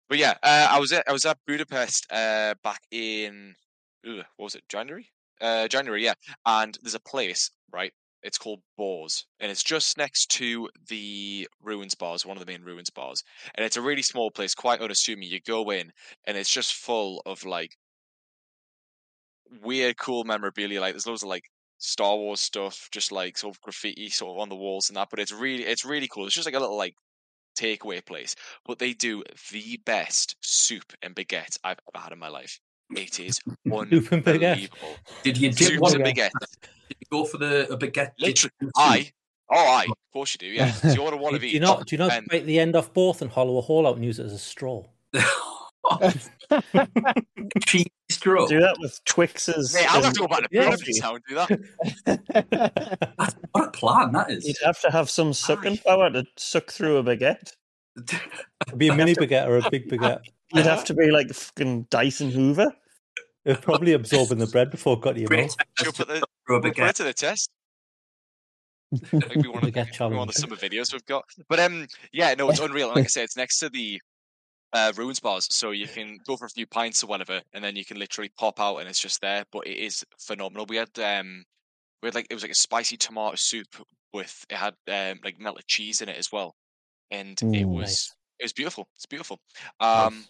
but 0.09 0.19
yeah, 0.19 0.35
uh, 0.43 0.69
I 0.71 0.79
was 0.79 0.93
at 0.93 1.05
I 1.09 1.13
was 1.13 1.25
at 1.25 1.39
Budapest 1.47 2.07
uh, 2.11 2.55
back 2.63 2.83
in 2.91 3.55
ugh, 4.07 4.25
what 4.37 4.45
was 4.45 4.55
it 4.55 4.69
January? 4.69 5.11
Uh, 5.41 5.69
January, 5.69 6.05
yeah. 6.05 6.15
And 6.47 6.77
there's 6.83 6.95
a 6.95 7.01
place 7.01 7.51
right. 7.73 7.93
It's 8.23 8.39
called 8.39 8.61
Bors, 8.77 9.27
and 9.39 9.51
it's 9.51 9.63
just 9.63 9.97
next 9.97 10.27
to 10.33 10.69
the 10.89 11.49
ruins 11.63 11.95
bars, 11.95 12.27
one 12.27 12.37
of 12.37 12.45
the 12.45 12.51
main 12.53 12.63
ruins 12.65 12.91
bars. 12.91 13.23
And 13.55 13.65
it's 13.65 13.77
a 13.77 13.83
really 13.83 14.03
small 14.03 14.31
place, 14.33 14.55
quite 14.55 14.81
unassuming. 14.81 15.29
You 15.29 15.41
go 15.41 15.71
in, 15.71 15.93
and 16.27 16.37
it's 16.37 16.51
just 16.51 16.75
full 16.75 17.23
of 17.27 17.45
like 17.45 17.77
weird, 19.63 19.97
cool 19.99 20.25
memorabilia. 20.25 20.81
Like 20.81 20.95
there's 20.95 21.07
loads 21.07 21.23
of 21.23 21.29
like 21.29 21.45
Star 21.79 22.17
Wars 22.17 22.41
stuff, 22.41 22.89
just 22.93 23.13
like 23.13 23.39
sort 23.39 23.55
of 23.55 23.61
graffiti, 23.61 24.09
sort 24.11 24.37
of 24.37 24.41
on 24.43 24.49
the 24.49 24.57
walls 24.57 24.89
and 24.89 24.97
that. 24.97 25.09
But 25.11 25.21
it's 25.21 25.33
really, 25.33 25.65
it's 25.65 25.85
really 25.85 26.09
cool. 26.09 26.27
It's 26.27 26.35
just 26.35 26.47
like 26.47 26.55
a 26.55 26.61
little 26.61 26.77
like 26.77 26.95
takeaway 27.59 28.05
place, 28.05 28.35
but 28.65 28.79
they 28.79 28.93
do 28.93 29.23
the 29.53 29.79
best 29.85 30.37
soup 30.41 30.93
and 31.03 31.15
baguette 31.15 31.59
I've 31.65 31.79
ever 31.95 32.03
had 32.03 32.13
in 32.13 32.19
my 32.19 32.29
life. 32.29 32.61
It 32.97 33.21
is 33.21 33.37
Soup 33.45 33.57
and 33.67 34.25
baguette. 34.25 34.25
unbelievable. 34.25 34.97
Did 35.23 35.37
you 35.39 35.51
dip 35.51 35.69
Soups 35.69 35.81
one 35.81 35.95
and 35.95 36.05
Did 36.05 36.17
baguette. 36.17 36.31
you 36.89 37.07
go 37.11 37.25
for 37.25 37.39
the 37.39 37.71
a 37.73 37.77
baguette? 37.77 38.13
Literally. 38.19 38.53
I. 38.77 39.11
Oh, 39.51 39.57
I. 39.57 39.85
Of 39.85 40.13
course 40.13 40.35
you 40.35 40.39
do. 40.39 40.47
Yeah. 40.47 40.73
So 40.73 40.89
you 40.89 41.03
order 41.03 41.17
one 41.17 41.39
Do 41.39 41.47
you 41.47 41.61
not? 41.61 41.87
Do 41.87 41.95
you 41.95 41.99
not 41.99 42.13
and 42.13 42.27
bite 42.29 42.47
the 42.47 42.59
end 42.59 42.77
off 42.77 42.93
both 42.95 43.21
and 43.23 43.31
hollow 43.31 43.59
a 43.59 43.61
hole 43.61 43.87
out 43.87 43.97
and 43.97 44.05
use 44.05 44.19
it 44.19 44.27
as 44.27 44.33
a 44.33 44.39
straw? 44.39 44.85
Cheese 47.67 47.87
straw. 48.11 48.47
Do 48.47 48.61
that 48.61 48.77
with 48.81 49.01
Twixes. 49.05 49.75
Mate, 49.75 49.87
I'll 49.89 50.03
have 50.03 50.05
and 50.07 50.15
to 50.15 50.21
go 50.21 50.29
back 50.29 50.49
to 50.49 50.49
coffee. 50.49 50.71
Budapest 50.71 51.03
now 51.03 51.15
and 51.15 51.25
do 51.29 51.35
that. 51.35 53.13
That's, 53.19 53.35
what 53.53 53.69
a 53.69 53.71
plan 53.71 54.13
that 54.13 54.31
is. 54.31 54.47
You'd 54.47 54.57
have 54.65 54.81
to 54.81 54.91
have 54.91 55.11
some 55.11 55.33
sucking 55.33 55.79
power 55.79 56.11
to 56.11 56.25
suck 56.37 56.71
through 56.71 56.99
a 56.99 57.03
baguette. 57.03 57.53
It'd 57.97 58.21
be 58.79 58.89
a 58.89 58.95
mini 58.95 59.15
baguette 59.15 59.47
or 59.47 59.59
a 59.59 59.71
big 59.71 59.89
baguette. 59.89 60.21
You'd 60.55 60.67
have 60.67 60.85
to 60.87 60.95
be 60.95 61.11
like 61.11 61.33
fucking 61.33 61.87
Dyson 61.91 62.31
Hoover. 62.31 62.73
It's 63.45 63.61
probably 63.61 63.93
absorbing 63.93 64.39
the 64.39 64.47
bread 64.47 64.71
before 64.71 64.95
it 64.95 65.01
got 65.01 65.15
to 65.15 65.21
your 65.21 65.29
Great 65.29 65.43
mouth. 65.43 65.57
time 65.57 65.67
Should 65.77 65.87
we 65.87 65.93
put 65.93 66.09
the, 66.09 66.27
for 66.45 66.57
a 66.57 66.61
we'll 66.61 66.73
put 66.73 66.83
it 66.83 66.97
to 66.97 67.05
the 67.05 67.15
test. 67.15 67.51
Maybe 69.13 69.49
one 69.49 69.65
of, 69.65 69.71
Baguette 69.71 70.01
maybe 70.01 70.17
one 70.17 70.29
of 70.29 70.35
the 70.35 70.41
summer 70.41 70.57
videos 70.57 70.93
we've 70.93 71.05
got. 71.05 71.25
But 71.49 71.61
um, 71.61 71.87
yeah, 72.13 72.35
no, 72.35 72.49
it's 72.49 72.61
unreal. 72.61 72.89
Like 72.89 73.05
I 73.05 73.07
said, 73.07 73.25
it's 73.25 73.37
next 73.37 73.59
to 73.59 73.69
the 73.69 74.01
uh, 74.73 74.93
ruins 74.97 75.21
bars, 75.21 75.49
so 75.51 75.71
you 75.71 75.89
can 75.89 76.19
go 76.27 76.37
for 76.37 76.47
a 76.47 76.51
few 76.51 76.67
pints 76.67 77.03
or 77.03 77.07
whatever, 77.07 77.41
and 77.53 77.65
then 77.65 77.77
you 77.77 77.85
can 77.85 77.99
literally 77.99 78.31
pop 78.37 78.61
out, 78.61 78.79
and 78.79 78.89
it's 78.89 79.01
just 79.01 79.21
there. 79.21 79.45
But 79.51 79.67
it 79.67 79.77
is 79.79 80.05
phenomenal. 80.19 80.67
We 80.67 80.77
had 80.77 80.99
um, 80.99 81.45
we 82.03 82.07
had 82.09 82.15
like 82.15 82.27
it 82.31 82.35
was 82.35 82.43
like 82.43 82.53
a 82.53 82.57
spicy 82.57 82.97
tomato 82.97 83.37
soup 83.37 83.75
with 84.13 84.47
it 84.49 84.57
had 84.57 84.75
um 84.89 85.21
like 85.25 85.39
melted 85.39 85.67
cheese 85.67 86.01
in 86.01 86.09
it 86.09 86.17
as 86.17 86.31
well, 86.33 86.55
and 87.11 87.41
it 87.55 87.67
was 87.67 87.83
Nice. 87.83 88.15
it 88.41 88.45
was 88.45 88.53
beautiful. 88.53 88.89
It's 88.97 89.07
beautiful. 89.07 89.41
Um, 89.81 90.25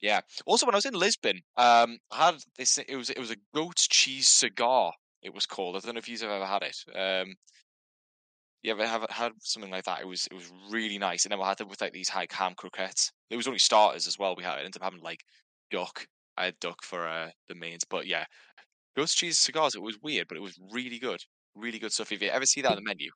yeah. 0.00 0.20
Also, 0.44 0.66
when 0.66 0.74
I 0.74 0.78
was 0.78 0.84
in 0.84 0.94
Lisbon, 0.94 1.40
um, 1.56 1.98
I 2.10 2.26
had 2.26 2.34
this. 2.58 2.78
It 2.78 2.96
was 2.96 3.10
it 3.10 3.18
was 3.18 3.30
a 3.30 3.36
goat's 3.54 3.88
cheese 3.88 4.28
cigar. 4.28 4.92
It 5.22 5.32
was 5.34 5.46
called. 5.46 5.76
I 5.76 5.80
don't 5.80 5.94
know 5.94 5.98
if 5.98 6.08
you've 6.08 6.22
ever 6.22 6.44
had 6.44 6.62
it. 6.62 6.76
Um, 6.94 7.34
you 8.64 8.72
ever 8.72 8.86
have 8.86 9.04
had 9.10 9.32
something 9.40 9.70
like 9.70 9.84
that? 9.84 10.00
It 10.00 10.08
was 10.08 10.26
it 10.26 10.34
was 10.34 10.50
really 10.70 10.98
nice. 10.98 11.24
And 11.24 11.32
then 11.32 11.38
we 11.38 11.44
had 11.44 11.60
it 11.60 11.68
with 11.68 11.80
like 11.82 11.92
these 11.92 12.08
high 12.08 12.26
ham 12.30 12.54
croquettes. 12.56 13.12
It 13.30 13.36
was 13.36 13.46
only 13.46 13.58
starters 13.58 14.06
as 14.06 14.18
well. 14.18 14.34
We 14.34 14.42
had 14.42 14.56
it 14.58 14.64
ended 14.64 14.76
up 14.76 14.82
having 14.82 15.02
like 15.02 15.20
duck. 15.70 16.06
I 16.36 16.46
had 16.46 16.58
duck 16.60 16.82
for 16.82 17.06
uh, 17.06 17.30
the 17.48 17.54
mains, 17.54 17.84
but 17.84 18.06
yeah, 18.06 18.24
goat's 18.96 19.14
cheese 19.14 19.38
cigars. 19.38 19.74
It 19.74 19.82
was 19.82 19.98
weird, 20.02 20.28
but 20.28 20.36
it 20.38 20.40
was 20.40 20.58
really 20.72 20.98
good. 20.98 21.20
Really 21.54 21.78
good 21.78 21.92
stuff. 21.92 22.10
If 22.10 22.22
you 22.22 22.30
ever 22.30 22.46
see 22.46 22.62
that 22.62 22.70
on 22.70 22.76
the 22.76 22.82
menu, 22.82 23.10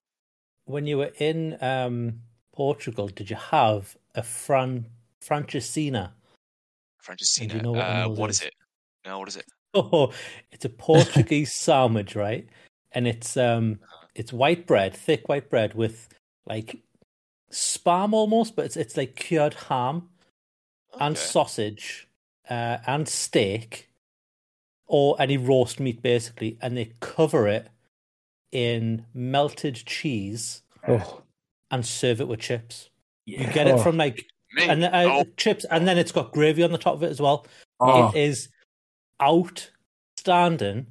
When 0.66 0.86
you 0.86 0.98
were 0.98 1.12
in 1.18 1.56
um, 1.62 2.20
Portugal, 2.52 3.08
did 3.08 3.30
you 3.30 3.36
have 3.36 3.96
a 4.14 4.22
Fran 4.22 4.86
Francesinha? 5.24 6.12
Francesinha. 7.04 7.54
you 7.54 7.62
know 7.62 7.72
what 7.72 7.86
uh, 7.86 8.08
what 8.08 8.30
is 8.30 8.40
is? 8.42 8.46
it? 8.48 8.54
No, 9.06 9.18
what 9.18 9.28
is 9.28 9.36
it? 9.36 9.46
Oh, 9.74 10.12
it's 10.50 10.64
a 10.64 10.68
Portuguese 10.88 11.54
sandwich, 11.54 12.16
right? 12.16 12.48
And 12.92 13.06
it's 13.06 13.36
um, 13.36 13.78
it's 14.18 14.32
white 14.32 14.66
bread, 14.66 14.92
thick 14.94 15.28
white 15.28 15.48
bread 15.48 15.74
with 15.74 16.08
like 16.46 16.82
spam 17.52 18.12
almost, 18.12 18.56
but 18.56 18.64
it's 18.66 18.76
it's 18.76 18.96
like 18.96 19.14
cured 19.16 19.54
ham 19.54 20.08
and 21.00 21.16
sausage 21.16 22.08
uh, 22.50 22.78
and 22.86 23.08
steak 23.08 23.88
or 24.86 25.16
any 25.20 25.36
roast 25.36 25.78
meat 25.80 26.02
basically, 26.02 26.58
and 26.60 26.76
they 26.76 26.92
cover 27.00 27.46
it 27.46 27.68
in 28.50 29.04
melted 29.14 29.74
cheese 29.86 30.62
Oh, 30.86 31.22
and 31.70 31.84
serve 31.84 32.20
it 32.20 32.28
with 32.28 32.40
chips. 32.40 32.88
You 33.26 33.38
Yeah. 33.38 33.52
get 33.52 33.66
it 33.68 33.74
Oh. 33.74 33.82
from 33.82 33.96
like 33.98 34.26
Me? 34.54 34.66
and 34.68 34.82
uh, 34.84 34.90
oh, 34.94 35.24
chips, 35.36 35.64
and 35.70 35.86
then 35.86 35.98
it's 35.98 36.12
got 36.12 36.32
gravy 36.32 36.62
on 36.64 36.72
the 36.72 36.78
top 36.78 36.94
of 36.94 37.02
it 37.02 37.10
as 37.10 37.20
well. 37.20 37.46
Oh, 37.78 38.08
It 38.08 38.16
is 38.16 38.48
outstanding, 39.22 40.86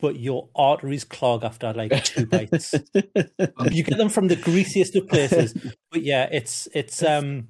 but 0.00 0.18
your 0.18 0.48
arteries 0.54 1.04
clog 1.04 1.44
after 1.44 1.72
like 1.72 2.04
two 2.04 2.26
bites. 2.26 2.74
you 2.94 3.82
get 3.82 3.98
them 3.98 4.08
from 4.08 4.28
the 4.28 4.36
greasiest 4.36 4.96
of 4.96 5.08
places, 5.08 5.54
but 5.90 6.02
yeah, 6.02 6.28
it's 6.30 6.68
it's 6.74 7.02
um, 7.02 7.48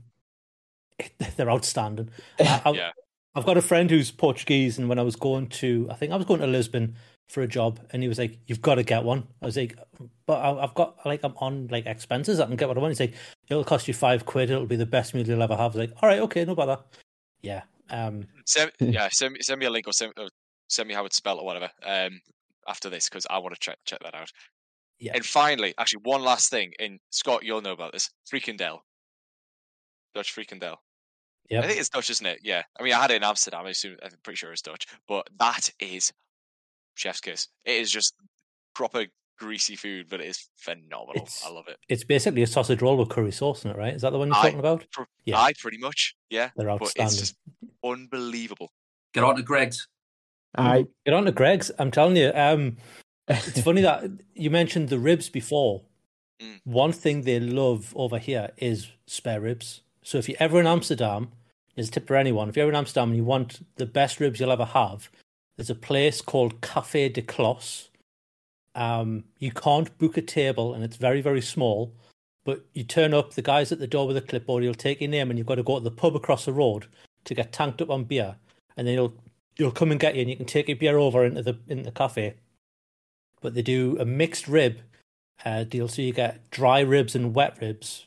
it, 0.99 1.13
they're 1.37 1.51
outstanding. 1.51 2.11
I, 2.41 2.63
I, 2.65 2.71
Yeah. 2.73 2.91
I've 3.35 3.47
got 3.47 3.57
a 3.57 3.63
friend 3.63 3.89
who's 3.91 4.11
Portuguese, 4.11 4.79
and 4.79 4.89
when 4.89 4.99
I 4.99 5.03
was 5.03 5.15
going 5.15 5.49
to, 5.49 5.87
I 5.91 5.95
think 5.95 6.13
I 6.13 6.17
was 6.17 6.27
going 6.27 6.41
to 6.41 6.47
Lisbon 6.47 6.97
for 7.29 7.43
a 7.43 7.47
job, 7.47 7.79
and 7.91 8.03
he 8.03 8.09
was 8.09 8.19
like, 8.19 8.39
"You've 8.47 8.63
got 8.63 8.77
to 8.77 8.83
get 8.83 9.05
one." 9.05 9.29
I 9.41 9.47
was 9.47 9.57
like, 9.57 9.79
"But 10.27 10.39
I- 10.41 10.65
I've 10.65 10.75
got 10.75 10.97
like 11.07 11.21
I'm 11.23 11.35
on 11.37 11.69
like 11.71 11.87
expenses. 11.87 12.41
I 12.41 12.47
can 12.47 12.57
get 12.57 12.67
what 12.67 12.77
I 12.77 12.81
want." 12.81 12.93
He's 12.93 13.01
like, 13.01 13.15
"It'll 13.49 13.65
cost 13.65 13.87
you 13.87 13.95
five 13.95 14.25
quid. 14.27 14.51
It'll 14.51 14.67
be 14.67 14.77
the 14.77 14.87
best 14.87 15.15
meal 15.15 15.27
you'll 15.29 15.43
ever 15.43 15.55
have." 15.55 15.77
I 15.77 15.79
was 15.79 15.89
like, 15.91 15.93
"All 16.03 16.09
right, 16.09 16.21
okay, 16.21 16.45
no 16.45 16.55
bother." 16.57 16.79
Yeah, 17.43 17.63
um, 17.91 18.27
send, 18.47 18.73
yeah, 18.81 19.09
send 19.13 19.35
me 19.35 19.41
send 19.43 19.61
me 19.61 19.67
a 19.67 19.71
link 19.71 19.87
or 19.87 19.93
send, 19.93 20.15
or 20.17 20.29
send 20.69 20.89
me 20.89 20.95
how 20.95 21.05
it's 21.05 21.17
spelled 21.17 21.39
or 21.39 21.45
whatever. 21.45 21.71
Um, 21.87 22.21
after 22.69 22.89
this 22.91 23.09
because 23.09 23.27
I 23.31 23.39
want 23.39 23.55
to 23.55 23.61
check 23.61 23.79
check 23.85 24.01
that 24.03 24.15
out. 24.15 24.31
Yeah. 25.01 25.13
And 25.15 25.25
finally, 25.25 25.75
actually, 25.79 26.03
one 26.05 26.23
last 26.23 26.51
thing. 26.51 26.73
And 26.81 26.99
Scott, 27.11 27.45
you'll 27.45 27.61
know 27.63 27.73
about 27.73 27.93
this. 27.93 28.11
Frikandel. 28.33 28.81
Dutch 30.15 30.35
Frikandel. 30.35 30.77
yeah. 31.49 31.61
I 31.61 31.67
think 31.67 31.79
it's 31.79 31.89
Dutch, 31.89 32.11
isn't 32.11 32.27
it? 32.27 32.41
Yeah. 32.43 32.63
I 32.79 32.83
mean, 32.83 32.93
I 32.93 33.01
had 33.01 33.11
it 33.13 33.17
in 33.17 33.23
Amsterdam. 33.25 33.67
I 33.67 33.71
assume 33.71 33.97
I'm 34.03 34.11
pretty 34.25 34.37
sure 34.39 34.53
it's 34.53 34.63
Dutch, 34.63 34.87
but 35.07 35.29
that 35.39 35.71
is 35.81 36.13
chef's 36.95 37.21
kiss. 37.21 37.49
It 37.65 37.77
is 37.77 37.91
just 37.91 38.15
proper 38.75 39.07
greasy 39.39 39.77
food, 39.77 40.09
but 40.09 40.21
it 40.21 40.27
is 40.27 40.49
phenomenal. 40.57 41.15
It's- 41.23 41.45
I 41.47 41.51
love 41.51 41.69
it. 41.69 41.77
It's 41.89 42.03
basically 42.03 42.43
a 42.43 42.47
sausage 42.49 42.83
roll 42.83 42.97
with 42.97 43.09
curry 43.09 43.31
sauce 43.31 43.65
in 43.65 43.71
it, 43.71 43.77
right? 43.77 43.95
Is 43.95 44.03
that 44.03 44.11
the 44.11 44.19
one 44.19 44.29
you're 44.29 44.37
Aye. 44.37 44.43
talking 44.43 44.59
about? 44.59 44.85
Pr- 44.91 45.03
Yeah. 45.25 45.41
I 45.41 45.53
pretty 45.53 45.79
much. 45.79 46.17
Yeah. 46.31 46.51
They're 46.57 46.67
But 46.67 46.83
it's 46.89 46.99
outstanding. 46.99 47.19
just 47.19 47.37
unbelievable. 47.85 48.73
get 49.15 49.23
on 49.25 49.37
to 49.37 49.43
Greggs. 49.43 49.87
I 50.59 50.87
Get 51.05 51.15
on 51.15 51.25
to 51.25 51.33
Greggs. 51.33 51.71
I'm 51.79 51.91
telling 51.91 52.17
you. 52.17 52.33
Um, 52.35 52.77
it's 53.29 53.61
funny 53.61 53.83
that 53.83 54.05
you 54.35 54.51
mentioned 54.51 54.89
the 54.89 54.99
ribs 54.99 55.29
before. 55.29 55.83
Mm. 56.41 56.61
One 56.65 56.93
thing 56.93 57.23
they 57.23 57.41
love 57.41 57.93
over 57.97 58.19
here 58.19 58.51
is 58.57 58.89
spare 59.07 59.41
ribs. 59.41 59.83
So 60.03 60.19
if 60.19 60.29
you're 60.29 60.39
ever 60.41 60.61
in 60.61 60.67
Amsterdam, 60.67 61.33
there's 61.75 61.89
a 61.89 61.93
tip 61.93 62.07
for 62.07 62.17
anyone. 62.17 62.49
If 62.49 62.57
you're 62.57 62.65
ever 62.65 62.73
in 62.73 62.77
Amsterdam 62.77 63.11
and 63.11 63.17
you 63.17 63.25
want 63.25 63.65
the 63.77 63.87
best 63.87 64.21
ribs 64.21 64.41
you'll 64.41 64.53
ever 64.53 64.65
have, 64.65 65.11
there's 65.57 65.71
a 65.71 65.75
place 65.75 66.21
called 66.21 66.61
Café 66.61 67.13
de 67.13 67.23
Klos. 67.23 67.89
Um, 68.75 69.25
you 69.39 69.51
can't 69.51 69.97
book 69.99 70.17
a 70.17 70.23
table 70.23 70.73
and 70.73 70.85
it's 70.85 70.97
very, 70.97 71.21
very 71.21 71.43
small. 71.43 71.93
But 72.45 72.65
you 72.73 72.85
turn 72.85 73.13
up, 73.13 73.35
the 73.35 73.43
guy's 73.43 73.73
at 73.73 73.79
the 73.79 73.87
door 73.87 74.07
with 74.07 74.17
a 74.17 74.23
clipboard, 74.23 74.63
he'll 74.63 74.73
take 74.73 75.03
your 75.03 75.11
name 75.11 75.29
and 75.29 75.39
you've 75.39 75.47
got 75.47 75.57
to 75.57 75.63
go 75.63 75.79
to 75.79 75.85
the 75.85 75.91
pub 75.91 76.17
across 76.17 76.47
the 76.47 76.53
road 76.53 76.87
to 77.25 77.35
get 77.35 77.53
tanked 77.53 77.83
up 77.83 77.91
on 77.91 78.05
beer. 78.05 78.37
And 78.77 78.87
then 78.87 78.95
he'll 78.95 79.15
he'll 79.59 79.73
come 79.73 79.91
and 79.91 80.01
get 80.01 80.15
you 80.15 80.23
and 80.23 80.31
you 80.31 80.37
can 80.37 80.47
take 80.47 80.69
your 80.69 80.77
beer 80.77 80.97
over 80.97 81.25
into 81.25 81.43
the 81.43 81.59
in 81.69 81.83
the 81.83 81.93
cafe. 81.93 82.35
But 83.41 83.55
they 83.55 83.63
do 83.63 83.97
a 84.01 84.05
mixed 84.05 84.49
rib 84.49 84.81
uh, 85.45 85.65
deal, 85.65 85.89
so 85.89 86.03
you 86.03 86.13
get 86.13 86.51
dry 86.51 86.81
ribs 86.81 87.15
and 87.15 87.35
wet 87.35 87.59
ribs 87.61 88.07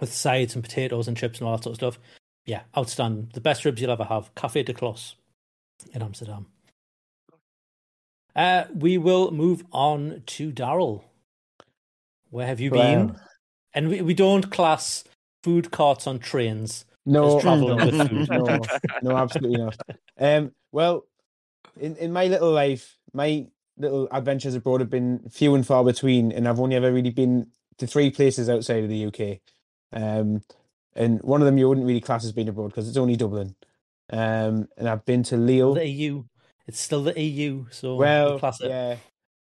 with 0.00 0.12
sides 0.12 0.54
and 0.54 0.64
potatoes 0.64 1.06
and 1.06 1.16
chips 1.16 1.38
and 1.38 1.48
all 1.48 1.56
that 1.56 1.62
sort 1.64 1.72
of 1.72 1.76
stuff. 1.76 1.98
Yeah, 2.46 2.62
outstanding. 2.76 3.30
The 3.34 3.40
best 3.40 3.64
ribs 3.64 3.80
you'll 3.80 3.92
ever 3.92 4.04
have. 4.04 4.34
Café 4.34 4.64
de 4.64 4.72
Klos 4.74 5.14
in 5.92 6.02
Amsterdam. 6.02 6.46
Uh, 8.34 8.64
we 8.74 8.98
will 8.98 9.30
move 9.30 9.62
on 9.72 10.22
to 10.26 10.50
Daryl. 10.50 11.04
Where 12.30 12.46
have 12.46 12.60
you 12.60 12.70
been? 12.70 13.16
And 13.74 13.88
we, 13.88 14.00
we 14.00 14.14
don't 14.14 14.50
class 14.50 15.04
food 15.44 15.70
carts 15.70 16.06
on 16.06 16.18
trains. 16.18 16.84
no, 17.04 17.36
As 17.36 17.42
travelling 17.42 17.76
no, 17.76 17.86
with 17.86 18.08
food. 18.28 18.28
no, 18.30 18.60
no, 19.02 19.16
absolutely 19.16 19.58
not. 19.58 19.76
Um, 20.18 20.52
well, 20.72 21.06
in 21.80 21.96
in 21.96 22.12
my 22.12 22.26
little 22.26 22.50
life, 22.50 22.98
my 23.12 23.46
little 23.78 24.08
adventures 24.12 24.54
abroad 24.54 24.80
have 24.80 24.90
been 24.90 25.20
few 25.30 25.54
and 25.54 25.66
far 25.66 25.84
between, 25.84 26.32
and 26.32 26.48
I've 26.48 26.60
only 26.60 26.76
ever 26.76 26.92
really 26.92 27.10
been 27.10 27.48
to 27.78 27.86
three 27.86 28.10
places 28.10 28.48
outside 28.48 28.84
of 28.84 28.90
the 28.90 29.06
UK. 29.06 29.38
Um, 29.92 30.42
and 30.94 31.20
one 31.22 31.40
of 31.40 31.46
them 31.46 31.58
you 31.58 31.68
wouldn't 31.68 31.86
really 31.86 32.00
class 32.00 32.24
as 32.24 32.32
being 32.32 32.48
abroad 32.48 32.68
because 32.68 32.88
it's 32.88 32.98
only 32.98 33.16
Dublin. 33.16 33.54
Um, 34.10 34.68
and 34.76 34.88
I've 34.88 35.04
been 35.04 35.22
to 35.24 35.36
Lille. 35.36 35.74
The 35.74 35.88
EU. 35.88 36.24
It's 36.66 36.80
still 36.80 37.02
the 37.02 37.18
EU, 37.18 37.66
so 37.70 37.96
Well, 37.96 38.34
we 38.34 38.40
class 38.40 38.60
it. 38.60 38.68
yeah. 38.68 38.96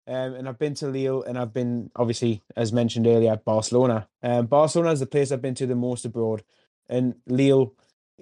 Um, 0.07 0.33
and 0.35 0.47
I've 0.47 0.59
been 0.59 0.73
to 0.75 0.87
Lille, 0.87 1.23
and 1.23 1.37
I've 1.37 1.53
been 1.53 1.89
obviously, 1.95 2.41
as 2.55 2.71
mentioned 2.73 3.07
earlier, 3.07 3.35
Barcelona. 3.37 4.07
Um, 4.23 4.47
Barcelona 4.47 4.91
is 4.91 4.99
the 4.99 5.05
place 5.05 5.31
I've 5.31 5.41
been 5.41 5.55
to 5.55 5.67
the 5.67 5.75
most 5.75 6.05
abroad, 6.05 6.43
and 6.89 7.15
Lille 7.27 7.73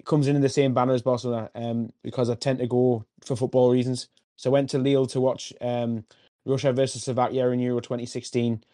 comes 0.04 0.28
in 0.28 0.36
in 0.36 0.42
the 0.42 0.48
same 0.48 0.74
banner 0.74 0.94
as 0.94 1.02
Barcelona. 1.02 1.50
Um, 1.54 1.92
because 2.02 2.30
I 2.30 2.34
tend 2.34 2.58
to 2.60 2.66
go 2.66 3.04
for 3.24 3.36
football 3.36 3.70
reasons. 3.70 4.08
So 4.36 4.50
I 4.50 4.52
went 4.52 4.70
to 4.70 4.78
Lille 4.78 5.06
to 5.08 5.20
watch 5.20 5.52
um 5.60 6.04
Russia 6.46 6.72
versus 6.72 7.04
Slovakia 7.04 7.48
in 7.50 7.60
Euro 7.60 7.80
2016, 7.80 8.64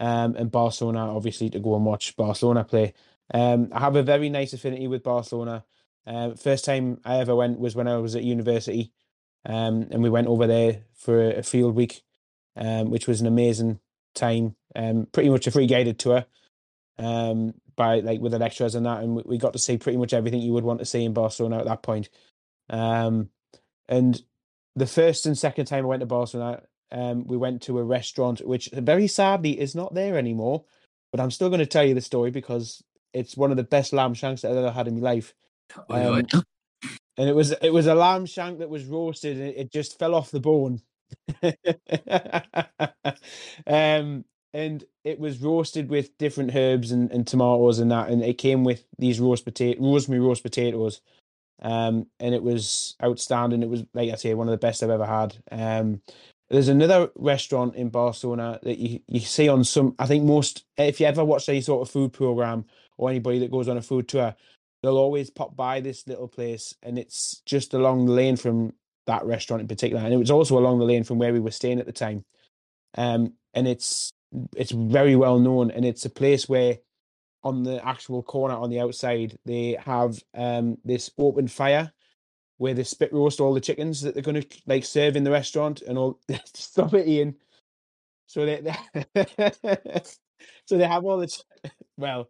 um, 0.00 0.36
and 0.36 0.50
Barcelona 0.50 1.14
obviously 1.14 1.50
to 1.50 1.60
go 1.60 1.76
and 1.76 1.84
watch 1.84 2.16
Barcelona 2.16 2.64
play. 2.64 2.94
Um, 3.32 3.68
I 3.72 3.80
have 3.80 3.96
a 3.96 4.02
very 4.02 4.28
nice 4.30 4.52
affinity 4.52 4.88
with 4.88 5.02
Barcelona. 5.02 5.64
Um, 6.06 6.34
first 6.34 6.64
time 6.64 7.00
I 7.04 7.18
ever 7.18 7.34
went 7.36 7.60
was 7.60 7.76
when 7.76 7.88
I 7.88 7.98
was 7.98 8.16
at 8.16 8.24
university 8.24 8.92
um, 9.44 9.88
and 9.90 10.02
we 10.02 10.10
went 10.10 10.28
over 10.28 10.46
there 10.46 10.82
for 10.94 11.30
a 11.30 11.42
field 11.42 11.74
week, 11.74 12.02
um, 12.56 12.90
which 12.90 13.06
was 13.06 13.20
an 13.20 13.26
amazing 13.26 13.80
time. 14.14 14.56
Um, 14.74 15.06
pretty 15.12 15.30
much 15.30 15.46
a 15.46 15.50
free 15.50 15.66
guided 15.66 15.98
tour, 15.98 16.24
um, 16.98 17.54
by 17.82 18.00
like 18.00 18.20
with 18.20 18.32
the 18.32 18.38
lecturers 18.38 18.74
and 18.76 18.86
that, 18.86 19.02
and 19.02 19.16
we- 19.16 19.22
we 19.26 19.38
got 19.38 19.52
to 19.54 19.58
see 19.58 19.76
pretty 19.76 19.98
much 19.98 20.12
everything 20.12 20.40
you 20.40 20.52
would 20.52 20.64
want 20.64 20.78
to 20.78 20.84
see 20.84 21.04
in 21.04 21.12
Barcelona 21.12 21.58
at 21.58 21.64
that 21.64 21.82
point. 21.82 22.08
Um, 22.70 23.30
and 23.88 24.22
the 24.76 24.86
first 24.86 25.26
and 25.26 25.36
second 25.36 25.66
time 25.66 25.84
I 25.84 25.88
went 25.88 26.00
to 26.00 26.06
Barcelona, 26.06 26.62
um, 26.92 27.26
we 27.26 27.36
went 27.36 27.62
to 27.62 27.78
a 27.78 27.84
restaurant 27.84 28.40
which 28.46 28.68
very 28.72 29.08
sadly 29.08 29.58
is 29.58 29.74
not 29.74 29.94
there 29.94 30.16
anymore. 30.16 30.64
But 31.10 31.20
I'm 31.20 31.30
still 31.30 31.48
going 31.50 31.58
to 31.66 31.66
tell 31.66 31.84
you 31.84 31.94
the 31.94 32.00
story 32.00 32.30
because 32.30 32.82
it's 33.12 33.36
one 33.36 33.50
of 33.50 33.56
the 33.56 33.64
best 33.64 33.92
lamb 33.92 34.14
shanks 34.14 34.42
that 34.42 34.50
I've 34.50 34.56
ever 34.56 34.70
had 34.70 34.88
in 34.88 35.00
my 35.00 35.12
life. 35.12 35.34
Oi. 35.90 36.20
Um, 36.20 36.26
and 37.18 37.28
it 37.28 37.34
was 37.34 37.52
it 37.52 37.72
was 37.72 37.86
a 37.86 37.94
lamb 37.94 38.26
shank 38.26 38.60
that 38.60 38.70
was 38.70 38.84
roasted 38.84 39.36
and 39.38 39.48
it 39.48 39.72
just 39.72 39.98
fell 39.98 40.14
off 40.14 40.30
the 40.30 40.40
bone. 40.40 40.80
um, 43.66 44.24
and 44.54 44.84
it 45.04 45.18
was 45.18 45.40
roasted 45.40 45.90
with 45.90 46.16
different 46.18 46.54
herbs 46.54 46.92
and, 46.92 47.10
and 47.12 47.26
tomatoes 47.26 47.78
and 47.78 47.90
that, 47.90 48.10
and 48.10 48.22
it 48.22 48.38
came 48.38 48.64
with 48.64 48.84
these 48.98 49.20
roast 49.20 49.44
potato, 49.44 49.82
rosemary 49.82 50.20
roast 50.20 50.42
potatoes. 50.42 51.00
um, 51.62 52.06
and 52.20 52.34
it 52.34 52.42
was 52.42 52.96
outstanding. 53.02 53.62
It 53.62 53.68
was 53.68 53.84
like 53.94 54.10
I 54.10 54.16
say, 54.16 54.34
one 54.34 54.48
of 54.48 54.52
the 54.52 54.58
best 54.58 54.82
I've 54.82 54.90
ever 54.90 55.06
had. 55.06 55.36
Um, 55.50 56.02
there's 56.50 56.68
another 56.68 57.10
restaurant 57.16 57.76
in 57.76 57.88
Barcelona 57.88 58.58
that 58.62 58.78
you, 58.78 59.00
you 59.08 59.20
see 59.20 59.48
on 59.48 59.64
some. 59.64 59.94
I 59.98 60.06
think 60.06 60.24
most 60.24 60.64
if 60.76 61.00
you 61.00 61.06
ever 61.06 61.24
watch 61.24 61.48
any 61.48 61.60
sort 61.60 61.86
of 61.86 61.92
food 61.92 62.12
program 62.12 62.66
or 62.98 63.10
anybody 63.10 63.38
that 63.40 63.50
goes 63.50 63.68
on 63.68 63.78
a 63.78 63.82
food 63.82 64.08
tour, 64.08 64.34
they'll 64.82 64.98
always 64.98 65.30
pop 65.30 65.56
by 65.56 65.80
this 65.80 66.06
little 66.06 66.28
place, 66.28 66.74
and 66.82 66.98
it's 66.98 67.42
just 67.46 67.74
along 67.74 68.06
the 68.06 68.12
lane 68.12 68.36
from 68.36 68.74
that 69.06 69.24
restaurant 69.24 69.60
in 69.62 69.68
particular, 69.68 70.02
and 70.02 70.12
it 70.12 70.18
was 70.18 70.30
also 70.30 70.58
along 70.58 70.78
the 70.78 70.84
lane 70.84 71.04
from 71.04 71.18
where 71.18 71.32
we 71.32 71.40
were 71.40 71.50
staying 71.50 71.80
at 71.80 71.86
the 71.86 71.92
time. 71.92 72.24
Um, 72.96 73.34
and 73.54 73.66
it's 73.68 74.12
it's 74.56 74.72
very 74.72 75.16
well 75.16 75.38
known, 75.38 75.70
and 75.70 75.84
it's 75.84 76.04
a 76.04 76.10
place 76.10 76.48
where 76.48 76.78
on 77.44 77.62
the 77.62 77.84
actual 77.86 78.22
corner 78.22 78.54
on 78.54 78.70
the 78.70 78.78
outside 78.80 79.36
they 79.44 79.76
have 79.84 80.22
um 80.34 80.78
this 80.84 81.10
open 81.18 81.48
fire 81.48 81.92
where 82.58 82.74
they 82.74 82.84
spit 82.84 83.12
roast 83.12 83.40
all 83.40 83.52
the 83.52 83.60
chickens 83.60 84.00
that 84.00 84.14
they're 84.14 84.22
going 84.22 84.40
to 84.40 84.46
like 84.66 84.84
serve 84.84 85.16
in 85.16 85.24
the 85.24 85.30
restaurant 85.30 85.82
and 85.82 85.98
all 85.98 86.20
stop 86.54 86.94
it 86.94 87.08
ian. 87.08 87.34
So 88.26 88.46
they, 88.46 88.60
they 88.60 89.34
so 90.66 90.78
they 90.78 90.86
have 90.86 91.04
all 91.04 91.18
the 91.18 91.42
well 91.96 92.28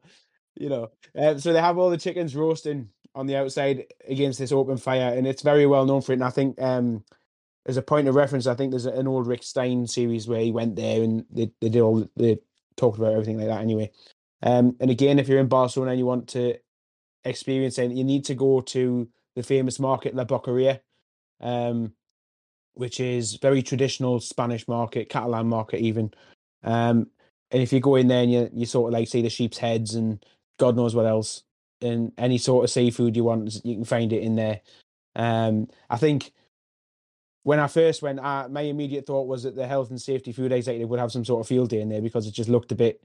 you 0.57 0.69
know 0.69 0.91
uh, 1.19 1.37
so 1.39 1.53
they 1.53 1.61
have 1.61 1.79
all 1.79 1.91
the 1.91 1.99
chickens 1.99 2.35
roasting 2.35 2.89
on 3.15 3.27
the 3.27 3.37
outside 3.37 3.85
against 4.09 4.39
this 4.39 4.53
open 4.53 4.77
fire 4.77 5.15
and 5.17 5.27
it's 5.27 5.43
very 5.43 5.67
well 5.67 5.85
known 5.85 6.01
for 6.01 6.13
it 6.13 6.17
and 6.17 6.25
i 6.25 6.31
think 6.31 6.61
um 6.61 7.05
as 7.67 7.77
a 7.77 7.83
point 7.83 8.09
of 8.09 8.15
reference 8.15 8.47
i 8.47 8.55
think 8.55 8.71
there's 8.71 8.87
an 8.87 9.07
old 9.07 9.27
rick 9.27 9.43
stein 9.43 9.87
series 9.87 10.29
where 10.29 10.41
he 10.41 10.53
went 10.53 10.77
there 10.77 11.03
and 11.03 11.25
they, 11.31 11.51
they 11.61 11.69
did 11.69 11.81
all 11.83 12.07
they 12.17 12.39
talked 12.77 12.99
about 12.99 13.13
everything 13.13 13.39
like 13.39 13.49
that 13.49 13.61
anyway 13.61 13.91
um 14.43 14.77
and 14.81 14.91
again 14.91 15.19
if 15.19 15.29
you're 15.29 15.39
in 15.39 15.49
barcelona 15.49 15.93
and 15.93 15.99
you 15.99 16.07
want 16.07 16.29
to 16.29 16.55
experience 17.25 17.79
it 17.79 17.91
you 17.91 18.05
need 18.05 18.25
to 18.25 18.35
go 18.35 18.61
to 18.61 19.09
the 19.35 19.43
famous 19.43 19.81
market 19.81 20.15
La 20.15 20.25
Boqueria, 20.25 20.81
um, 21.41 21.93
which 22.75 23.01
is 23.01 23.37
very 23.37 23.63
traditional 23.63 24.21
Spanish 24.21 24.67
market, 24.69 25.09
Catalan 25.09 25.49
market 25.49 25.81
even. 25.81 26.13
Um, 26.63 27.09
and 27.51 27.63
if 27.63 27.73
you 27.73 27.81
go 27.81 27.97
in 27.97 28.09
there 28.09 28.23
and 28.23 28.33
you, 28.33 28.51
you 28.53 28.67
sort 28.67 28.89
of 28.89 28.99
like 28.99 29.09
see 29.09 29.23
the 29.23 29.31
sheep's 29.31 29.59
heads 29.59 29.95
and 29.95 30.25
God 30.59 30.77
knows 30.77 30.95
what 30.95 31.07
else, 31.07 31.43
and 31.81 32.13
any 32.17 32.39
sort 32.39 32.65
of 32.65 32.71
seafood 32.71 33.17
you 33.17 33.25
want, 33.25 33.61
you 33.65 33.75
can 33.75 33.85
find 33.85 34.13
it 34.13 34.23
in 34.23 34.37
there. 34.37 34.61
Um, 35.17 35.69
I 35.91 35.97
think 35.97 36.33
when 37.45 37.59
I 37.59 37.67
first 37.67 38.03
went, 38.03 38.21
uh, 38.21 38.49
my 38.49 38.63
immediate 38.63 39.07
thought 39.07 39.27
was 39.27 39.43
that 39.43 39.57
the 39.57 39.67
health 39.67 39.91
and 39.91 40.01
safety 40.01 40.33
food 40.33 40.53
executive 40.53 40.89
would 40.89 41.01
have 41.01 41.13
some 41.13 41.25
sort 41.25 41.41
of 41.41 41.49
field 41.49 41.71
day 41.71 41.81
in 41.81 41.89
there 41.89 42.03
because 42.03 42.27
it 42.27 42.35
just 42.35 42.49
looked 42.49 42.73
a 42.73 42.77
bit, 42.77 43.03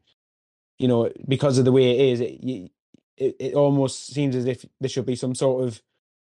you 0.77 0.87
know, 0.87 1.11
because 1.27 1.57
of 1.57 1.65
the 1.65 1.71
way 1.71 1.91
it 1.91 2.13
is. 2.13 2.19
It, 2.21 2.71
it, 3.17 3.35
it 3.39 3.53
almost 3.55 4.07
seems 4.13 4.35
as 4.35 4.45
if 4.45 4.63
there 4.79 4.89
should 4.89 5.07
be 5.07 5.15
some 5.15 5.33
sort 5.33 5.67
of 5.67 5.81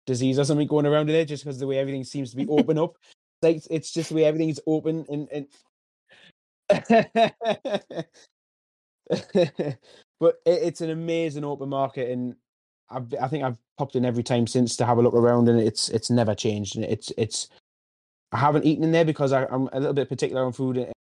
disease 0.07 0.39
or 0.39 0.45
something 0.45 0.67
going 0.67 0.85
around 0.85 1.09
in 1.09 1.15
there 1.15 1.25
just 1.25 1.43
because 1.43 1.59
the 1.59 1.67
way 1.67 1.77
everything 1.77 2.05
seems 2.05 2.31
to 2.31 2.37
be 2.37 2.47
open 2.47 2.77
up. 2.77 2.95
Like 3.41 3.61
it's 3.71 3.93
just 3.93 4.09
the 4.09 4.15
way 4.15 4.25
everything's 4.25 4.59
open 4.67 5.05
and 5.07 5.29
and 5.31 5.47
but 10.19 10.41
it, 10.45 10.59
it's 10.61 10.81
an 10.81 10.89
amazing 10.89 11.45
open 11.45 11.69
market 11.69 12.09
and 12.09 12.35
I've, 12.89 13.13
I 13.13 13.29
think 13.29 13.45
I've 13.45 13.55
popped 13.77 13.95
in 13.95 14.03
every 14.03 14.23
time 14.23 14.45
since 14.45 14.75
to 14.75 14.85
have 14.85 14.97
a 14.97 15.01
look 15.01 15.13
around 15.13 15.47
and 15.47 15.57
it's 15.57 15.87
it's 15.87 16.09
never 16.09 16.35
changed 16.35 16.75
and 16.75 16.83
it's 16.83 17.13
it's 17.17 17.47
I 18.31 18.37
haven't 18.37 18.65
eaten 18.65 18.83
in 18.83 18.91
there 18.91 19.05
because 19.05 19.33
I, 19.33 19.43
am 19.43 19.69
a 19.71 19.79
little 19.79 19.93
bit 19.93 20.09
particular 20.09 20.43
on 20.45 20.53
food 20.53 20.77
and, 20.77 20.93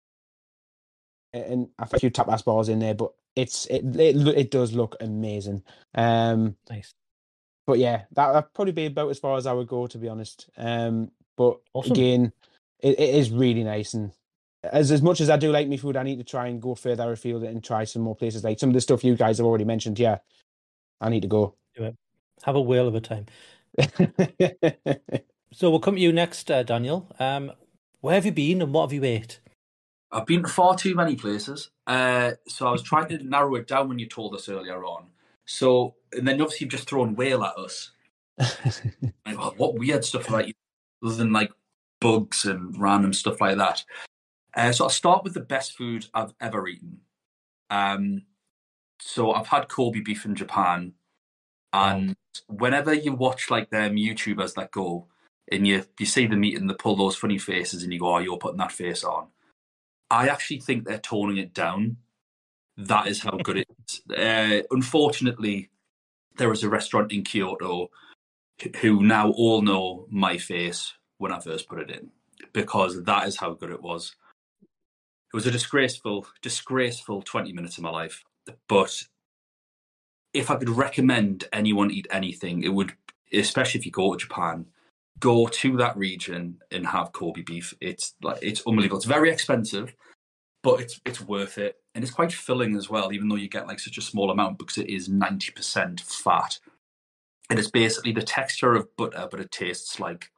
and 1.44 1.68
I've 1.78 1.92
a 1.92 1.98
few 1.98 2.10
tapas 2.10 2.44
bars 2.44 2.68
in 2.68 2.78
there 2.78 2.94
but 2.94 3.12
it's 3.34 3.66
it, 3.66 3.84
it 3.96 4.16
it 4.28 4.50
does 4.50 4.72
look 4.72 4.96
amazing. 5.00 5.62
Um, 5.94 6.56
nice 6.70 6.94
but 7.66 7.78
yeah, 7.78 8.02
that 8.12 8.32
would 8.32 8.54
probably 8.54 8.72
be 8.72 8.86
about 8.86 9.10
as 9.10 9.18
far 9.18 9.36
as 9.36 9.46
I 9.46 9.52
would 9.52 9.66
go, 9.66 9.86
to 9.88 9.98
be 9.98 10.08
honest. 10.08 10.48
Um, 10.56 11.10
but 11.36 11.58
awesome. 11.74 11.92
again, 11.92 12.32
it, 12.80 12.98
it 12.98 13.14
is 13.14 13.30
really 13.30 13.64
nice, 13.64 13.92
and 13.92 14.12
as 14.62 14.92
as 14.92 15.02
much 15.02 15.20
as 15.20 15.28
I 15.28 15.36
do 15.36 15.50
like 15.50 15.68
me 15.68 15.76
food, 15.76 15.96
I 15.96 16.04
need 16.04 16.18
to 16.18 16.24
try 16.24 16.46
and 16.46 16.62
go 16.62 16.74
further 16.74 17.10
afield 17.10 17.42
and 17.42 17.62
try 17.62 17.84
some 17.84 18.02
more 18.02 18.16
places. 18.16 18.44
Like 18.44 18.58
some 18.58 18.70
of 18.70 18.74
the 18.74 18.80
stuff 18.80 19.04
you 19.04 19.16
guys 19.16 19.38
have 19.38 19.46
already 19.46 19.64
mentioned. 19.64 19.98
Yeah, 19.98 20.18
I 21.00 21.08
need 21.08 21.22
to 21.22 21.28
go. 21.28 21.56
Have 22.44 22.56
a 22.56 22.60
whale 22.60 22.86
of 22.86 22.94
a 22.94 23.00
time. 23.00 23.26
so 25.52 25.70
we'll 25.70 25.80
come 25.80 25.96
to 25.96 26.00
you 26.00 26.12
next, 26.12 26.50
uh, 26.50 26.62
Daniel. 26.62 27.08
Um, 27.18 27.52
where 28.00 28.14
have 28.14 28.26
you 28.26 28.32
been 28.32 28.62
and 28.62 28.72
what 28.72 28.82
have 28.82 28.92
you 28.92 29.04
ate? 29.04 29.40
I've 30.12 30.26
been 30.26 30.42
to 30.42 30.48
far 30.48 30.76
too 30.76 30.94
many 30.94 31.16
places. 31.16 31.70
Uh, 31.86 32.32
so 32.46 32.66
I 32.66 32.72
was 32.72 32.82
trying 32.82 33.08
to 33.08 33.22
narrow 33.22 33.54
it 33.56 33.66
down 33.66 33.88
when 33.88 33.98
you 33.98 34.06
told 34.06 34.34
us 34.34 34.48
earlier 34.48 34.84
on. 34.84 35.06
So, 35.44 35.94
and 36.12 36.26
then 36.26 36.40
obviously 36.40 36.64
you've 36.64 36.72
just 36.72 36.88
thrown 36.88 37.14
whale 37.14 37.44
at 37.44 37.56
us. 37.56 37.92
like, 38.38 39.38
well, 39.38 39.54
what 39.56 39.78
weird 39.78 40.04
stuff 40.04 40.28
are 40.28 40.34
like 40.34 40.48
you 40.48 40.54
other 41.04 41.16
than 41.16 41.32
like 41.32 41.50
bugs 42.00 42.44
and 42.44 42.78
random 42.78 43.12
stuff 43.12 43.40
like 43.40 43.56
that. 43.56 43.84
Uh, 44.54 44.72
so 44.72 44.84
I'll 44.84 44.90
start 44.90 45.24
with 45.24 45.34
the 45.34 45.40
best 45.40 45.76
food 45.76 46.06
I've 46.14 46.34
ever 46.40 46.66
eaten. 46.66 47.00
Um, 47.70 48.22
so 49.00 49.32
I've 49.32 49.48
had 49.48 49.68
Kobe 49.68 50.00
beef 50.00 50.24
in 50.24 50.34
Japan, 50.34 50.94
and 51.72 52.16
whenever 52.46 52.94
you 52.94 53.12
watch 53.12 53.50
like 53.50 53.70
them 53.70 53.96
YouTubers 53.96 54.54
that 54.54 54.70
go 54.70 55.08
and 55.50 55.66
you 55.66 55.84
you 55.98 56.06
see 56.06 56.26
them 56.26 56.44
eating, 56.44 56.66
they 56.66 56.74
pull 56.74 56.96
those 56.96 57.16
funny 57.16 57.38
faces, 57.38 57.82
and 57.82 57.92
you 57.92 58.00
go, 58.00 58.16
"Oh, 58.16 58.18
you're 58.18 58.38
putting 58.38 58.58
that 58.58 58.72
face 58.72 59.04
on." 59.04 59.28
I 60.10 60.28
actually 60.28 60.60
think 60.60 60.84
they're 60.84 60.98
toning 60.98 61.38
it 61.38 61.52
down 61.52 61.98
that 62.76 63.06
is 63.06 63.22
how 63.22 63.36
good 63.38 63.58
it 63.58 63.68
is. 63.68 64.02
Uh, 64.16 64.62
unfortunately, 64.70 65.70
there 66.36 66.52
is 66.52 66.62
a 66.62 66.68
restaurant 66.68 67.12
in 67.12 67.22
Kyoto 67.22 67.90
who 68.80 69.02
now 69.02 69.30
all 69.30 69.62
know 69.62 70.06
my 70.10 70.38
face 70.38 70.92
when 71.18 71.32
I 71.32 71.38
first 71.40 71.68
put 71.68 71.80
it 71.80 71.90
in 71.90 72.10
because 72.52 73.02
that 73.04 73.26
is 73.26 73.36
how 73.36 73.54
good 73.54 73.70
it 73.70 73.82
was. 73.82 74.14
It 75.32 75.36
was 75.36 75.46
a 75.46 75.50
disgraceful, 75.50 76.26
disgraceful 76.42 77.22
20 77.22 77.52
minutes 77.52 77.78
of 77.78 77.84
my 77.84 77.90
life. 77.90 78.24
But 78.68 79.04
if 80.32 80.50
I 80.50 80.56
could 80.56 80.70
recommend 80.70 81.44
anyone 81.52 81.90
eat 81.90 82.06
anything, 82.10 82.62
it 82.62 82.72
would, 82.72 82.92
especially 83.32 83.80
if 83.80 83.86
you 83.86 83.92
go 83.92 84.14
to 84.14 84.18
Japan, 84.18 84.66
go 85.20 85.46
to 85.46 85.76
that 85.78 85.96
region 85.96 86.58
and 86.70 86.86
have 86.86 87.12
Kobe 87.12 87.42
beef. 87.42 87.74
It's 87.80 88.14
like 88.22 88.38
it's 88.42 88.62
unbelievable. 88.66 88.98
It's 88.98 89.06
very 89.06 89.30
expensive, 89.30 89.94
but 90.62 90.80
it's 90.80 91.00
it's 91.04 91.20
worth 91.20 91.58
it 91.58 91.76
and 91.94 92.04
it's 92.04 92.12
quite 92.12 92.32
filling 92.32 92.76
as 92.76 92.90
well, 92.90 93.12
even 93.12 93.28
though 93.28 93.36
you 93.36 93.48
get 93.48 93.66
like 93.66 93.80
such 93.80 93.98
a 93.98 94.02
small 94.02 94.30
amount 94.30 94.58
because 94.58 94.78
it 94.78 94.90
is 94.90 95.08
ninety 95.08 95.50
percent 95.50 96.00
fat. 96.00 96.58
And 97.48 97.58
it's 97.58 97.70
basically 97.70 98.12
the 98.12 98.22
texture 98.22 98.74
of 98.74 98.94
butter, 98.96 99.28
but 99.30 99.40
it 99.40 99.52
tastes 99.52 100.00
like 100.00 100.30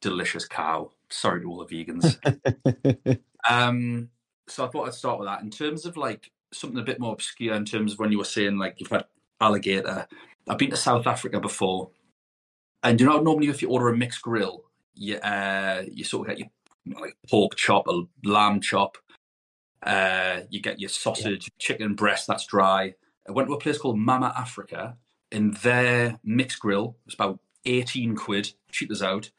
delicious 0.00 0.46
cow. 0.46 0.92
Sorry 1.10 1.40
to 1.40 1.50
all 1.50 1.64
the 1.64 1.74
vegans. 1.74 3.18
um, 3.48 4.08
so 4.48 4.64
I 4.64 4.68
thought 4.68 4.86
I'd 4.86 4.94
start 4.94 5.18
with 5.18 5.28
that. 5.28 5.42
In 5.42 5.50
terms 5.50 5.86
of 5.86 5.96
like 5.96 6.30
something 6.52 6.78
a 6.78 6.84
bit 6.84 7.00
more 7.00 7.12
obscure, 7.12 7.54
in 7.54 7.64
terms 7.64 7.94
of 7.94 7.98
when 7.98 8.12
you 8.12 8.18
were 8.18 8.24
saying 8.24 8.58
like 8.58 8.76
you've 8.78 8.90
had 8.90 9.06
alligator, 9.40 10.06
I've 10.48 10.58
been 10.58 10.70
to 10.70 10.76
South 10.76 11.06
Africa 11.06 11.40
before, 11.40 11.90
and 12.82 13.00
you 13.00 13.06
know 13.06 13.20
normally 13.20 13.48
if 13.48 13.62
you 13.62 13.68
order 13.68 13.88
a 13.88 13.96
mixed 13.96 14.22
grill, 14.22 14.64
you 14.94 15.16
uh, 15.16 15.82
you 15.90 16.04
sort 16.04 16.28
of 16.28 16.36
get 16.36 16.38
your 16.38 17.00
like 17.00 17.16
pork 17.28 17.56
chop, 17.56 17.86
a 17.86 18.02
lamb 18.24 18.60
chop, 18.60 18.98
uh, 19.82 20.40
you 20.50 20.60
get 20.60 20.80
your 20.80 20.88
sausage, 20.88 21.44
yeah. 21.44 21.54
chicken 21.58 21.94
breast 21.94 22.26
that's 22.26 22.46
dry. 22.46 22.94
I 23.28 23.32
went 23.32 23.48
to 23.48 23.54
a 23.54 23.60
place 23.60 23.78
called 23.78 23.98
Mama 23.98 24.32
Africa, 24.36 24.96
and 25.30 25.56
their 25.58 26.18
mixed 26.24 26.60
grill 26.60 26.96
was 27.04 27.14
about 27.14 27.38
18 27.64 28.16
quid, 28.16 28.52
cheap 28.70 28.90
as 28.90 29.02
out. 29.02 29.30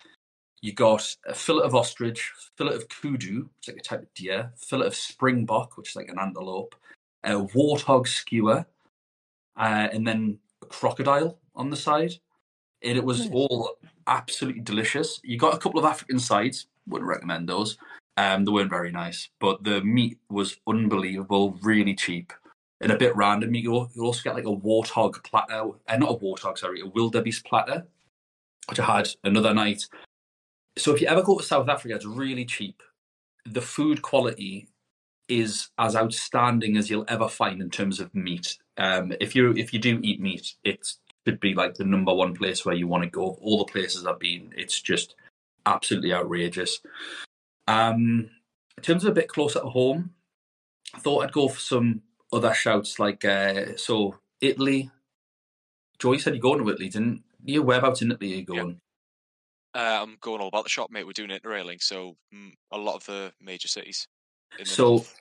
You 0.62 0.74
got 0.74 1.16
a 1.28 1.34
fillet 1.34 1.66
of 1.66 1.76
ostrich, 1.76 2.32
fillet 2.58 2.76
of 2.76 2.88
kudu, 2.88 3.50
which 3.58 3.68
is 3.68 3.74
like 3.74 3.78
a 3.78 3.84
type 3.84 4.02
of 4.04 4.14
deer, 4.14 4.54
fillet 4.56 4.88
of 4.88 4.96
springbok, 4.96 5.78
which 5.78 5.90
is 5.90 5.96
like 5.98 6.08
an 6.08 6.20
antelope, 6.20 6.76
a 7.24 7.32
warthog 7.32 8.08
skewer, 8.08 8.66
uh, 9.58 9.88
and 9.92 10.08
then 10.08 10.40
a 10.62 10.66
crocodile 10.66 11.38
on 11.54 11.70
the 11.70 11.76
side. 11.76 12.14
And 12.84 12.98
it 12.98 13.04
was 13.04 13.30
all 13.32 13.78
absolutely 14.08 14.62
delicious. 14.62 15.20
You 15.24 15.38
got 15.38 15.54
a 15.54 15.58
couple 15.58 15.80
of 15.80 15.86
African 15.86 16.20
sides, 16.20 16.68
wouldn't 16.88 17.08
recommend 17.08 17.48
those. 17.48 17.78
Um, 18.18 18.46
they 18.46 18.52
weren't 18.52 18.70
very 18.70 18.92
nice, 18.92 19.30
but 19.40 19.64
the 19.64 19.82
meat 19.82 20.20
was 20.30 20.58
unbelievable, 20.68 21.58
really 21.62 21.96
cheap, 21.96 22.32
and 22.82 22.92
a 22.92 22.98
bit 22.98 23.16
random. 23.16 23.56
You 23.56 23.74
also 23.74 24.22
get 24.24 24.36
like 24.36 24.46
a 24.46 24.56
warthog 24.56 25.24
platter, 25.24 25.70
uh, 25.88 25.98
not 25.98 26.12
a 26.12 26.20
warthog, 26.20 26.58
sorry, 26.58 26.82
a 26.82 26.86
wildebeest 26.86 27.46
platter, 27.46 27.88
which 28.70 28.80
I 28.80 28.86
had 28.86 29.10
another 29.24 29.54
night. 29.54 29.88
So 30.78 30.94
if 30.94 31.02
you 31.02 31.08
ever 31.08 31.24
go 31.24 31.38
to 31.38 31.44
South 31.44 31.70
Africa, 31.70 31.96
it's 31.96 32.06
really 32.06 32.46
cheap. 32.46 32.84
The 33.46 33.62
food 33.62 34.02
quality 34.02 34.68
is 35.28 35.70
as 35.80 35.96
outstanding 35.96 36.78
as 36.78 36.90
you'll 36.90 37.06
ever 37.08 37.30
find 37.30 37.62
in 37.62 37.70
terms 37.70 38.00
of 38.00 38.14
meat. 38.14 38.58
Um, 38.78 39.14
if 39.20 39.36
you 39.36 39.52
if 39.54 39.74
you 39.74 39.80
do 39.80 40.00
eat 40.04 40.20
meat, 40.20 40.54
it 40.64 40.88
should 41.26 41.40
be 41.40 41.54
like 41.54 41.76
the 41.76 41.86
number 41.86 42.14
one 42.14 42.34
place 42.34 42.66
where 42.66 42.76
you 42.76 42.88
want 42.88 43.04
to 43.04 43.10
go. 43.10 43.32
Of 43.32 43.38
all 43.42 43.60
the 43.60 43.72
places 43.72 44.06
I've 44.06 44.20
been, 44.20 44.54
it's 44.56 44.82
just 44.82 45.16
absolutely 45.66 46.14
outrageous. 46.14 46.80
Um, 47.68 48.30
in 48.78 48.84
terms 48.84 49.04
of 49.04 49.12
a 49.12 49.16
bit 49.16 49.30
closer 49.30 49.60
to 49.60 49.68
home, 49.68 50.12
I 50.94 51.00
thought 51.00 51.24
I'd 51.24 51.32
go 51.32 51.48
for 51.48 51.60
some 51.60 52.02
other 52.32 52.54
shouts 52.54 53.00
like 53.00 53.24
uh, 53.26 53.78
so 53.78 54.18
Italy. 54.42 54.90
Joy 56.00 56.18
said 56.18 56.34
you're 56.34 56.42
going 56.42 56.60
to 56.60 56.70
Italy, 56.70 56.90
didn't 56.90 57.24
Yeah, 57.46 57.60
whereabouts 57.60 58.02
in 58.02 58.12
Italy 58.12 58.34
are 58.34 58.38
you 58.38 58.44
going? 58.44 58.80
Uh, 59.76 60.00
I'm 60.04 60.18
going 60.22 60.42
all 60.42 60.50
about 60.50 60.66
the 60.66 60.70
shop, 60.70 60.92
mate. 60.92 61.06
We're 61.06 61.14
doing 61.14 61.30
interrailing, 61.32 61.82
so 61.82 62.16
mm, 62.34 62.52
a 62.72 62.78
lot 62.78 62.96
of 62.96 63.06
the 63.06 63.32
major 63.42 63.68
cities. 63.68 64.08
in 64.60 64.66
the 64.66 64.70
So, 64.70 64.90
north. 64.90 65.20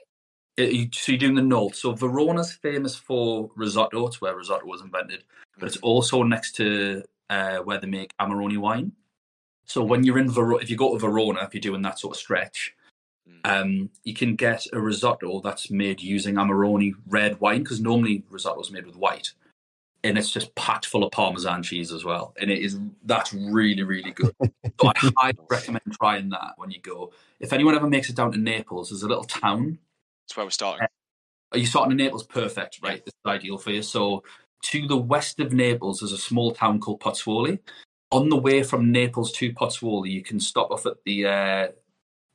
So 0.59 0.65
you're 0.65 1.19
doing 1.19 1.35
the 1.35 1.43
north. 1.43 1.75
So 1.75 1.93
Verona's 1.93 2.53
famous 2.53 2.95
for 2.95 3.51
risotto. 3.55 4.07
It's 4.07 4.21
where 4.21 4.37
risotto 4.37 4.67
was 4.67 4.83
invented, 4.83 5.25
but 5.59 5.67
it's 5.67 5.79
also 5.79 6.23
next 6.23 6.57
to 6.57 7.03
uh, 7.31 7.59
where 7.59 7.79
they 7.79 7.87
make 7.87 8.17
Amarone 8.19 8.59
wine. 8.59 8.93
So 9.65 9.83
when 9.83 10.05
you're 10.05 10.19
in 10.19 10.31
Verona, 10.31 10.63
if 10.63 10.69
you 10.69 10.77
go 10.77 10.93
to 10.93 10.99
Verona, 10.99 11.43
if 11.45 11.55
you're 11.55 11.61
doing 11.61 11.83
that 11.83 11.99
sort 11.99 12.17
of 12.17 12.21
stretch, 12.21 12.75
um, 13.45 13.91
you 14.05 14.15
can 14.15 14.37
get 14.37 14.67
a 14.73 14.81
risotto 14.81 15.41
that's 15.41 15.71
made 15.71 16.01
using 16.01 16.35
Amarone 16.35 16.95
red 17.09 17.41
wine 17.41 17.63
because 17.63 17.81
normally 17.81 18.25
risotto 18.29 18.61
is 18.61 18.71
made 18.71 18.87
with 18.87 18.97
white, 18.97 19.33
and 20.05 20.19
it's 20.19 20.31
just 20.31 20.55
packed 20.55 20.87
full 20.87 21.05
of 21.05 21.13
Parmesan 21.13 21.63
cheese 21.63 21.93
as 21.93 22.05
well, 22.05 22.35
and 22.41 22.51
it 22.51 22.59
is 22.59 22.79
that's 23.05 23.33
really 23.33 23.83
really 23.83 24.13
good. 24.13 24.35
so 24.43 24.89
I 24.89 25.13
highly 25.17 25.39
recommend 25.49 25.83
trying 25.93 26.29
that 26.31 26.53
when 26.57 26.71
you 26.71 26.81
go. 26.81 27.13
If 27.41 27.53
anyone 27.53 27.75
ever 27.75 27.89
makes 27.89 28.11
it 28.11 28.17
down 28.17 28.33
to 28.33 28.39
Naples, 28.39 28.91
there's 28.91 29.03
a 29.03 29.09
little 29.09 29.25
town 29.25 29.79
That's 30.23 30.37
where 30.37 30.47
we're 30.47 30.51
starting. 30.51 30.87
are 31.53 31.59
you 31.59 31.67
starting 31.67 31.93
in 31.93 31.99
Naples? 31.99 32.25
Perfect, 32.25 32.81
right? 32.83 33.05
This 33.05 33.13
is 33.13 33.31
ideal 33.31 33.59
for 33.59 33.71
you. 33.71 33.83
So, 33.83 34.23
to 34.65 34.87
the 34.87 34.97
west 34.97 35.41
of 35.41 35.53
Naples, 35.53 36.01
there's 36.01 36.13
a 36.13 36.19
small 36.19 36.53
town 36.53 36.81
called 36.81 37.01
Pozzuoli. 37.01 37.59
On 38.13 38.29
the 38.29 38.37
way 38.37 38.63
from 38.63 38.93
Naples 38.93 39.33
to 39.33 39.53
Pozzuoli, 39.53 40.11
you 40.11 40.23
can 40.23 40.39
stop 40.39 40.71
off 40.71 40.87
at 40.87 41.03
the 41.05 41.27
uh, 41.27 41.69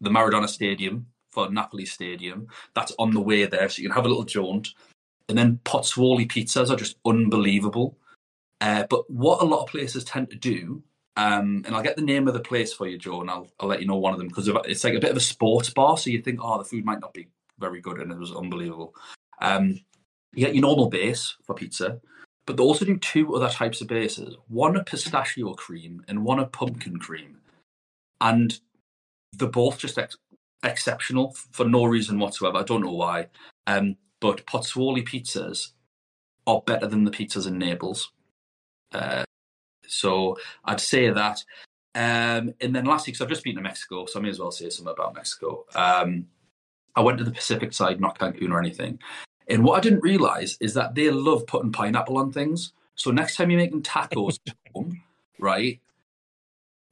the 0.02 0.10
Maradona 0.10 0.48
Stadium 0.48 1.08
for 1.32 1.50
Napoli 1.50 1.86
Stadium. 1.86 2.48
That's 2.76 2.94
on 3.00 3.12
the 3.12 3.22
way 3.22 3.46
there, 3.46 3.70
so 3.70 3.82
you 3.82 3.88
can 3.90 3.96
have 3.96 4.06
a 4.06 4.10
little 4.10 4.24
jaunt. 4.24 4.70
And 5.30 5.38
then 5.38 5.60
Pozzuoli 5.64 6.28
pizzas 6.28 6.70
are 6.70 6.76
just 6.76 6.98
unbelievable. 7.06 7.98
Uh, 8.62 8.86
but 8.90 9.10
what 9.10 9.42
a 9.42 9.46
lot 9.46 9.64
of 9.64 9.70
places 9.70 10.04
tend 10.04 10.30
to 10.32 10.36
do, 10.36 10.82
um, 11.16 11.64
and 11.66 11.76
I'll 11.76 11.84
get 11.84 11.96
the 11.96 12.02
name 12.02 12.28
of 12.28 12.34
the 12.34 12.40
place 12.40 12.74
for 12.74 12.88
you, 12.88 12.98
Joe, 12.98 13.22
and 13.22 13.30
I'll, 13.30 13.48
I'll 13.60 13.68
let 13.68 13.82
you 13.82 13.88
know 13.88 13.98
one 13.98 14.14
of 14.14 14.20
them 14.20 14.28
because 14.28 14.48
it's 14.66 14.84
like 14.84 14.96
a 14.96 15.00
bit 15.00 15.12
of 15.12 15.18
a 15.18 15.22
sports 15.22 15.70
bar. 15.70 15.98
So 15.98 16.10
you 16.10 16.22
think, 16.22 16.40
oh, 16.42 16.58
the 16.58 16.64
food 16.64 16.86
might 16.86 17.00
not 17.00 17.14
be 17.14 17.28
very 17.60 17.82
good, 17.82 18.00
and 18.00 18.12
it 18.12 18.18
was 18.18 18.34
unbelievable. 18.34 18.96
Um, 19.42 19.80
you 20.34 20.46
get 20.46 20.56
your 20.56 20.62
normal 20.62 20.90
base 20.90 21.36
for 21.46 21.56
pizza, 21.56 22.00
but 22.46 22.58
they 22.58 22.64
also 22.64 22.86
do 22.86 22.98
two 22.98 23.36
other 23.36 23.50
types 23.50 23.82
of 23.82 23.88
bases 23.88 24.36
one 24.48 24.76
a 24.76 24.84
pistachio 24.84 25.54
cream 25.54 26.04
and 26.08 26.24
one 26.24 26.40
a 26.40 26.46
pumpkin 26.48 26.98
cream. 26.98 27.38
And 28.22 28.60
they're 29.34 29.48
both 29.48 29.78
just 29.78 29.98
ex- 29.98 30.18
exceptional 30.64 31.36
for 31.52 31.66
no 31.66 31.86
reason 31.86 32.20
whatsoever. 32.20 32.58
I 32.58 32.64
don't 32.64 32.84
know 32.84 32.94
why. 32.94 33.28
Um, 33.68 33.98
but 34.20 34.46
Pozzuoli 34.46 35.08
pizzas 35.08 35.72
are 36.48 36.62
better 36.62 36.88
than 36.88 37.04
the 37.04 37.12
pizzas 37.12 37.48
in 37.48 37.58
Naples. 37.58 38.12
Uh, 38.92 39.24
so 39.86 40.38
I'd 40.66 40.80
say 40.80 41.10
that. 41.10 41.44
Um, 41.94 42.54
and 42.62 42.76
then 42.76 42.86
last 42.86 43.08
week, 43.08 43.16
because 43.16 43.22
I've 43.22 43.30
just 43.30 43.44
been 43.44 43.56
to 43.56 43.62
Mexico, 43.62 44.06
so 44.06 44.20
I 44.20 44.24
may 44.24 44.30
as 44.30 44.40
well 44.40 44.52
say 44.52 44.70
something 44.70 44.94
about 44.94 45.16
Mexico. 45.16 45.66
Um, 45.76 46.28
I 46.96 47.02
went 47.02 47.18
to 47.20 47.24
the 47.24 47.32
Pacific 47.32 47.74
side, 47.74 48.00
not 48.00 48.18
Cancun 48.18 48.52
or 48.52 48.60
anything. 48.60 49.00
And 49.48 49.64
what 49.64 49.78
I 49.78 49.82
didn't 49.82 50.02
realize 50.02 50.58
is 50.60 50.74
that 50.74 50.96
they 50.96 51.10
love 51.10 51.48
putting 51.48 51.72
pineapple 51.72 52.18
on 52.18 52.32
things. 52.32 52.74
So 52.96 53.12
next 53.12 53.36
time 53.36 53.50
you're 53.50 53.60
making 53.60 53.84
tacos 53.84 54.40
at 54.48 54.56
home, 54.76 55.02
right, 55.40 55.80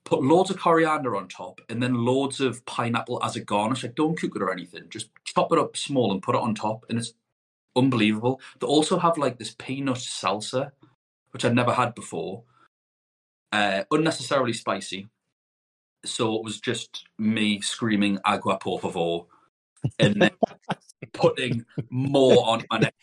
put 0.05 0.23
loads 0.23 0.51
of 0.51 0.59
coriander 0.59 1.15
on 1.15 1.27
top 1.27 1.59
and 1.67 1.81
then 1.81 2.05
loads 2.05 2.39
of 2.39 2.63
pineapple 2.65 3.21
as 3.23 3.35
a 3.35 3.41
garnish. 3.41 3.83
Like, 3.83 3.95
don't 3.95 4.17
cook 4.17 4.35
it 4.35 4.41
or 4.41 4.51
anything. 4.51 4.83
Just 4.89 5.09
chop 5.25 5.51
it 5.51 5.59
up 5.59 5.75
small 5.75 6.11
and 6.11 6.21
put 6.21 6.35
it 6.35 6.41
on 6.41 6.55
top, 6.55 6.85
and 6.89 6.97
it's 6.97 7.13
unbelievable. 7.75 8.39
They 8.59 8.67
also 8.67 8.97
have 8.99 9.17
like 9.17 9.37
this 9.37 9.55
peanut 9.57 9.97
salsa, 9.97 10.71
which 11.31 11.43
I'd 11.43 11.55
never 11.55 11.73
had 11.73 11.95
before. 11.95 12.43
Uh, 13.51 13.83
unnecessarily 13.91 14.53
spicy. 14.53 15.07
So 16.05 16.35
it 16.35 16.43
was 16.43 16.59
just 16.59 17.05
me 17.17 17.61
screaming 17.61 18.19
agua 18.23 18.59
por 18.59 18.79
favor 18.79 19.25
and 19.99 20.21
then 20.21 20.31
putting 21.13 21.65
more 21.89 22.47
on 22.47 22.63
my 22.71 22.79
neck. 22.79 22.95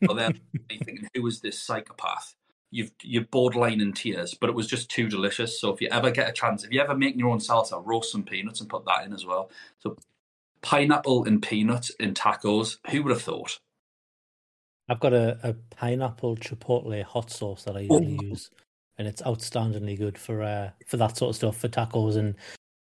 But 0.00 0.14
then 0.14 0.40
thinking, 0.68 1.08
who 1.14 1.26
is 1.26 1.40
this 1.40 1.60
psychopath? 1.60 2.34
You've 2.70 2.92
you're 3.02 3.24
borderline 3.24 3.80
in 3.80 3.92
tears, 3.92 4.34
but 4.34 4.48
it 4.48 4.54
was 4.54 4.68
just 4.68 4.90
too 4.90 5.08
delicious. 5.08 5.60
So 5.60 5.72
if 5.72 5.80
you 5.80 5.88
ever 5.90 6.10
get 6.10 6.28
a 6.28 6.32
chance, 6.32 6.62
if 6.62 6.70
you 6.70 6.80
ever 6.80 6.96
make 6.96 7.16
your 7.16 7.30
own 7.30 7.38
salsa, 7.38 7.82
roast 7.84 8.12
some 8.12 8.22
peanuts 8.22 8.60
and 8.60 8.70
put 8.70 8.84
that 8.84 9.04
in 9.04 9.12
as 9.12 9.26
well. 9.26 9.50
So 9.80 9.96
pineapple 10.62 11.24
and 11.24 11.42
peanuts 11.42 11.90
in 11.90 12.14
tacos. 12.14 12.76
Who 12.90 13.02
would 13.02 13.10
have 13.10 13.22
thought? 13.22 13.58
I've 14.88 15.00
got 15.00 15.12
a, 15.12 15.38
a 15.42 15.54
pineapple 15.70 16.36
chipotle 16.36 17.02
hot 17.04 17.30
sauce 17.30 17.64
that 17.64 17.76
I 17.76 17.80
usually 17.80 18.18
use, 18.22 18.50
and 18.98 19.06
it's 19.06 19.22
outstandingly 19.22 19.98
good 19.98 20.18
for 20.18 20.42
uh, 20.42 20.70
for 20.86 20.96
that 20.96 21.16
sort 21.16 21.30
of 21.30 21.36
stuff 21.36 21.56
for 21.56 21.68
tacos 21.68 22.16
and 22.16 22.34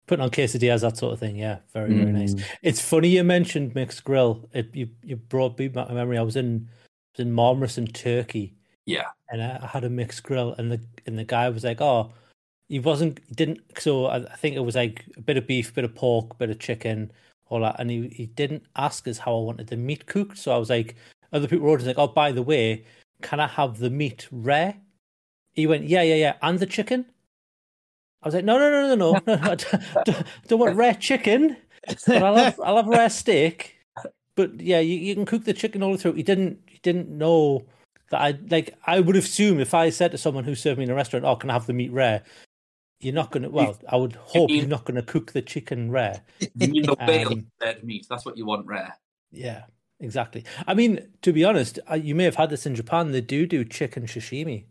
putting 0.09 0.23
on 0.23 0.31
quesadillas, 0.31 0.81
that 0.81 0.97
sort 0.97 1.13
of 1.13 1.19
thing. 1.19 1.35
Yeah, 1.35 1.59
very 1.71 1.93
very 1.93 2.11
nice. 2.11 2.33
Mm. 2.33 2.43
It's 2.63 2.81
funny 2.81 3.09
you 3.09 3.23
mentioned 3.23 3.75
mixed 3.75 4.03
grill. 4.03 4.49
It 4.53 4.75
you 4.75 4.89
you 5.03 5.15
brought 5.15 5.59
me 5.59 5.67
back 5.67 5.87
my 5.87 5.93
memory. 5.93 6.17
I 6.17 6.23
was 6.23 6.35
in 6.35 6.67
I 6.67 7.21
was 7.21 7.27
in 7.27 7.33
Marmaris 7.33 7.77
in 7.77 7.85
Turkey, 7.85 8.55
Yeah, 8.87 9.05
and 9.29 9.41
I 9.41 9.59
I 9.61 9.67
had 9.67 9.83
a 9.83 9.89
mixed 9.89 10.23
grill, 10.23 10.55
and 10.57 10.71
the 10.71 10.81
and 11.05 11.17
the 11.17 11.23
guy 11.23 11.47
was 11.49 11.63
like, 11.63 11.79
"Oh, 11.79 12.11
he 12.69 12.79
wasn't 12.79 13.21
didn't." 13.35 13.59
So 13.77 14.07
I, 14.07 14.17
I 14.17 14.35
think 14.35 14.55
it 14.55 14.65
was 14.65 14.75
like 14.75 15.05
a 15.15 15.21
bit 15.21 15.37
of 15.37 15.45
beef, 15.45 15.75
bit 15.75 15.85
of 15.85 15.93
pork, 15.93 16.39
bit 16.39 16.49
of 16.49 16.57
chicken, 16.57 17.11
all 17.49 17.61
that, 17.61 17.79
and 17.79 17.91
he 17.91 18.07
he 18.07 18.25
didn't 18.25 18.63
ask 18.77 19.07
us 19.07 19.19
how 19.19 19.37
I 19.37 19.43
wanted 19.43 19.67
the 19.67 19.77
meat 19.77 20.07
cooked. 20.07 20.39
So 20.39 20.51
I 20.51 20.57
was 20.57 20.71
like, 20.71 20.95
other 21.31 21.47
people 21.47 21.65
were 21.65 21.71
ordering 21.71 21.87
like, 21.87 21.99
"Oh, 21.99 22.07
by 22.07 22.31
the 22.31 22.41
way, 22.43 22.83
can 23.21 23.39
I 23.39 23.47
have 23.47 23.77
the 23.77 23.91
meat 23.91 24.27
rare?" 24.31 24.75
He 25.53 25.67
went, 25.67 25.83
"Yeah, 25.83 26.01
yeah, 26.01 26.15
yeah, 26.15 26.33
and 26.41 26.57
the 26.57 26.65
chicken." 26.65 27.05
I 28.21 28.27
was 28.27 28.35
like, 28.35 28.45
"No, 28.45 28.57
no, 28.57 28.69
no, 28.69 28.95
no, 28.95 29.11
no, 29.25 29.33
I 29.41 29.55
don't, 30.05 30.23
don't 30.47 30.59
want 30.59 30.75
rare 30.75 30.93
chicken, 30.93 31.55
but 32.05 32.23
I'll 32.23 32.35
have 32.35 32.59
I'll 32.63 32.77
have 32.77 32.87
rare 32.87 33.09
steak." 33.09 33.77
But 34.35 34.59
yeah, 34.61 34.79
you, 34.79 34.95
you 34.95 35.15
can 35.15 35.25
cook 35.25 35.45
the 35.45 35.53
chicken 35.53 35.83
all 35.83 35.89
the 35.89 35.95
way 35.95 36.01
through. 36.01 36.13
He 36.13 36.23
didn't 36.23 36.59
he 36.67 36.79
didn't 36.81 37.09
know 37.09 37.65
that 38.09 38.21
I 38.21 38.37
like 38.49 38.75
I 38.85 38.99
would 38.99 39.15
assume 39.15 39.59
if 39.59 39.73
I 39.73 39.89
said 39.89 40.11
to 40.11 40.17
someone 40.17 40.43
who 40.43 40.55
served 40.55 40.77
me 40.77 40.85
in 40.85 40.89
a 40.89 40.95
restaurant, 40.95 41.25
"Oh, 41.25 41.35
can 41.35 41.49
I 41.49 41.53
have 41.53 41.67
the 41.67 41.73
meat 41.73 41.91
rare?" 41.91 42.23
You're 43.01 43.13
not 43.13 43.31
gonna. 43.31 43.49
Well, 43.49 43.79
I 43.87 43.95
would 43.95 44.15
hope 44.15 44.49
you're 44.49 44.67
not 44.67 44.83
gonna 44.83 45.01
cook 45.01 45.31
the 45.31 45.41
chicken 45.41 45.89
rare. 45.89 46.21
you 46.39 46.49
mean 46.67 46.83
the 46.83 46.95
whale 46.95 47.31
Um, 47.31 47.47
red 47.61 47.83
meat? 47.83 48.05
That's 48.09 48.25
what 48.25 48.35
you 48.37 48.45
want 48.45 48.65
rare. 48.67 48.93
Yeah, 49.31 49.63
exactly. 50.01 50.43
I 50.67 50.73
mean, 50.73 51.07
to 51.21 51.31
be 51.31 51.45
honest, 51.45 51.79
uh, 51.89 51.95
you 51.95 52.13
may 52.13 52.25
have 52.25 52.35
had 52.35 52.49
this 52.49 52.65
in 52.65 52.75
Japan. 52.75 53.11
They 53.13 53.21
do 53.21 53.45
do 53.45 53.63
chicken 53.63 54.03
sashimi. 54.03 54.65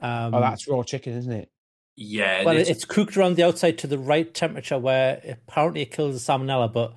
Um, 0.00 0.34
Oh, 0.34 0.40
that's 0.40 0.66
raw 0.66 0.82
chicken, 0.82 1.12
isn't 1.16 1.32
it? 1.32 1.48
Yeah, 1.96 2.44
well, 2.44 2.54
it's- 2.56 2.68
it's 2.68 2.84
cooked 2.84 3.16
around 3.16 3.36
the 3.36 3.44
outside 3.44 3.78
to 3.78 3.86
the 3.86 3.98
right 3.98 4.32
temperature 4.34 4.78
where 4.78 5.20
apparently 5.28 5.82
it 5.82 5.92
kills 5.92 6.14
the 6.24 6.32
salmonella, 6.32 6.72
but 6.72 6.94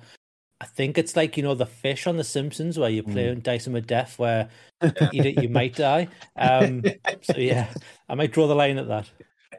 I 0.60 0.66
think 0.66 0.98
it's 0.98 1.14
like 1.14 1.36
you 1.36 1.42
know 1.44 1.54
the 1.54 1.66
fish 1.66 2.06
on 2.08 2.16
The 2.16 2.24
Simpsons 2.24 2.78
where 2.78 2.90
you 2.90 3.04
play 3.04 3.28
and 3.28 3.42
dice 3.42 3.64
them 3.64 3.74
with 3.74 3.86
death, 3.86 4.18
where 4.18 4.48
eat 5.12 5.24
it 5.24 5.40
you 5.42 5.48
might 5.48 5.76
die. 5.76 6.08
Um, 6.36 6.82
so 7.22 7.36
yeah, 7.36 7.72
I 8.08 8.14
might 8.16 8.32
draw 8.32 8.48
the 8.48 8.56
line 8.56 8.76
at 8.78 8.88
that. 8.88 9.08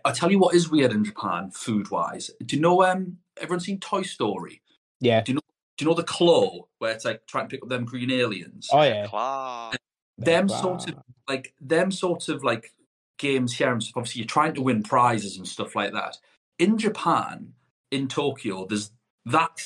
I 0.04 0.12
tell 0.12 0.30
you 0.30 0.40
what 0.40 0.56
is 0.56 0.70
weird 0.70 0.92
in 0.92 1.06
Japan, 1.06 1.52
food 1.52 1.90
wise. 1.90 2.32
Do 2.46 2.56
you 2.58 2.62
know 2.62 2.84
um 2.84 3.18
everyone's 3.40 3.64
seen 3.66 3.80
Toy 3.80 4.02
Story? 4.02 4.62
Yeah. 5.00 5.22
Do 5.22 5.32
you 5.32 5.36
know 5.36 5.42
do 5.78 5.86
you 5.86 5.90
know 5.90 5.96
the 5.96 6.04
claw 6.04 6.66
where 6.80 6.92
it's 6.92 7.06
like 7.06 7.26
trying 7.28 7.48
to 7.48 7.56
pick 7.56 7.64
up 7.64 7.70
them 7.70 7.86
green 7.86 8.12
aliens? 8.12 8.68
Oh 8.74 8.82
yeah. 8.82 9.08
Claw. 9.08 9.72
them 10.18 10.48
Wow. 10.48 10.62
sort 10.62 10.90
of 10.90 10.96
like 11.30 11.54
them 11.62 11.92
sort 11.92 12.28
of 12.28 12.44
like 12.44 12.74
games 13.20 13.56
here 13.56 13.72
and 13.72 13.84
stuff. 13.84 13.98
Obviously, 13.98 14.22
you're 14.22 14.28
trying 14.28 14.56
to 14.56 14.64
win 14.64 14.82
prizes 14.82 15.38
and 15.38 15.48
stuff 15.48 15.76
like 15.76 15.94
that. 15.94 16.18
In 16.58 16.78
Japan, 16.78 17.54
in 17.92 18.08
Tokyo, 18.08 18.66
there's 18.66 18.92
that 19.28 19.62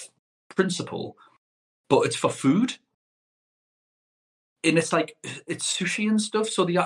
principle, 0.54 1.18
but 1.90 2.02
it's 2.02 2.18
for 2.18 2.30
food, 2.30 2.76
and 4.64 4.78
it's 4.78 4.92
like 4.92 5.16
it's 5.48 5.78
sushi 5.78 6.10
and 6.10 6.22
stuff. 6.22 6.50
So 6.50 6.66
the 6.66 6.80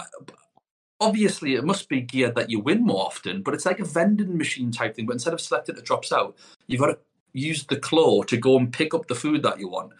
obviously 0.99 1.55
it 1.55 1.63
must 1.63 1.89
be 1.89 2.01
geared 2.01 2.35
that 2.35 2.49
you 2.49 2.59
win 2.59 2.83
more 2.83 3.05
often, 3.05 3.41
but 3.41 3.53
it's 3.53 3.65
like 3.65 3.79
a 3.79 3.85
vending 3.85 4.37
machine 4.37 4.71
type 4.71 4.95
thing. 4.95 5.05
But 5.05 5.13
instead 5.13 5.33
of 5.33 5.41
selecting 5.41 5.77
it 5.77 5.85
drops 5.85 6.11
out, 6.11 6.37
you've 6.67 6.81
got 6.81 6.87
to 6.87 6.99
use 7.33 7.65
the 7.65 7.77
claw 7.77 8.23
to 8.23 8.37
go 8.37 8.57
and 8.57 8.71
pick 8.71 8.93
up 8.93 9.07
the 9.07 9.15
food 9.15 9.43
that 9.43 9.59
you 9.59 9.69
want. 9.69 9.91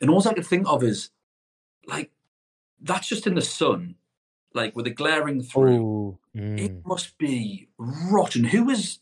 And 0.00 0.10
all 0.10 0.26
I 0.26 0.34
can 0.34 0.42
think 0.42 0.66
of 0.68 0.82
is 0.82 1.10
like 1.86 2.10
that's 2.80 3.08
just 3.08 3.26
in 3.26 3.34
the 3.34 3.42
sun, 3.42 3.94
like 4.54 4.74
with 4.76 4.86
it 4.86 4.90
glaring 4.96 5.42
through. 5.42 5.76
Ooh. 5.76 6.18
Mm. 6.36 6.60
It 6.60 6.86
must 6.86 7.16
be 7.18 7.68
rotten. 7.78 8.44
Who 8.44 8.64
was 8.64 9.00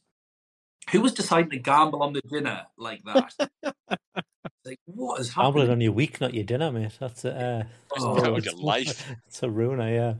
who 0.90 1.00
was 1.00 1.12
deciding 1.14 1.50
to 1.50 1.58
gamble 1.58 2.02
on 2.02 2.12
the 2.12 2.22
dinner 2.22 2.62
like 2.76 3.02
that? 3.04 3.34
like 4.64 4.78
what 4.86 5.20
is 5.20 5.32
Gambling 5.32 5.66
happening? 5.66 5.70
on 5.70 5.80
your 5.80 5.92
week, 5.92 6.20
not 6.20 6.34
your 6.34 6.44
dinner, 6.44 6.72
mate. 6.72 6.96
That's 6.98 7.24
a 7.24 7.34
Uh, 7.34 7.64
Oh, 7.98 8.16
Count 8.22 8.38
it's- 8.38 8.44
your 8.52 8.62
life. 8.62 9.10
It's 9.26 9.42
a 9.42 9.50
ruiner, 9.50 9.88
yeah. 9.92 10.14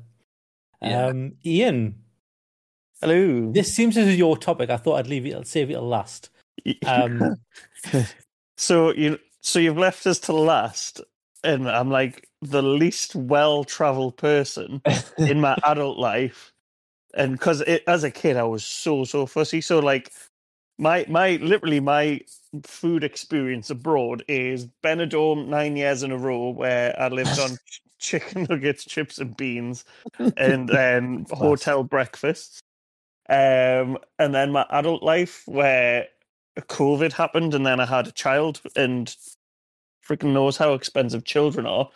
Yeah. 0.83 1.07
Um, 1.07 1.33
Ian, 1.45 1.97
Hello. 3.03 3.53
this 3.53 3.75
seems 3.75 3.97
as 3.99 4.17
your 4.17 4.37
topic. 4.37 4.71
I 4.71 4.77
thought 4.79 4.95
I'd 4.99 5.07
leave 5.09 5.27
it, 5.27 5.35
I'll 5.35 5.45
save 5.45 5.71
it 5.71 5.75
till 5.75 5.87
last. 5.89 6.31
Um, 6.87 7.37
so 8.57 8.93
you 8.95 9.19
so 9.43 9.59
you've 9.59 9.77
left 9.79 10.07
us 10.07 10.19
to 10.21 10.33
last, 10.33 11.01
and 11.45 11.69
I'm 11.69 11.91
like 11.91 12.29
the 12.43 12.63
least 12.63 13.15
well-traveled 13.17 14.17
person 14.17 14.83
in 15.19 15.41
my 15.41 15.57
adult 15.65 15.99
life. 15.99 16.53
and 17.15 17.33
because 17.33 17.63
as 17.63 18.05
a 18.05 18.11
kid 18.11 18.37
I 18.37 18.45
was 18.45 18.65
so 18.65 19.05
so 19.05 19.27
fussy. 19.27 19.61
So 19.61 19.81
like 19.81 20.13
my 20.79 21.07
my 21.09 21.37
literally 21.37 21.81
my 21.81 22.21
food 22.65 23.05
experience 23.05 23.71
abroad 23.71 24.25
is 24.29 24.67
Benidorm 24.85 25.49
nine 25.49 25.77
years 25.77 26.03
in 26.03 26.13
a 26.13 26.19
row 26.19 26.51
where 26.51 26.99
I 27.01 27.09
lived 27.09 27.39
on 27.39 27.59
ch- 27.67 27.83
chicken 27.99 28.47
nuggets, 28.51 28.85
chips 28.85 29.19
and 29.19 29.37
beans, 29.37 29.85
and 30.37 30.69
then 30.69 31.27
hotel 31.31 31.85
breakfasts. 31.85 32.61
Um, 33.29 33.99
and 34.19 34.35
then 34.35 34.53
my 34.53 34.67
adult 34.71 35.03
life 35.03 35.43
where 35.47 36.09
COVID 36.59 37.13
happened, 37.13 37.55
and 37.55 37.67
then 37.67 37.81
I 37.81 37.87
had 37.87 38.09
a 38.09 38.13
child, 38.13 38.61
and 38.77 39.15
freaking 40.07 40.33
knows 40.33 40.57
how 40.57 40.75
expensive 40.75 41.25
children 41.25 41.67
are. 41.67 41.91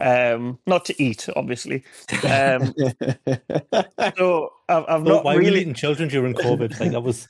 Um, 0.00 0.58
not 0.66 0.84
to 0.86 1.02
eat, 1.02 1.28
obviously. 1.36 1.84
Um, 2.24 2.74
so 4.16 4.52
I've, 4.68 4.84
I've 4.88 5.04
But 5.04 5.04
not 5.04 5.24
why 5.24 5.36
were 5.36 5.40
really. 5.40 5.60
eating 5.60 5.74
children 5.74 6.08
during 6.08 6.34
COVID? 6.34 6.80
Like 6.80 6.92
that 6.92 7.00
was 7.02 7.28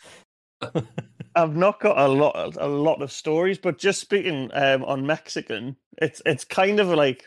I've 1.35 1.57
not 1.57 1.81
got 1.81 1.99
a 1.99 2.09
lot, 2.09 2.57
a 2.59 2.69
lot 2.69 3.03
of 3.03 3.13
stories, 3.13 3.59
but 3.59 3.79
just 3.79 4.01
speaking 4.01 4.51
um, 4.55 4.85
on 4.85 5.07
Mexican, 5.07 5.77
it's 5.99 6.21
it's 6.27 6.45
kind 6.45 6.81
of 6.81 6.89
like 6.89 7.25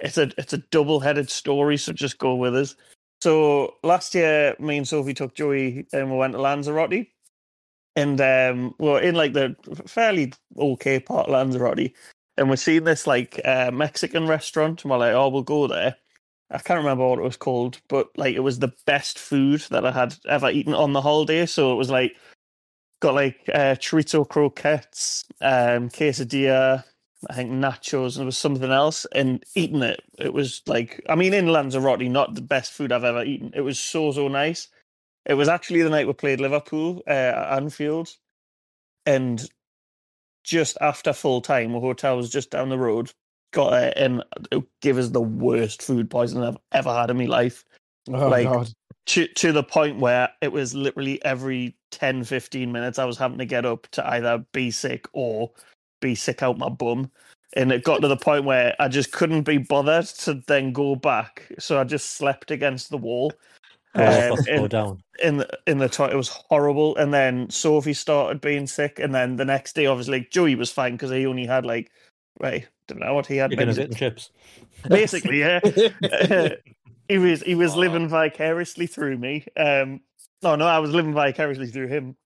it's 0.00 0.18
a 0.18 0.30
it's 0.38 0.52
a 0.52 0.58
double 0.58 1.00
headed 1.00 1.30
story. 1.30 1.76
So 1.76 1.92
just 1.92 2.18
go 2.18 2.34
with 2.36 2.56
us. 2.56 2.76
So 3.20 3.74
last 3.82 4.14
year, 4.14 4.54
me 4.58 4.76
and 4.78 4.88
Sophie 4.88 5.14
took 5.14 5.34
Joey 5.34 5.86
and 5.92 6.10
we 6.10 6.16
went 6.16 6.34
to 6.34 6.40
Lanzarote, 6.40 7.06
and 7.96 8.20
um, 8.20 8.74
we 8.78 8.88
we're 8.88 9.00
in 9.00 9.14
like 9.14 9.32
the 9.32 9.56
fairly 9.86 10.32
okay 10.58 11.00
part 11.00 11.28
of 11.28 11.32
Lanzarote, 11.32 11.92
and 12.36 12.50
we're 12.50 12.56
seeing 12.56 12.84
this 12.84 13.06
like 13.06 13.40
uh, 13.44 13.70
Mexican 13.72 14.26
restaurant, 14.26 14.82
and 14.82 14.90
we're 14.90 14.98
like, 14.98 15.14
oh, 15.14 15.28
we'll 15.28 15.42
go 15.42 15.66
there. 15.66 15.96
I 16.50 16.58
can't 16.58 16.78
remember 16.78 17.06
what 17.08 17.18
it 17.18 17.22
was 17.22 17.36
called, 17.36 17.80
but 17.88 18.08
like 18.16 18.34
it 18.34 18.40
was 18.40 18.58
the 18.58 18.72
best 18.86 19.18
food 19.18 19.62
that 19.70 19.86
I 19.86 19.92
had 19.92 20.16
ever 20.28 20.50
eaten 20.50 20.74
on 20.74 20.92
the 20.92 21.00
holiday. 21.00 21.46
So 21.46 21.72
it 21.72 21.76
was 21.76 21.90
like 21.90 22.14
got 23.00 23.14
like 23.14 23.38
uh, 23.52 23.74
chorizo 23.76 24.28
croquettes, 24.28 25.24
um, 25.40 25.88
quesadilla, 25.88 26.84
I 27.28 27.34
think 27.34 27.50
nachos, 27.50 28.14
and 28.14 28.20
there 28.20 28.26
was 28.26 28.38
something 28.38 28.70
else. 28.70 29.06
And 29.12 29.44
eating 29.54 29.82
it, 29.82 30.02
it 30.18 30.32
was 30.32 30.62
like, 30.66 31.02
I 31.08 31.14
mean, 31.14 31.34
in 31.34 31.48
Lanzarote, 31.48 32.02
not 32.02 32.34
the 32.34 32.42
best 32.42 32.72
food 32.72 32.92
I've 32.92 33.04
ever 33.04 33.24
eaten. 33.24 33.52
It 33.54 33.62
was 33.62 33.78
so 33.78 34.12
so 34.12 34.28
nice. 34.28 34.68
It 35.26 35.34
was 35.34 35.48
actually 35.48 35.82
the 35.82 35.90
night 35.90 36.06
we 36.06 36.12
played 36.12 36.40
Liverpool 36.40 37.02
uh, 37.06 37.10
at 37.10 37.56
Anfield, 37.56 38.10
and 39.06 39.42
just 40.44 40.78
after 40.82 41.12
full 41.12 41.42
time, 41.42 41.72
the 41.72 41.80
hotel 41.80 42.16
was 42.18 42.30
just 42.30 42.50
down 42.50 42.70
the 42.70 42.78
road. 42.78 43.12
Got 43.52 43.70
there 43.70 43.94
and 43.96 44.24
it 44.52 44.64
gave 44.82 44.98
us 44.98 45.10
the 45.10 45.22
worst 45.22 45.82
food 45.82 46.10
poisoning 46.10 46.44
I've 46.44 46.58
ever 46.72 46.92
had 46.94 47.10
in 47.10 47.18
my 47.18 47.26
life 47.26 47.64
Oh 48.08 48.28
like 48.28 48.46
god. 48.46 48.70
to 49.06 49.26
to 49.28 49.52
the 49.52 49.62
point 49.62 49.98
where 49.98 50.28
it 50.42 50.52
was 50.52 50.74
literally 50.74 51.24
every 51.24 51.76
10 51.90 52.24
15 52.24 52.72
minutes 52.72 52.98
i 52.98 53.04
was 53.04 53.18
having 53.18 53.38
to 53.38 53.46
get 53.46 53.64
up 53.66 53.86
to 53.92 54.06
either 54.10 54.44
be 54.52 54.70
sick 54.70 55.06
or 55.12 55.50
be 56.00 56.14
sick 56.14 56.42
out 56.42 56.58
my 56.58 56.68
bum 56.68 57.10
and 57.56 57.72
it 57.72 57.84
got 57.84 58.02
to 58.02 58.08
the 58.08 58.16
point 58.16 58.44
where 58.44 58.74
i 58.80 58.88
just 58.88 59.12
couldn't 59.12 59.42
be 59.42 59.58
bothered 59.58 60.06
to 60.06 60.34
then 60.48 60.72
go 60.72 60.96
back 60.96 61.50
so 61.58 61.80
i 61.80 61.84
just 61.84 62.12
slept 62.12 62.50
against 62.50 62.90
the 62.90 62.98
wall 62.98 63.32
Um, 63.94 64.36
go 64.44 64.64
in, 64.64 64.68
down. 64.68 65.02
in 65.22 65.36
the 65.36 65.58
in 65.66 65.78
the 65.78 65.88
toilet 65.88 66.14
it 66.14 66.16
was 66.16 66.28
horrible. 66.28 66.96
And 66.96 67.14
then 67.14 67.48
sophie 67.50 67.94
started 67.94 68.40
being 68.40 68.66
sick. 68.66 68.98
And 68.98 69.14
then 69.14 69.36
the 69.36 69.44
next 69.44 69.74
day 69.74 69.86
obviously 69.86 70.26
joey 70.30 70.54
was 70.54 70.70
fine 70.70 70.92
because 70.92 71.10
he 71.10 71.26
only 71.26 71.46
had 71.46 71.64
like 71.64 71.90
right 72.40 72.66
don't 72.88 73.00
know 73.00 73.14
what 73.14 73.26
he 73.26 73.36
had 73.36 73.50
Chicken 73.50 73.68
maybe 73.68 73.82
and 73.82 73.96
chips. 73.96 74.30
basically 74.88 75.40
yeah. 75.40 75.60
He 77.08 77.18
was 77.18 77.42
he 77.42 77.54
was 77.54 77.76
living 77.76 78.08
vicariously 78.08 78.86
through 78.86 79.18
me. 79.18 79.46
Um 79.56 80.00
no 80.42 80.56
no 80.56 80.66
i 80.66 80.78
was 80.78 80.90
living 80.90 81.14
vicariously 81.14 81.68
through 81.68 81.88
him. 81.88 82.16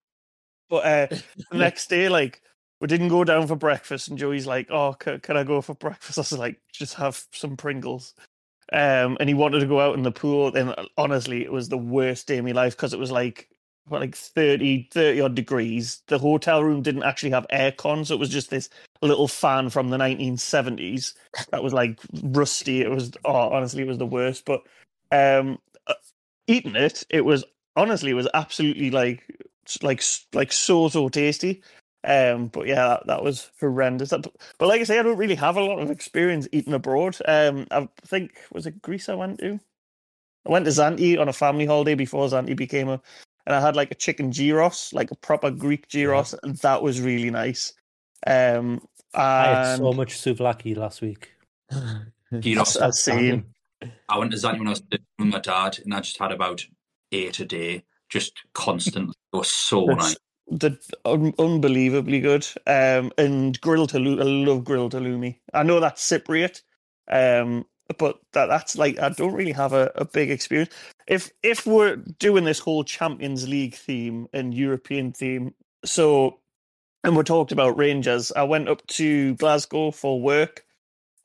But 0.71 0.87
uh 0.87 1.17
the 1.51 1.59
next 1.59 1.91
day 1.91 2.09
like 2.09 2.41
we 2.81 2.87
didn't 2.87 3.09
go 3.09 3.25
down 3.25 3.47
for 3.47 3.57
breakfast. 3.57 4.09
And 4.09 4.19
joey's 4.19 4.47
like 4.47 4.71
oh 4.71 4.95
can, 4.95 5.21
can 5.21 5.37
i 5.37 5.43
go 5.45 5.61
for 5.61 5.75
breakfast? 5.75 6.17
I 6.17 6.23
was 6.23 6.33
like 6.33 6.61
just 6.73 6.95
have 6.95 7.23
some 7.33 7.57
pringles 7.57 8.15
um 8.73 9.17
and 9.21 9.29
he 9.29 9.35
wanted 9.35 9.61
to 9.61 9.67
go 9.67 9.81
out 9.81 9.97
in 9.97 10.03
the 10.03 10.13
pool 10.13 10.55
and 10.55 10.75
honestly 10.99 11.43
it 11.43 11.53
was 11.53 11.69
the 11.69 11.79
worst 11.79 12.27
day 12.27 12.39
of 12.39 12.45
my 12.45 12.53
life 12.53 12.77
because 12.77 12.93
it 12.93 12.99
was 12.99 13.11
like 13.11 13.49
what, 13.87 14.01
like 14.01 14.15
30 14.15 14.89
30 14.93 15.21
odd 15.21 15.35
degrees. 15.35 16.03
The 16.09 16.19
hotel 16.19 16.63
room 16.63 16.83
didn't 16.83 17.05
actually 17.05 17.31
have 17.31 17.47
aircon 17.53 18.07
so 18.07 18.15
it 18.15 18.21
was 18.21 18.29
just 18.29 18.51
this 18.51 18.69
little 19.01 19.29
fan 19.29 19.71
from 19.71 19.89
the 19.91 19.97
1970s 19.97 21.15
that 21.51 21.63
was 21.63 21.73
like 21.73 21.99
rusty. 22.23 22.83
It 22.83 22.91
was 22.91 23.13
oh 23.25 23.51
honestly 23.51 23.83
it 23.83 23.89
was 23.89 23.99
the 23.99 24.07
worst. 24.07 24.45
But 24.45 24.63
um 25.13 25.59
uh, 25.87 25.95
eating 26.47 26.77
it 26.77 27.05
it 27.11 27.25
was 27.25 27.45
honestly 27.77 28.11
it 28.11 28.15
was 28.15 28.29
absolutely 28.35 28.91
like 28.91 29.25
like 29.83 30.03
like 30.35 30.53
so 30.53 30.89
so 30.89 31.09
tasty 31.09 31.63
um 32.05 32.47
but 32.47 32.67
yeah 32.67 32.89
that, 32.89 33.07
that 33.07 33.25
was 33.25 33.51
horrendous 33.61 34.11
but, 34.11 34.27
but 34.59 34.69
like 34.69 34.81
i 34.81 34.85
say 34.85 34.99
i 34.99 35.03
don't 35.03 35.17
really 35.17 35.35
have 35.35 35.57
a 35.57 35.63
lot 35.63 35.81
of 35.81 35.91
experience 35.91 36.47
eating 36.53 36.73
abroad 36.73 37.17
um 37.27 37.67
i 37.71 37.89
think 38.07 38.39
was 38.53 38.67
it 38.67 38.81
greece 38.83 39.09
i 39.09 39.15
went 39.15 39.39
to 39.39 39.59
i 40.47 40.51
went 40.51 40.65
to 40.65 40.71
zante 40.71 41.19
on 41.19 41.29
a 41.29 41.33
family 41.33 41.67
holiday 41.67 41.95
before 41.95 42.29
zante 42.29 42.57
became 42.57 42.89
a 42.89 43.01
and 43.47 43.55
i 43.55 43.61
had 43.61 43.75
like 43.75 43.91
a 43.91 43.97
chicken 43.97 44.31
gyros 44.31 44.93
like 44.93 45.11
a 45.11 45.17
proper 45.17 45.51
greek 45.51 45.89
gyros 45.89 46.35
and 46.43 46.57
that 46.59 46.83
was 46.83 47.01
really 47.01 47.31
nice 47.31 47.73
um 48.27 48.81
I 49.15 49.47
had 49.47 49.77
so 49.79 49.93
much 49.93 50.19
souvlaki 50.19 50.77
last 50.77 51.01
week. 51.01 51.33
Gyros. 52.41 52.77
I've 52.77 52.95
seen 52.95 53.47
I 54.09 54.19
went 54.19 54.33
to 54.33 54.37
Zante 54.37 54.59
when 54.59 54.69
I 54.69 54.71
was 54.71 54.83
with 54.91 55.01
my 55.19 55.39
dad, 55.39 55.79
and 55.85 55.95
I 55.95 56.01
just 56.01 56.19
had 56.19 56.33
about 56.33 56.65
eight 57.13 57.39
a 57.41 57.45
day, 57.45 57.85
just 58.09 58.43
constantly. 58.53 59.15
It 59.33 59.37
was 59.37 59.51
so 59.51 59.85
nice. 59.85 60.17
The 60.51 60.79
un- 61.05 61.35
unbelievably 61.39 62.21
good. 62.21 62.47
Um, 62.67 63.13
and 63.19 63.61
grilled 63.61 63.93
halloumi. 63.93 64.21
I 64.21 64.25
love 64.25 64.65
grilled 64.65 64.95
halloumi. 64.95 65.39
I 65.55 65.63
know 65.65 65.81
that's 65.81 66.07
Cypriot, 66.09 66.63
um, 67.11 67.67
but 67.99 68.19
that 68.33 68.47
that's 68.47 68.77
like 68.79 68.99
I 69.01 69.11
don't 69.11 69.35
really 69.35 69.53
have 69.53 69.73
a, 69.73 69.93
a 69.97 70.05
big 70.05 70.31
experience. 70.31 70.73
If 71.07 71.33
if 71.43 71.67
we're 71.67 71.97
doing 71.97 72.45
this 72.45 72.61
whole 72.61 72.85
Champions 72.85 73.49
League 73.49 73.75
theme 73.77 74.29
and 74.33 74.55
European 74.55 75.13
theme, 75.13 75.55
so 75.85 76.41
and 77.05 77.17
we 77.17 77.23
talked 77.25 77.53
about 77.53 77.79
Rangers. 77.79 78.33
I 78.33 78.45
went 78.45 78.69
up 78.69 78.87
to 78.89 79.35
Glasgow 79.37 79.91
for 79.91 80.21
work, 80.21 80.65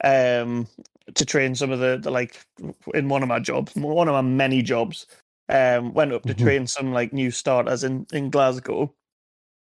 um, 0.04 0.68
to 1.16 1.26
train 1.26 1.56
some 1.56 1.72
of 1.72 1.80
the, 1.80 2.00
the 2.02 2.12
like 2.12 2.46
in 2.94 3.10
one 3.10 3.24
of 3.24 3.30
my 3.30 3.40
jobs, 3.40 3.74
one 3.76 4.08
of 4.10 4.14
my 4.14 4.22
many 4.22 4.62
jobs. 4.62 5.08
Um, 5.50 5.94
went 5.94 6.14
up 6.14 6.24
to 6.26 6.36
Mhm. 6.36 6.40
train 6.40 6.68
some 6.68 6.94
like 6.94 7.14
new 7.14 7.32
starters 7.32 7.84
in 7.84 8.08
in 8.14 8.30
Glasgow. 8.32 8.94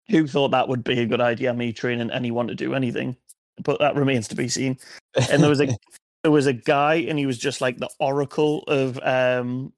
Who 0.09 0.27
thought 0.27 0.51
that 0.51 0.67
would 0.67 0.83
be 0.83 0.99
a 1.01 1.05
good 1.05 1.21
idea? 1.21 1.53
Me 1.53 1.73
training 1.73 2.11
anyone 2.11 2.47
to 2.47 2.55
do 2.55 2.73
anything, 2.73 3.17
but 3.63 3.79
that 3.79 3.95
remains 3.95 4.27
to 4.29 4.35
be 4.35 4.47
seen. 4.47 4.77
And 5.31 5.41
there 5.41 5.49
was 5.49 5.61
a 5.61 5.67
there 6.23 6.31
was 6.31 6.47
a 6.47 6.53
guy, 6.53 6.95
and 6.95 7.17
he 7.17 7.25
was 7.25 7.37
just 7.37 7.61
like 7.61 7.77
the 7.77 7.89
oracle 7.99 8.63
of 8.67 8.99
um 9.03 9.73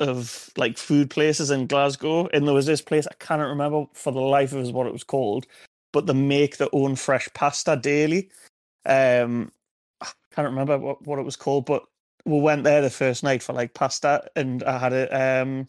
of 0.00 0.50
like 0.56 0.78
food 0.78 1.10
places 1.10 1.50
in 1.50 1.66
Glasgow. 1.66 2.28
And 2.28 2.46
there 2.46 2.54
was 2.54 2.66
this 2.66 2.82
place 2.82 3.06
I 3.06 3.14
cannot 3.18 3.48
remember 3.48 3.84
for 3.92 4.12
the 4.12 4.20
life 4.20 4.52
of 4.52 4.64
us 4.64 4.72
what 4.72 4.86
it 4.86 4.92
was 4.92 5.04
called, 5.04 5.46
but 5.92 6.06
they 6.06 6.14
make 6.14 6.56
their 6.56 6.68
own 6.72 6.96
fresh 6.96 7.28
pasta 7.34 7.76
daily. 7.76 8.30
Um, 8.86 9.52
I 10.00 10.08
can't 10.34 10.48
remember 10.48 10.78
what, 10.78 11.06
what 11.06 11.18
it 11.18 11.24
was 11.24 11.36
called, 11.36 11.66
but 11.66 11.84
we 12.24 12.40
went 12.40 12.64
there 12.64 12.82
the 12.82 12.90
first 12.90 13.22
night 13.22 13.42
for 13.42 13.52
like 13.52 13.74
pasta, 13.74 14.22
and 14.36 14.62
I 14.64 14.78
had 14.78 14.92
a 14.92 15.42
um 15.42 15.68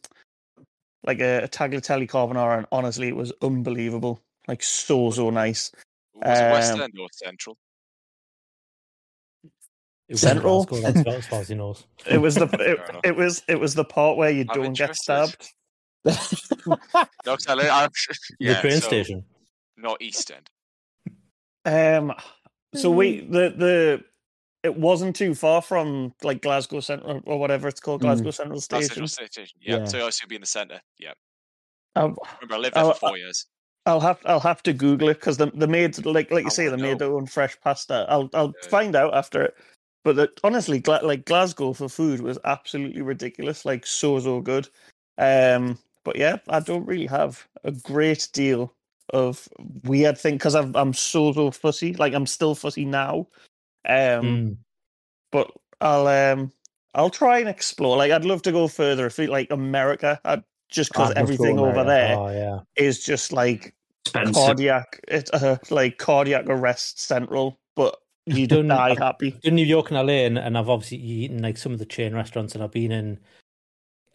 like 1.03 1.19
a, 1.19 1.43
a 1.43 1.47
tagliatelle 1.47 2.07
carbonara, 2.09 2.57
and 2.59 2.67
honestly, 2.71 3.07
it 3.07 3.15
was 3.15 3.31
unbelievable. 3.41 4.21
Like 4.47 4.63
so 4.63 5.11
so 5.11 5.29
nice. 5.29 5.71
Was 6.13 6.41
it 6.41 6.51
West 6.51 6.73
Um, 6.73 6.81
End 6.81 6.93
or 6.99 7.07
Central? 7.11 7.57
It 10.07 10.13
was 10.15 10.21
Central? 10.21 10.65
Glasgow, 10.65 10.81
that's 10.81 11.01
about 11.01 11.17
as 11.17 11.27
far 11.27 11.41
as 11.41 11.49
he 11.49 11.55
knows. 11.55 11.85
It 12.05 12.17
was 12.17 12.35
the 12.35 12.45
it, 12.59 13.07
it 13.07 13.15
was 13.15 13.43
it 13.47 13.59
was 13.59 13.75
the 13.75 13.85
part 13.85 14.17
where 14.17 14.29
you 14.29 14.45
I'm 14.49 14.55
don't 14.55 14.73
get 14.73 14.95
stabbed. 14.95 15.49
No, 17.23 17.35
'cause 17.35 17.45
I 17.47 17.53
li- 17.53 17.69
I'm, 17.69 17.89
yeah, 18.39 18.55
the 18.55 18.61
train 18.61 18.81
so 18.81 18.87
station. 18.87 19.23
Not 19.77 20.01
East 20.01 20.31
End. 20.31 20.49
Um, 21.63 22.13
so 22.73 22.89
we 22.89 23.19
the 23.21 23.53
the 23.55 24.03
it 24.63 24.75
wasn't 24.75 25.15
too 25.15 25.33
far 25.33 25.61
from 25.61 26.13
like 26.23 26.41
Glasgow 26.41 26.79
Central 26.81 27.21
or 27.25 27.39
whatever 27.39 27.67
it's 27.67 27.79
called, 27.79 28.01
Mm. 28.01 28.05
Glasgow 28.05 28.31
Central 28.31 28.61
Station. 28.61 28.88
Central 29.07 29.07
Station. 29.07 29.59
Yeah. 29.61 29.77
Yeah. 29.77 29.85
So 29.85 30.05
I 30.05 30.09
assume 30.09 30.27
be 30.29 30.35
in 30.35 30.41
the 30.41 30.47
centre. 30.47 30.81
Yeah. 30.99 31.13
I'll, 31.95 32.15
Remember, 32.41 32.55
I 32.55 32.57
lived 32.57 32.75
there 32.75 32.83
Oh, 32.85 32.93
for 32.93 33.09
four 33.09 33.17
years. 33.17 33.47
I'll 33.88 33.99
have 33.99 34.19
I'll 34.25 34.39
have 34.39 34.61
to 34.63 34.73
Google 34.73 35.09
it 35.09 35.15
because 35.15 35.38
the 35.38 35.47
the 35.55 35.67
made 35.67 35.97
like 36.05 36.29
like 36.29 36.43
you 36.43 36.49
I 36.49 36.53
say 36.53 36.65
they 36.65 36.71
wanna 36.71 36.83
made 36.83 36.99
their 36.99 37.11
own 37.13 37.25
fresh 37.25 37.59
pasta. 37.61 38.05
I'll 38.07 38.29
I'll 38.33 38.53
Yeah. 38.63 38.69
find 38.69 38.95
out 38.95 39.13
after 39.15 39.41
it. 39.41 39.55
But 40.03 40.15
the, 40.15 40.31
honestly, 40.43 40.79
Gla- 40.79 41.01
like 41.03 41.25
Glasgow 41.25 41.73
for 41.73 41.89
food 41.89 42.21
was 42.21 42.38
absolutely 42.43 43.01
ridiculous, 43.01 43.65
like 43.65 43.85
so 43.85 44.19
so 44.19 44.39
good. 44.41 44.69
Um, 45.17 45.77
but 46.03 46.15
yeah, 46.15 46.38
I 46.47 46.59
don't 46.59 46.85
really 46.85 47.07
have 47.07 47.47
a 47.63 47.71
great 47.71 48.27
deal 48.33 48.73
of 49.13 49.47
weird 49.83 50.17
thing 50.17 50.35
because 50.35 50.55
I'm 50.55 50.75
I'm 50.75 50.93
so 50.93 51.33
so 51.33 51.49
fussy. 51.51 51.93
Like 51.93 52.13
I'm 52.13 52.27
still 52.27 52.53
fussy 52.55 52.85
now. 52.85 53.27
Um, 53.87 54.23
Mm. 54.25 54.57
but 55.31 55.51
I'll 55.81 56.07
um 56.07 56.51
I'll 56.93 57.09
try 57.09 57.39
and 57.39 57.47
explore. 57.49 57.95
Like, 57.97 58.11
I'd 58.11 58.25
love 58.25 58.41
to 58.43 58.51
go 58.51 58.67
further. 58.67 59.05
If 59.07 59.17
like 59.17 59.49
America, 59.51 60.19
I'd, 60.25 60.43
just 60.69 60.91
because 60.91 61.11
I'd 61.11 61.17
love 61.19 61.29
to 61.29 61.37
go 61.37 61.43
everything 61.45 61.59
over 61.59 61.69
America. 61.69 61.87
there 61.89 62.17
Oh 62.17 62.29
yeah. 62.29 62.59
is 62.75 63.03
just 63.03 63.31
like 63.31 63.73
Expensive. 64.05 64.33
cardiac, 64.35 64.99
it's 65.07 65.31
uh, 65.31 65.57
like 65.69 65.97
cardiac 65.97 66.45
arrest 66.47 66.99
central. 66.99 67.59
But 67.75 67.97
you 68.25 68.45
Done- 68.47 68.67
die 68.67 68.95
happy. 68.99 69.37
in 69.43 69.55
New 69.55 69.65
York 69.65 69.89
and 69.91 70.05
LA, 70.05 70.25
and, 70.25 70.37
and 70.37 70.57
I've 70.57 70.69
obviously 70.69 70.97
eaten 70.97 71.41
like 71.41 71.57
some 71.57 71.71
of 71.71 71.79
the 71.79 71.85
chain 71.85 72.13
restaurants, 72.13 72.53
and 72.55 72.63
I've 72.63 72.71
been 72.71 72.91
in 72.91 73.19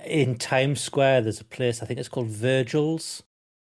in 0.04 0.36
Times 0.36 0.80
Square. 0.80 1.22
There's 1.22 1.40
a 1.40 1.44
place 1.44 1.82
I 1.82 1.86
think 1.86 1.98
it's 1.98 2.08
called 2.10 2.28
Virgil's. 2.28 3.22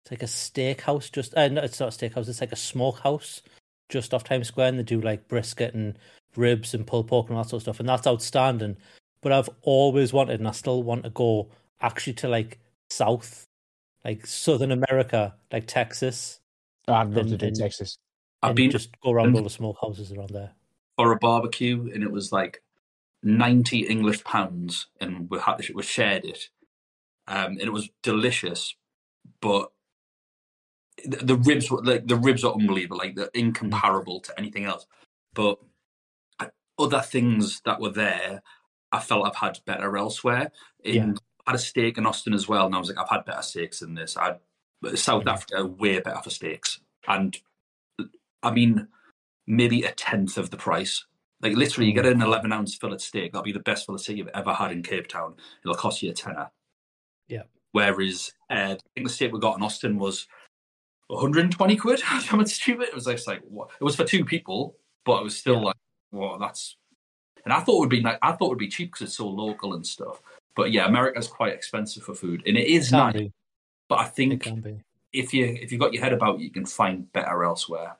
It's 0.03 0.11
like 0.11 0.23
a 0.23 0.25
steakhouse. 0.25 1.11
Just 1.11 1.33
uh, 1.37 1.47
no, 1.47 1.61
it's 1.61 1.79
not 1.79 1.93
a 1.93 1.97
steakhouse. 2.09 2.27
It's 2.27 2.41
like 2.41 2.51
a 2.51 2.57
smokehouse 2.57 3.41
just 3.89 4.13
off 4.13 4.23
Times 4.23 4.47
Square, 4.47 4.69
and 4.69 4.79
they 4.79 4.83
do 4.83 5.01
like 5.01 5.27
brisket 5.27 5.73
and 5.73 5.97
ribs 6.35 6.73
and 6.73 6.85
pulled 6.85 7.07
pork 7.07 7.27
and 7.29 7.37
all 7.37 7.43
that 7.43 7.49
sort 7.49 7.59
of 7.59 7.63
stuff, 7.63 7.79
and 7.79 7.89
that's 7.89 8.07
outstanding. 8.07 8.77
But 9.21 9.31
I've 9.31 9.49
always 9.63 10.13
wanted, 10.13 10.39
and 10.39 10.47
I 10.47 10.51
still 10.51 10.83
want 10.83 11.03
to 11.03 11.09
go 11.09 11.49
actually 11.81 12.13
to 12.13 12.27
like 12.27 12.59
South, 12.89 13.45
like 14.05 14.25
Southern 14.25 14.71
America, 14.71 15.35
like 15.51 15.67
Texas, 15.67 16.39
I'd 16.87 17.09
love 17.11 17.27
to 17.27 17.37
do 17.37 17.47
and- 17.47 17.55
Texas. 17.55 17.97
I've 18.43 18.49
and 18.49 18.55
been 18.55 18.71
just 18.71 18.89
go 19.01 19.11
around 19.11 19.35
all 19.35 19.41
the 19.41 19.49
smokehouses 19.49 20.15
around 20.15 20.29
there. 20.29 20.51
for 20.95 21.11
a 21.11 21.17
barbecue 21.17 21.89
and 21.91 22.03
it 22.03 22.11
was 22.11 22.31
like 22.31 22.61
90 23.23 23.87
English 23.87 24.23
pounds 24.23 24.87
and 25.01 25.27
we 25.31 25.39
had 25.39 25.59
we 25.73 25.81
shared 25.81 26.23
it. 26.23 26.49
Um, 27.27 27.53
and 27.53 27.61
it 27.61 27.73
was 27.73 27.89
delicious, 28.03 28.75
but 29.41 29.71
the, 31.05 31.17
the 31.17 31.35
ribs 31.35 31.69
were 31.69 31.83
like 31.83 32.07
the 32.07 32.15
ribs 32.15 32.43
are 32.43 32.53
hmm. 32.53 32.61
unbelievable, 32.61 32.97
like 32.97 33.15
they're 33.15 33.29
hmm. 33.33 33.39
incomparable 33.39 34.19
to 34.21 34.39
anything 34.39 34.65
else. 34.65 34.85
But 35.33 35.59
other 36.79 37.01
things 37.01 37.61
that 37.65 37.79
were 37.79 37.91
there, 37.91 38.41
I 38.91 38.99
felt 38.99 39.25
I've 39.25 39.35
had 39.35 39.59
better 39.65 39.97
elsewhere. 39.97 40.51
In 40.83 40.93
Yeah. 40.93 41.13
I 41.45 41.51
had 41.51 41.55
a 41.55 41.59
steak 41.59 41.97
in 41.97 42.05
Austin 42.05 42.33
as 42.33 42.47
well, 42.47 42.65
and 42.65 42.75
I 42.75 42.79
was 42.79 42.89
like, 42.89 42.97
I've 42.97 43.09
had 43.09 43.25
better 43.25 43.41
steaks 43.41 43.79
than 43.79 43.95
this. 43.95 44.17
I 44.17 44.37
South. 44.95 45.27
Africa 45.27 45.65
way 45.65 45.99
better 45.99 46.21
for 46.21 46.29
steaks, 46.29 46.79
and 47.07 47.37
I 48.43 48.51
mean 48.51 48.87
maybe 49.47 49.83
a 49.83 49.91
tenth 49.91 50.37
of 50.37 50.49
the 50.49 50.57
price. 50.57 51.05
Like 51.41 51.55
literally, 51.55 51.87
you 51.87 51.93
hmm. 51.93 52.03
get 52.03 52.13
an 52.13 52.21
11 52.21 52.51
ounce 52.51 52.75
fillet 52.75 52.97
steak. 52.97 53.31
That'll 53.31 53.43
be 53.43 53.51
the 53.51 53.59
best 53.59 53.85
fillet 53.85 53.99
steak 53.99 54.17
you've 54.17 54.27
ever 54.33 54.53
had 54.53 54.71
in 54.71 54.83
Cape 54.83 55.07
Town. 55.07 55.35
It'll 55.63 55.75
cost 55.75 56.01
you 56.01 56.11
a 56.11 56.13
tenner. 56.13 56.51
Yeah. 57.27 57.43
Whereas 57.71 58.33
uh, 58.49 58.75
I 58.75 58.77
think 58.95 59.07
the 59.07 59.13
steak 59.13 59.31
we 59.31 59.39
got 59.39 59.57
in 59.57 59.63
Austin 59.63 59.97
was 59.97 60.27
120 61.07 61.75
quid. 61.77 62.01
How 62.03 62.37
much 62.37 62.49
stupid? 62.49 62.89
It 62.89 62.95
was 62.95 63.05
just 63.05 63.27
like 63.27 63.41
what? 63.47 63.69
It 63.79 63.83
was 63.83 63.95
for 63.95 64.03
two 64.03 64.25
people, 64.25 64.75
but 65.05 65.21
it 65.21 65.23
was 65.23 65.37
still 65.37 65.63
like, 65.63 65.75
well, 66.11 66.37
that's. 66.39 66.77
And 67.45 67.53
I 67.53 67.61
thought 67.61 67.77
it 67.77 67.79
would 67.79 67.89
be 67.89 68.01
like 68.01 68.19
I 68.21 68.33
thought 68.33 68.47
it 68.47 68.49
would 68.49 68.57
be 68.57 68.67
cheap 68.67 68.91
because 68.91 69.07
it's 69.07 69.17
so 69.17 69.27
local 69.27 69.73
and 69.73 69.85
stuff. 69.85 70.21
But 70.55 70.71
yeah, 70.71 70.87
America's 70.87 71.27
quite 71.27 71.53
expensive 71.53 72.03
for 72.03 72.13
food, 72.13 72.43
and 72.45 72.57
it 72.57 72.67
is 72.67 72.89
Can 72.89 72.97
nice. 72.97 73.13
be. 73.13 73.31
But 73.87 73.99
I 73.99 74.05
think 74.05 74.47
if 75.13 75.33
you 75.33 75.45
if 75.45 75.71
you've 75.71 75.79
got 75.79 75.93
your 75.93 76.03
head 76.03 76.13
about 76.13 76.35
it, 76.35 76.41
you 76.41 76.51
can 76.51 76.65
find 76.65 77.11
better 77.13 77.43
elsewhere. 77.43 77.95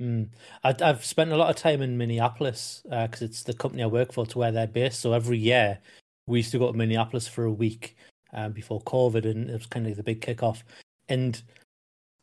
Mm. 0.00 0.28
I, 0.62 0.74
I've 0.80 1.04
spent 1.04 1.32
a 1.32 1.36
lot 1.36 1.50
of 1.50 1.56
time 1.56 1.82
in 1.82 1.98
Minneapolis 1.98 2.82
because 2.88 3.22
it's 3.22 3.42
the 3.42 3.52
company 3.52 3.82
I 3.82 3.86
work 3.86 4.12
for 4.12 4.26
to 4.26 4.38
where 4.38 4.52
they're 4.52 4.68
based. 4.68 5.00
So 5.00 5.12
every 5.12 5.38
year 5.38 5.78
we 6.26 6.38
used 6.38 6.52
to 6.52 6.58
go 6.58 6.70
to 6.70 6.78
Minneapolis 6.78 7.26
for 7.26 7.44
a 7.44 7.52
week 7.52 7.96
um, 8.32 8.52
before 8.52 8.80
COVID, 8.82 9.24
and 9.24 9.50
it 9.50 9.54
was 9.54 9.66
kind 9.66 9.86
of 9.86 9.96
the 9.96 10.02
big 10.02 10.20
kickoff. 10.20 10.62
And 11.08 11.42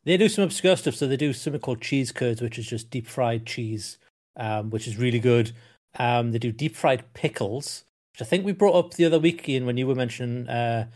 they 0.06 0.18
do 0.18 0.30
some 0.30 0.44
obscure 0.44 0.77
stuff. 0.77 0.95
So 0.95 1.07
they 1.07 1.18
do 1.18 1.34
something 1.34 1.61
called 1.61 1.82
cheese 1.82 2.11
curds, 2.11 2.41
which 2.41 2.57
is 2.57 2.68
just 2.68 2.90
deep 2.90 3.07
fried 3.07 3.45
cheese, 3.45 3.98
um, 4.38 4.69
which 4.69 4.88
is 4.88 4.98
really 4.98 5.19
good. 5.19 5.52
Um, 5.98 6.32
they 6.32 6.40
do 6.40 6.52
deep 6.52 6.76
fried 6.76 7.03
pickles, 7.14 7.84
which 8.14 8.22
I 8.22 8.26
think 8.26 8.45
we 8.45 8.52
brought 8.52 8.76
up 8.76 8.94
the 8.94 9.06
other 9.06 9.19
week, 9.19 9.48
Ian, 9.48 9.65
when 9.65 9.77
you 9.77 9.88
were 9.88 9.95
mentioning 9.95 10.48
uh, 10.48 10.88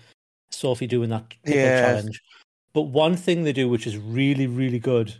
Sophie 0.52 0.88
doing 0.88 1.10
that 1.10 1.34
Yeah. 1.46 1.82
challenge. 1.82 2.22
But 2.74 2.84
one 2.84 3.16
thing 3.16 3.44
they 3.44 3.54
do, 3.54 3.68
which 3.68 3.88
is 3.88 3.98
really, 3.98 4.46
really 4.48 4.80
good, 4.80 5.14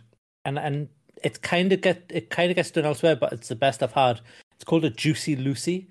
and 0.44 0.58
and 0.58 0.88
it 1.22 1.42
kind 1.42 1.72
of 1.72 1.80
get 1.80 2.04
it 2.08 2.30
kind 2.30 2.50
of 2.50 2.56
gets 2.56 2.70
done 2.70 2.84
elsewhere, 2.84 3.16
but 3.16 3.32
it's 3.32 3.48
the 3.48 3.56
best 3.56 3.82
I've 3.82 3.92
had. 3.92 4.20
It's 4.54 4.64
called 4.64 4.84
a 4.84 4.90
Juicy 4.90 5.34
Lucy, 5.36 5.88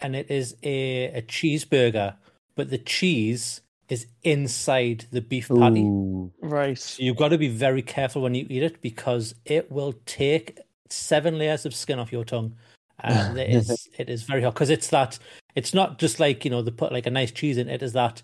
and 0.00 0.14
it 0.14 0.30
is 0.30 0.54
a 0.62 1.06
a 1.14 1.22
cheeseburger, 1.22 2.14
but 2.56 2.70
the 2.70 2.78
cheese 2.78 3.62
is 3.88 4.06
inside 4.22 5.06
the 5.10 5.20
beef 5.20 5.48
patty. 5.48 5.82
Ooh. 5.82 6.32
Right. 6.42 6.78
So 6.78 7.02
you've 7.02 7.16
got 7.16 7.28
to 7.28 7.38
be 7.38 7.48
very 7.48 7.82
careful 7.82 8.22
when 8.22 8.34
you 8.34 8.46
eat 8.48 8.62
it 8.62 8.80
because 8.82 9.34
it 9.44 9.70
will 9.70 9.94
take 10.06 10.58
seven 10.90 11.38
layers 11.38 11.64
of 11.66 11.74
skin 11.74 11.98
off 11.98 12.12
your 12.12 12.24
tongue. 12.24 12.54
And 13.00 13.38
it 13.44 13.50
is 13.50 13.88
it 13.98 14.10
is 14.10 14.22
very 14.24 14.42
hot 14.42 14.54
because 14.54 14.70
it's 14.70 14.88
that 14.88 15.18
it's 15.54 15.72
not 15.72 15.98
just 15.98 16.20
like 16.20 16.44
you 16.44 16.50
know 16.50 16.62
they 16.62 16.70
put 16.70 16.92
like 16.92 17.06
a 17.06 17.10
nice 17.10 17.30
cheese 17.32 17.56
in 17.56 17.68
it 17.68 17.82
is 17.82 17.92
that 17.94 18.22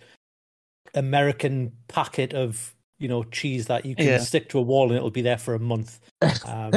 American 0.94 1.72
packet 1.88 2.34
of 2.34 2.74
you 2.98 3.08
know 3.08 3.24
cheese 3.24 3.66
that 3.66 3.84
you 3.86 3.96
can 3.96 4.06
Yeah. 4.06 4.18
stick 4.18 4.48
to 4.50 4.58
a 4.58 4.62
wall 4.62 4.88
and 4.88 4.96
it'll 4.96 5.10
be 5.10 5.22
there 5.22 5.38
for 5.38 5.54
a 5.54 5.60
month. 5.60 6.00
Um, 6.46 6.72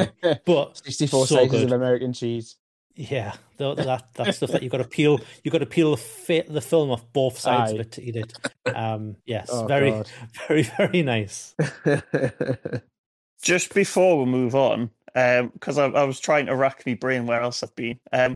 but 0.46 0.78
64 0.86 1.28
so 1.28 1.36
slices 1.36 1.52
good. 1.52 1.64
of 1.66 1.72
American 1.74 2.14
cheese. 2.14 2.56
Yeah, 2.98 3.34
tho- 3.58 3.76
that 3.76 4.14
that 4.16 4.36
stuff 4.36 4.52
that 4.52 4.64
you've 4.64 4.72
got 4.72 4.80
to 4.80 4.84
peel. 4.88 5.20
you've 5.44 5.52
got 5.52 5.60
to 5.60 5.66
peel 5.66 5.92
the 5.92 5.98
fi- 5.98 6.46
the 6.48 6.62
film 6.62 6.90
off 6.90 7.06
both 7.14 7.38
sides 7.38 7.72
of 7.72 7.80
it 7.80 7.92
to 7.94 8.04
eat 8.04 8.16
it. 8.16 8.34
Um, 8.76 9.16
yes, 9.26 9.50
Oh, 9.52 9.68
very 9.68 9.92
God. 9.92 10.10
very 10.48 10.64
very 10.64 11.04
nice. 11.04 11.56
Just 13.42 13.74
before 13.74 14.18
we 14.20 14.26
move 14.26 14.56
on, 14.56 14.90
because 15.14 15.78
I, 15.78 15.86
I 15.86 16.04
was 16.04 16.20
trying 16.20 16.48
to 16.48 16.56
rack 16.56 16.84
my 16.86 16.96
brain 16.96 17.28
where 17.28 17.40
else 17.42 17.62
I've 17.62 17.76
been. 17.76 18.00
Um, 18.12 18.34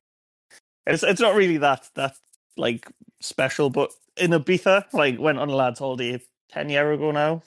it's 0.85 1.03
it's 1.03 1.19
not 1.21 1.35
really 1.35 1.57
that 1.57 1.89
that 1.95 2.15
like 2.55 2.87
special, 3.19 3.69
but 3.71 3.91
in 4.17 4.31
Ibiza, 4.31 4.85
like 4.93 5.19
went 5.19 5.39
on 5.39 5.49
a 5.49 5.55
lads' 5.55 5.79
holiday 5.79 6.21
ten 6.49 6.69
year 6.69 6.91
ago 6.93 7.11
now. 7.11 7.41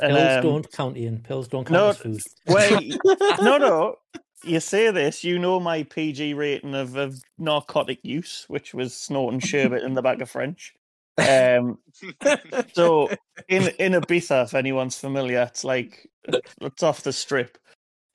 And, 0.00 0.14
Pills 0.16 0.36
um, 0.36 0.42
don't 0.42 0.72
count, 0.72 0.96
Ian. 0.96 1.20
Pills 1.20 1.48
don't 1.48 1.64
count 1.64 1.72
no, 1.72 1.88
as 1.90 1.98
food. 1.98 2.22
Wait, 2.48 2.96
no, 3.40 3.56
no. 3.58 3.96
You 4.44 4.60
say 4.60 4.90
this, 4.90 5.22
you 5.22 5.38
know 5.38 5.60
my 5.60 5.84
PG 5.84 6.34
rating 6.34 6.74
of, 6.74 6.96
of 6.96 7.22
narcotic 7.38 8.00
use, 8.02 8.44
which 8.48 8.74
was 8.74 8.94
snorting 8.94 9.40
sherbet 9.40 9.82
in 9.82 9.94
the 9.94 10.02
back 10.02 10.20
of 10.20 10.30
French. 10.30 10.74
Um, 11.18 11.78
so 12.72 13.08
in 13.48 13.68
in 13.78 13.92
Ibiza, 13.92 14.44
if 14.44 14.54
anyone's 14.54 14.98
familiar, 14.98 15.42
it's 15.42 15.64
like 15.64 16.08
it's 16.60 16.82
off 16.82 17.02
the 17.02 17.12
strip. 17.12 17.58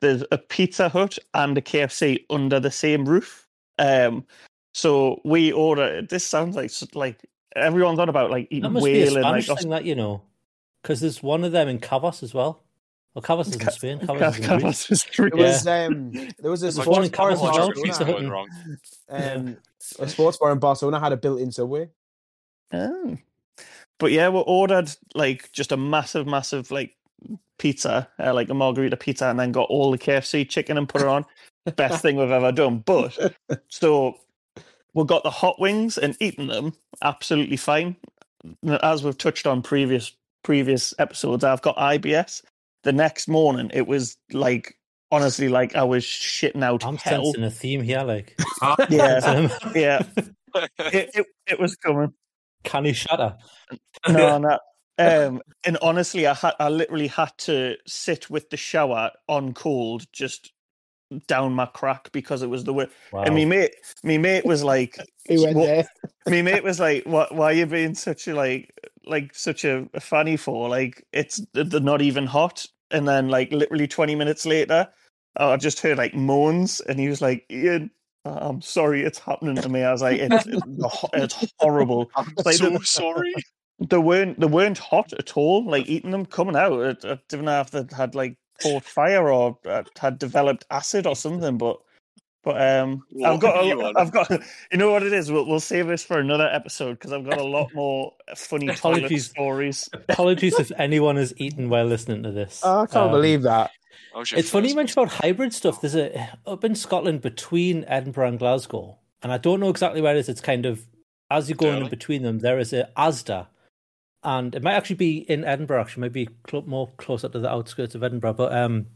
There's 0.02 0.24
a 0.32 0.38
Pizza 0.38 0.90
Hut 0.90 1.18
and 1.34 1.58
a 1.58 1.62
KFC 1.62 2.26
under 2.30 2.60
the 2.60 2.72
same 2.72 3.06
roof. 3.08 3.48
Um, 3.80 4.26
so 4.74 5.22
we 5.24 5.52
order. 5.52 6.02
This 6.02 6.26
sounds 6.26 6.56
like 6.56 6.72
like 6.94 7.26
everyone's 7.56 7.99
on 7.99 8.10
about 8.10 8.32
like 8.32 8.49
That 8.49 8.56
eating 8.56 8.74
must 8.74 8.86
be 8.86 9.02
a 9.02 9.06
whale 9.06 9.16
and 9.16 9.24
like 9.24 9.44
Spanish 9.44 9.62
thing 9.62 9.72
that 9.72 9.86
you 9.86 9.95
know, 9.95 10.22
because 10.82 10.99
there's 10.99 11.24
one 11.24 11.44
of 11.44 11.52
them 11.52 11.68
in 11.68 11.80
Kavos 11.80 12.24
as 12.24 12.34
well. 12.34 12.64
Well, 13.18 13.23
Kavos 13.23 13.48
is 13.48 13.53
in 13.56 13.60
Ca- 13.61 13.72
Spain. 13.72 13.99
Ca- 13.99 14.14
Kavos 14.14 14.30
is 14.30 14.38
in 14.38 14.44
Kavos 14.44 14.61
Greece. 14.61 14.91
is 14.91 15.03
Greece. 15.06 15.34
It 15.34 15.35
was 15.35 15.65
um, 15.68 16.11
there 16.11 16.52
was 16.52 16.61
a 16.61 16.65
There's 16.65 16.76
sports 16.76 17.10
bar 17.10 17.31
in 17.31 17.34
Kavos 17.34 17.34
as 17.34 17.41
well. 17.41 17.72
Pizza 17.72 17.81
Pizza 17.81 18.06
Hut 18.06 18.14
Hut. 18.14 18.15
going 18.18 18.30
wrong. 18.30 18.48
Um, 19.10 19.57
a 19.98 20.07
sports 20.07 20.38
bar 20.38 20.52
in 20.52 20.60
Barcelona 20.60 20.99
had 20.99 21.14
a 21.14 21.18
built-in 21.18 21.52
subway. 21.52 21.89
Oh. 22.72 23.18
But 23.98 24.11
yeah, 24.11 24.30
we 24.30 24.38
ordered 24.45 24.91
like 25.15 25.52
just 25.52 25.72
a 25.72 25.77
massive, 25.77 26.27
massive 26.27 26.69
like 26.69 26.95
pizza, 27.57 28.07
uh, 28.19 28.35
like 28.35 28.49
a 28.49 28.53
margarita 28.53 28.98
pizza, 28.98 29.26
and 29.30 29.39
then 29.39 29.52
got 29.52 29.68
all 29.69 29.89
the 29.89 29.98
KFC 29.98 30.48
chicken 30.48 30.77
and 30.77 30.88
put 30.88 31.02
it 31.02 31.07
on. 31.07 31.26
Best 31.76 32.03
thing 32.03 32.18
we've 32.18 32.30
ever 32.30 32.52
done. 32.52 32.84
But 32.85 33.34
so 33.68 34.15
we 34.94 35.06
got 35.06 35.23
the 35.23 35.31
hot 35.31 35.60
wings 35.60 35.98
and 35.98 36.15
eating 36.19 36.45
them 36.45 36.73
absolutely 37.02 37.57
fine. 37.57 37.95
As 38.84 39.03
we've 39.03 39.18
touched 39.18 39.48
on 39.48 39.64
previous 39.64 40.11
previous 40.44 40.94
episodes, 40.99 41.44
I've 41.44 41.64
got 41.64 41.77
IBS. 41.77 42.44
The 42.88 42.94
next 42.94 43.28
morning, 43.28 43.70
it 43.74 43.86
was 43.86 44.16
like 44.32 44.74
honestly 45.12 45.50
like 45.50 45.76
I 45.76 45.84
was 45.84 46.06
shitting 46.06 46.64
out 46.64 46.86
I'm 46.86 46.96
hell. 46.96 47.26
sensing 47.26 47.44
a 47.44 47.52
theme 47.52 47.82
here. 47.82 48.02
Like, 48.04 48.40
Yeah, 48.90 49.18
um, 49.26 49.52
yeah, 49.76 50.04
it, 50.56 51.10
it 51.14 51.26
it 51.48 51.60
was 51.60 51.76
coming. 51.76 52.14
can 52.64 52.86
he 52.86 52.94
shatter? 52.94 53.36
no, 54.08 54.38
no. 54.38 54.58
Um, 54.98 55.42
and 55.66 55.78
honestly, 55.82 56.26
I 56.28 56.34
had 56.34 56.54
I 56.62 56.70
literally 56.70 57.08
had 57.08 57.32
to 57.40 57.76
sit 57.86 58.30
with 58.30 58.50
the 58.52 58.58
shower 58.58 59.12
on 59.28 59.54
cold, 59.54 60.06
just 60.14 60.54
down 61.28 61.54
my 61.54 61.66
crack 61.66 62.10
because 62.14 62.42
it 62.42 62.50
was 62.50 62.64
the 62.64 62.74
way. 62.74 62.88
Wow. 63.12 63.24
And 63.24 63.36
me 63.36 63.44
mate, 63.44 63.76
me 64.04 64.18
mate 64.18 64.46
was 64.46 64.64
like, 64.64 64.98
He 65.28 65.38
went 65.44 65.58
what- 65.58 65.66
there. 65.66 65.88
me 66.28 66.42
mate 66.42 66.64
was 66.64 66.80
like, 66.80 67.06
"What? 67.06 67.36
Why 67.36 67.48
are 67.52 67.54
you 67.54 67.66
being 67.66 67.96
such 67.96 68.28
a 68.30 68.34
like, 68.34 68.74
like 69.06 69.36
such 69.36 69.66
a, 69.66 69.88
a 69.94 70.00
fanny 70.00 70.38
for? 70.38 70.68
Like, 70.70 71.06
it's 71.14 71.42
they're 71.54 71.80
not 71.82 72.02
even 72.02 72.26
hot." 72.26 72.66
And 72.92 73.08
then, 73.08 73.28
like, 73.30 73.52
literally 73.52 73.88
twenty 73.88 74.16
minutes 74.16 74.46
later, 74.46 74.88
uh, 75.40 75.50
I 75.50 75.58
just 75.58 75.80
heard 75.82 75.98
like 75.98 76.14
moans, 76.16 76.80
and 76.82 77.00
he 77.00 77.10
was 77.10 77.22
like, 77.22 77.46
"Ian." 77.52 77.92
Uh, 78.26 78.38
I'm 78.42 78.62
sorry, 78.62 79.04
it's 79.04 79.20
happening 79.20 79.56
to 79.56 79.70
me. 79.70 79.84
I 79.84 79.92
was 79.94 80.02
like, 80.02 80.20
it's, 80.20 80.46
it's, 80.48 81.06
it's 81.14 81.54
horrible. 81.60 82.10
I'm 82.18 82.34
Like, 82.44 82.56
so 82.56 82.70
the- 82.72 82.80
sorry. 82.84 83.34
they 83.80 83.98
weren't 84.00 84.40
they 84.40 84.48
weren't 84.48 84.78
hot 84.80 85.14
at 85.14 85.38
all. 85.38 85.64
Like 85.66 85.88
eating 85.88 86.12
them 86.12 86.26
coming 86.26 86.56
out, 86.56 86.74
I, 87.06 87.12
I 87.14 87.20
didn't 87.30 87.46
know 87.46 87.62
if 87.62 87.72
they 87.72 87.86
had 87.96 88.16
like 88.16 88.36
caught 88.62 88.84
fire 88.84 89.30
or 89.32 89.58
uh, 89.66 89.84
had 89.98 90.18
developed 90.20 90.66
acid 90.72 91.08
or 91.08 91.16
something. 91.16 91.58
But 91.58 91.78
But 92.48 92.61
um, 92.80 93.03
What 93.11 93.32
I've 93.34 93.40
got, 93.41 93.56
are 93.57 93.64
a, 93.64 93.68
you 93.68 93.82
on? 93.84 93.98
I've 93.98 94.11
got, 94.11 94.30
you 94.72 94.78
know 94.78 94.90
what 94.90 95.03
it 95.03 95.11
is. 95.11 95.30
We'll, 95.30 95.45
we'll 95.45 95.60
save 95.60 95.88
this 95.88 96.02
for 96.02 96.18
another 96.18 96.48
episode 96.49 96.94
because 96.94 97.11
I've 97.11 97.26
got 97.30 97.40
a 97.40 97.44
lot 97.44 97.74
more 97.74 98.14
funny 98.38 98.68
toilet 98.76 98.78
Apologies. 98.99 99.26
stories. 99.30 99.90
Apologies 99.91 100.57
if 100.57 100.72
anyone 100.78 101.18
has 101.18 101.34
eaten 101.36 101.68
while 101.68 101.84
listening 101.86 102.24
to 102.24 102.32
this. 102.32 102.61
Oh, 102.64 102.84
I 102.84 102.86
can't 102.86 103.07
Um, 103.07 103.11
believe 103.11 103.41
that. 103.41 103.72
That 104.14 104.19
was 104.19 104.32
It's 104.32 104.49
funny 104.49 104.69
you 104.69 104.76
mentioned 104.76 105.03
about 105.03 105.14
hybrid 105.22 105.52
stuff. 105.53 105.82
There's 105.82 105.95
a 105.95 106.30
up 106.45 106.64
in 106.64 106.74
Scotland 106.74 107.22
between 107.22 107.84
Edinburgh 107.86 108.30
and 108.30 108.40
Glasgow, 108.40 108.98
and 109.22 109.34
I 109.34 109.38
don't 109.38 109.60
know 109.60 109.69
exactly 109.69 109.99
where 109.99 110.15
it 110.15 110.19
is. 110.19 110.30
It's 110.30 110.40
kind 110.40 110.65
of 110.65 110.88
as 111.30 111.49
you're 111.49 111.57
going 111.57 111.84
in 111.84 111.90
between 111.90 112.24
them. 112.24 112.40
There 112.40 112.60
is 112.60 112.72
a 112.72 112.90
ASDA, 112.95 113.48
and 114.24 114.56
it 114.56 114.64
might 114.64 114.74
actually 114.76 114.95
be 114.95 115.18
in 115.30 115.44
Edinburgh. 115.44 115.82
Actually, 115.82 116.02
might 116.02 116.14
be 116.14 116.30
clo- 116.44 116.64
more 116.65 116.90
closer 116.95 117.28
to 117.28 117.40
the 117.40 117.49
outskirts 117.49 117.94
of 117.94 118.03
Edinburgh. 118.03 118.34
But 118.34 118.53
um, 118.56 118.88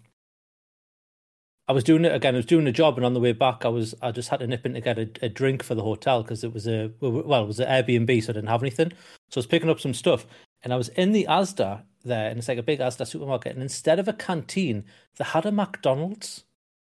I 1.71 1.73
was 1.73 1.85
doing 1.85 2.03
it 2.03 2.13
again. 2.13 2.35
I 2.35 2.39
was 2.39 2.45
doing 2.45 2.67
a 2.67 2.71
job, 2.73 2.97
and 2.97 3.05
on 3.05 3.13
the 3.13 3.21
way 3.21 3.31
back, 3.31 3.63
I 3.63 3.69
was 3.69 3.95
I 4.01 4.11
just 4.11 4.27
had 4.27 4.41
to 4.41 4.47
nip 4.47 4.65
in 4.65 4.73
to 4.73 4.81
get 4.81 4.99
a, 4.99 5.09
a 5.21 5.29
drink 5.29 5.63
for 5.63 5.73
the 5.73 5.81
hotel 5.81 6.21
because 6.21 6.43
it 6.43 6.53
was 6.53 6.67
a 6.67 6.91
well, 6.99 7.43
it 7.43 7.47
was 7.47 7.61
an 7.61 7.67
Airbnb, 7.69 8.21
so 8.21 8.31
I 8.31 8.33
didn't 8.33 8.49
have 8.49 8.61
anything. 8.61 8.91
So 9.29 9.37
I 9.37 9.39
was 9.39 9.45
picking 9.47 9.69
up 9.69 9.79
some 9.79 9.93
stuff, 9.93 10.27
and 10.63 10.73
I 10.73 10.75
was 10.75 10.89
in 10.89 11.13
the 11.13 11.25
ASDA 11.29 11.83
there, 12.03 12.29
and 12.29 12.37
it's 12.37 12.49
like 12.49 12.57
a 12.57 12.63
big 12.63 12.79
ASDA 12.79 13.07
supermarket. 13.07 13.53
And 13.53 13.61
instead 13.61 13.99
of 13.99 14.09
a 14.09 14.13
canteen, 14.13 14.83
they 15.15 15.23
had 15.23 15.45
a 15.45 15.51
McDonald's 15.53 16.43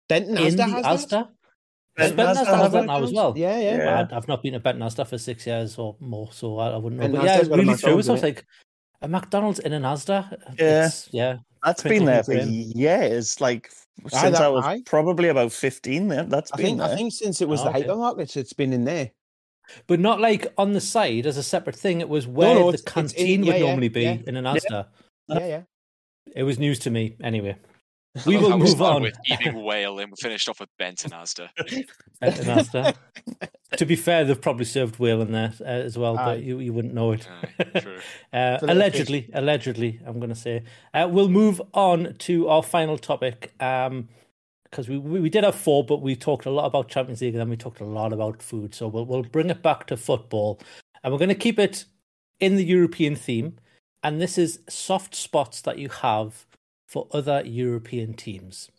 Denton 0.10 0.36
in 0.40 0.56
Asda 0.56 0.58
the 0.58 0.64
has 0.64 1.06
that? 1.06 1.28
Asda. 1.28 1.30
Benton 1.96 2.18
Benton 2.18 2.36
Asda 2.38 2.48
Asda 2.48 2.58
has 2.58 2.72
that 2.72 2.86
now 2.88 3.04
as 3.04 3.14
well. 3.14 3.34
Yeah, 3.38 3.60
yeah. 3.60 3.78
Yeah. 3.78 4.08
I- 4.12 4.18
I've 4.18 4.28
not 4.28 4.42
been 4.42 4.54
to 4.54 4.60
Benton 4.60 4.82
Asda 4.82 5.06
for 5.06 5.20
six 5.20 5.46
years 5.46 5.78
or 5.78 5.96
more, 6.00 6.30
so 6.32 6.58
I, 6.58 6.70
I 6.70 6.78
wouldn't 6.78 7.00
know. 7.00 7.04
Benton 7.04 7.20
But 7.20 7.26
yeah, 7.26 7.36
Asda's 7.36 7.40
it's 7.42 7.50
got 7.50 7.60
a 7.60 7.62
really 7.62 7.66
true. 7.66 7.74
McDonald's 7.76 8.08
So 8.08 8.12
I 8.14 8.16
was 8.16 8.24
like, 8.24 8.46
a 9.02 9.08
McDonald's 9.08 9.60
in 9.60 9.74
an 9.74 9.84
Asda. 9.84 10.32
Yeah. 10.60 10.86
It's- 10.86 11.10
yeah. 11.12 11.38
That's 11.64 11.84
Printed 11.84 12.00
been 12.00 12.06
there 12.08 12.24
for 12.24 12.34
years. 12.34 13.40
Like 13.40 13.70
since 14.00 14.14
Aye, 14.16 14.30
that- 14.32 14.42
I 14.42 14.48
was 14.48 14.66
aye. 14.66 14.82
probably 14.86 15.30
about 15.30 15.52
fifteen. 15.52 16.08
Then 16.08 16.28
that's 16.30 16.52
I 16.54 16.58
been 16.58 16.66
think 16.66 16.78
there. 16.80 16.90
I 16.90 16.96
think 16.96 17.14
since 17.14 17.40
it 17.42 17.48
was 17.48 17.62
Oh, 17.62 17.66
the 17.66 17.70
okay. 17.70 17.84
hypermarket, 17.84 18.36
it's 18.38 18.54
been 18.54 18.74
in 18.74 18.84
there. 18.86 19.12
But 19.86 20.00
not 20.00 20.20
like 20.20 20.48
on 20.58 20.74
the 20.74 20.82
side 20.82 21.28
as 21.28 21.38
a 21.38 21.44
separate 21.44 21.76
thing. 21.76 22.02
It 22.02 22.10
was 22.10 22.26
where 22.28 22.56
no, 22.56 22.72
the 22.72 22.80
it's- 22.80 22.82
it's 22.82 23.14
in- 23.14 23.18
canteen 23.18 23.44
yeah, 23.44 23.54
would 23.54 23.60
yeah, 23.62 23.68
normally 23.68 23.90
be 23.90 24.02
yeah. 24.02 24.18
in 24.26 24.38
an 24.38 24.46
Asda. 24.46 24.88
Yeah, 25.28 25.46
yeah. 25.48 25.62
It 26.36 26.44
was 26.44 26.58
news 26.58 26.80
to 26.80 26.90
me. 26.90 27.16
Anyway, 27.24 27.56
I 27.56 27.71
we 28.26 28.36
will 28.36 28.58
move 28.58 28.82
on. 28.82 29.04
with 29.04 29.18
eating 29.26 29.64
whale 29.64 29.98
and 30.00 30.12
we 30.12 30.16
finished 30.22 30.50
off 30.50 30.60
with 30.60 30.70
Benton 30.78 31.12
Asda. 31.12 31.48
Benton 32.20 32.46
Asda. 32.46 32.96
to 33.78 33.86
be 33.86 33.96
fair, 33.96 34.26
they've 34.26 34.42
probably 34.42 34.66
served 34.66 35.00
whale 35.00 35.22
in 35.22 35.32
there 35.32 35.54
uh, 35.62 35.64
as 35.64 35.98
well, 35.98 36.18
Aye. 36.18 36.26
but 36.26 36.44
you, 36.44 36.60
you 36.60 36.74
wouldn't 36.74 36.94
know 36.94 37.14
it. 37.14 37.28
Aye, 37.60 37.80
true. 37.80 38.00
uh, 38.34 38.58
Filet 38.58 38.64
of 38.64 38.70
allegedly, 38.70 39.30
allegedly, 39.34 40.00
I'm 40.06 40.20
going 40.20 40.30
to 40.30 40.36
say. 40.36 40.64
Uh, 40.94 41.08
we'll 41.10 41.30
move 41.30 41.62
on 41.74 42.16
to 42.20 42.50
our 42.50 42.64
final 42.64 42.98
topic 42.98 43.54
Um, 43.62 44.10
because 44.66 44.88
we, 44.88 44.98
we 44.98 45.20
we 45.20 45.30
did 45.30 45.44
have 45.44 45.56
four, 45.56 45.84
but 45.86 46.02
we 46.02 46.16
talked 46.16 46.46
a 46.46 46.50
lot 46.50 46.66
about 46.66 46.88
Champions 46.88 47.20
League 47.22 47.34
and 47.34 47.42
then 47.42 47.50
we 47.50 47.58
talked 47.58 47.82
a 47.82 47.86
lot 47.86 48.14
about 48.14 48.42
food. 48.42 48.74
So 48.74 48.88
we'll 48.88 49.06
we'll 49.06 49.24
bring 49.24 49.50
it 49.50 49.62
back 49.62 49.86
to 49.88 49.98
football, 49.98 50.62
and 51.04 51.12
we're 51.12 51.20
going 51.20 51.28
to 51.30 51.36
keep 51.36 51.60
it 51.60 51.84
in 52.40 52.56
the 52.56 52.64
European 52.64 53.16
theme. 53.16 53.58
And 54.04 54.22
this 54.22 54.38
is 54.38 54.60
soft 54.70 55.14
spots 55.14 55.62
that 55.62 55.78
you 55.78 55.90
have 55.90 56.46
for 56.92 57.08
other 57.12 57.42
European 57.46 58.14
teams. 58.14 58.70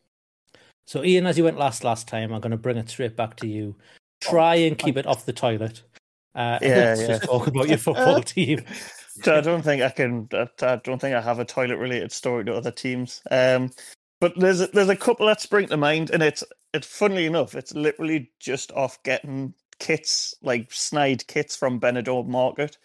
So, 0.86 1.02
Ian, 1.02 1.26
as 1.26 1.39
you 1.39 1.44
went 1.44 1.59
last 1.59 1.82
last 1.82 2.06
time, 2.06 2.32
I'm 2.32 2.43
going 2.43 2.51
to 2.51 2.59
bring 2.59 2.76
it 2.76 2.90
straight 2.90 3.16
back 3.16 3.36
to 3.36 3.48
you. 3.48 3.74
Try 4.20 4.56
and 4.56 4.76
keep 4.76 4.98
it 4.98 5.06
off 5.06 5.24
the 5.24 5.32
toilet. 5.32 5.82
Uh, 6.34 6.59
Yeah, 6.60 6.94
yeah. 6.98 7.06
just 7.06 7.22
talk 7.22 7.47
about 7.47 7.68
your 7.68 7.78
football 7.78 8.22
team. 8.22 8.62
So 9.22 9.36
I 9.36 9.40
don't 9.40 9.62
think 9.62 9.82
I 9.82 9.89
can. 9.89 10.28
I 10.32 10.47
I 10.60 10.76
don't 10.76 11.01
think 11.01 11.14
I 11.14 11.22
have 11.22 11.39
a 11.39 11.44
toilet-related 11.44 12.12
story 12.12 12.44
to 12.44 12.55
other 12.55 12.70
teams. 12.70 13.22
Um, 13.30 13.70
but 14.20 14.39
there's 14.39 14.60
a, 14.60 14.66
there's 14.68 14.90
a 14.90 14.97
couple 14.97 15.26
that 15.26 15.40
spring 15.40 15.68
to 15.68 15.76
mind, 15.78 16.10
and 16.10 16.22
it's 16.22 16.44
it's 16.74 16.86
funnily 16.86 17.24
enough, 17.24 17.55
it's 17.55 17.74
literally 17.74 18.30
just 18.40 18.72
off 18.72 19.02
getting 19.02 19.55
kits 19.78 20.34
like 20.43 20.70
snide 20.72 21.26
kits 21.26 21.56
from 21.56 21.80
Benidorm 21.80 22.28
Market. 22.28 22.76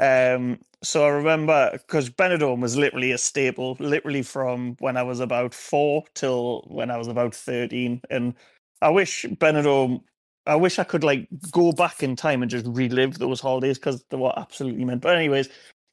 Um, 0.00 0.60
so 0.84 1.06
I 1.06 1.10
remember 1.10 1.72
because 1.74 2.10
Benidorm 2.10 2.62
was 2.62 2.76
literally 2.78 3.12
a 3.12 3.18
staple, 3.18 3.78
literally 3.80 4.22
from 4.22 4.76
when 4.80 4.98
I 4.98 5.04
was 5.04 5.20
about 5.20 5.54
four 5.54 6.04
till 6.14 6.64
when 6.68 6.92
I 6.92 6.98
was 6.98 7.08
about 7.08 7.34
thirteen, 7.34 8.02
and 8.10 8.34
I 8.82 8.90
wish 8.90 9.26
Benidorm. 9.26 10.02
I 10.46 10.56
wish 10.56 10.78
I 10.80 10.84
could 10.84 11.04
like 11.04 11.28
go 11.52 11.72
back 11.72 12.04
in 12.04 12.16
time 12.16 12.42
and 12.42 12.52
just 12.52 12.66
relive 12.68 13.18
those 13.18 13.40
holidays 13.40 13.78
because 13.78 14.04
they 14.10 14.18
were 14.18 14.38
absolutely 14.38 14.84
meant. 14.86 15.02
But 15.02 15.16
anyways, 15.16 15.50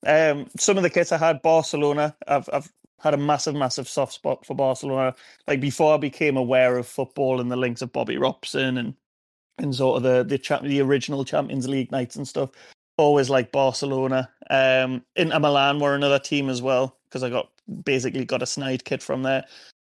um, 0.07 0.47
some 0.59 0.77
of 0.77 0.83
the 0.83 0.91
kits 0.91 1.13
I 1.13 1.19
had 1.19 1.41
Barcelona. 1.43 2.15
I've 2.27 2.49
I've 2.53 2.71
had 3.01 3.15
a 3.15 3.17
massive, 3.17 3.55
massive 3.55 3.89
soft 3.89 4.13
spot 4.13 4.45
for 4.45 4.55
Barcelona. 4.55 5.15
Like 5.47 5.61
before 5.61 5.95
I 5.95 5.97
became 5.97 6.37
aware 6.37 6.77
of 6.77 6.87
football 6.87 7.41
and 7.41 7.51
the 7.51 7.57
links 7.57 7.83
of 7.83 7.93
Bobby 7.93 8.17
Robson 8.19 8.77
and 8.79 8.95
and 9.59 9.75
sort 9.75 9.97
of 9.97 10.03
the 10.03 10.23
the 10.37 10.59
the 10.67 10.81
original 10.81 11.25
Champions 11.25 11.67
League 11.69 11.91
nights 11.91 12.17
and 12.17 12.27
stuff. 12.27 12.51
Always 12.97 13.29
like 13.29 13.51
Barcelona. 13.51 14.29
Um, 14.49 15.03
Inter 15.15 15.39
Milan 15.39 15.79
were 15.79 15.93
another 15.95 16.19
team 16.19 16.49
as 16.49 16.61
well 16.61 16.97
because 17.05 17.23
I 17.23 17.29
got 17.29 17.49
basically 17.83 18.25
got 18.25 18.41
a 18.41 18.47
snide 18.47 18.85
kit 18.85 19.03
from 19.03 19.23
there. 19.23 19.43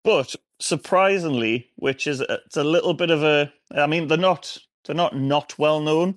But 0.04 0.36
surprisingly, 0.60 1.70
which 1.76 2.08
is 2.08 2.22
a- 2.22 2.40
it's 2.46 2.58
a 2.58 2.64
little 2.64 2.94
bit 2.94 3.12
of 3.12 3.24
a, 3.24 3.52
I 3.76 3.88
mean, 3.88 4.08
they're 4.08 4.18
not 4.18 4.58
they're 4.86 4.96
not 4.96 5.16
not 5.16 5.58
well 5.60 5.80
known, 5.82 6.16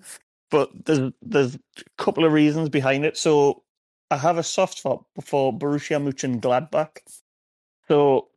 but 0.50 0.70
there's 0.86 1.12
there's 1.22 1.54
a 1.56 1.60
couple 1.98 2.24
of 2.24 2.32
reasons 2.32 2.68
behind 2.68 3.04
it. 3.04 3.16
So 3.16 3.62
I 4.10 4.16
have 4.16 4.38
a 4.38 4.42
soft 4.42 4.78
spot 4.78 5.04
for 5.22 5.52
Borussia 5.52 6.00
Mönchengladbach. 6.02 6.98
So 7.88 8.28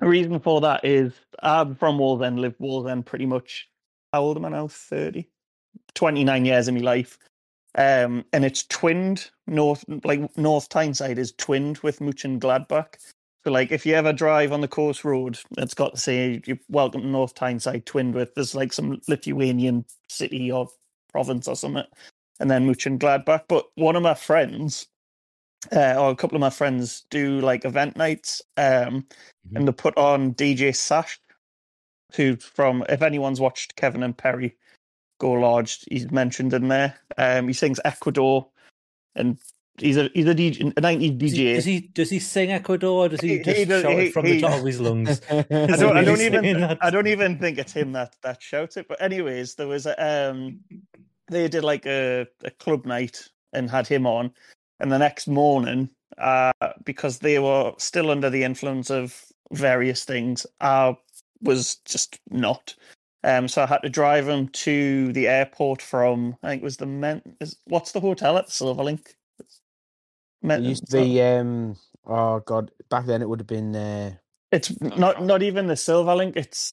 the 0.00 0.08
reason 0.08 0.40
for 0.40 0.60
that 0.62 0.84
is 0.84 1.12
I'm 1.42 1.74
from 1.76 1.98
Wallsend, 1.98 2.38
lived 2.40 2.58
Wallsend 2.58 3.04
pretty 3.06 3.26
much. 3.26 3.68
How 4.12 4.22
old 4.22 4.38
am 4.38 4.46
I 4.46 4.48
now? 4.48 4.66
30? 4.68 5.28
29 5.94 6.44
years 6.44 6.68
of 6.68 6.74
my 6.74 6.80
life. 6.80 7.18
Um, 7.76 8.24
and 8.32 8.44
it's 8.44 8.64
twinned 8.64 9.30
north, 9.46 9.84
like 10.04 10.36
North 10.36 10.68
Tyneside 10.68 11.18
is 11.18 11.32
twinned 11.32 11.78
with 11.78 12.00
Mönchengladbach. 12.00 12.96
So, 13.44 13.50
like, 13.50 13.72
if 13.72 13.86
you 13.86 13.94
ever 13.94 14.12
drive 14.12 14.52
on 14.52 14.60
the 14.60 14.68
coast 14.68 15.04
road, 15.04 15.38
it's 15.56 15.74
got 15.74 15.94
to 15.94 16.00
say 16.00 16.42
you're 16.46 16.58
welcome 16.68 17.02
to 17.02 17.06
North 17.06 17.34
Tyneside, 17.34 17.86
twinned 17.86 18.14
with 18.14 18.34
there's 18.34 18.54
like 18.54 18.72
some 18.72 19.00
Lithuanian 19.08 19.84
city 20.08 20.50
or 20.50 20.68
province 21.12 21.48
or 21.48 21.56
something, 21.56 21.84
and 22.40 22.50
then 22.50 22.68
Mönchengladbach. 22.68 23.44
But 23.48 23.66
one 23.76 23.96
of 23.96 24.02
my 24.02 24.14
friends, 24.14 24.88
uh, 25.72 25.94
or 25.96 26.10
a 26.10 26.16
couple 26.16 26.36
of 26.36 26.40
my 26.40 26.50
friends, 26.50 27.06
do 27.10 27.40
like 27.40 27.64
event 27.64 27.96
nights, 27.96 28.42
um, 28.56 29.06
and 29.54 29.66
they 29.66 29.72
put 29.72 29.96
on 29.96 30.34
DJ 30.34 30.74
Sash, 30.74 31.20
who 32.16 32.36
from 32.36 32.84
if 32.88 33.00
anyone's 33.00 33.40
watched 33.40 33.76
Kevin 33.76 34.02
and 34.02 34.18
Perry 34.18 34.56
go 35.20 35.30
large, 35.32 35.84
he's 35.90 36.10
mentioned 36.10 36.52
in 36.52 36.66
there. 36.66 36.94
Um, 37.16 37.46
he 37.46 37.52
sings 37.54 37.78
Ecuador, 37.84 38.48
and 39.14 39.38
he's 39.78 39.96
a 39.96 40.10
he's 40.14 40.26
a 40.26 40.34
DJ, 40.34 40.72
a 40.76 40.80
90s 40.80 41.18
Does 41.18 41.32
DJ. 41.32 41.36
he, 41.36 41.54
does 41.54 41.64
he 41.64 41.80
does 41.94 42.10
he 42.10 42.18
sing 42.18 42.50
Ecuador 42.50 43.04
or 43.04 43.08
does 43.08 43.20
he 43.20 43.38
He- 43.38 43.42
just 43.44 43.58
he 43.58 43.64
does- 43.64 43.82
shout 43.82 43.92
he- 43.92 44.06
it 44.06 44.12
from 44.12 44.26
he- 44.26 44.32
the 44.32 44.40
top 44.40 44.58
of 44.58 44.66
his 44.66 44.80
lungs? 44.80 45.20
I 45.30 45.42
don't, 45.44 45.96
I 45.96 46.02
don't 46.08 46.20
even 46.20 46.60
that? 46.60 46.78
I 46.80 46.90
don't 46.90 47.06
even 47.06 47.38
think 47.38 47.58
it's 47.58 47.72
him 47.72 47.92
that 47.92 48.16
that 48.22 48.42
shouts 48.42 48.76
it. 48.76 48.88
But 48.88 49.00
anyways, 49.00 49.54
there 49.54 49.68
was 49.68 49.86
a, 49.86 49.94
um 50.30 50.58
they 51.30 51.46
did 51.46 51.62
like 51.62 51.86
a, 51.86 52.26
a 52.42 52.50
club 52.50 52.84
night 52.86 53.28
and 53.52 53.70
had 53.70 53.86
him 53.86 54.04
on, 54.06 54.32
and 54.80 54.90
the 54.90 54.98
next 54.98 55.28
morning, 55.28 55.88
uh, 56.18 56.52
because 56.84 57.18
they 57.20 57.38
were 57.38 57.72
still 57.78 58.10
under 58.10 58.30
the 58.30 58.42
influence 58.42 58.90
of 58.90 59.24
various 59.52 60.04
things, 60.04 60.44
I 60.60 60.96
was 61.42 61.76
just 61.84 62.18
not. 62.30 62.74
Um, 63.24 63.48
so 63.48 63.62
I 63.62 63.66
had 63.66 63.82
to 63.82 63.90
drive 63.90 64.28
him 64.28 64.48
to 64.48 65.12
the 65.12 65.28
airport 65.28 65.82
from 65.82 66.36
I 66.42 66.48
think 66.50 66.62
it 66.62 66.64
was 66.64 66.78
the 66.78 66.86
men. 66.86 67.22
Is, 67.40 67.56
what's 67.66 67.92
the 67.92 68.00
hotel 68.00 68.38
at 68.38 68.48
Silverlink? 68.48 69.14
It 70.54 70.60
Men- 70.62 70.62
used 70.62 70.86
to 70.92 70.92
be 70.92 71.22
um 71.22 71.76
oh 72.06 72.40
god, 72.40 72.72
back 72.90 73.06
then 73.06 73.22
it 73.22 73.28
would 73.28 73.40
have 73.40 73.46
been 73.48 73.76
uh 73.76 74.12
It's 74.52 74.80
not 74.80 75.22
not 75.22 75.42
even 75.42 75.66
the 75.68 75.74
Silverlink. 75.74 76.36
It's 76.36 76.72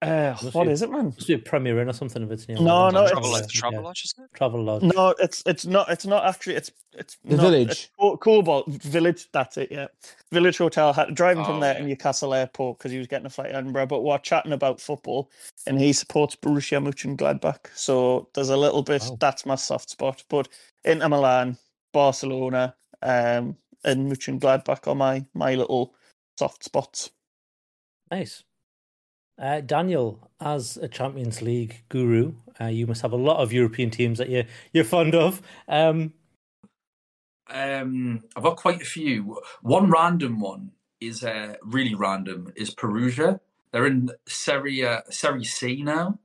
uh, 0.00 0.36
Must 0.42 0.54
what 0.54 0.66
be- 0.66 0.70
is 0.72 0.82
it, 0.82 0.90
man? 0.90 1.06
Must 1.06 1.26
be 1.26 1.34
a 1.34 1.38
Premier 1.38 1.80
Inn 1.80 1.88
or 1.88 1.92
something 1.92 2.22
if 2.22 2.30
it's 2.30 2.46
near. 2.48 2.58
No, 2.58 2.64
Wallsend. 2.64 2.92
no, 2.92 3.08
Travel, 3.08 3.34
it's- 3.36 3.50
travel 3.52 3.82
lodge, 3.82 4.02
isn't 4.04 4.24
it? 4.24 4.30
Travel 4.34 4.62
Lodge. 4.62 4.82
No, 4.82 5.14
it's 5.18 5.42
it's 5.46 5.66
not. 5.66 5.88
It's 5.90 6.06
not 6.06 6.24
actually. 6.24 6.54
It's 6.56 6.70
it's 6.92 7.16
The 7.24 7.36
not- 7.36 7.42
village. 7.42 7.70
It's 7.70 7.90
Cobalt 8.20 8.68
Village. 8.68 9.28
That's 9.32 9.56
it. 9.56 9.72
Yeah, 9.72 9.86
Village 10.30 10.58
Hotel. 10.58 10.92
Had 10.92 11.14
driving 11.14 11.44
from 11.44 11.56
Oh, 11.56 11.60
there 11.60 11.74
yeah. 11.74 11.80
in 11.80 11.86
Newcastle 11.88 12.32
Airport 12.32 12.78
because 12.78 12.92
he 12.92 12.98
was 12.98 13.06
getting 13.08 13.26
a 13.26 13.30
flight 13.30 13.48
to 13.50 13.56
Edinburgh. 13.56 13.86
But 13.86 14.02
we're 14.04 14.18
chatting 14.18 14.52
about 14.52 14.80
football, 14.80 15.30
and 15.66 15.80
he 15.80 15.92
supports 15.92 16.36
Borussia 16.36 16.80
Mönchengladbach. 16.82 17.66
So 17.74 18.28
there's 18.34 18.50
a 18.50 18.56
little 18.56 18.82
bit. 18.82 19.02
Wow. 19.02 19.16
That's 19.20 19.44
my 19.46 19.56
soft 19.56 19.90
spot. 19.90 20.22
But 20.28 20.48
Inter 20.84 21.08
Milan, 21.08 21.58
Barcelona, 21.92 22.74
um, 23.02 23.56
and 23.84 24.10
Mönchengladbach 24.12 24.86
are 24.86 24.94
my 24.94 25.24
my 25.34 25.56
little 25.56 25.94
soft 26.38 26.62
spots. 26.62 27.10
Nice. 28.12 28.44
Uh, 29.38 29.60
Daniel, 29.60 30.30
as 30.40 30.76
a 30.78 30.88
Champions 30.88 31.40
League 31.42 31.84
guru, 31.88 32.34
uh, 32.60 32.66
you 32.66 32.86
must 32.86 33.02
have 33.02 33.12
a 33.12 33.16
lot 33.16 33.38
of 33.38 33.52
European 33.52 33.90
teams 33.90 34.18
that 34.18 34.28
you're 34.28 34.44
you're 34.72 34.84
fond 34.84 35.14
of. 35.14 35.40
Um, 35.68 36.14
Um, 37.50 38.24
I've 38.36 38.42
got 38.42 38.56
quite 38.56 38.82
a 38.82 38.84
few. 38.84 39.40
One 39.62 39.90
random 39.90 40.40
one 40.40 40.72
is 41.00 41.24
uh, 41.24 41.54
really 41.62 41.94
random 41.94 42.52
is 42.56 42.70
Perugia. 42.74 43.40
They're 43.72 43.86
in 43.86 44.10
Serie 44.26 44.84
Serie 45.10 45.44
C 45.44 45.82
now, 45.82 46.18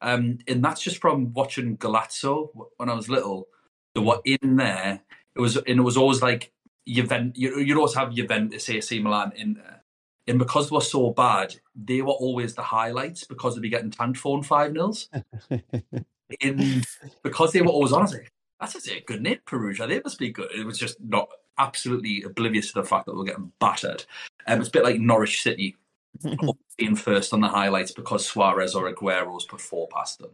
um, 0.00 0.38
and 0.46 0.64
that's 0.64 0.82
just 0.82 1.00
from 1.00 1.32
watching 1.32 1.76
Gazzetta 1.76 2.48
when 2.76 2.88
I 2.88 2.94
was 2.94 3.08
little. 3.08 3.48
They 3.94 4.00
were 4.00 4.20
in 4.24 4.56
there. 4.56 5.00
It 5.34 5.40
was 5.40 5.56
and 5.56 5.80
it 5.80 5.82
was 5.82 5.96
always 5.96 6.22
like 6.22 6.52
Juventus. 6.86 7.38
You, 7.38 7.58
you'd 7.58 7.76
always 7.76 7.94
have 7.94 8.14
Juventus, 8.14 8.68
AC 8.68 9.00
Milan 9.00 9.32
in 9.36 9.54
there. 9.54 9.83
And 10.26 10.38
because 10.38 10.70
they 10.70 10.74
were 10.74 10.80
so 10.80 11.10
bad, 11.10 11.54
they 11.74 12.00
were 12.00 12.12
always 12.12 12.54
the 12.54 12.62
highlights 12.62 13.24
because 13.24 13.54
they'd 13.54 13.62
be 13.62 13.68
getting 13.68 13.90
tanked 13.90 14.18
four 14.18 14.36
and 14.36 14.46
five 14.46 14.72
nils. 14.72 15.08
in 16.40 16.82
because 17.22 17.52
they 17.52 17.62
were 17.62 17.68
always 17.68 17.92
on, 17.92 18.00
I 18.00 18.04
was 18.04 18.12
like, 18.14 18.32
that's 18.60 18.88
a 18.88 19.00
good 19.00 19.22
name, 19.22 19.38
Perugia. 19.44 19.86
They 19.86 20.00
must 20.00 20.18
be 20.18 20.30
good. 20.30 20.50
It 20.54 20.64
was 20.64 20.78
just 20.78 21.00
not 21.00 21.28
absolutely 21.58 22.22
oblivious 22.22 22.72
to 22.72 22.80
the 22.80 22.86
fact 22.86 23.06
that 23.06 23.16
we're 23.16 23.24
getting 23.24 23.52
battered. 23.60 24.04
Um, 24.46 24.60
it's 24.60 24.68
a 24.68 24.72
bit 24.72 24.84
like 24.84 24.98
Norwich 24.98 25.42
City 25.42 25.76
being 26.78 26.96
first 26.96 27.32
on 27.32 27.40
the 27.40 27.48
highlights 27.48 27.92
because 27.92 28.26
Suarez 28.26 28.74
or 28.74 28.88
Aguero's 28.88 29.44
put 29.44 29.60
four 29.60 29.88
past 29.88 30.18
them. 30.18 30.30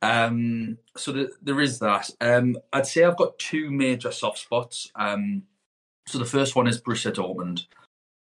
Um, 0.00 0.78
so 0.96 1.12
the, 1.12 1.30
there 1.42 1.60
is 1.60 1.78
that. 1.80 2.10
Um, 2.20 2.56
I'd 2.72 2.86
say 2.86 3.04
I've 3.04 3.16
got 3.16 3.38
two 3.38 3.70
major 3.70 4.12
soft 4.12 4.38
spots. 4.38 4.90
Um, 4.94 5.42
so 6.06 6.18
the 6.18 6.24
first 6.24 6.56
one 6.56 6.66
is 6.66 6.80
Borussia 6.80 7.12
Dortmund, 7.12 7.66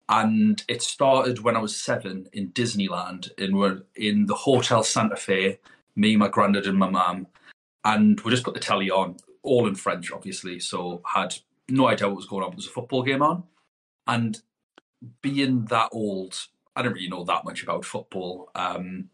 and 0.09 0.62
it 0.68 0.82
started 0.82 1.40
when 1.40 1.56
I 1.56 1.60
was 1.60 1.76
seven 1.76 2.28
in 2.32 2.51
Disneyland, 2.51 3.31
and 3.39 3.56
we're 3.56 3.82
in 3.97 4.26
the 4.26 4.35
Hotel 4.35 4.82
Santa 4.82 5.16
Fe. 5.16 5.59
Me, 5.97 6.16
my 6.16 6.28
granddad, 6.28 6.66
and 6.66 6.78
my 6.78 6.90
mum, 6.90 7.26
and 7.85 8.20
we 8.20 8.31
just 8.31 8.43
put 8.43 8.55
the 8.55 8.60
telly 8.60 8.90
on, 8.90 9.16
all 9.43 9.68
in 9.68 9.76
French, 9.76 10.10
obviously. 10.10 10.59
So 10.59 11.02
had 11.06 11.36
no 11.68 11.86
idea 11.86 12.09
what 12.09 12.16
was 12.16 12.26
going 12.26 12.43
on. 12.44 12.52
It 12.52 12.56
was 12.56 12.66
a 12.66 12.70
football 12.70 13.02
game 13.02 13.22
on, 13.22 13.44
and 14.06 14.40
being 15.22 15.64
that 15.66 15.90
old, 15.93 16.36
I 16.74 16.82
didn't 16.82 16.94
really 16.94 17.09
know 17.09 17.24
that 17.24 17.44
much 17.44 17.62
about 17.62 17.85
football. 17.85 18.51
Um, 18.55 19.09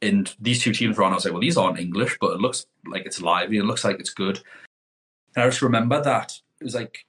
and 0.00 0.32
these 0.40 0.62
two 0.62 0.72
teams 0.72 0.96
were 0.96 1.04
on. 1.04 1.12
I 1.12 1.16
was 1.16 1.24
like, 1.24 1.32
well, 1.32 1.40
these 1.40 1.56
aren't 1.56 1.80
English, 1.80 2.18
but 2.20 2.32
it 2.32 2.40
looks 2.40 2.66
like 2.86 3.06
it's 3.06 3.20
lively. 3.20 3.58
It 3.58 3.64
looks 3.64 3.84
like 3.84 3.98
it's 3.98 4.14
good. 4.14 4.40
And 5.34 5.44
I 5.44 5.48
just 5.48 5.62
remember 5.62 6.00
that 6.02 6.38
it 6.60 6.64
was 6.64 6.74
like 6.74 7.06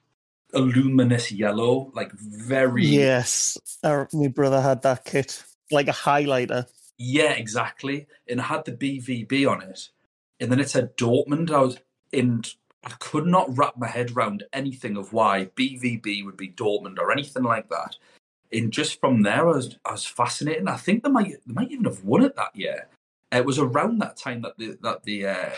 a 0.52 0.60
luminous 0.60 1.32
yellow, 1.32 1.90
like 1.94 2.12
very 2.12 2.84
Yes, 2.84 3.58
our, 3.82 4.08
my 4.12 4.28
brother 4.28 4.60
had 4.60 4.82
that 4.82 5.04
kit, 5.04 5.42
like 5.70 5.88
a 5.88 5.92
highlighter. 5.92 6.66
Yeah, 6.98 7.32
exactly. 7.32 8.06
And 8.28 8.40
it 8.40 8.44
had 8.44 8.64
the 8.64 8.72
BVB 8.72 9.50
on 9.50 9.62
it. 9.62 9.88
And 10.38 10.50
then 10.50 10.60
it 10.60 10.70
said 10.70 10.96
Dortmund. 10.96 11.50
I 11.50 11.60
was 11.60 11.78
in 12.12 12.42
I 12.84 12.90
could 12.98 13.26
not 13.26 13.56
wrap 13.56 13.76
my 13.76 13.88
head 13.88 14.12
around 14.12 14.44
anything 14.52 14.96
of 14.96 15.12
why 15.12 15.50
BVB 15.54 16.24
would 16.24 16.36
be 16.36 16.48
Dortmund 16.48 16.98
or 16.98 17.12
anything 17.12 17.42
like 17.42 17.68
that. 17.68 17.96
And 18.52 18.72
just 18.72 18.98
from 19.00 19.22
there, 19.22 19.48
I 19.48 19.52
was 19.52 19.78
I 19.84 19.92
was 19.92 20.06
fascinated. 20.06 20.66
I 20.66 20.76
think 20.76 21.02
they 21.04 21.10
might 21.10 21.36
they 21.46 21.52
might 21.52 21.70
even 21.70 21.84
have 21.84 22.04
won 22.04 22.24
it 22.24 22.36
that 22.36 22.56
year. 22.56 22.88
It 23.32 23.44
was 23.44 23.58
around 23.58 23.98
that 23.98 24.16
time 24.16 24.42
that 24.42 24.58
the 24.58 24.76
that 24.82 25.04
the 25.04 25.26
uh, 25.26 25.50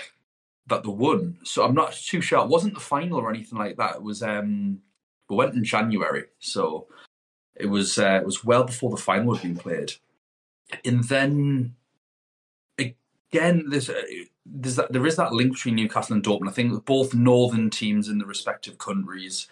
that 0.66 0.82
they 0.82 0.90
won. 0.90 1.38
So 1.44 1.64
I'm 1.64 1.74
not 1.74 1.92
too 1.92 2.20
sure. 2.20 2.40
It 2.40 2.48
wasn't 2.48 2.74
the 2.74 2.80
final 2.80 3.18
or 3.18 3.30
anything 3.30 3.58
like 3.58 3.76
that. 3.76 3.96
It 3.96 4.02
was 4.02 4.22
um 4.22 4.80
we 5.28 5.36
went 5.36 5.54
in 5.54 5.64
January, 5.64 6.24
so 6.38 6.86
it 7.54 7.66
was 7.66 7.98
uh, 7.98 8.18
it 8.20 8.26
was 8.26 8.44
well 8.44 8.64
before 8.64 8.90
the 8.90 8.96
final 8.96 9.34
had 9.34 9.42
been 9.42 9.56
played. 9.56 9.92
And 10.84 11.04
then 11.04 11.74
again, 12.78 13.64
there's 13.68 13.90
uh, 13.90 14.02
there's 14.44 14.76
that, 14.76 14.92
there 14.92 15.06
is 15.06 15.16
that 15.16 15.32
link 15.32 15.52
between 15.52 15.76
Newcastle 15.76 16.14
and 16.14 16.24
Dortmund. 16.24 16.48
I 16.48 16.52
think 16.52 16.84
both 16.84 17.14
northern 17.14 17.70
teams 17.70 18.08
in 18.08 18.18
the 18.18 18.26
respective 18.26 18.78
countries, 18.78 19.48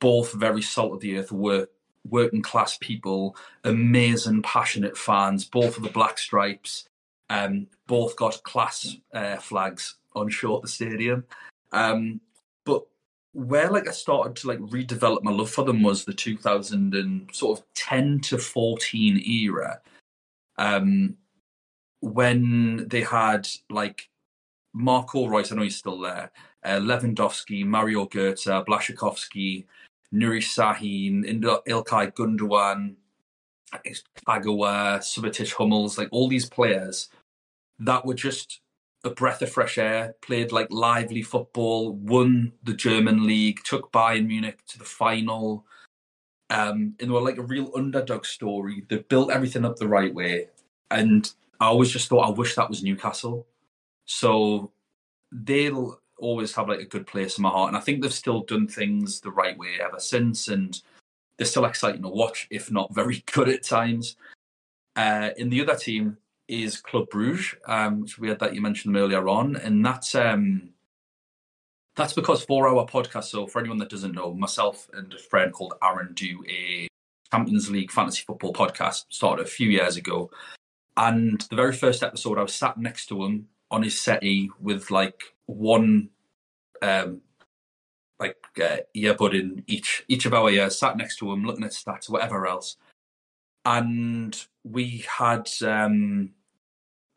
both 0.00 0.32
very 0.32 0.62
salt 0.62 0.92
of 0.92 1.00
the 1.00 1.18
earth 1.18 1.32
work 1.32 1.70
working 2.08 2.42
class 2.42 2.76
people, 2.80 3.36
amazing 3.64 4.42
passionate 4.42 4.96
fans. 4.96 5.44
Both 5.44 5.76
of 5.76 5.82
the 5.82 5.88
Black 5.88 6.18
Stripes, 6.18 6.86
um, 7.30 7.66
both 7.86 8.14
got 8.16 8.42
class 8.42 8.96
uh, 9.14 9.36
flags 9.36 9.96
on 10.14 10.28
show 10.28 10.56
at 10.56 10.62
the 10.62 10.68
stadium. 10.68 11.24
Um, 11.72 12.20
but 12.64 12.84
where 13.32 13.70
like 13.70 13.88
I 13.88 13.92
started 13.92 14.36
to 14.36 14.48
like 14.48 14.60
redevelop 14.60 15.22
my 15.22 15.32
love 15.32 15.50
for 15.50 15.64
them 15.64 15.82
was 15.82 16.04
the 16.04 16.12
2000 16.12 16.94
and 16.94 17.28
sort 17.32 17.58
of 17.58 17.64
10 17.74 18.20
to 18.20 18.38
14 18.38 19.22
era. 19.26 19.80
Um, 20.56 21.16
when 22.00 22.86
they 22.88 23.00
had 23.00 23.48
like 23.70 24.08
Marco 24.72 25.26
Reus, 25.26 25.50
I 25.50 25.56
know 25.56 25.62
he's 25.62 25.76
still 25.76 26.00
there, 26.00 26.30
uh, 26.64 26.78
Lewandowski, 26.78 27.64
Mario 27.64 28.06
Götze, 28.06 28.64
Blaszczykowski, 28.66 29.64
Nuri 30.12 30.40
Sahin, 30.40 31.24
Ilkay 31.42 32.12
Gundogan, 32.12 32.94
Kagawa, 34.26 34.98
Subotic 34.98 35.52
Hummels, 35.52 35.98
like 35.98 36.08
all 36.12 36.28
these 36.28 36.48
players 36.48 37.08
that 37.80 38.04
were 38.04 38.14
just 38.14 38.60
a 39.04 39.10
breath 39.10 39.42
of 39.42 39.52
fresh 39.52 39.78
air, 39.78 40.14
played 40.22 40.52
like 40.52 40.68
lively 40.70 41.22
football, 41.22 41.92
won 41.92 42.52
the 42.62 42.74
German 42.74 43.26
league, 43.26 43.60
took 43.64 43.92
Bayern 43.92 44.26
Munich 44.26 44.64
to 44.68 44.78
the 44.78 44.84
final. 44.84 45.64
Um, 46.50 46.94
and 46.98 47.08
they 47.08 47.12
were 47.12 47.20
like 47.20 47.38
a 47.38 47.42
real 47.42 47.70
underdog 47.76 48.24
story. 48.24 48.84
They 48.88 48.98
built 48.98 49.30
everything 49.30 49.64
up 49.64 49.76
the 49.76 49.88
right 49.88 50.12
way. 50.12 50.48
And 50.90 51.30
I 51.60 51.66
always 51.66 51.90
just 51.90 52.08
thought, 52.08 52.26
I 52.26 52.30
wish 52.30 52.54
that 52.54 52.68
was 52.68 52.82
Newcastle. 52.82 53.46
So 54.06 54.72
they'll 55.32 56.00
always 56.18 56.54
have 56.54 56.68
like 56.68 56.80
a 56.80 56.86
good 56.86 57.06
place 57.06 57.38
in 57.38 57.42
my 57.42 57.50
heart, 57.50 57.68
and 57.68 57.76
I 57.76 57.80
think 57.80 58.02
they've 58.02 58.12
still 58.12 58.42
done 58.42 58.68
things 58.68 59.20
the 59.20 59.30
right 59.30 59.56
way 59.58 59.78
ever 59.80 59.98
since, 59.98 60.48
and 60.48 60.80
they're 61.36 61.46
still 61.46 61.64
exciting 61.64 62.02
to 62.02 62.08
watch, 62.08 62.46
if 62.50 62.70
not 62.70 62.94
very 62.94 63.24
good 63.32 63.48
at 63.48 63.62
times. 63.62 64.16
Uh, 64.96 65.30
in 65.36 65.50
the 65.50 65.60
other 65.60 65.74
team 65.74 66.16
is 66.48 66.80
Club 66.80 67.08
Bruges, 67.10 67.54
um, 67.66 68.02
which 68.02 68.18
we 68.18 68.28
had 68.28 68.38
that 68.40 68.54
you 68.54 68.60
mentioned 68.60 68.96
earlier 68.96 69.28
on, 69.28 69.56
and 69.56 69.84
that's 69.84 70.14
um, 70.14 70.70
that's 71.96 72.12
because 72.12 72.44
for 72.44 72.68
our 72.68 72.86
podcast. 72.86 73.24
So 73.24 73.46
for 73.46 73.60
anyone 73.60 73.78
that 73.78 73.90
doesn't 73.90 74.14
know, 74.14 74.34
myself 74.34 74.88
and 74.92 75.12
a 75.12 75.18
friend 75.18 75.52
called 75.52 75.74
Aaron 75.82 76.12
do 76.14 76.44
a 76.48 76.88
Champions 77.30 77.70
League 77.70 77.90
fantasy 77.90 78.22
football 78.26 78.52
podcast 78.52 79.04
started 79.08 79.46
a 79.46 79.48
few 79.48 79.68
years 79.68 79.96
ago, 79.96 80.30
and 80.96 81.40
the 81.50 81.56
very 81.56 81.72
first 81.72 82.02
episode, 82.02 82.38
I 82.38 82.42
was 82.42 82.54
sat 82.54 82.78
next 82.78 83.06
to 83.06 83.24
him 83.24 83.48
on 83.70 83.82
his 83.82 84.00
settee 84.00 84.50
with 84.60 84.90
like 84.90 85.22
one 85.46 86.10
um 86.82 87.20
like 88.20 88.36
uh, 88.62 88.78
earbud 88.96 89.38
in 89.38 89.64
each 89.66 90.04
each 90.08 90.26
of 90.26 90.34
our 90.34 90.50
ears, 90.50 90.78
sat 90.78 90.96
next 90.96 91.16
to 91.18 91.32
him, 91.32 91.44
looking 91.44 91.64
at 91.64 91.72
stats, 91.72 92.08
whatever 92.08 92.46
else. 92.46 92.76
And 93.64 94.36
we 94.64 95.04
had 95.18 95.48
um 95.62 96.30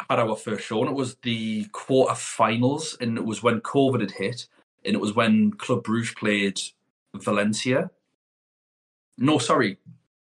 had 0.09 0.19
our 0.19 0.35
first 0.35 0.65
show, 0.65 0.79
and 0.81 0.89
it 0.89 0.95
was 0.95 1.15
the 1.23 1.65
quarter 1.71 2.15
finals, 2.15 2.97
and 3.01 3.17
it 3.17 3.25
was 3.25 3.41
when 3.41 3.61
COVID 3.61 4.01
had 4.01 4.11
hit, 4.11 4.47
and 4.85 4.95
it 4.95 5.01
was 5.01 5.15
when 5.15 5.51
Club 5.51 5.83
Bruges 5.83 6.13
played 6.13 6.59
Valencia. 7.15 7.89
No, 9.17 9.39
sorry, 9.39 9.77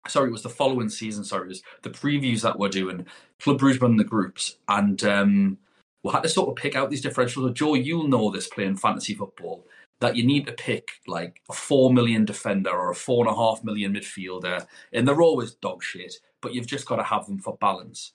sorry, 0.06 0.28
it 0.28 0.32
was 0.32 0.42
the 0.42 0.48
following 0.48 0.88
season. 0.88 1.24
Sorry, 1.24 1.46
it 1.46 1.48
was 1.48 1.62
the 1.82 1.90
previews 1.90 2.42
that 2.42 2.58
we're 2.58 2.68
doing. 2.68 3.06
Club 3.40 3.58
Bruges 3.58 3.80
won 3.80 3.96
the 3.96 4.04
groups, 4.04 4.56
and 4.68 5.02
um, 5.04 5.58
we 6.02 6.12
had 6.12 6.22
to 6.22 6.28
sort 6.28 6.48
of 6.48 6.56
pick 6.56 6.76
out 6.76 6.90
these 6.90 7.04
differentials. 7.04 7.34
So 7.34 7.50
Joe, 7.50 7.74
you'll 7.74 8.08
know 8.08 8.30
this 8.30 8.48
playing 8.48 8.76
fantasy 8.76 9.14
football 9.14 9.66
that 10.00 10.14
you 10.14 10.24
need 10.26 10.46
to 10.46 10.52
pick 10.52 10.88
like 11.06 11.40
a 11.48 11.52
four 11.52 11.92
million 11.92 12.24
defender 12.24 12.70
or 12.70 12.90
a 12.90 12.94
four 12.94 13.26
and 13.26 13.34
a 13.34 13.36
half 13.36 13.64
million 13.64 13.94
midfielder, 13.94 14.66
and 14.92 15.08
they're 15.08 15.22
always 15.22 15.54
dog 15.54 15.82
shit, 15.82 16.14
but 16.40 16.54
you've 16.54 16.66
just 16.66 16.86
got 16.86 16.96
to 16.96 17.02
have 17.02 17.26
them 17.26 17.38
for 17.38 17.56
balance. 17.60 18.12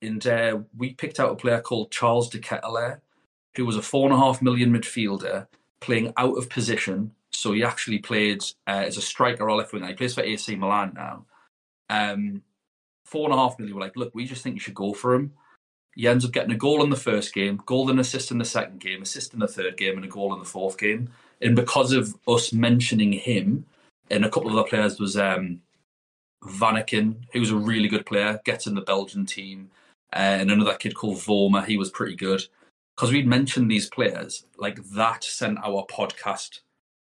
And 0.00 0.26
uh, 0.26 0.58
we 0.76 0.94
picked 0.94 1.20
out 1.20 1.30
a 1.30 1.36
player 1.36 1.60
called 1.60 1.90
Charles 1.90 2.28
de 2.28 2.38
Ketelaere, 2.38 3.00
who 3.56 3.66
was 3.66 3.76
a 3.76 3.82
four 3.82 4.06
and 4.06 4.14
a 4.14 4.18
half 4.18 4.42
million 4.42 4.72
midfielder 4.72 5.46
playing 5.80 6.12
out 6.16 6.36
of 6.36 6.48
position. 6.48 7.12
So 7.30 7.52
he 7.52 7.64
actually 7.64 7.98
played 7.98 8.42
uh, 8.66 8.84
as 8.86 8.96
a 8.96 9.02
striker 9.02 9.48
or 9.48 9.56
left 9.56 9.72
winger. 9.72 9.86
He 9.88 9.94
plays 9.94 10.14
for 10.14 10.22
AC 10.22 10.54
Milan 10.56 10.92
now. 10.94 11.24
Um, 11.88 12.42
four 13.04 13.24
and 13.24 13.34
a 13.34 13.36
half 13.36 13.58
million. 13.58 13.76
We're 13.76 13.82
like, 13.82 13.96
look, 13.96 14.14
we 14.14 14.24
just 14.24 14.42
think 14.42 14.54
you 14.54 14.60
should 14.60 14.74
go 14.74 14.92
for 14.92 15.14
him. 15.14 15.32
He 15.94 16.08
ends 16.08 16.24
up 16.24 16.32
getting 16.32 16.52
a 16.52 16.56
goal 16.56 16.82
in 16.82 16.90
the 16.90 16.96
first 16.96 17.34
game, 17.34 17.60
goal 17.66 17.90
and 17.90 18.00
assist 18.00 18.30
in 18.30 18.38
the 18.38 18.44
second 18.44 18.80
game, 18.80 19.02
assist 19.02 19.34
in 19.34 19.40
the 19.40 19.46
third 19.46 19.76
game, 19.76 19.96
and 19.96 20.04
a 20.04 20.08
goal 20.08 20.32
in 20.32 20.38
the 20.38 20.46
fourth 20.46 20.78
game. 20.78 21.10
And 21.42 21.54
because 21.54 21.92
of 21.92 22.14
us 22.26 22.52
mentioning 22.52 23.12
him, 23.12 23.66
and 24.10 24.24
a 24.24 24.30
couple 24.30 24.50
of 24.50 24.56
other 24.56 24.68
players 24.68 24.98
was 24.98 25.16
um, 25.16 25.60
Vanaken, 26.44 27.16
who 27.32 27.40
was 27.40 27.50
a 27.50 27.56
really 27.56 27.88
good 27.88 28.06
player, 28.06 28.40
gets 28.44 28.66
in 28.66 28.74
the 28.74 28.80
Belgian 28.80 29.26
team, 29.26 29.70
uh, 30.12 30.16
and 30.40 30.50
another 30.50 30.74
kid 30.74 30.94
called 30.94 31.18
Vormer, 31.18 31.64
he 31.64 31.76
was 31.76 31.90
pretty 31.90 32.16
good. 32.16 32.42
Because 32.96 33.12
we'd 33.12 33.26
mentioned 33.26 33.70
these 33.70 33.88
players, 33.88 34.44
like 34.58 34.82
that 34.90 35.24
sent 35.24 35.58
our 35.64 35.86
podcast 35.86 36.60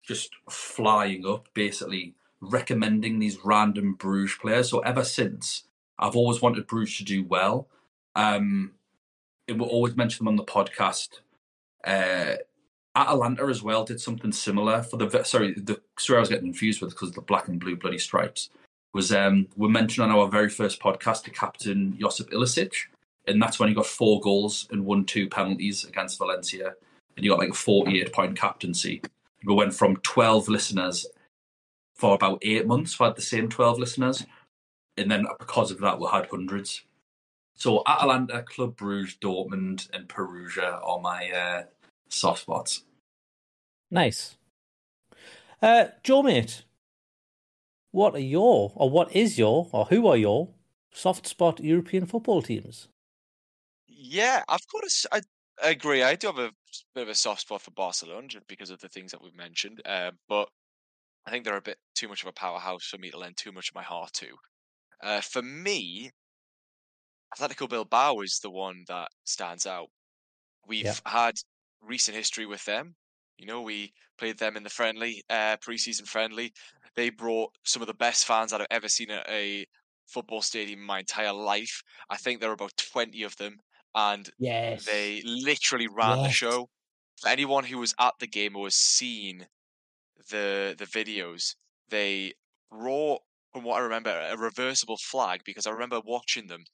just 0.02 0.30
flying 0.48 1.26
up, 1.26 1.48
basically 1.54 2.14
recommending 2.40 3.18
these 3.18 3.38
random 3.44 3.94
Bruges 3.94 4.36
players. 4.40 4.70
So 4.70 4.80
ever 4.80 5.04
since, 5.04 5.64
I've 5.98 6.16
always 6.16 6.40
wanted 6.40 6.66
Bruges 6.66 6.98
to 6.98 7.04
do 7.04 7.24
well. 7.24 7.68
Um, 8.14 8.72
it 9.48 9.58
will 9.58 9.68
always 9.68 9.96
mention 9.96 10.24
them 10.24 10.28
on 10.28 10.36
the 10.36 10.44
podcast. 10.44 11.20
Uh, 11.84 12.36
Atalanta 12.94 13.44
as 13.46 13.62
well 13.62 13.84
did 13.84 14.00
something 14.00 14.32
similar 14.32 14.82
for 14.82 14.98
the 14.98 15.24
sorry 15.24 15.54
the 15.54 15.80
sorry 15.98 16.18
I 16.18 16.20
was 16.20 16.28
getting 16.28 16.46
confused 16.46 16.82
with 16.82 16.90
because 16.90 17.08
of 17.08 17.14
the 17.14 17.22
black 17.22 17.48
and 17.48 17.58
blue 17.58 17.76
bloody 17.76 17.98
stripes. 17.98 18.50
Was 18.92 19.12
um, 19.12 19.48
we 19.56 19.68
mentioned 19.68 20.04
on 20.04 20.16
our 20.16 20.28
very 20.28 20.48
first 20.48 20.80
podcast 20.80 21.24
to 21.24 21.30
captain 21.30 21.96
Josip 21.98 22.30
Ilicic, 22.30 22.72
and 23.26 23.40
that's 23.40 23.58
when 23.58 23.68
he 23.68 23.74
got 23.74 23.86
four 23.86 24.20
goals 24.20 24.68
and 24.70 24.84
won 24.84 25.04
two 25.04 25.28
penalties 25.28 25.84
against 25.84 26.18
Valencia, 26.18 26.74
and 27.16 27.24
he 27.24 27.28
got 27.28 27.38
like 27.38 27.50
a 27.50 27.54
48 27.54 28.12
point 28.12 28.38
captaincy. 28.38 29.02
We 29.44 29.54
went 29.54 29.74
from 29.74 29.96
12 29.96 30.48
listeners 30.48 31.06
for 31.94 32.14
about 32.14 32.38
eight 32.42 32.66
months. 32.66 32.98
We 32.98 33.04
had 33.06 33.16
the 33.16 33.22
same 33.22 33.48
12 33.48 33.78
listeners, 33.78 34.26
and 34.96 35.10
then 35.10 35.26
because 35.38 35.70
of 35.70 35.80
that, 35.80 35.98
we 35.98 36.06
had 36.08 36.26
hundreds. 36.26 36.82
So 37.54 37.82
Atalanta, 37.86 38.42
Club 38.42 38.76
Bruges, 38.76 39.16
Dortmund, 39.20 39.88
and 39.92 40.08
Perugia 40.08 40.80
are 40.82 41.00
my 41.00 41.30
uh, 41.30 41.62
soft 42.08 42.42
spots. 42.42 42.82
Nice. 43.90 44.36
Uh, 45.60 45.86
Joe, 46.02 46.22
mate, 46.22 46.64
what 47.92 48.14
are 48.14 48.18
your, 48.18 48.72
or 48.76 48.90
what 48.90 49.14
is 49.14 49.38
your, 49.38 49.68
or 49.72 49.86
who 49.86 50.06
are 50.08 50.16
your 50.16 50.54
soft 50.92 51.26
spot 51.28 51.60
European 51.60 52.06
football 52.06 52.42
teams? 52.42 52.88
Yeah, 53.86 54.42
I've 54.48 54.66
got 54.66 54.82
to. 54.88 55.08
I, 55.12 55.20
agree. 55.70 56.02
I 56.02 56.16
do 56.16 56.28
have 56.28 56.38
a 56.38 56.52
bit 56.94 57.02
of 57.02 57.08
a 57.08 57.14
soft 57.14 57.42
spot 57.42 57.62
for 57.62 57.70
Barcelona 57.72 58.28
just 58.28 58.46
because 58.46 58.70
of 58.70 58.80
the 58.80 58.88
things 58.88 59.10
that 59.12 59.22
we've 59.22 59.34
mentioned. 59.34 59.82
Uh, 59.84 60.12
but 60.28 60.48
I 61.26 61.30
think 61.30 61.44
they're 61.44 61.56
a 61.56 61.62
bit 61.62 61.78
too 61.94 62.08
much 62.08 62.22
of 62.22 62.28
a 62.28 62.32
powerhouse 62.32 62.86
for 62.86 62.98
me 62.98 63.10
to 63.12 63.18
lend 63.18 63.38
too 63.38 63.52
much 63.52 63.70
of 63.70 63.76
my 63.76 63.84
heart 63.84 64.12
to. 64.14 64.36
Uh, 65.02 65.20
for 65.22 65.42
me, 65.42 66.12
Atletico 67.36 67.68
Bilbao 67.68 68.20
is 68.20 68.38
the 68.38 68.48
one 68.50 68.84
that 68.88 69.10
stands 69.24 69.66
out. 69.66 69.90
We've 70.66 70.88
Yeah. 70.88 71.00
had 71.06 71.36
recent 71.80 72.16
history 72.16 72.46
with 72.46 72.64
them. 72.66 72.96
You 73.42 73.48
know, 73.48 73.62
we 73.62 73.92
played 74.18 74.38
them 74.38 74.56
in 74.56 74.62
the 74.64 74.70
friendly, 74.70 75.22
uh, 75.30 75.56
preseason 75.58 76.08
friendly. 76.08 76.52
They 76.96 77.10
brought 77.10 77.52
some 77.64 77.82
of 77.82 77.88
the 77.88 77.94
best 77.94 78.24
fans 78.26 78.50
that 78.52 78.60
I've 78.62 78.66
ever 78.70 78.88
seen 78.88 79.10
at 79.10 79.28
a 79.28 79.66
football 80.06 80.42
stadium 80.42 80.80
in 80.80 80.86
my 80.86 81.00
entire 81.00 81.32
life. 81.34 81.82
I 82.10 82.16
think 82.18 82.40
there 82.40 82.50
were 82.50 82.54
about 82.54 82.76
20 82.78 83.22
of 83.24 83.36
them, 83.36 83.58
and 83.94 84.30
Yes. 84.38 84.86
they 84.86 85.22
literally 85.24 85.88
ran 85.88 86.22
the 86.22 86.28
show. 86.30 86.70
For 87.20 87.28
anyone 87.30 87.64
who 87.64 87.78
was 87.78 87.94
at 88.00 88.14
the 88.20 88.26
game 88.28 88.56
or 88.56 88.66
has 88.66 88.76
seen 88.76 89.48
the 90.30 90.74
the 90.78 90.86
videos, 90.86 91.56
they 91.88 92.34
brought, 92.70 93.22
from 93.52 93.64
what 93.64 93.76
I 93.76 93.80
remember, 93.84 94.10
a 94.10 94.36
reversible 94.36 94.96
flag 94.98 95.42
because 95.44 95.66
I 95.66 95.70
remember 95.72 96.00
watching 96.04 96.46
them. 96.48 96.64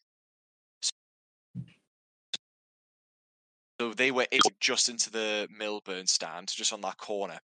So 3.80 3.94
they 3.94 4.10
were 4.10 4.26
just 4.60 4.88
into 4.88 5.10
the 5.10 5.48
Milburn 5.56 6.06
stand, 6.06 6.48
just 6.48 6.72
on 6.72 6.80
that 6.80 6.96
corner, 6.96 7.38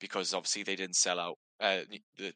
because 0.00 0.34
obviously 0.34 0.62
they 0.62 0.76
didn't 0.76 0.96
sell 0.96 1.18
out. 1.18 1.38
Uh, 1.60 1.80
the 2.16 2.32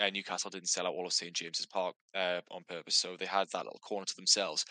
uh, 0.00 0.10
Newcastle 0.10 0.50
didn't 0.50 0.68
sell 0.70 0.86
out 0.86 0.94
all 0.94 1.06
of 1.06 1.12
St 1.12 1.34
James's 1.34 1.66
Park 1.66 1.94
uh, 2.14 2.40
on 2.50 2.64
purpose, 2.66 2.96
so 2.96 3.16
they 3.16 3.26
had 3.26 3.48
that 3.52 3.64
little 3.64 3.78
corner 3.80 4.06
to 4.06 4.16
themselves. 4.16 4.64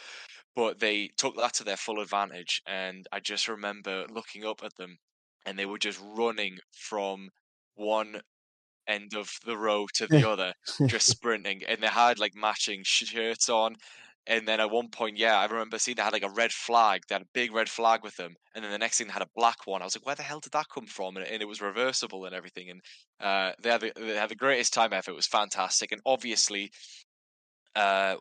But 0.56 0.80
they 0.80 1.10
took 1.18 1.36
that 1.38 1.54
to 1.56 1.64
their 1.64 1.78
full 1.78 2.02
advantage, 2.02 2.62
and 2.66 3.08
I 3.12 3.20
just 3.20 3.48
remember 3.48 4.06
looking 4.10 4.46
up 4.46 4.64
at 4.64 4.76
them, 4.76 4.98
and 5.46 5.58
they 5.58 5.68
were 5.68 5.78
just 5.78 6.02
running 6.04 6.58
from 6.74 7.30
one 7.76 8.22
end 8.88 9.14
of 9.16 9.32
the 9.46 9.58
row 9.58 9.86
to 9.94 10.08
the 10.08 10.28
other, 10.30 10.54
just 10.88 11.08
sprinting, 11.08 11.62
and 11.68 11.82
they 11.82 11.88
had 11.88 12.20
like 12.20 12.34
matching 12.36 12.82
shirts 12.84 13.50
on. 13.50 13.76
And 14.30 14.46
then 14.46 14.60
at 14.60 14.70
one 14.70 14.90
point, 14.90 15.18
yeah, 15.18 15.40
I 15.40 15.46
remember 15.46 15.80
seeing 15.80 15.96
they 15.96 16.04
had 16.04 16.12
like 16.12 16.24
a 16.24 16.30
red 16.30 16.52
flag. 16.52 17.04
They 17.08 17.16
had 17.16 17.22
a 17.22 17.34
big 17.34 17.54
red 17.54 17.70
flag 17.70 18.04
with 18.04 18.18
them, 18.18 18.36
and 18.54 18.64
then 18.64 18.72
the 18.72 18.78
next 18.78 18.98
thing 18.98 19.08
they 19.08 19.14
had 19.14 19.22
a 19.22 19.30
black 19.36 19.66
one. 19.66 19.82
I 19.82 19.86
was 19.86 19.96
like, 19.96 20.06
where 20.06 20.16
the 20.16 20.24
hell 20.24 20.42
did 20.42 20.52
that 20.52 20.68
come 20.74 20.86
from? 20.86 21.16
And, 21.16 21.26
and 21.26 21.42
it 21.42 21.48
was 21.48 21.62
reversible 21.62 22.26
and 22.26 22.36
everything. 22.36 22.70
And 22.70 22.82
uh, 23.22 23.54
they 23.64 23.70
had 23.70 23.82
the, 23.82 23.94
they 23.96 24.16
had 24.16 24.30
the 24.30 24.36
greatest 24.36 24.74
time 24.74 24.92
ever. 24.92 25.12
It 25.12 25.16
was 25.16 25.28
fantastic, 25.28 25.94
and 25.94 26.02
obviously, 26.06 26.72
uh, 27.76 28.16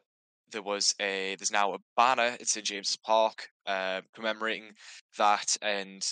there 0.52 0.62
was 0.62 0.94
a 1.00 1.34
there's 1.38 1.50
now 1.50 1.74
a 1.74 1.78
banner 1.96 2.36
at 2.40 2.46
St 2.46 2.64
James's 2.64 2.96
Park 2.96 3.48
uh, 3.66 4.02
commemorating 4.14 4.70
that, 5.18 5.56
and 5.60 6.06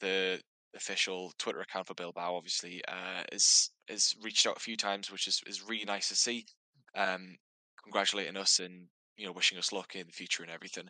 the 0.00 0.40
official 0.76 1.32
Twitter 1.38 1.60
account 1.60 1.88
for 1.88 1.94
Bilbao 1.94 2.36
obviously 2.36 2.82
uh, 2.86 3.24
is 3.32 3.70
has 3.88 4.14
reached 4.22 4.46
out 4.46 4.56
a 4.56 4.60
few 4.60 4.76
times, 4.76 5.10
which 5.10 5.26
is 5.26 5.42
is 5.46 5.64
really 5.68 5.84
nice 5.84 6.08
to 6.08 6.14
see. 6.14 6.46
Um, 6.94 7.36
congratulating 7.82 8.36
us 8.36 8.58
and 8.60 8.86
you 9.18 9.26
know 9.26 9.32
wishing 9.32 9.58
us 9.58 9.72
luck 9.72 9.94
in 9.94 10.06
the 10.06 10.12
future 10.12 10.42
and 10.42 10.52
everything. 10.52 10.88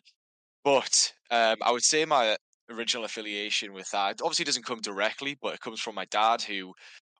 But 0.63 1.11
um, 1.31 1.57
I 1.61 1.71
would 1.71 1.83
say 1.83 2.05
my 2.05 2.37
original 2.69 3.05
affiliation 3.05 3.73
with 3.73 3.89
that 3.91 4.21
obviously 4.21 4.45
doesn't 4.45 4.65
come 4.65 4.79
directly, 4.79 5.37
but 5.41 5.55
it 5.55 5.59
comes 5.59 5.79
from 5.81 5.95
my 5.95 6.05
dad 6.05 6.41
who 6.41 6.73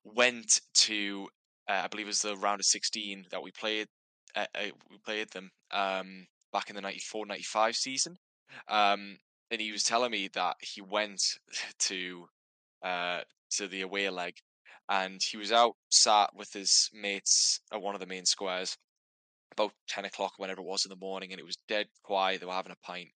went 0.04 0.60
to 0.74 1.28
uh, 1.68 1.82
I 1.84 1.88
believe 1.88 2.06
it 2.06 2.08
was 2.08 2.22
the 2.22 2.36
round 2.36 2.60
of 2.60 2.66
sixteen 2.66 3.26
that 3.30 3.42
we 3.42 3.50
played. 3.50 3.86
Uh, 4.34 4.46
uh, 4.54 4.66
we 4.90 4.98
played 5.04 5.28
them 5.30 5.50
um, 5.72 6.26
back 6.52 6.70
in 6.70 6.76
the 6.76 6.82
94-95 6.82 7.74
season, 7.74 8.16
um, 8.68 9.18
and 9.50 9.60
he 9.60 9.72
was 9.72 9.82
telling 9.82 10.12
me 10.12 10.28
that 10.34 10.54
he 10.60 10.80
went 10.80 11.20
to 11.80 12.26
uh, 12.84 13.20
to 13.50 13.66
the 13.66 13.82
away 13.82 14.08
leg, 14.08 14.34
and 14.88 15.20
he 15.20 15.36
was 15.36 15.50
out 15.50 15.74
sat 15.90 16.30
with 16.34 16.52
his 16.52 16.88
mates 16.92 17.60
at 17.72 17.82
one 17.82 17.94
of 17.94 18.00
the 18.00 18.06
main 18.06 18.24
squares 18.24 18.76
about 19.60 19.74
ten 19.88 20.04
o'clock, 20.04 20.34
whenever 20.36 20.60
it 20.60 20.66
was 20.66 20.84
in 20.84 20.90
the 20.90 20.96
morning, 20.96 21.32
and 21.32 21.40
it 21.40 21.46
was 21.46 21.58
dead 21.68 21.86
quiet. 22.02 22.40
They 22.40 22.46
were 22.46 22.52
having 22.52 22.72
a 22.72 22.86
pint, 22.86 23.10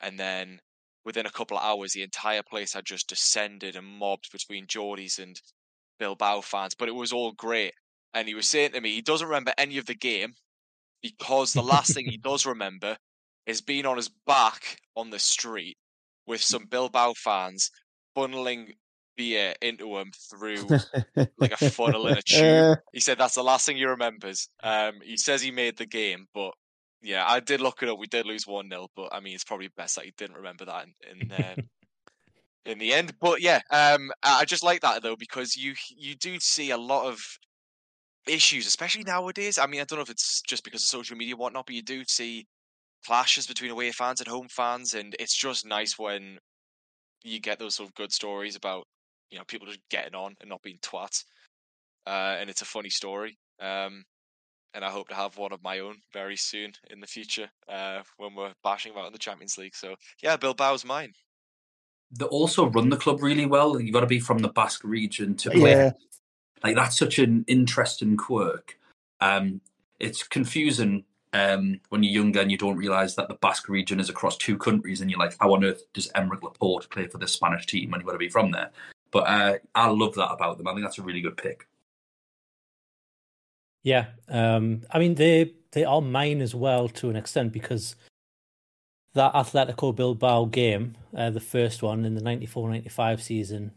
and 0.00 0.18
then 0.18 0.60
within 1.04 1.26
a 1.26 1.30
couple 1.30 1.56
of 1.56 1.64
hours, 1.64 1.92
the 1.92 2.02
entire 2.02 2.42
place 2.42 2.74
had 2.74 2.84
just 2.84 3.08
descended 3.08 3.76
and 3.76 3.86
mobbed 3.86 4.30
between 4.32 4.66
Geordies 4.66 5.18
and 5.18 5.40
Bilbao 5.98 6.42
fans. 6.42 6.74
But 6.74 6.88
it 6.88 6.94
was 6.94 7.12
all 7.12 7.32
great. 7.32 7.72
And 8.12 8.28
he 8.28 8.34
was 8.34 8.48
saying 8.48 8.72
to 8.72 8.80
me, 8.80 8.94
he 8.94 9.02
doesn't 9.02 9.26
remember 9.26 9.52
any 9.56 9.78
of 9.78 9.86
the 9.86 9.94
game 9.94 10.34
because 11.02 11.52
the 11.52 11.62
last 11.62 11.94
thing 11.94 12.06
he 12.06 12.18
does 12.22 12.44
remember 12.44 12.96
is 13.46 13.60
being 13.60 13.86
on 13.86 13.96
his 13.96 14.10
back 14.26 14.78
on 14.96 15.10
the 15.10 15.18
street 15.18 15.76
with 16.26 16.42
some 16.42 16.66
Bilbao 16.66 17.14
fans 17.14 17.70
funneling 18.16 18.74
beer 19.20 19.52
into 19.60 19.98
him 19.98 20.10
through 20.30 20.66
like 21.38 21.52
a 21.52 21.58
funnel 21.58 22.06
in 22.06 22.16
a 22.16 22.22
tube. 22.22 22.78
He 22.94 23.00
said 23.00 23.18
that's 23.18 23.34
the 23.34 23.42
last 23.42 23.66
thing 23.66 23.76
he 23.76 23.84
remembers. 23.84 24.48
Um, 24.62 24.94
he 25.04 25.18
says 25.18 25.42
he 25.42 25.50
made 25.50 25.76
the 25.76 25.84
game, 25.84 26.26
but 26.32 26.52
yeah, 27.02 27.26
I 27.28 27.40
did 27.40 27.60
look 27.60 27.82
it 27.82 27.90
up. 27.90 27.98
We 27.98 28.06
did 28.06 28.24
lose 28.24 28.46
one 28.46 28.70
0 28.70 28.88
but 28.96 29.10
I 29.12 29.20
mean, 29.20 29.34
it's 29.34 29.44
probably 29.44 29.68
best 29.76 29.96
that 29.96 30.06
he 30.06 30.14
didn't 30.16 30.36
remember 30.36 30.64
that 30.64 30.86
in 30.86 31.20
in, 31.20 31.32
um, 31.32 31.68
in 32.64 32.78
the 32.78 32.94
end. 32.94 33.12
But 33.20 33.42
yeah, 33.42 33.60
um, 33.70 34.10
I 34.22 34.46
just 34.46 34.64
like 34.64 34.80
that 34.80 35.02
though 35.02 35.16
because 35.16 35.54
you 35.54 35.74
you 35.94 36.14
do 36.14 36.40
see 36.40 36.70
a 36.70 36.78
lot 36.78 37.06
of 37.06 37.20
issues, 38.26 38.66
especially 38.66 39.04
nowadays. 39.04 39.58
I 39.58 39.66
mean, 39.66 39.82
I 39.82 39.84
don't 39.84 39.98
know 39.98 40.02
if 40.02 40.08
it's 40.08 40.40
just 40.46 40.64
because 40.64 40.82
of 40.82 40.88
social 40.88 41.14
media 41.14 41.34
and 41.34 41.40
whatnot, 41.40 41.66
but 41.66 41.74
you 41.74 41.82
do 41.82 42.04
see 42.06 42.46
clashes 43.04 43.46
between 43.46 43.70
away 43.70 43.92
fans 43.92 44.20
and 44.20 44.28
home 44.28 44.48
fans, 44.48 44.94
and 44.94 45.14
it's 45.18 45.36
just 45.36 45.66
nice 45.66 45.98
when 45.98 46.38
you 47.22 47.38
get 47.38 47.58
those 47.58 47.74
sort 47.74 47.90
of 47.90 47.94
good 47.94 48.12
stories 48.12 48.56
about 48.56 48.86
you 49.30 49.38
know 49.38 49.44
people 49.44 49.66
just 49.66 49.80
getting 49.90 50.14
on 50.14 50.36
and 50.40 50.48
not 50.48 50.62
being 50.62 50.78
twats. 50.78 51.24
Uh, 52.06 52.36
and 52.40 52.48
it's 52.48 52.62
a 52.62 52.66
funny 52.66 52.90
story. 52.90 53.38
Um, 53.60 54.04
and 54.74 54.84
I 54.84 54.90
hope 54.90 55.08
to 55.08 55.14
have 55.14 55.36
one 55.36 55.52
of 55.52 55.62
my 55.62 55.80
own 55.80 55.96
very 56.12 56.36
soon 56.36 56.72
in 56.90 57.00
the 57.00 57.06
future 57.06 57.48
uh, 57.68 58.02
when 58.18 58.34
we're 58.34 58.52
bashing 58.62 58.92
about 58.92 59.06
in 59.06 59.12
the 59.12 59.18
Champions 59.18 59.58
League. 59.58 59.74
So 59.74 59.94
yeah, 60.22 60.36
Bilbao's 60.36 60.84
mine. 60.84 61.12
They 62.12 62.24
also 62.26 62.66
run 62.70 62.88
the 62.88 62.96
club 62.96 63.22
really 63.22 63.46
well. 63.46 63.80
You've 63.80 63.92
got 63.92 64.00
to 64.00 64.06
be 64.06 64.20
from 64.20 64.38
the 64.38 64.48
Basque 64.48 64.84
region 64.84 65.36
to 65.36 65.50
play. 65.50 65.72
Yeah. 65.72 65.92
Like 66.62 66.76
that's 66.76 66.98
such 66.98 67.18
an 67.18 67.44
interesting 67.46 68.16
quirk. 68.16 68.78
Um, 69.20 69.60
it's 69.98 70.22
confusing 70.22 71.04
um, 71.32 71.80
when 71.90 72.02
you're 72.02 72.12
younger 72.12 72.40
and 72.40 72.50
you 72.50 72.58
don't 72.58 72.76
realise 72.76 73.14
that 73.14 73.28
the 73.28 73.34
Basque 73.34 73.68
region 73.68 74.00
is 74.00 74.08
across 74.08 74.36
two 74.36 74.56
countries, 74.58 75.00
and 75.00 75.10
you're 75.10 75.20
like, 75.20 75.36
how 75.40 75.54
on 75.54 75.64
earth 75.64 75.82
does 75.92 76.10
Aymeric 76.12 76.42
Laporte 76.42 76.90
play 76.90 77.06
for 77.06 77.18
the 77.18 77.28
Spanish 77.28 77.66
team? 77.66 77.92
And 77.92 78.00
you've 78.00 78.06
got 78.06 78.12
to 78.12 78.18
be 78.18 78.28
from 78.28 78.50
there. 78.50 78.70
But 79.10 79.20
uh, 79.20 79.58
I 79.74 79.88
love 79.88 80.14
that 80.14 80.30
about 80.30 80.58
them. 80.58 80.68
I 80.68 80.72
think 80.72 80.84
that's 80.84 80.98
a 80.98 81.02
really 81.02 81.20
good 81.20 81.36
pick. 81.36 81.66
Yeah, 83.82 84.06
um, 84.28 84.82
I 84.90 84.98
mean 84.98 85.14
they 85.14 85.54
they 85.72 85.84
are 85.84 86.00
mine 86.00 86.40
as 86.40 86.54
well 86.54 86.88
to 86.88 87.10
an 87.10 87.16
extent 87.16 87.52
because 87.52 87.96
that 89.14 89.32
Atletico 89.32 89.94
Bilbao 89.94 90.46
game, 90.46 90.96
uh, 91.16 91.30
the 91.30 91.40
first 91.40 91.82
one 91.82 92.04
in 92.04 92.14
the 92.14 92.20
94-95 92.20 93.20
season, 93.20 93.72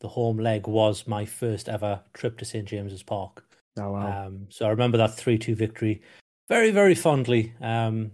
the 0.00 0.08
home 0.08 0.38
leg 0.38 0.66
was 0.66 1.06
my 1.06 1.24
first 1.24 1.68
ever 1.68 2.00
trip 2.14 2.38
to 2.38 2.44
St 2.44 2.66
James's 2.66 3.02
Park. 3.02 3.44
Oh 3.78 3.92
wow. 3.92 4.26
Um, 4.26 4.46
so 4.48 4.66
I 4.66 4.70
remember 4.70 4.98
that 4.98 5.14
three-two 5.14 5.54
victory 5.54 6.02
very 6.48 6.70
very 6.70 6.94
fondly. 6.94 7.52
Um, 7.60 8.12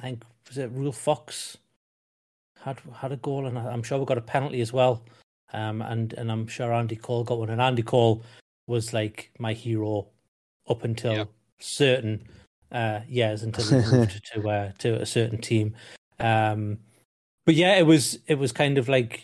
I 0.00 0.02
think 0.04 0.24
was 0.48 0.58
it 0.58 0.70
Ruel 0.72 0.92
Fox 0.92 1.58
had 2.64 2.80
had 2.94 3.12
a 3.12 3.16
goal, 3.16 3.46
and 3.46 3.58
I'm 3.58 3.82
sure 3.82 3.98
we 3.98 4.04
got 4.06 4.18
a 4.18 4.22
penalty 4.22 4.60
as 4.60 4.72
well. 4.72 5.04
Um, 5.52 5.82
and 5.82 6.12
and 6.14 6.32
I'm 6.32 6.46
sure 6.46 6.72
Andy 6.72 6.96
Cole 6.96 7.24
got 7.24 7.38
one, 7.38 7.50
and 7.50 7.60
Andy 7.60 7.82
Cole 7.82 8.22
was 8.66 8.92
like 8.92 9.30
my 9.38 9.52
hero 9.52 10.06
up 10.68 10.84
until 10.84 11.28
certain 11.60 12.26
uh, 12.72 13.00
years 13.06 13.42
until 13.42 13.82
he 13.82 13.90
moved 13.90 14.24
to 14.32 14.48
uh, 14.48 14.72
to 14.78 15.00
a 15.00 15.06
certain 15.06 15.40
team. 15.40 15.74
Um, 16.18 16.78
but 17.44 17.54
yeah, 17.54 17.76
it 17.76 17.86
was 17.86 18.18
it 18.26 18.38
was 18.38 18.52
kind 18.52 18.78
of 18.78 18.88
like 18.88 19.22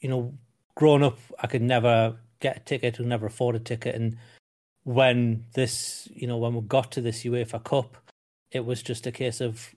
you 0.00 0.08
know, 0.08 0.34
growing 0.74 1.02
up, 1.02 1.18
I 1.42 1.46
could 1.46 1.62
never 1.62 2.16
get 2.40 2.56
a 2.56 2.60
ticket, 2.60 2.96
could 2.96 3.06
never 3.06 3.26
afford 3.26 3.56
a 3.56 3.60
ticket, 3.60 3.94
and 3.94 4.16
when 4.84 5.44
this, 5.54 6.08
you 6.14 6.26
know, 6.26 6.36
when 6.36 6.54
we 6.54 6.60
got 6.60 6.92
to 6.92 7.00
this 7.00 7.24
UEFA 7.24 7.62
Cup, 7.64 7.96
it 8.50 8.64
was 8.64 8.82
just 8.82 9.06
a 9.06 9.12
case 9.12 9.40
of 9.40 9.74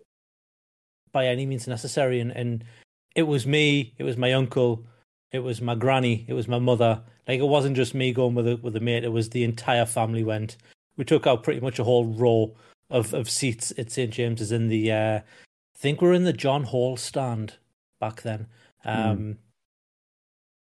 by 1.12 1.28
any 1.28 1.46
means 1.46 1.68
necessary, 1.68 2.20
and 2.20 2.32
and 2.32 2.64
it 3.16 3.24
was 3.24 3.48
me, 3.48 3.94
it 3.98 4.04
was 4.04 4.18
my 4.18 4.34
uncle, 4.34 4.86
it 5.32 5.40
was 5.40 5.62
my 5.62 5.76
granny, 5.76 6.26
it 6.28 6.34
was 6.34 6.48
my 6.48 6.60
mother. 6.60 7.02
Like 7.28 7.40
it 7.40 7.48
wasn't 7.48 7.76
just 7.76 7.94
me 7.94 8.14
going 8.14 8.36
with 8.36 8.48
a 8.48 8.58
with 8.58 8.76
a 8.76 8.80
mate; 8.80 9.04
it 9.04 9.12
was 9.12 9.30
the 9.30 9.44
entire 9.44 9.86
family 9.86 10.24
went. 10.24 10.58
We 10.98 11.04
took 11.06 11.28
out 11.28 11.44
pretty 11.44 11.60
much 11.60 11.80
a 11.80 11.84
whole 11.84 12.06
row 12.06 12.56
of 12.90 13.14
of 13.14 13.30
seats 13.30 13.74
at 13.78 13.92
St 13.92 14.12
James's 14.12 14.52
in 14.52 14.68
the. 14.70 14.92
Uh, 14.92 15.20
I 15.20 15.80
think 15.80 16.02
we're 16.02 16.14
in 16.14 16.24
the 16.24 16.34
John 16.34 16.64
Hall 16.64 16.98
stand 16.98 17.56
back 18.00 18.22
then. 18.24 18.48
Um, 18.86 19.38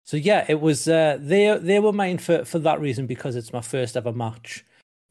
So 0.03 0.17
yeah, 0.17 0.43
it 0.49 0.59
was. 0.59 0.87
Uh, 0.87 1.17
they 1.21 1.55
they 1.59 1.79
were 1.79 1.93
mine 1.93 2.17
for 2.17 2.43
for 2.43 2.57
that 2.59 2.81
reason 2.81 3.05
because 3.05 3.35
it's 3.35 3.53
my 3.53 3.61
first 3.61 3.95
ever 3.95 4.11
match, 4.11 4.65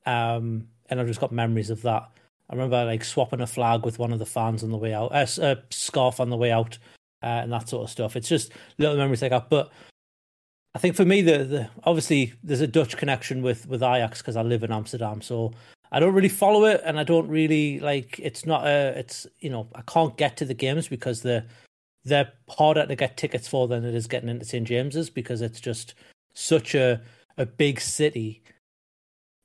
um, 0.06 0.66
and 0.90 1.00
I've 1.00 1.06
just 1.06 1.20
got 1.20 1.30
memories 1.30 1.70
of 1.70 1.82
that. 1.82 2.10
I 2.50 2.54
remember 2.54 2.84
like 2.84 3.04
swapping 3.04 3.40
a 3.40 3.46
flag 3.46 3.84
with 3.84 3.98
one 3.98 4.12
of 4.12 4.18
the 4.18 4.26
fans 4.26 4.62
on 4.62 4.70
the 4.70 4.78
way 4.78 4.94
out, 4.94 5.12
uh, 5.12 5.16
s- 5.18 5.38
a 5.38 5.62
scarf 5.70 6.18
on 6.20 6.30
the 6.30 6.36
way 6.36 6.50
out, 6.50 6.78
uh, 7.22 7.26
and 7.26 7.52
that 7.52 7.68
sort 7.68 7.84
of 7.84 7.90
stuff. 7.90 8.16
It's 8.16 8.28
just 8.28 8.52
little 8.78 8.96
memories 8.96 9.22
like 9.22 9.32
that. 9.32 9.50
But 9.50 9.70
I 10.74 10.78
think 10.78 10.96
for 10.96 11.04
me, 11.04 11.22
the, 11.22 11.44
the 11.44 11.70
obviously 11.84 12.32
there's 12.42 12.60
a 12.60 12.66
Dutch 12.66 12.96
connection 12.96 13.42
with 13.42 13.66
with 13.66 13.82
Ajax 13.82 14.22
because 14.22 14.36
I 14.36 14.42
live 14.42 14.62
in 14.62 14.72
Amsterdam, 14.72 15.20
so 15.20 15.52
I 15.90 16.00
don't 16.00 16.14
really 16.14 16.28
follow 16.28 16.64
it, 16.64 16.80
and 16.84 16.98
I 16.98 17.04
don't 17.04 17.28
really 17.28 17.80
like. 17.80 18.18
It's 18.22 18.46
not 18.46 18.66
a. 18.66 18.98
It's 18.98 19.26
you 19.40 19.50
know 19.50 19.68
I 19.74 19.82
can't 19.82 20.16
get 20.16 20.36
to 20.38 20.44
the 20.44 20.54
games 20.54 20.88
because 20.88 21.22
they're 21.22 21.44
they're 22.04 22.32
harder 22.48 22.86
to 22.86 22.96
get 22.96 23.16
tickets 23.16 23.48
for 23.48 23.68
than 23.68 23.84
it 23.84 23.94
is 23.94 24.06
getting 24.06 24.28
into 24.30 24.44
St 24.46 24.66
James's 24.66 25.10
because 25.10 25.42
it's 25.42 25.60
just 25.60 25.94
such 26.32 26.74
a 26.74 27.00
a 27.36 27.44
big 27.46 27.80
city 27.80 28.42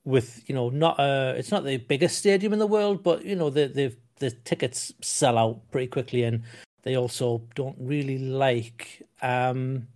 with 0.04 0.42
you 0.48 0.54
know 0.54 0.68
not 0.70 0.98
a 0.98 1.34
it's 1.36 1.50
not 1.50 1.64
the 1.64 1.76
biggest 1.78 2.18
stadium 2.18 2.52
in 2.52 2.58
the 2.58 2.66
world, 2.66 3.02
but 3.02 3.24
you 3.24 3.36
know 3.36 3.50
the 3.50 3.66
the 3.68 3.96
the 4.18 4.30
tickets 4.30 4.92
sell 5.00 5.36
out 5.38 5.60
pretty 5.70 5.86
quickly, 5.86 6.22
and 6.22 6.42
they 6.82 6.96
also 6.96 7.42
don't 7.54 7.76
really 7.78 8.18
like 8.18 9.02
um 9.22 9.88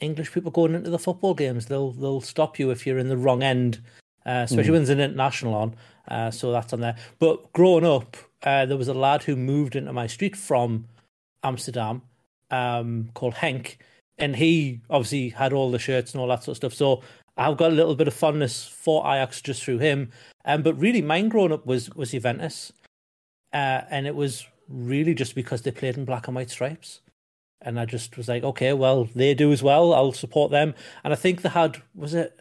English 0.00 0.32
people 0.32 0.50
going 0.50 0.74
into 0.74 0.90
the 0.90 0.98
football 0.98 1.34
games. 1.34 1.66
They'll 1.66 1.92
they'll 1.92 2.20
stop 2.20 2.58
you 2.58 2.70
if 2.70 2.86
you're 2.86 2.98
in 2.98 3.08
the 3.08 3.16
wrong 3.16 3.42
end, 3.42 3.80
uh, 4.26 4.42
especially 4.44 4.70
Mm. 4.70 4.72
when 4.72 4.84
there's 4.84 4.88
an 4.90 5.00
international 5.00 5.54
on. 5.54 5.74
Uh, 6.08 6.30
so 6.30 6.52
that's 6.52 6.72
on 6.72 6.80
there. 6.80 6.96
But 7.18 7.52
growing 7.52 7.84
up, 7.84 8.16
uh, 8.44 8.64
there 8.66 8.76
was 8.76 8.88
a 8.88 8.94
lad 8.94 9.24
who 9.24 9.34
moved 9.34 9.74
into 9.74 9.92
my 9.92 10.06
street 10.06 10.36
from 10.36 10.86
Amsterdam 11.42 12.02
um, 12.50 13.10
called 13.14 13.34
Henk, 13.34 13.76
and 14.18 14.36
he 14.36 14.80
obviously 14.88 15.30
had 15.30 15.52
all 15.52 15.70
the 15.72 15.80
shirts 15.80 16.12
and 16.12 16.20
all 16.20 16.28
that 16.28 16.44
sort 16.44 16.52
of 16.52 16.56
stuff. 16.58 16.74
So 16.74 17.02
I've 17.36 17.56
got 17.56 17.70
a 17.70 17.74
little 17.74 17.94
bit 17.94 18.08
of 18.08 18.14
fondness 18.14 18.66
for 18.66 19.02
Ajax 19.06 19.40
just 19.42 19.62
through 19.62 19.78
him. 19.78 20.10
Um, 20.44 20.62
but 20.62 20.74
really, 20.74 21.02
mine 21.02 21.28
growing 21.28 21.52
up 21.52 21.66
was 21.66 21.90
was 21.94 22.12
Juventus, 22.12 22.72
uh, 23.52 23.82
and 23.90 24.06
it 24.06 24.14
was 24.14 24.46
really 24.68 25.14
just 25.14 25.34
because 25.34 25.62
they 25.62 25.70
played 25.70 25.96
in 25.96 26.04
black 26.04 26.26
and 26.28 26.34
white 26.36 26.50
stripes. 26.50 27.00
And 27.62 27.80
I 27.80 27.84
just 27.86 28.16
was 28.16 28.28
like, 28.28 28.42
okay, 28.44 28.72
well, 28.72 29.08
they 29.14 29.34
do 29.34 29.50
as 29.52 29.62
well. 29.62 29.92
I'll 29.94 30.12
support 30.12 30.50
them. 30.50 30.74
And 31.04 31.12
I 31.12 31.16
think 31.16 31.42
they 31.42 31.48
had 31.48 31.82
was 31.94 32.14
it 32.14 32.38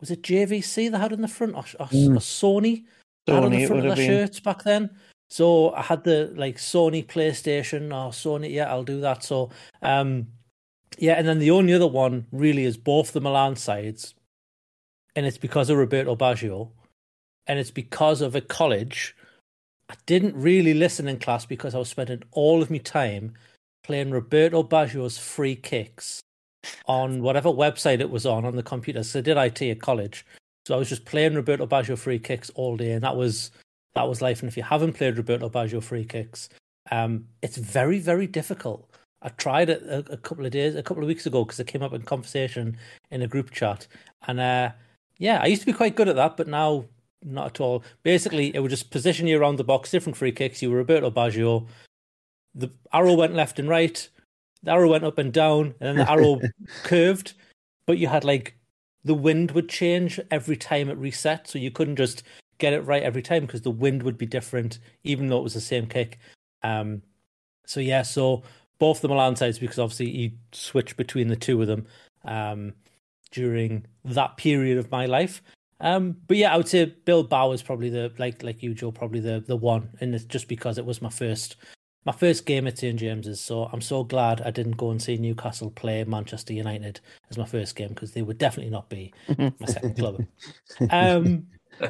was 0.00 0.10
it 0.10 0.22
JVC 0.22 0.90
they 0.90 0.98
had 0.98 1.12
in 1.12 1.22
the 1.22 1.28
front 1.28 1.54
or, 1.54 1.64
or, 1.80 1.86
Mm. 1.86 2.16
or 2.16 2.20
Sony? 2.20 2.84
Had 3.26 3.44
on 3.44 3.52
the 3.52 3.66
front 3.66 3.86
of 3.86 3.96
their 3.96 3.96
been. 3.96 4.06
shirts 4.06 4.40
back 4.40 4.64
then. 4.64 4.90
So 5.30 5.72
I 5.74 5.82
had 5.82 6.04
the 6.04 6.32
like 6.36 6.56
Sony 6.58 7.04
PlayStation 7.06 7.86
or 7.92 8.10
Sony. 8.10 8.52
Yeah, 8.52 8.70
I'll 8.70 8.84
do 8.84 9.00
that. 9.00 9.22
So 9.24 9.50
um, 9.82 10.26
yeah, 10.98 11.14
and 11.14 11.26
then 11.26 11.38
the 11.38 11.50
only 11.50 11.72
other 11.74 11.86
one 11.86 12.26
really 12.32 12.64
is 12.64 12.76
both 12.76 13.12
the 13.12 13.20
Milan 13.20 13.56
sides, 13.56 14.14
and 15.16 15.26
it's 15.26 15.38
because 15.38 15.70
of 15.70 15.78
Roberto 15.78 16.16
Baggio, 16.16 16.70
and 17.46 17.58
it's 17.58 17.70
because 17.70 18.20
of 18.20 18.34
a 18.34 18.40
college. 18.40 19.16
I 19.88 19.94
didn't 20.06 20.34
really 20.34 20.74
listen 20.74 21.08
in 21.08 21.18
class 21.18 21.44
because 21.44 21.74
I 21.74 21.78
was 21.78 21.90
spending 21.90 22.22
all 22.32 22.62
of 22.62 22.70
my 22.70 22.78
time 22.78 23.34
playing 23.82 24.10
Roberto 24.10 24.62
Baggio's 24.62 25.18
free 25.18 25.56
kicks 25.56 26.22
on 26.86 27.22
whatever 27.22 27.50
website 27.50 28.00
it 28.00 28.10
was 28.10 28.24
on 28.24 28.44
on 28.44 28.56
the 28.56 28.62
computer. 28.62 29.02
So 29.02 29.18
I 29.18 29.22
did 29.22 29.36
IT 29.36 29.62
at 29.62 29.80
college, 29.80 30.24
so 30.66 30.74
I 30.74 30.78
was 30.78 30.88
just 30.88 31.04
playing 31.04 31.34
Roberto 31.34 31.66
Baggio 31.66 31.98
free 31.98 32.18
kicks 32.18 32.50
all 32.50 32.76
day, 32.76 32.92
and 32.92 33.02
that 33.02 33.16
was 33.16 33.50
that 33.94 34.08
was 34.08 34.22
life. 34.22 34.40
And 34.40 34.48
if 34.48 34.56
you 34.56 34.62
haven't 34.62 34.94
played 34.94 35.16
Roberto 35.16 35.48
Baggio 35.48 35.82
free 35.82 36.04
kicks, 36.04 36.48
um, 36.90 37.26
it's 37.42 37.56
very 37.56 37.98
very 37.98 38.26
difficult. 38.26 38.88
I 39.24 39.30
tried 39.30 39.70
it 39.70 39.82
a, 39.82 40.12
a 40.12 40.16
couple 40.18 40.44
of 40.44 40.52
days, 40.52 40.76
a 40.76 40.82
couple 40.82 41.02
of 41.02 41.08
weeks 41.08 41.26
ago 41.26 41.44
because 41.44 41.58
it 41.58 41.66
came 41.66 41.82
up 41.82 41.94
in 41.94 42.02
conversation 42.02 42.76
in 43.10 43.22
a 43.22 43.26
group 43.26 43.50
chat, 43.50 43.88
and 44.26 44.38
uh, 44.38 44.70
yeah, 45.18 45.40
I 45.42 45.46
used 45.46 45.62
to 45.62 45.66
be 45.66 45.72
quite 45.72 45.96
good 45.96 46.08
at 46.08 46.16
that, 46.16 46.36
but 46.36 46.46
now 46.46 46.84
not 47.24 47.46
at 47.46 47.60
all. 47.60 47.82
Basically, 48.02 48.54
it 48.54 48.60
would 48.60 48.70
just 48.70 48.90
position 48.90 49.26
you 49.26 49.40
around 49.40 49.56
the 49.56 49.64
box, 49.64 49.90
different 49.90 50.16
free 50.16 50.32
kicks. 50.32 50.60
You 50.60 50.70
were 50.70 50.76
Roberto 50.76 51.10
Baggio. 51.10 51.66
The 52.54 52.70
arrow 52.92 53.14
went 53.14 53.34
left 53.34 53.58
and 53.58 53.68
right. 53.68 54.08
The 54.62 54.72
arrow 54.72 54.90
went 54.90 55.04
up 55.04 55.18
and 55.18 55.32
down, 55.32 55.74
and 55.80 55.88
then 55.88 55.96
the 55.96 56.10
arrow 56.10 56.40
curved. 56.82 57.32
But 57.86 57.98
you 57.98 58.08
had 58.08 58.24
like 58.24 58.56
the 59.04 59.14
wind 59.14 59.50
would 59.52 59.68
change 59.68 60.20
every 60.30 60.56
time 60.56 60.88
it 60.88 60.98
reset, 60.98 61.48
so 61.48 61.58
you 61.58 61.70
couldn't 61.70 61.96
just 61.96 62.22
get 62.58 62.72
it 62.72 62.80
right 62.80 63.02
every 63.02 63.22
time 63.22 63.46
because 63.46 63.62
the 63.62 63.70
wind 63.70 64.02
would 64.02 64.18
be 64.18 64.26
different, 64.26 64.78
even 65.02 65.28
though 65.28 65.38
it 65.38 65.42
was 65.42 65.54
the 65.54 65.60
same 65.60 65.86
kick. 65.86 66.18
Um, 66.62 67.02
so 67.66 67.80
yeah, 67.80 68.02
so 68.02 68.42
both 68.78 69.00
the 69.00 69.08
Milan 69.08 69.36
sides 69.36 69.58
because 69.58 69.78
obviously 69.78 70.10
he 70.10 70.34
switched 70.52 70.96
between 70.96 71.28
the 71.28 71.36
two 71.36 71.60
of 71.60 71.68
them 71.68 71.86
um, 72.24 72.72
during 73.30 73.86
that 74.04 74.36
period 74.36 74.78
of 74.78 74.90
my 74.90 75.06
life. 75.06 75.42
Um, 75.80 76.16
but 76.28 76.36
yeah, 76.36 76.52
I 76.54 76.56
would 76.56 76.68
say 76.68 76.86
Bilbao 77.04 77.52
is 77.52 77.62
probably 77.62 77.90
the 77.90 78.12
like 78.18 78.42
like 78.42 78.62
you, 78.62 78.74
Joe, 78.74 78.92
probably 78.92 79.20
the 79.20 79.44
the 79.46 79.56
one, 79.56 79.90
and 80.00 80.14
it's 80.14 80.24
just 80.24 80.48
because 80.48 80.78
it 80.78 80.84
was 80.86 81.02
my 81.02 81.10
first 81.10 81.56
my 82.06 82.12
first 82.12 82.46
game 82.46 82.66
at 82.66 82.78
St 82.78 82.98
James's. 82.98 83.40
So 83.40 83.64
I'm 83.72 83.80
so 83.80 84.04
glad 84.04 84.40
I 84.42 84.50
didn't 84.50 84.76
go 84.76 84.90
and 84.90 85.02
see 85.02 85.16
Newcastle 85.16 85.70
play 85.70 86.04
Manchester 86.04 86.52
United 86.52 87.00
as 87.30 87.38
my 87.38 87.44
first 87.46 87.76
game 87.76 87.88
because 87.88 88.12
they 88.12 88.22
would 88.22 88.38
definitely 88.38 88.70
not 88.70 88.88
be 88.88 89.12
my 89.28 89.52
second 89.66 89.96
club. 89.98 90.24
Um, 90.90 91.46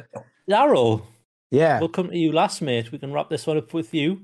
Daryl, 0.48 1.02
Yeah. 1.50 1.78
we'll 1.80 1.88
come 1.88 2.08
to 2.10 2.16
you 2.16 2.32
last, 2.32 2.62
mate. 2.62 2.90
We 2.92 2.98
can 2.98 3.12
wrap 3.12 3.28
this 3.28 3.46
one 3.46 3.58
up 3.58 3.72
with 3.74 3.92
you. 3.94 4.22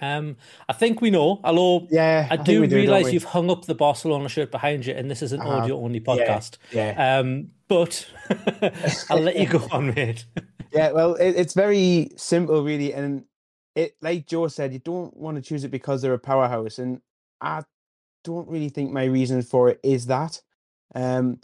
Um, 0.00 0.36
I 0.68 0.72
think 0.72 1.00
we 1.00 1.10
know. 1.10 1.40
Although 1.44 1.88
Yeah, 1.90 2.26
I, 2.30 2.34
I 2.34 2.36
do 2.36 2.66
do, 2.66 2.76
realise 2.76 3.12
you've 3.12 3.24
hung 3.24 3.50
up 3.50 3.64
the 3.66 3.74
Barcelona 3.74 4.28
shirt 4.28 4.50
behind 4.50 4.86
you, 4.86 4.94
and 4.94 5.10
this 5.10 5.22
is 5.22 5.32
an 5.32 5.40
Uh-huh. 5.40 5.58
audio 5.58 5.82
only 5.82 5.98
Yeah, 5.98 6.36
podcast. 6.36 6.58
yeah. 6.72 7.18
Um, 7.18 7.50
but 7.68 8.06
I'll 9.10 9.20
let 9.20 9.36
you 9.36 9.46
go 9.46 9.66
on, 9.70 9.94
mate. 9.94 10.26
Yeah, 10.72 10.90
well, 10.90 11.14
it, 11.14 11.36
it's 11.36 11.54
very 11.54 12.10
simple, 12.16 12.64
really, 12.64 12.92
and 12.92 13.24
it, 13.76 13.94
like 14.02 14.26
Joe 14.26 14.48
said, 14.48 14.72
you 14.72 14.80
don't 14.80 15.16
want 15.16 15.36
to 15.36 15.42
choose 15.42 15.62
it 15.62 15.70
because 15.70 16.02
they're 16.02 16.14
a 16.14 16.18
powerhouse, 16.18 16.80
and 16.80 17.00
I 17.40 17.62
don't 18.24 18.48
really 18.48 18.70
think 18.70 18.90
my 18.90 19.04
reason 19.04 19.42
for 19.42 19.68
it 19.68 19.78
is 19.84 20.06
that. 20.06 20.40
Um, 20.96 21.38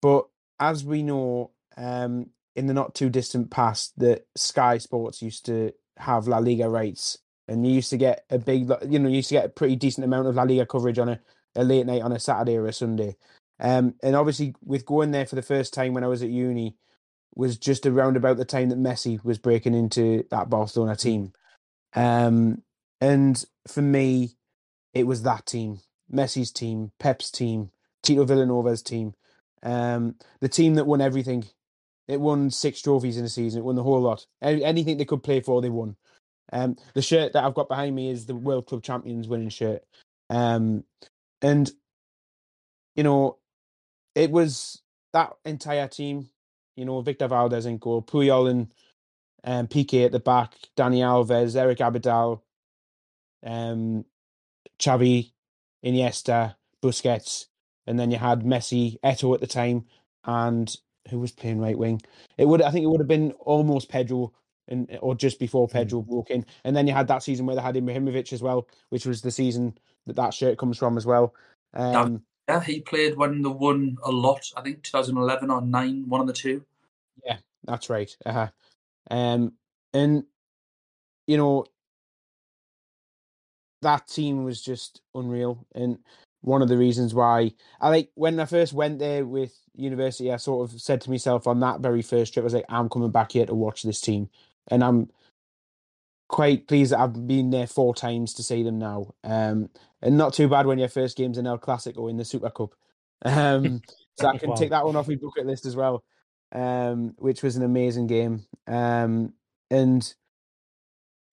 but 0.00 0.28
as 0.60 0.84
we 0.84 1.02
know, 1.02 1.50
um, 1.76 2.30
in 2.54 2.66
the 2.68 2.74
not 2.74 2.94
too 2.94 3.10
distant 3.10 3.50
past, 3.50 3.98
that 3.98 4.26
Sky 4.36 4.78
Sports 4.78 5.20
used 5.20 5.46
to 5.46 5.72
have 5.96 6.28
La 6.28 6.38
Liga 6.38 6.68
rights, 6.68 7.18
and 7.48 7.66
you 7.66 7.74
used 7.74 7.90
to 7.90 7.96
get 7.96 8.24
a 8.30 8.38
big, 8.38 8.70
you 8.88 8.98
know, 8.98 9.08
you 9.08 9.16
used 9.16 9.28
to 9.28 9.34
get 9.34 9.46
a 9.46 9.50
pretty 9.50 9.76
decent 9.76 10.04
amount 10.04 10.28
of 10.28 10.34
La 10.34 10.42
Liga 10.42 10.66
coverage 10.66 10.98
on 10.98 11.08
a, 11.08 11.20
a 11.54 11.64
late 11.64 11.86
night 11.86 12.02
on 12.02 12.12
a 12.12 12.18
Saturday 12.18 12.56
or 12.56 12.66
a 12.66 12.72
Sunday. 12.72 13.16
Um, 13.60 13.94
and 14.02 14.16
obviously, 14.16 14.54
with 14.64 14.84
going 14.86 15.12
there 15.12 15.26
for 15.26 15.36
the 15.36 15.42
first 15.42 15.72
time 15.72 15.94
when 15.94 16.04
I 16.04 16.08
was 16.08 16.22
at 16.22 16.30
uni, 16.30 16.76
was 17.34 17.58
just 17.58 17.86
around 17.86 18.16
about 18.16 18.38
the 18.38 18.44
time 18.44 18.70
that 18.70 18.78
Messi 18.78 19.22
was 19.24 19.38
breaking 19.38 19.74
into 19.74 20.24
that 20.30 20.48
Barcelona 20.50 20.96
team. 20.96 21.32
Um, 21.94 22.62
and 23.00 23.44
for 23.68 23.82
me, 23.82 24.36
it 24.94 25.06
was 25.06 25.22
that 25.22 25.46
team, 25.46 25.80
Messi's 26.12 26.50
team, 26.50 26.92
Pep's 26.98 27.30
team, 27.30 27.70
Tito 28.02 28.24
Vilanova's 28.24 28.82
team, 28.82 29.14
um, 29.62 30.16
the 30.40 30.48
team 30.48 30.74
that 30.74 30.86
won 30.86 31.00
everything. 31.00 31.44
It 32.08 32.20
won 32.20 32.50
six 32.50 32.80
trophies 32.80 33.18
in 33.18 33.24
a 33.24 33.28
season. 33.28 33.60
It 33.60 33.64
won 33.64 33.74
the 33.74 33.82
whole 33.82 34.00
lot. 34.00 34.26
Anything 34.40 34.96
they 34.96 35.04
could 35.04 35.24
play 35.24 35.40
for, 35.40 35.60
they 35.60 35.68
won. 35.70 35.96
Um, 36.52 36.76
the 36.94 37.02
shirt 37.02 37.32
that 37.32 37.44
I've 37.44 37.54
got 37.54 37.68
behind 37.68 37.94
me 37.94 38.10
is 38.10 38.26
the 38.26 38.34
World 38.34 38.66
Club 38.66 38.82
Champions 38.82 39.28
winning 39.28 39.48
shirt. 39.48 39.82
Um, 40.30 40.84
and 41.42 41.70
you 42.94 43.02
know, 43.02 43.38
it 44.14 44.30
was 44.30 44.82
that 45.12 45.32
entire 45.44 45.88
team. 45.88 46.30
You 46.76 46.84
know, 46.84 47.00
Victor 47.00 47.28
Valdés 47.28 47.66
in 47.66 47.78
goal, 47.78 48.02
Puyol 48.02 48.50
and 48.50 48.72
um, 49.44 49.66
Piqué 49.66 50.04
at 50.04 50.12
the 50.12 50.20
back, 50.20 50.54
Dani 50.76 50.98
Alves, 50.98 51.56
Eric 51.56 51.78
Abidal, 51.78 52.42
um, 53.44 54.04
Xavi, 54.78 55.32
Iniesta, 55.84 56.56
Busquets, 56.82 57.46
and 57.86 57.98
then 57.98 58.10
you 58.10 58.18
had 58.18 58.42
Messi, 58.42 58.98
Eto'o 59.02 59.34
at 59.34 59.40
the 59.40 59.46
time, 59.46 59.86
and 60.24 60.76
who 61.08 61.20
was 61.20 61.32
playing 61.32 61.60
right 61.60 61.78
wing? 61.78 62.02
It 62.36 62.46
would, 62.46 62.60
I 62.60 62.70
think, 62.70 62.84
it 62.84 62.88
would 62.88 63.00
have 63.00 63.08
been 63.08 63.32
almost 63.32 63.88
Pedro, 63.88 64.32
and 64.68 64.98
or 65.00 65.14
just 65.14 65.38
before 65.38 65.68
Pedro 65.68 66.02
broke 66.02 66.30
in, 66.30 66.44
and 66.64 66.76
then 66.76 66.86
you 66.86 66.94
had 66.94 67.08
that 67.08 67.22
season 67.22 67.46
where 67.46 67.56
they 67.56 67.62
had 67.62 67.74
Ibrahimovic 67.74 68.32
as 68.32 68.42
well, 68.42 68.68
which 68.90 69.06
was 69.06 69.22
the 69.22 69.30
season 69.30 69.78
that 70.06 70.16
that 70.16 70.34
shirt 70.34 70.58
comes 70.58 70.78
from 70.78 70.96
as 70.96 71.06
well. 71.06 71.34
Um, 71.74 72.22
Yeah, 72.48 72.62
he 72.62 72.80
played 72.80 73.16
when 73.16 73.42
they 73.42 73.48
won 73.48 73.98
a 74.04 74.10
lot. 74.10 74.50
I 74.56 74.60
think 74.60 74.82
2011 74.82 75.50
or 75.50 75.60
nine, 75.62 76.04
one 76.08 76.20
of 76.20 76.26
the 76.26 76.32
two. 76.32 76.64
Yeah, 77.24 77.38
that's 77.64 77.90
right. 77.90 78.14
Uh-huh. 78.24 78.48
Um, 79.10 79.52
and 79.92 80.24
you 81.26 81.36
know 81.36 81.66
that 83.82 84.06
team 84.08 84.44
was 84.44 84.62
just 84.62 85.00
unreal, 85.14 85.66
and 85.74 85.98
one 86.40 86.62
of 86.62 86.68
the 86.68 86.78
reasons 86.78 87.12
why 87.12 87.52
I 87.80 87.88
like 87.88 88.10
when 88.14 88.38
I 88.38 88.44
first 88.44 88.72
went 88.72 88.98
there 89.00 89.24
with 89.24 89.52
university, 89.74 90.32
I 90.32 90.36
sort 90.36 90.70
of 90.70 90.80
said 90.80 91.00
to 91.02 91.10
myself 91.10 91.46
on 91.46 91.60
that 91.60 91.80
very 91.80 92.02
first 92.02 92.32
trip, 92.32 92.42
I 92.42 92.44
was 92.44 92.54
like, 92.54 92.64
I'm 92.68 92.88
coming 92.88 93.10
back 93.10 93.32
here 93.32 93.46
to 93.46 93.54
watch 93.54 93.82
this 93.82 94.00
team, 94.00 94.30
and 94.70 94.82
I'm 94.84 95.10
quite 96.28 96.66
pleased 96.66 96.92
that 96.92 97.00
I've 97.00 97.26
been 97.26 97.50
there 97.50 97.66
four 97.66 97.94
times 97.94 98.34
to 98.34 98.42
see 98.42 98.62
them 98.62 98.78
now. 98.78 99.14
Um, 99.24 99.70
and 100.02 100.18
not 100.18 100.34
too 100.34 100.48
bad 100.48 100.66
when 100.66 100.78
your 100.78 100.88
first 100.88 101.16
game's 101.16 101.38
in 101.38 101.46
El 101.46 101.58
Clasico 101.58 102.10
in 102.10 102.16
the 102.16 102.24
Super 102.24 102.50
Cup. 102.50 102.74
Um, 103.24 103.80
so 104.14 104.28
I 104.28 104.36
can 104.38 104.50
Wow. 104.50 104.56
take 104.56 104.70
that 104.70 104.84
one 104.84 104.94
off 104.94 105.08
my 105.08 105.14
bucket 105.16 105.46
list 105.46 105.64
as 105.64 105.74
well, 105.74 106.04
um, 106.52 107.14
which 107.16 107.42
was 107.42 107.56
an 107.56 107.62
amazing 107.62 108.06
game. 108.08 108.44
Um, 108.66 109.32
and 109.70 110.14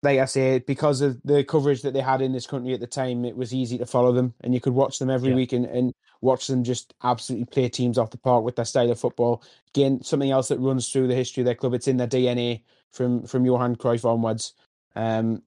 like 0.02 0.20
I 0.20 0.26
say, 0.26 0.60
because 0.60 1.02
of 1.02 1.22
the 1.24 1.44
coverage 1.44 1.82
that 1.82 1.94
they 1.94 2.02
had 2.02 2.22
in 2.22 2.32
this 2.32 2.48
country 2.48 2.74
at 2.74 2.80
the 2.80 2.88
time, 2.88 3.26
it 3.26 3.36
was 3.36 3.54
easy 3.54 3.78
to 3.78 3.86
follow 3.86 4.12
them, 4.14 4.34
and 4.42 4.54
you 4.54 4.62
could 4.62 4.74
watch 4.74 4.98
them 5.00 5.10
every 5.10 5.30
Yeah. 5.30 5.36
week 5.36 5.52
and, 5.54 5.66
and 5.66 5.94
watch 6.22 6.48
them 6.48 6.64
just 6.64 6.94
absolutely 7.04 7.46
play 7.46 7.68
teams 7.70 7.98
off 7.98 8.12
the 8.12 8.18
park 8.18 8.44
with 8.44 8.56
their 8.56 8.66
style 8.66 8.92
of 8.92 9.00
football. 9.00 9.44
Again, 9.76 10.02
something 10.04 10.32
else 10.32 10.48
that 10.48 10.60
runs 10.60 10.90
through 10.90 11.08
the 11.08 11.16
history 11.16 11.42
of 11.42 11.46
their 11.46 11.56
club. 11.56 11.74
It's 11.74 11.88
in 11.88 11.98
their 11.98 12.08
DNA 12.08 12.64
from 12.94 13.26
from 13.28 13.46
Johan 13.46 13.76
Cruyff 13.78 14.06
onwards. 14.06 14.54
Um, 14.96 15.44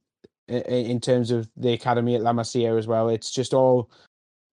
i- 0.50 0.54
i- 0.68 0.86
in 0.92 1.00
terms 1.00 1.30
of 1.32 1.50
the 1.56 1.72
academy 1.74 2.16
at 2.16 2.22
La 2.22 2.32
Masia 2.34 2.78
as 2.78 2.86
well, 2.88 3.08
it's 3.10 3.30
just 3.32 3.54
all 3.54 3.90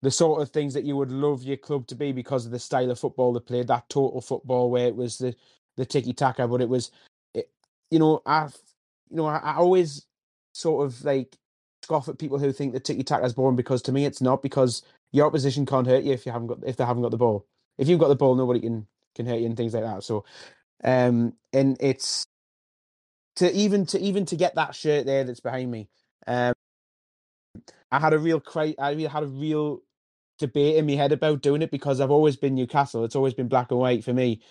the 0.04 0.12
sort 0.12 0.42
of 0.42 0.52
things 0.52 0.74
that 0.76 0.86
you 0.86 0.98
would 0.98 1.12
love 1.12 1.44
your 1.44 1.58
club 1.58 1.88
to 1.88 1.96
be 1.96 2.14
because 2.14 2.46
of 2.46 2.54
the 2.54 2.60
style 2.60 2.92
of 2.92 3.00
football 3.00 3.34
they 3.34 3.42
played. 3.42 3.68
That 3.68 3.90
total 3.90 4.22
football 4.22 4.72
where 4.72 4.88
it 4.88 4.96
was 4.98 5.20
the 5.20 5.36
the 5.78 5.86
tiki 5.86 6.14
taka, 6.14 6.48
but 6.48 6.62
it 6.62 6.70
was, 6.70 6.92
it, 7.36 7.50
you 7.92 8.00
know, 8.00 8.22
I've 8.26 8.58
you 9.12 9.18
know, 9.18 9.28
I, 9.28 9.38
I 9.40 9.56
always 9.58 10.08
sort 10.54 10.86
of 10.86 11.04
like 11.06 11.38
scoff 11.84 12.10
at 12.10 12.20
people 12.20 12.40
who 12.40 12.54
think 12.54 12.74
the 12.74 12.82
tiki 12.82 13.04
taka 13.04 13.26
is 13.26 13.34
boring 13.34 13.56
because 13.58 13.82
to 13.84 13.94
me 13.94 14.06
it's 14.06 14.22
not 14.22 14.42
because 14.44 14.84
your 15.14 15.28
opposition 15.28 15.66
can't 15.66 15.88
hurt 15.88 16.04
you 16.04 16.14
if 16.14 16.26
you 16.26 16.34
haven't 16.34 16.48
got 16.50 16.60
if 16.66 16.78
they 16.78 16.86
haven't 16.86 17.04
got 17.04 17.12
the 17.12 17.18
ball. 17.18 17.46
If 17.78 17.88
you've 17.90 18.00
got 18.02 18.10
the 18.10 18.16
ball, 18.16 18.36
nobody 18.36 18.62
can 18.62 18.88
can 19.16 19.28
hurt 19.28 19.40
you 19.40 19.48
and 19.48 19.58
things 19.58 19.74
like 19.76 19.84
that. 19.84 20.04
So, 20.04 20.26
um, 20.84 21.34
and 21.54 21.78
it's 21.80 22.26
to 23.38 23.52
even 23.52 23.86
to 23.88 24.00
even 24.00 24.26
to 24.26 24.36
get 24.36 24.56
that 24.56 24.76
shirt 24.76 25.06
there 25.06 25.24
that's 25.24 25.40
behind 25.40 25.72
me. 25.72 25.90
Um, 26.28 26.54
I 27.92 28.00
had 28.00 28.14
a 28.14 28.20
real 28.20 28.40
cri- 28.40 28.78
I 28.78 28.92
really 28.92 29.06
had 29.06 29.24
a 29.24 29.28
real 29.28 29.82
debate 30.40 30.78
in 30.78 30.86
my 30.86 30.94
head 30.94 31.12
about 31.12 31.42
doing 31.42 31.62
it 31.62 31.72
because 31.72 32.02
I've 32.02 32.12
always 32.12 32.36
been 32.36 32.56
Newcastle. 32.56 33.04
It's 33.06 33.16
always 33.16 33.34
been 33.34 33.48
black 33.48 33.72
and 33.72 33.80
white 33.80 34.04
for 34.04 34.14
me, 34.14 34.42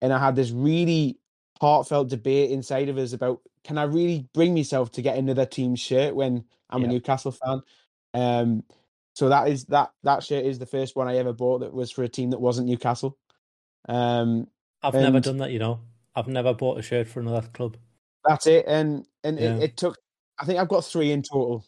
and 0.00 0.12
I 0.12 0.18
had 0.18 0.36
this 0.36 0.50
really 0.50 1.18
heartfelt 1.60 2.08
debate 2.08 2.50
inside 2.50 2.88
of 2.88 2.98
us 2.98 3.12
about 3.12 3.40
can 3.64 3.78
I 3.78 3.84
really 3.84 4.28
bring 4.34 4.54
myself 4.54 4.90
to 4.92 5.02
get 5.02 5.16
another 5.16 5.46
team's 5.46 5.80
shirt 5.80 6.14
when 6.14 6.44
I'm 6.70 6.82
a 6.84 6.88
Newcastle 6.88 7.32
fan. 7.32 7.62
Um, 8.14 8.64
so 9.14 9.28
that 9.28 9.48
is 9.48 9.66
that 9.66 9.92
that 10.02 10.22
shirt 10.22 10.44
is 10.44 10.58
the 10.58 10.66
first 10.66 10.96
one 10.96 11.06
I 11.08 11.18
ever 11.18 11.32
bought 11.32 11.60
that 11.60 11.72
was 11.72 11.90
for 11.90 12.02
a 12.02 12.08
team 12.08 12.30
that 12.30 12.40
wasn't 12.40 12.68
Newcastle. 12.68 13.16
Um, 13.88 14.48
I've 14.82 14.94
never 14.94 15.20
done 15.20 15.38
that, 15.38 15.52
you 15.52 15.58
know. 15.58 15.80
I've 16.14 16.28
never 16.28 16.54
bought 16.54 16.78
a 16.78 16.82
shirt 16.82 17.08
for 17.08 17.20
another 17.20 17.46
club. 17.48 17.76
That's 18.24 18.46
it, 18.46 18.64
and 18.66 19.06
and 19.24 19.38
Yeah. 19.38 19.56
it, 19.56 19.62
it 19.64 19.76
took. 19.76 19.96
I 20.38 20.44
think 20.44 20.58
I've 20.58 20.68
got 20.68 20.84
three 20.84 21.12
in 21.12 21.22
total, 21.22 21.64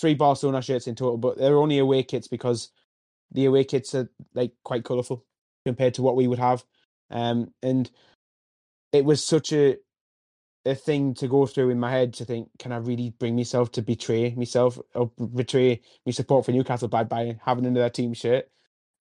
three 0.00 0.14
Barcelona 0.14 0.62
shirts 0.62 0.86
in 0.86 0.94
total, 0.94 1.18
but 1.18 1.38
they're 1.38 1.56
only 1.58 1.78
away 1.78 2.02
kits 2.02 2.28
because 2.28 2.70
the 3.32 3.46
away 3.46 3.64
kits 3.64 3.94
are 3.94 4.08
like 4.34 4.52
quite 4.64 4.84
colourful 4.84 5.24
compared 5.66 5.94
to 5.94 6.02
what 6.02 6.16
we 6.16 6.28
would 6.28 6.38
have, 6.38 6.64
um, 7.10 7.52
and 7.62 7.90
it 8.92 9.04
was 9.04 9.24
such 9.24 9.52
a 9.52 9.76
a 10.66 10.74
thing 10.74 11.14
to 11.14 11.28
go 11.28 11.46
through 11.46 11.70
in 11.70 11.80
my 11.80 11.90
head 11.90 12.14
to 12.14 12.24
think, 12.24 12.48
can 12.58 12.72
I 12.72 12.78
really 12.78 13.10
bring 13.18 13.36
myself 13.36 13.72
to 13.72 13.82
betray 13.82 14.34
myself 14.34 14.78
or 14.94 15.08
betray 15.34 15.82
my 16.06 16.12
support 16.12 16.46
for 16.46 16.52
Newcastle 16.52 16.88
by 16.88 17.04
by 17.04 17.38
having 17.44 17.66
another 17.66 17.90
team 17.90 18.14
shirt, 18.14 18.48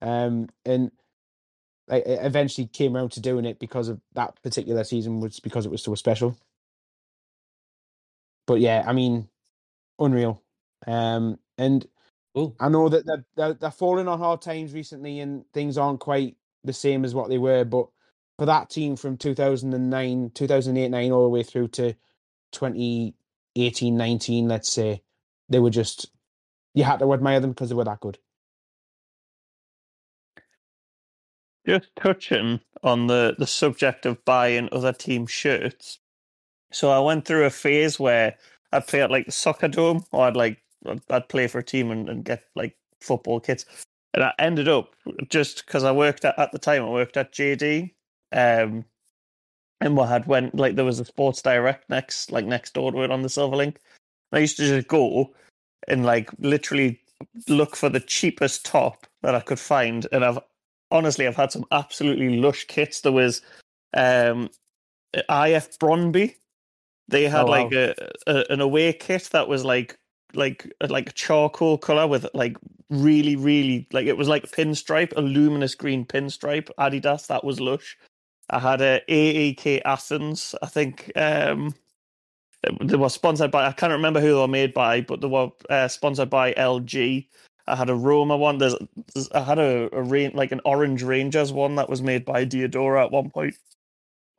um, 0.01 0.49
and 0.65 0.91
I 1.89 1.97
I 1.97 2.01
eventually 2.25 2.67
came 2.67 2.95
around 2.95 3.11
to 3.13 3.21
doing 3.21 3.45
it 3.45 3.59
because 3.59 3.89
of 3.89 4.01
that 4.13 4.41
particular 4.43 4.83
season 4.83 5.19
was 5.21 5.39
because 5.39 5.65
it 5.65 5.71
was 5.71 5.83
so 5.83 5.95
special 5.95 6.37
but 8.47 8.59
yeah, 8.59 8.83
I 8.85 8.93
mean, 8.93 9.29
unreal. 9.99 10.41
Um, 10.87 11.39
and 11.57 11.85
Cool. 12.35 12.55
I 12.59 12.69
know 12.69 12.89
that 12.89 13.05
they're, 13.05 13.25
they're 13.35 13.53
they're 13.53 13.71
falling 13.71 14.07
on 14.07 14.17
hard 14.17 14.41
times 14.41 14.73
recently, 14.73 15.19
and 15.19 15.45
things 15.53 15.77
aren't 15.77 15.99
quite 15.99 16.35
the 16.63 16.73
same 16.73 17.05
as 17.05 17.13
what 17.13 17.29
they 17.29 17.37
were. 17.37 17.63
But 17.63 17.87
for 18.39 18.47
that 18.47 18.69
team 18.71 18.95
from 18.95 19.17
2009, 19.17 20.31
2008, 20.33 20.89
9, 20.89 21.11
all 21.11 21.23
the 21.23 21.29
way 21.29 21.43
through 21.43 21.67
to 21.69 21.93
2018, 22.53 23.95
19, 23.95 24.47
let's 24.47 24.71
say, 24.71 25.03
they 25.49 25.59
were 25.59 25.69
just 25.69 26.09
you 26.73 26.83
had 26.83 26.99
to 26.99 27.13
admire 27.13 27.39
them 27.39 27.51
because 27.51 27.69
they 27.69 27.75
were 27.75 27.83
that 27.83 27.99
good. 27.99 28.17
Just 31.67 31.89
touching 31.95 32.61
on 32.83 33.07
the, 33.07 33.35
the 33.37 33.47
subject 33.47 34.05
of 34.05 34.25
buying 34.25 34.69
other 34.71 34.91
team 34.91 35.27
shirts. 35.27 35.99
So 36.73 36.89
I 36.91 36.99
went 36.99 37.25
through 37.25 37.45
a 37.45 37.49
phase 37.49 37.99
where 37.99 38.35
I'd 38.71 38.87
play 38.87 39.01
at 39.01 39.11
like 39.11 39.25
the 39.25 39.31
soccer 39.31 39.67
dome, 39.67 40.03
or 40.11 40.25
I'd 40.25 40.35
like 40.35 40.61
I'd- 40.85 41.25
play 41.29 41.47
for 41.47 41.59
a 41.59 41.63
team 41.63 41.91
and, 41.91 42.09
and 42.09 42.25
get 42.25 42.43
like 42.55 42.75
football 43.01 43.39
kits. 43.39 43.65
And 44.13 44.23
I 44.23 44.33
ended 44.39 44.67
up 44.67 44.95
just 45.29 45.65
because 45.65 45.83
I 45.83 45.91
worked 45.91 46.25
at 46.25 46.37
at 46.37 46.51
the 46.51 46.59
time 46.59 46.83
I 46.83 46.89
worked 46.89 47.17
at 47.17 47.31
JD, 47.31 47.93
um, 48.31 48.85
and 49.81 49.97
we 49.97 50.03
had 50.05 50.27
went 50.27 50.55
like 50.55 50.75
there 50.75 50.85
was 50.85 50.99
a 50.99 51.05
Sports 51.05 51.41
Direct 51.41 51.89
next 51.89 52.31
like 52.31 52.45
next 52.45 52.73
door 52.73 52.91
to 52.91 53.03
it 53.03 53.11
on 53.11 53.21
the 53.21 53.27
Silverlink. 53.29 53.77
I 54.31 54.39
used 54.39 54.57
to 54.57 54.67
just 54.67 54.87
go 54.87 55.33
and 55.87 56.05
like 56.05 56.29
literally 56.39 56.99
look 57.47 57.75
for 57.75 57.89
the 57.89 57.99
cheapest 57.99 58.65
top 58.65 59.07
that 59.21 59.35
I 59.35 59.39
could 59.41 59.59
find, 59.59 60.07
and 60.11 60.25
I've 60.25 60.39
honestly 60.91 61.27
I've 61.27 61.35
had 61.35 61.51
some 61.51 61.65
absolutely 61.71 62.37
lush 62.37 62.65
kits. 62.67 63.01
There 63.01 63.11
was 63.11 63.41
um, 63.93 64.49
IF 65.13 65.77
Brøndby. 65.79 66.35
They 67.07 67.27
had 67.27 67.43
Oh, 67.43 67.51
wow. 67.51 67.69
like 67.69 67.71
a, 67.73 67.95
a 68.27 68.45
an 68.51 68.61
away 68.61 68.93
kit 68.93 69.29
that 69.33 69.47
was 69.47 69.65
like 69.65 69.97
like 70.33 70.71
like 70.89 71.13
charcoal 71.15 71.77
color 71.77 72.07
with 72.07 72.27
like 72.33 72.57
really 72.89 73.35
really 73.35 73.87
like 73.93 74.07
it 74.07 74.17
was 74.17 74.27
like 74.29 74.51
pinstripe, 74.51 75.13
a 75.17 75.21
luminous 75.21 75.75
green 75.75 76.05
pinstripe. 76.05 76.69
Adidas 76.79 77.27
that 77.27 77.43
was 77.43 77.59
lush. 77.59 77.97
I 78.49 78.59
had 78.59 78.81
a 78.81 79.01
AEK 79.09 79.81
Athens. 79.85 80.55
I 80.61 80.67
think 80.67 81.11
um, 81.17 81.75
they 82.81 82.95
were 82.97 83.09
sponsored 83.09 83.51
by. 83.51 83.67
I 83.67 83.71
can't 83.73 83.91
remember 83.93 84.21
who 84.21 84.27
they 84.27 84.33
were 84.41 84.47
made 84.47 84.73
by, 84.73 85.01
but 85.01 85.21
they 85.21 85.27
were 85.27 85.49
uh, 85.69 85.87
sponsored 85.87 86.29
by 86.29 86.53
LG. 86.53 87.27
I 87.67 87.75
had 87.75 87.89
a 87.89 87.95
Roma 87.95 88.37
one. 88.37 88.57
There's, 88.57 88.75
there's 89.13 89.29
I 89.31 89.41
had 89.41 89.59
a, 89.59 89.89
a 89.95 90.01
rain 90.03 90.31
like 90.33 90.51
an 90.51 90.61
Orange 90.65 91.03
Rangers 91.03 91.51
one 91.53 91.75
that 91.75 91.89
was 91.89 92.01
made 92.01 92.25
by 92.25 92.45
Diadora 92.45 93.05
at 93.05 93.11
one 93.11 93.29
point. 93.29 93.55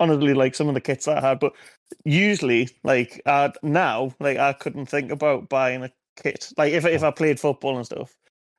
Honestly, 0.01 0.35
like 0.35 0.55
some 0.55 0.69
of 0.69 0.75
the 0.75 0.81
kits 0.81 1.07
that 1.07 1.23
I 1.25 1.29
had, 1.29 1.41
but 1.41 1.53
usually, 2.05 2.69
like 2.85 3.21
uh, 3.27 3.51
now, 3.63 4.15
like 4.21 4.39
I 4.39 4.53
couldn't 4.53 4.87
think 4.87 5.11
about 5.11 5.49
buying 5.49 5.85
a 5.85 5.91
kit. 6.23 6.53
Like 6.57 6.73
if 6.73 6.85
if 6.85 7.03
I 7.03 7.11
played 7.11 7.41
football 7.41 7.77
and 7.77 7.87
stuff, 7.87 8.15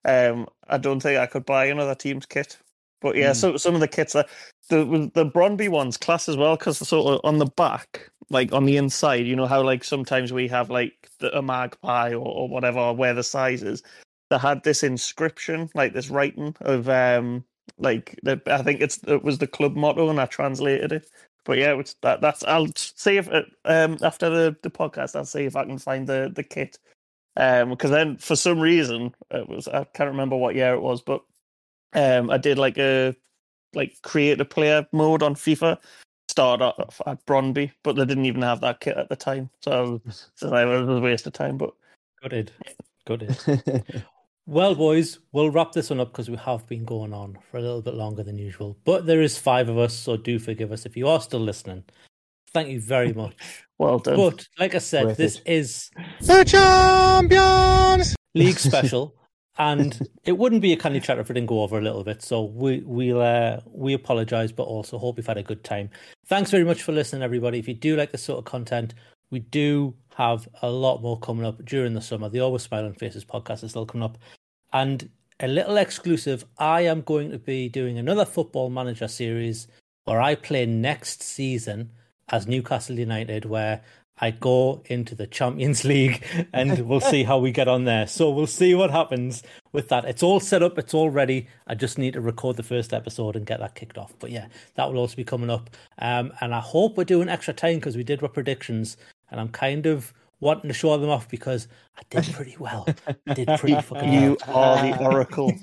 um, 0.05 0.47
I 0.67 0.77
don't 0.77 0.99
think 0.99 1.19
I 1.19 1.25
could 1.27 1.45
buy 1.45 1.65
another 1.65 1.95
team's 1.95 2.25
kit. 2.25 2.57
But 3.01 3.15
yeah, 3.15 3.31
Mm. 3.31 3.35
so 3.35 3.57
some 3.57 3.75
of 3.75 3.81
the 3.81 3.87
kits 3.87 4.13
that 4.13 4.29
the 4.69 5.11
the 5.13 5.25
Brøndby 5.25 5.69
ones 5.69 5.97
class 5.97 6.29
as 6.29 6.37
well 6.37 6.55
because 6.57 6.77
sort 6.87 7.13
of 7.15 7.21
on 7.23 7.37
the 7.39 7.45
back, 7.45 8.09
like 8.29 8.51
on 8.53 8.65
the 8.65 8.77
inside, 8.77 9.25
you 9.27 9.35
know 9.35 9.47
how 9.47 9.61
like 9.63 9.83
sometimes 9.83 10.33
we 10.33 10.47
have 10.47 10.69
like 10.69 11.09
the, 11.19 11.35
a 11.37 11.41
magpie 11.41 12.11
or, 12.13 12.27
or 12.27 12.49
whatever, 12.49 12.79
or 12.79 12.95
where 12.95 13.13
the 13.13 13.23
size 13.23 13.63
is. 13.63 13.83
They 14.31 14.37
had 14.39 14.63
this 14.63 14.83
inscription, 14.83 15.69
like 15.75 15.93
this 15.93 16.09
writing 16.09 16.55
of 16.61 16.89
um, 16.89 17.45
like 17.77 18.19
the, 18.23 18.41
I 18.47 18.63
think 18.63 18.81
it's 18.81 18.99
it 19.07 19.23
was 19.23 19.37
the 19.37 19.47
club 19.47 19.75
motto, 19.75 20.09
and 20.09 20.19
I 20.19 20.25
translated 20.25 20.91
it. 20.91 21.09
But 21.45 21.57
yeah, 21.59 21.79
it's 21.79 21.95
that 22.01 22.21
that's 22.21 22.43
I'll 22.43 22.67
see 22.75 23.17
if 23.17 23.29
um 23.29 23.97
after 24.01 24.29
the 24.29 24.55
the 24.61 24.69
podcast 24.69 25.15
I'll 25.15 25.25
see 25.25 25.45
if 25.45 25.55
I 25.55 25.63
can 25.63 25.77
find 25.77 26.07
the 26.07 26.31
the 26.33 26.43
kit. 26.43 26.77
Um, 27.37 27.69
because 27.69 27.91
then 27.91 28.17
for 28.17 28.35
some 28.35 28.59
reason 28.59 29.13
it 29.31 29.47
was 29.47 29.67
I 29.67 29.83
can't 29.93 30.09
remember 30.09 30.35
what 30.35 30.55
year 30.55 30.73
it 30.73 30.81
was, 30.81 31.01
but 31.01 31.21
um, 31.93 32.29
I 32.29 32.37
did 32.37 32.57
like 32.57 32.77
a 32.77 33.15
like 33.73 34.01
create 34.01 34.41
a 34.41 34.45
player 34.45 34.85
mode 34.91 35.23
on 35.23 35.35
FIFA. 35.35 35.77
Started 36.27 36.65
off 36.65 37.01
at 37.05 37.23
Brøndby, 37.25 37.71
but 37.83 37.95
they 37.95 38.03
didn't 38.03 38.25
even 38.25 38.41
have 38.41 38.59
that 38.61 38.79
kit 38.79 38.97
at 38.97 39.09
the 39.09 39.15
time, 39.15 39.49
so 39.61 40.01
so 40.35 40.53
it 40.55 40.65
was 40.65 40.97
a 40.97 41.01
waste 41.01 41.27
of 41.27 41.33
time. 41.33 41.57
But 41.57 41.73
Gutted. 42.21 42.51
Gutted. 43.05 43.37
Well, 44.47 44.75
boys, 44.75 45.19
we'll 45.31 45.49
wrap 45.49 45.71
this 45.71 45.89
one 45.89 45.99
up 45.99 46.11
because 46.11 46.29
we 46.29 46.37
have 46.37 46.67
been 46.67 46.85
going 46.85 47.13
on 47.13 47.37
for 47.49 47.57
a 47.57 47.61
little 47.61 47.81
bit 47.81 47.95
longer 47.95 48.21
than 48.21 48.37
usual. 48.37 48.77
But 48.85 49.07
there 49.07 49.21
is 49.21 49.39
five 49.39 49.69
of 49.69 49.77
us, 49.79 49.93
so 49.93 50.17
do 50.17 50.37
forgive 50.37 50.71
us 50.71 50.85
if 50.85 50.95
you 50.95 51.07
are 51.07 51.19
still 51.19 51.39
listening. 51.39 51.83
Thank 52.53 52.69
you 52.69 52.79
very 52.79 53.11
much. 53.11 53.35
well 53.79 53.97
done. 53.97 54.15
But 54.17 54.47
like 54.59 54.75
I 54.75 54.77
said, 54.77 55.05
Worth 55.07 55.17
this 55.17 55.37
it. 55.39 55.47
is 55.47 55.89
The 56.21 56.43
champions! 56.43 58.15
league 58.35 58.59
special, 58.59 59.15
and 59.57 59.99
it 60.25 60.37
wouldn't 60.37 60.61
be 60.61 60.73
a 60.73 60.77
Canny 60.77 60.99
Chatta 60.99 61.21
if 61.21 61.29
it 61.31 61.33
didn't 61.33 61.47
go 61.49 61.63
over 61.63 61.79
a 61.79 61.81
little 61.81 62.03
bit. 62.03 62.21
So 62.21 62.43
we 62.43 62.83
we'll 62.85 63.21
uh, 63.21 63.61
we 63.65 63.93
apologise, 63.93 64.51
but 64.51 64.63
also 64.63 64.99
hope 64.99 65.17
you've 65.17 65.25
had 65.25 65.37
a 65.39 65.43
good 65.43 65.63
time. 65.63 65.89
Thanks 66.27 66.51
very 66.51 66.63
much 66.63 66.83
for 66.83 66.91
listening, 66.91 67.23
everybody. 67.23 67.57
If 67.57 67.67
you 67.67 67.73
do 67.73 67.95
like 67.95 68.11
this 68.11 68.23
sort 68.23 68.37
of 68.37 68.45
content, 68.45 68.93
we 69.31 69.39
do 69.39 69.95
have 70.15 70.47
a 70.61 70.69
lot 70.69 71.01
more 71.01 71.19
coming 71.19 71.45
up 71.45 71.63
during 71.65 71.93
the 71.93 72.01
summer. 72.01 72.29
The 72.29 72.39
Always 72.39 72.63
Smiling 72.63 72.93
Faces 72.93 73.25
podcast 73.25 73.63
is 73.63 73.71
still 73.71 73.85
coming 73.85 74.05
up, 74.05 74.17
and 74.73 75.09
a 75.39 75.47
little 75.47 75.77
exclusive. 75.77 76.45
I 76.57 76.81
am 76.81 77.01
going 77.01 77.31
to 77.31 77.39
be 77.39 77.69
doing 77.69 77.97
another 77.97 78.25
Football 78.25 78.69
Manager 78.69 79.07
series 79.07 79.67
where 80.05 80.21
I 80.21 80.35
play 80.35 80.65
next 80.65 81.21
season 81.21 81.91
as 82.29 82.47
Newcastle 82.47 82.97
United, 82.97 83.45
where 83.45 83.81
I 84.17 84.31
go 84.31 84.81
into 84.85 85.13
the 85.13 85.27
Champions 85.27 85.83
League 85.83 86.23
and 86.53 86.87
we'll 86.87 87.01
see 87.01 87.23
how 87.23 87.37
we 87.37 87.51
get 87.51 87.67
on 87.67 87.83
there. 87.83 88.07
So 88.07 88.29
we'll 88.29 88.47
see 88.47 88.73
what 88.73 88.91
happens 88.91 89.43
with 89.73 89.89
that. 89.89 90.05
It's 90.05 90.23
all 90.23 90.39
set 90.39 90.63
up, 90.63 90.77
it's 90.79 90.93
all 90.93 91.09
ready. 91.09 91.47
I 91.67 91.75
just 91.75 91.97
need 91.97 92.13
to 92.13 92.21
record 92.21 92.55
the 92.55 92.63
first 92.63 92.93
episode 92.93 93.35
and 93.35 93.45
get 93.45 93.59
that 93.59 93.75
kicked 93.75 93.97
off. 93.97 94.13
But 94.19 94.31
yeah, 94.31 94.47
that 94.75 94.87
will 94.87 94.99
also 94.99 95.17
be 95.17 95.25
coming 95.25 95.49
up. 95.49 95.69
Um, 95.99 96.31
and 96.39 96.55
I 96.55 96.61
hope 96.61 96.95
we're 96.95 97.03
doing 97.03 97.27
extra 97.27 97.53
time 97.53 97.75
because 97.75 97.97
we 97.97 98.05
did 98.05 98.23
our 98.23 98.29
predictions 98.29 98.95
and 99.31 99.39
I'm 99.39 99.49
kind 99.49 99.85
of 99.85 100.13
wanting 100.39 100.67
to 100.67 100.73
show 100.73 100.97
them 100.97 101.09
off 101.09 101.29
because 101.29 101.67
I 101.97 102.01
did 102.09 102.33
pretty 102.33 102.55
well. 102.59 102.87
I 103.27 103.33
did 103.33 103.47
pretty 103.59 103.79
fucking 103.81 104.11
You 104.13 104.37
well. 104.47 104.57
are 104.57 104.81
the 104.81 105.03
oracle. 105.03 105.53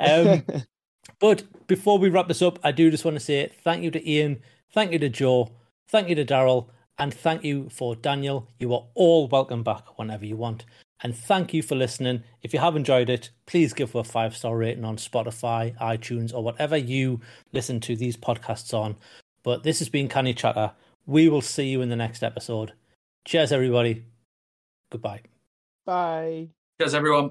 um, 0.00 0.42
but 1.20 1.44
before 1.66 1.98
we 1.98 2.08
wrap 2.08 2.28
this 2.28 2.42
up, 2.42 2.58
I 2.62 2.72
do 2.72 2.90
just 2.90 3.04
want 3.04 3.16
to 3.16 3.20
say 3.20 3.50
thank 3.64 3.82
you 3.82 3.90
to 3.90 3.98
Iain, 4.10 4.40
thank 4.72 4.92
you 4.92 4.98
to 5.00 5.08
Joe, 5.08 5.50
thank 5.88 6.08
you 6.08 6.14
to 6.16 6.24
Daryl, 6.24 6.68
and 6.98 7.12
thank 7.14 7.44
you 7.44 7.68
for 7.70 7.94
Daniel. 7.96 8.48
You 8.58 8.74
are 8.74 8.84
all 8.94 9.28
welcome 9.28 9.62
back 9.62 9.98
whenever 9.98 10.24
you 10.26 10.36
want. 10.36 10.64
And 11.00 11.14
thank 11.16 11.54
you 11.54 11.62
for 11.62 11.76
listening. 11.76 12.24
If 12.42 12.52
you 12.52 12.58
have 12.58 12.74
enjoyed 12.74 13.08
it, 13.08 13.30
please 13.46 13.72
give 13.72 13.94
a 13.94 14.02
five 14.02 14.36
star 14.36 14.56
rating 14.56 14.84
on 14.84 14.96
Spotify, 14.96 15.78
iTunes, 15.78 16.34
or 16.34 16.42
whatever 16.42 16.76
you 16.76 17.20
listen 17.52 17.78
to 17.82 17.94
these 17.94 18.16
podcasts 18.16 18.74
on. 18.74 18.96
But 19.44 19.62
this 19.62 19.78
has 19.78 19.88
been 19.88 20.08
Canny 20.08 20.34
Chatta. 20.34 20.72
We 21.08 21.30
will 21.30 21.40
see 21.40 21.68
you 21.68 21.80
in 21.80 21.88
the 21.88 21.96
next 21.96 22.22
episode. 22.22 22.74
Cheers, 23.26 23.50
everybody. 23.50 24.04
Goodbye. 24.92 25.22
Bye. 25.86 26.48
Cheers, 26.78 26.92
everyone. 26.92 27.30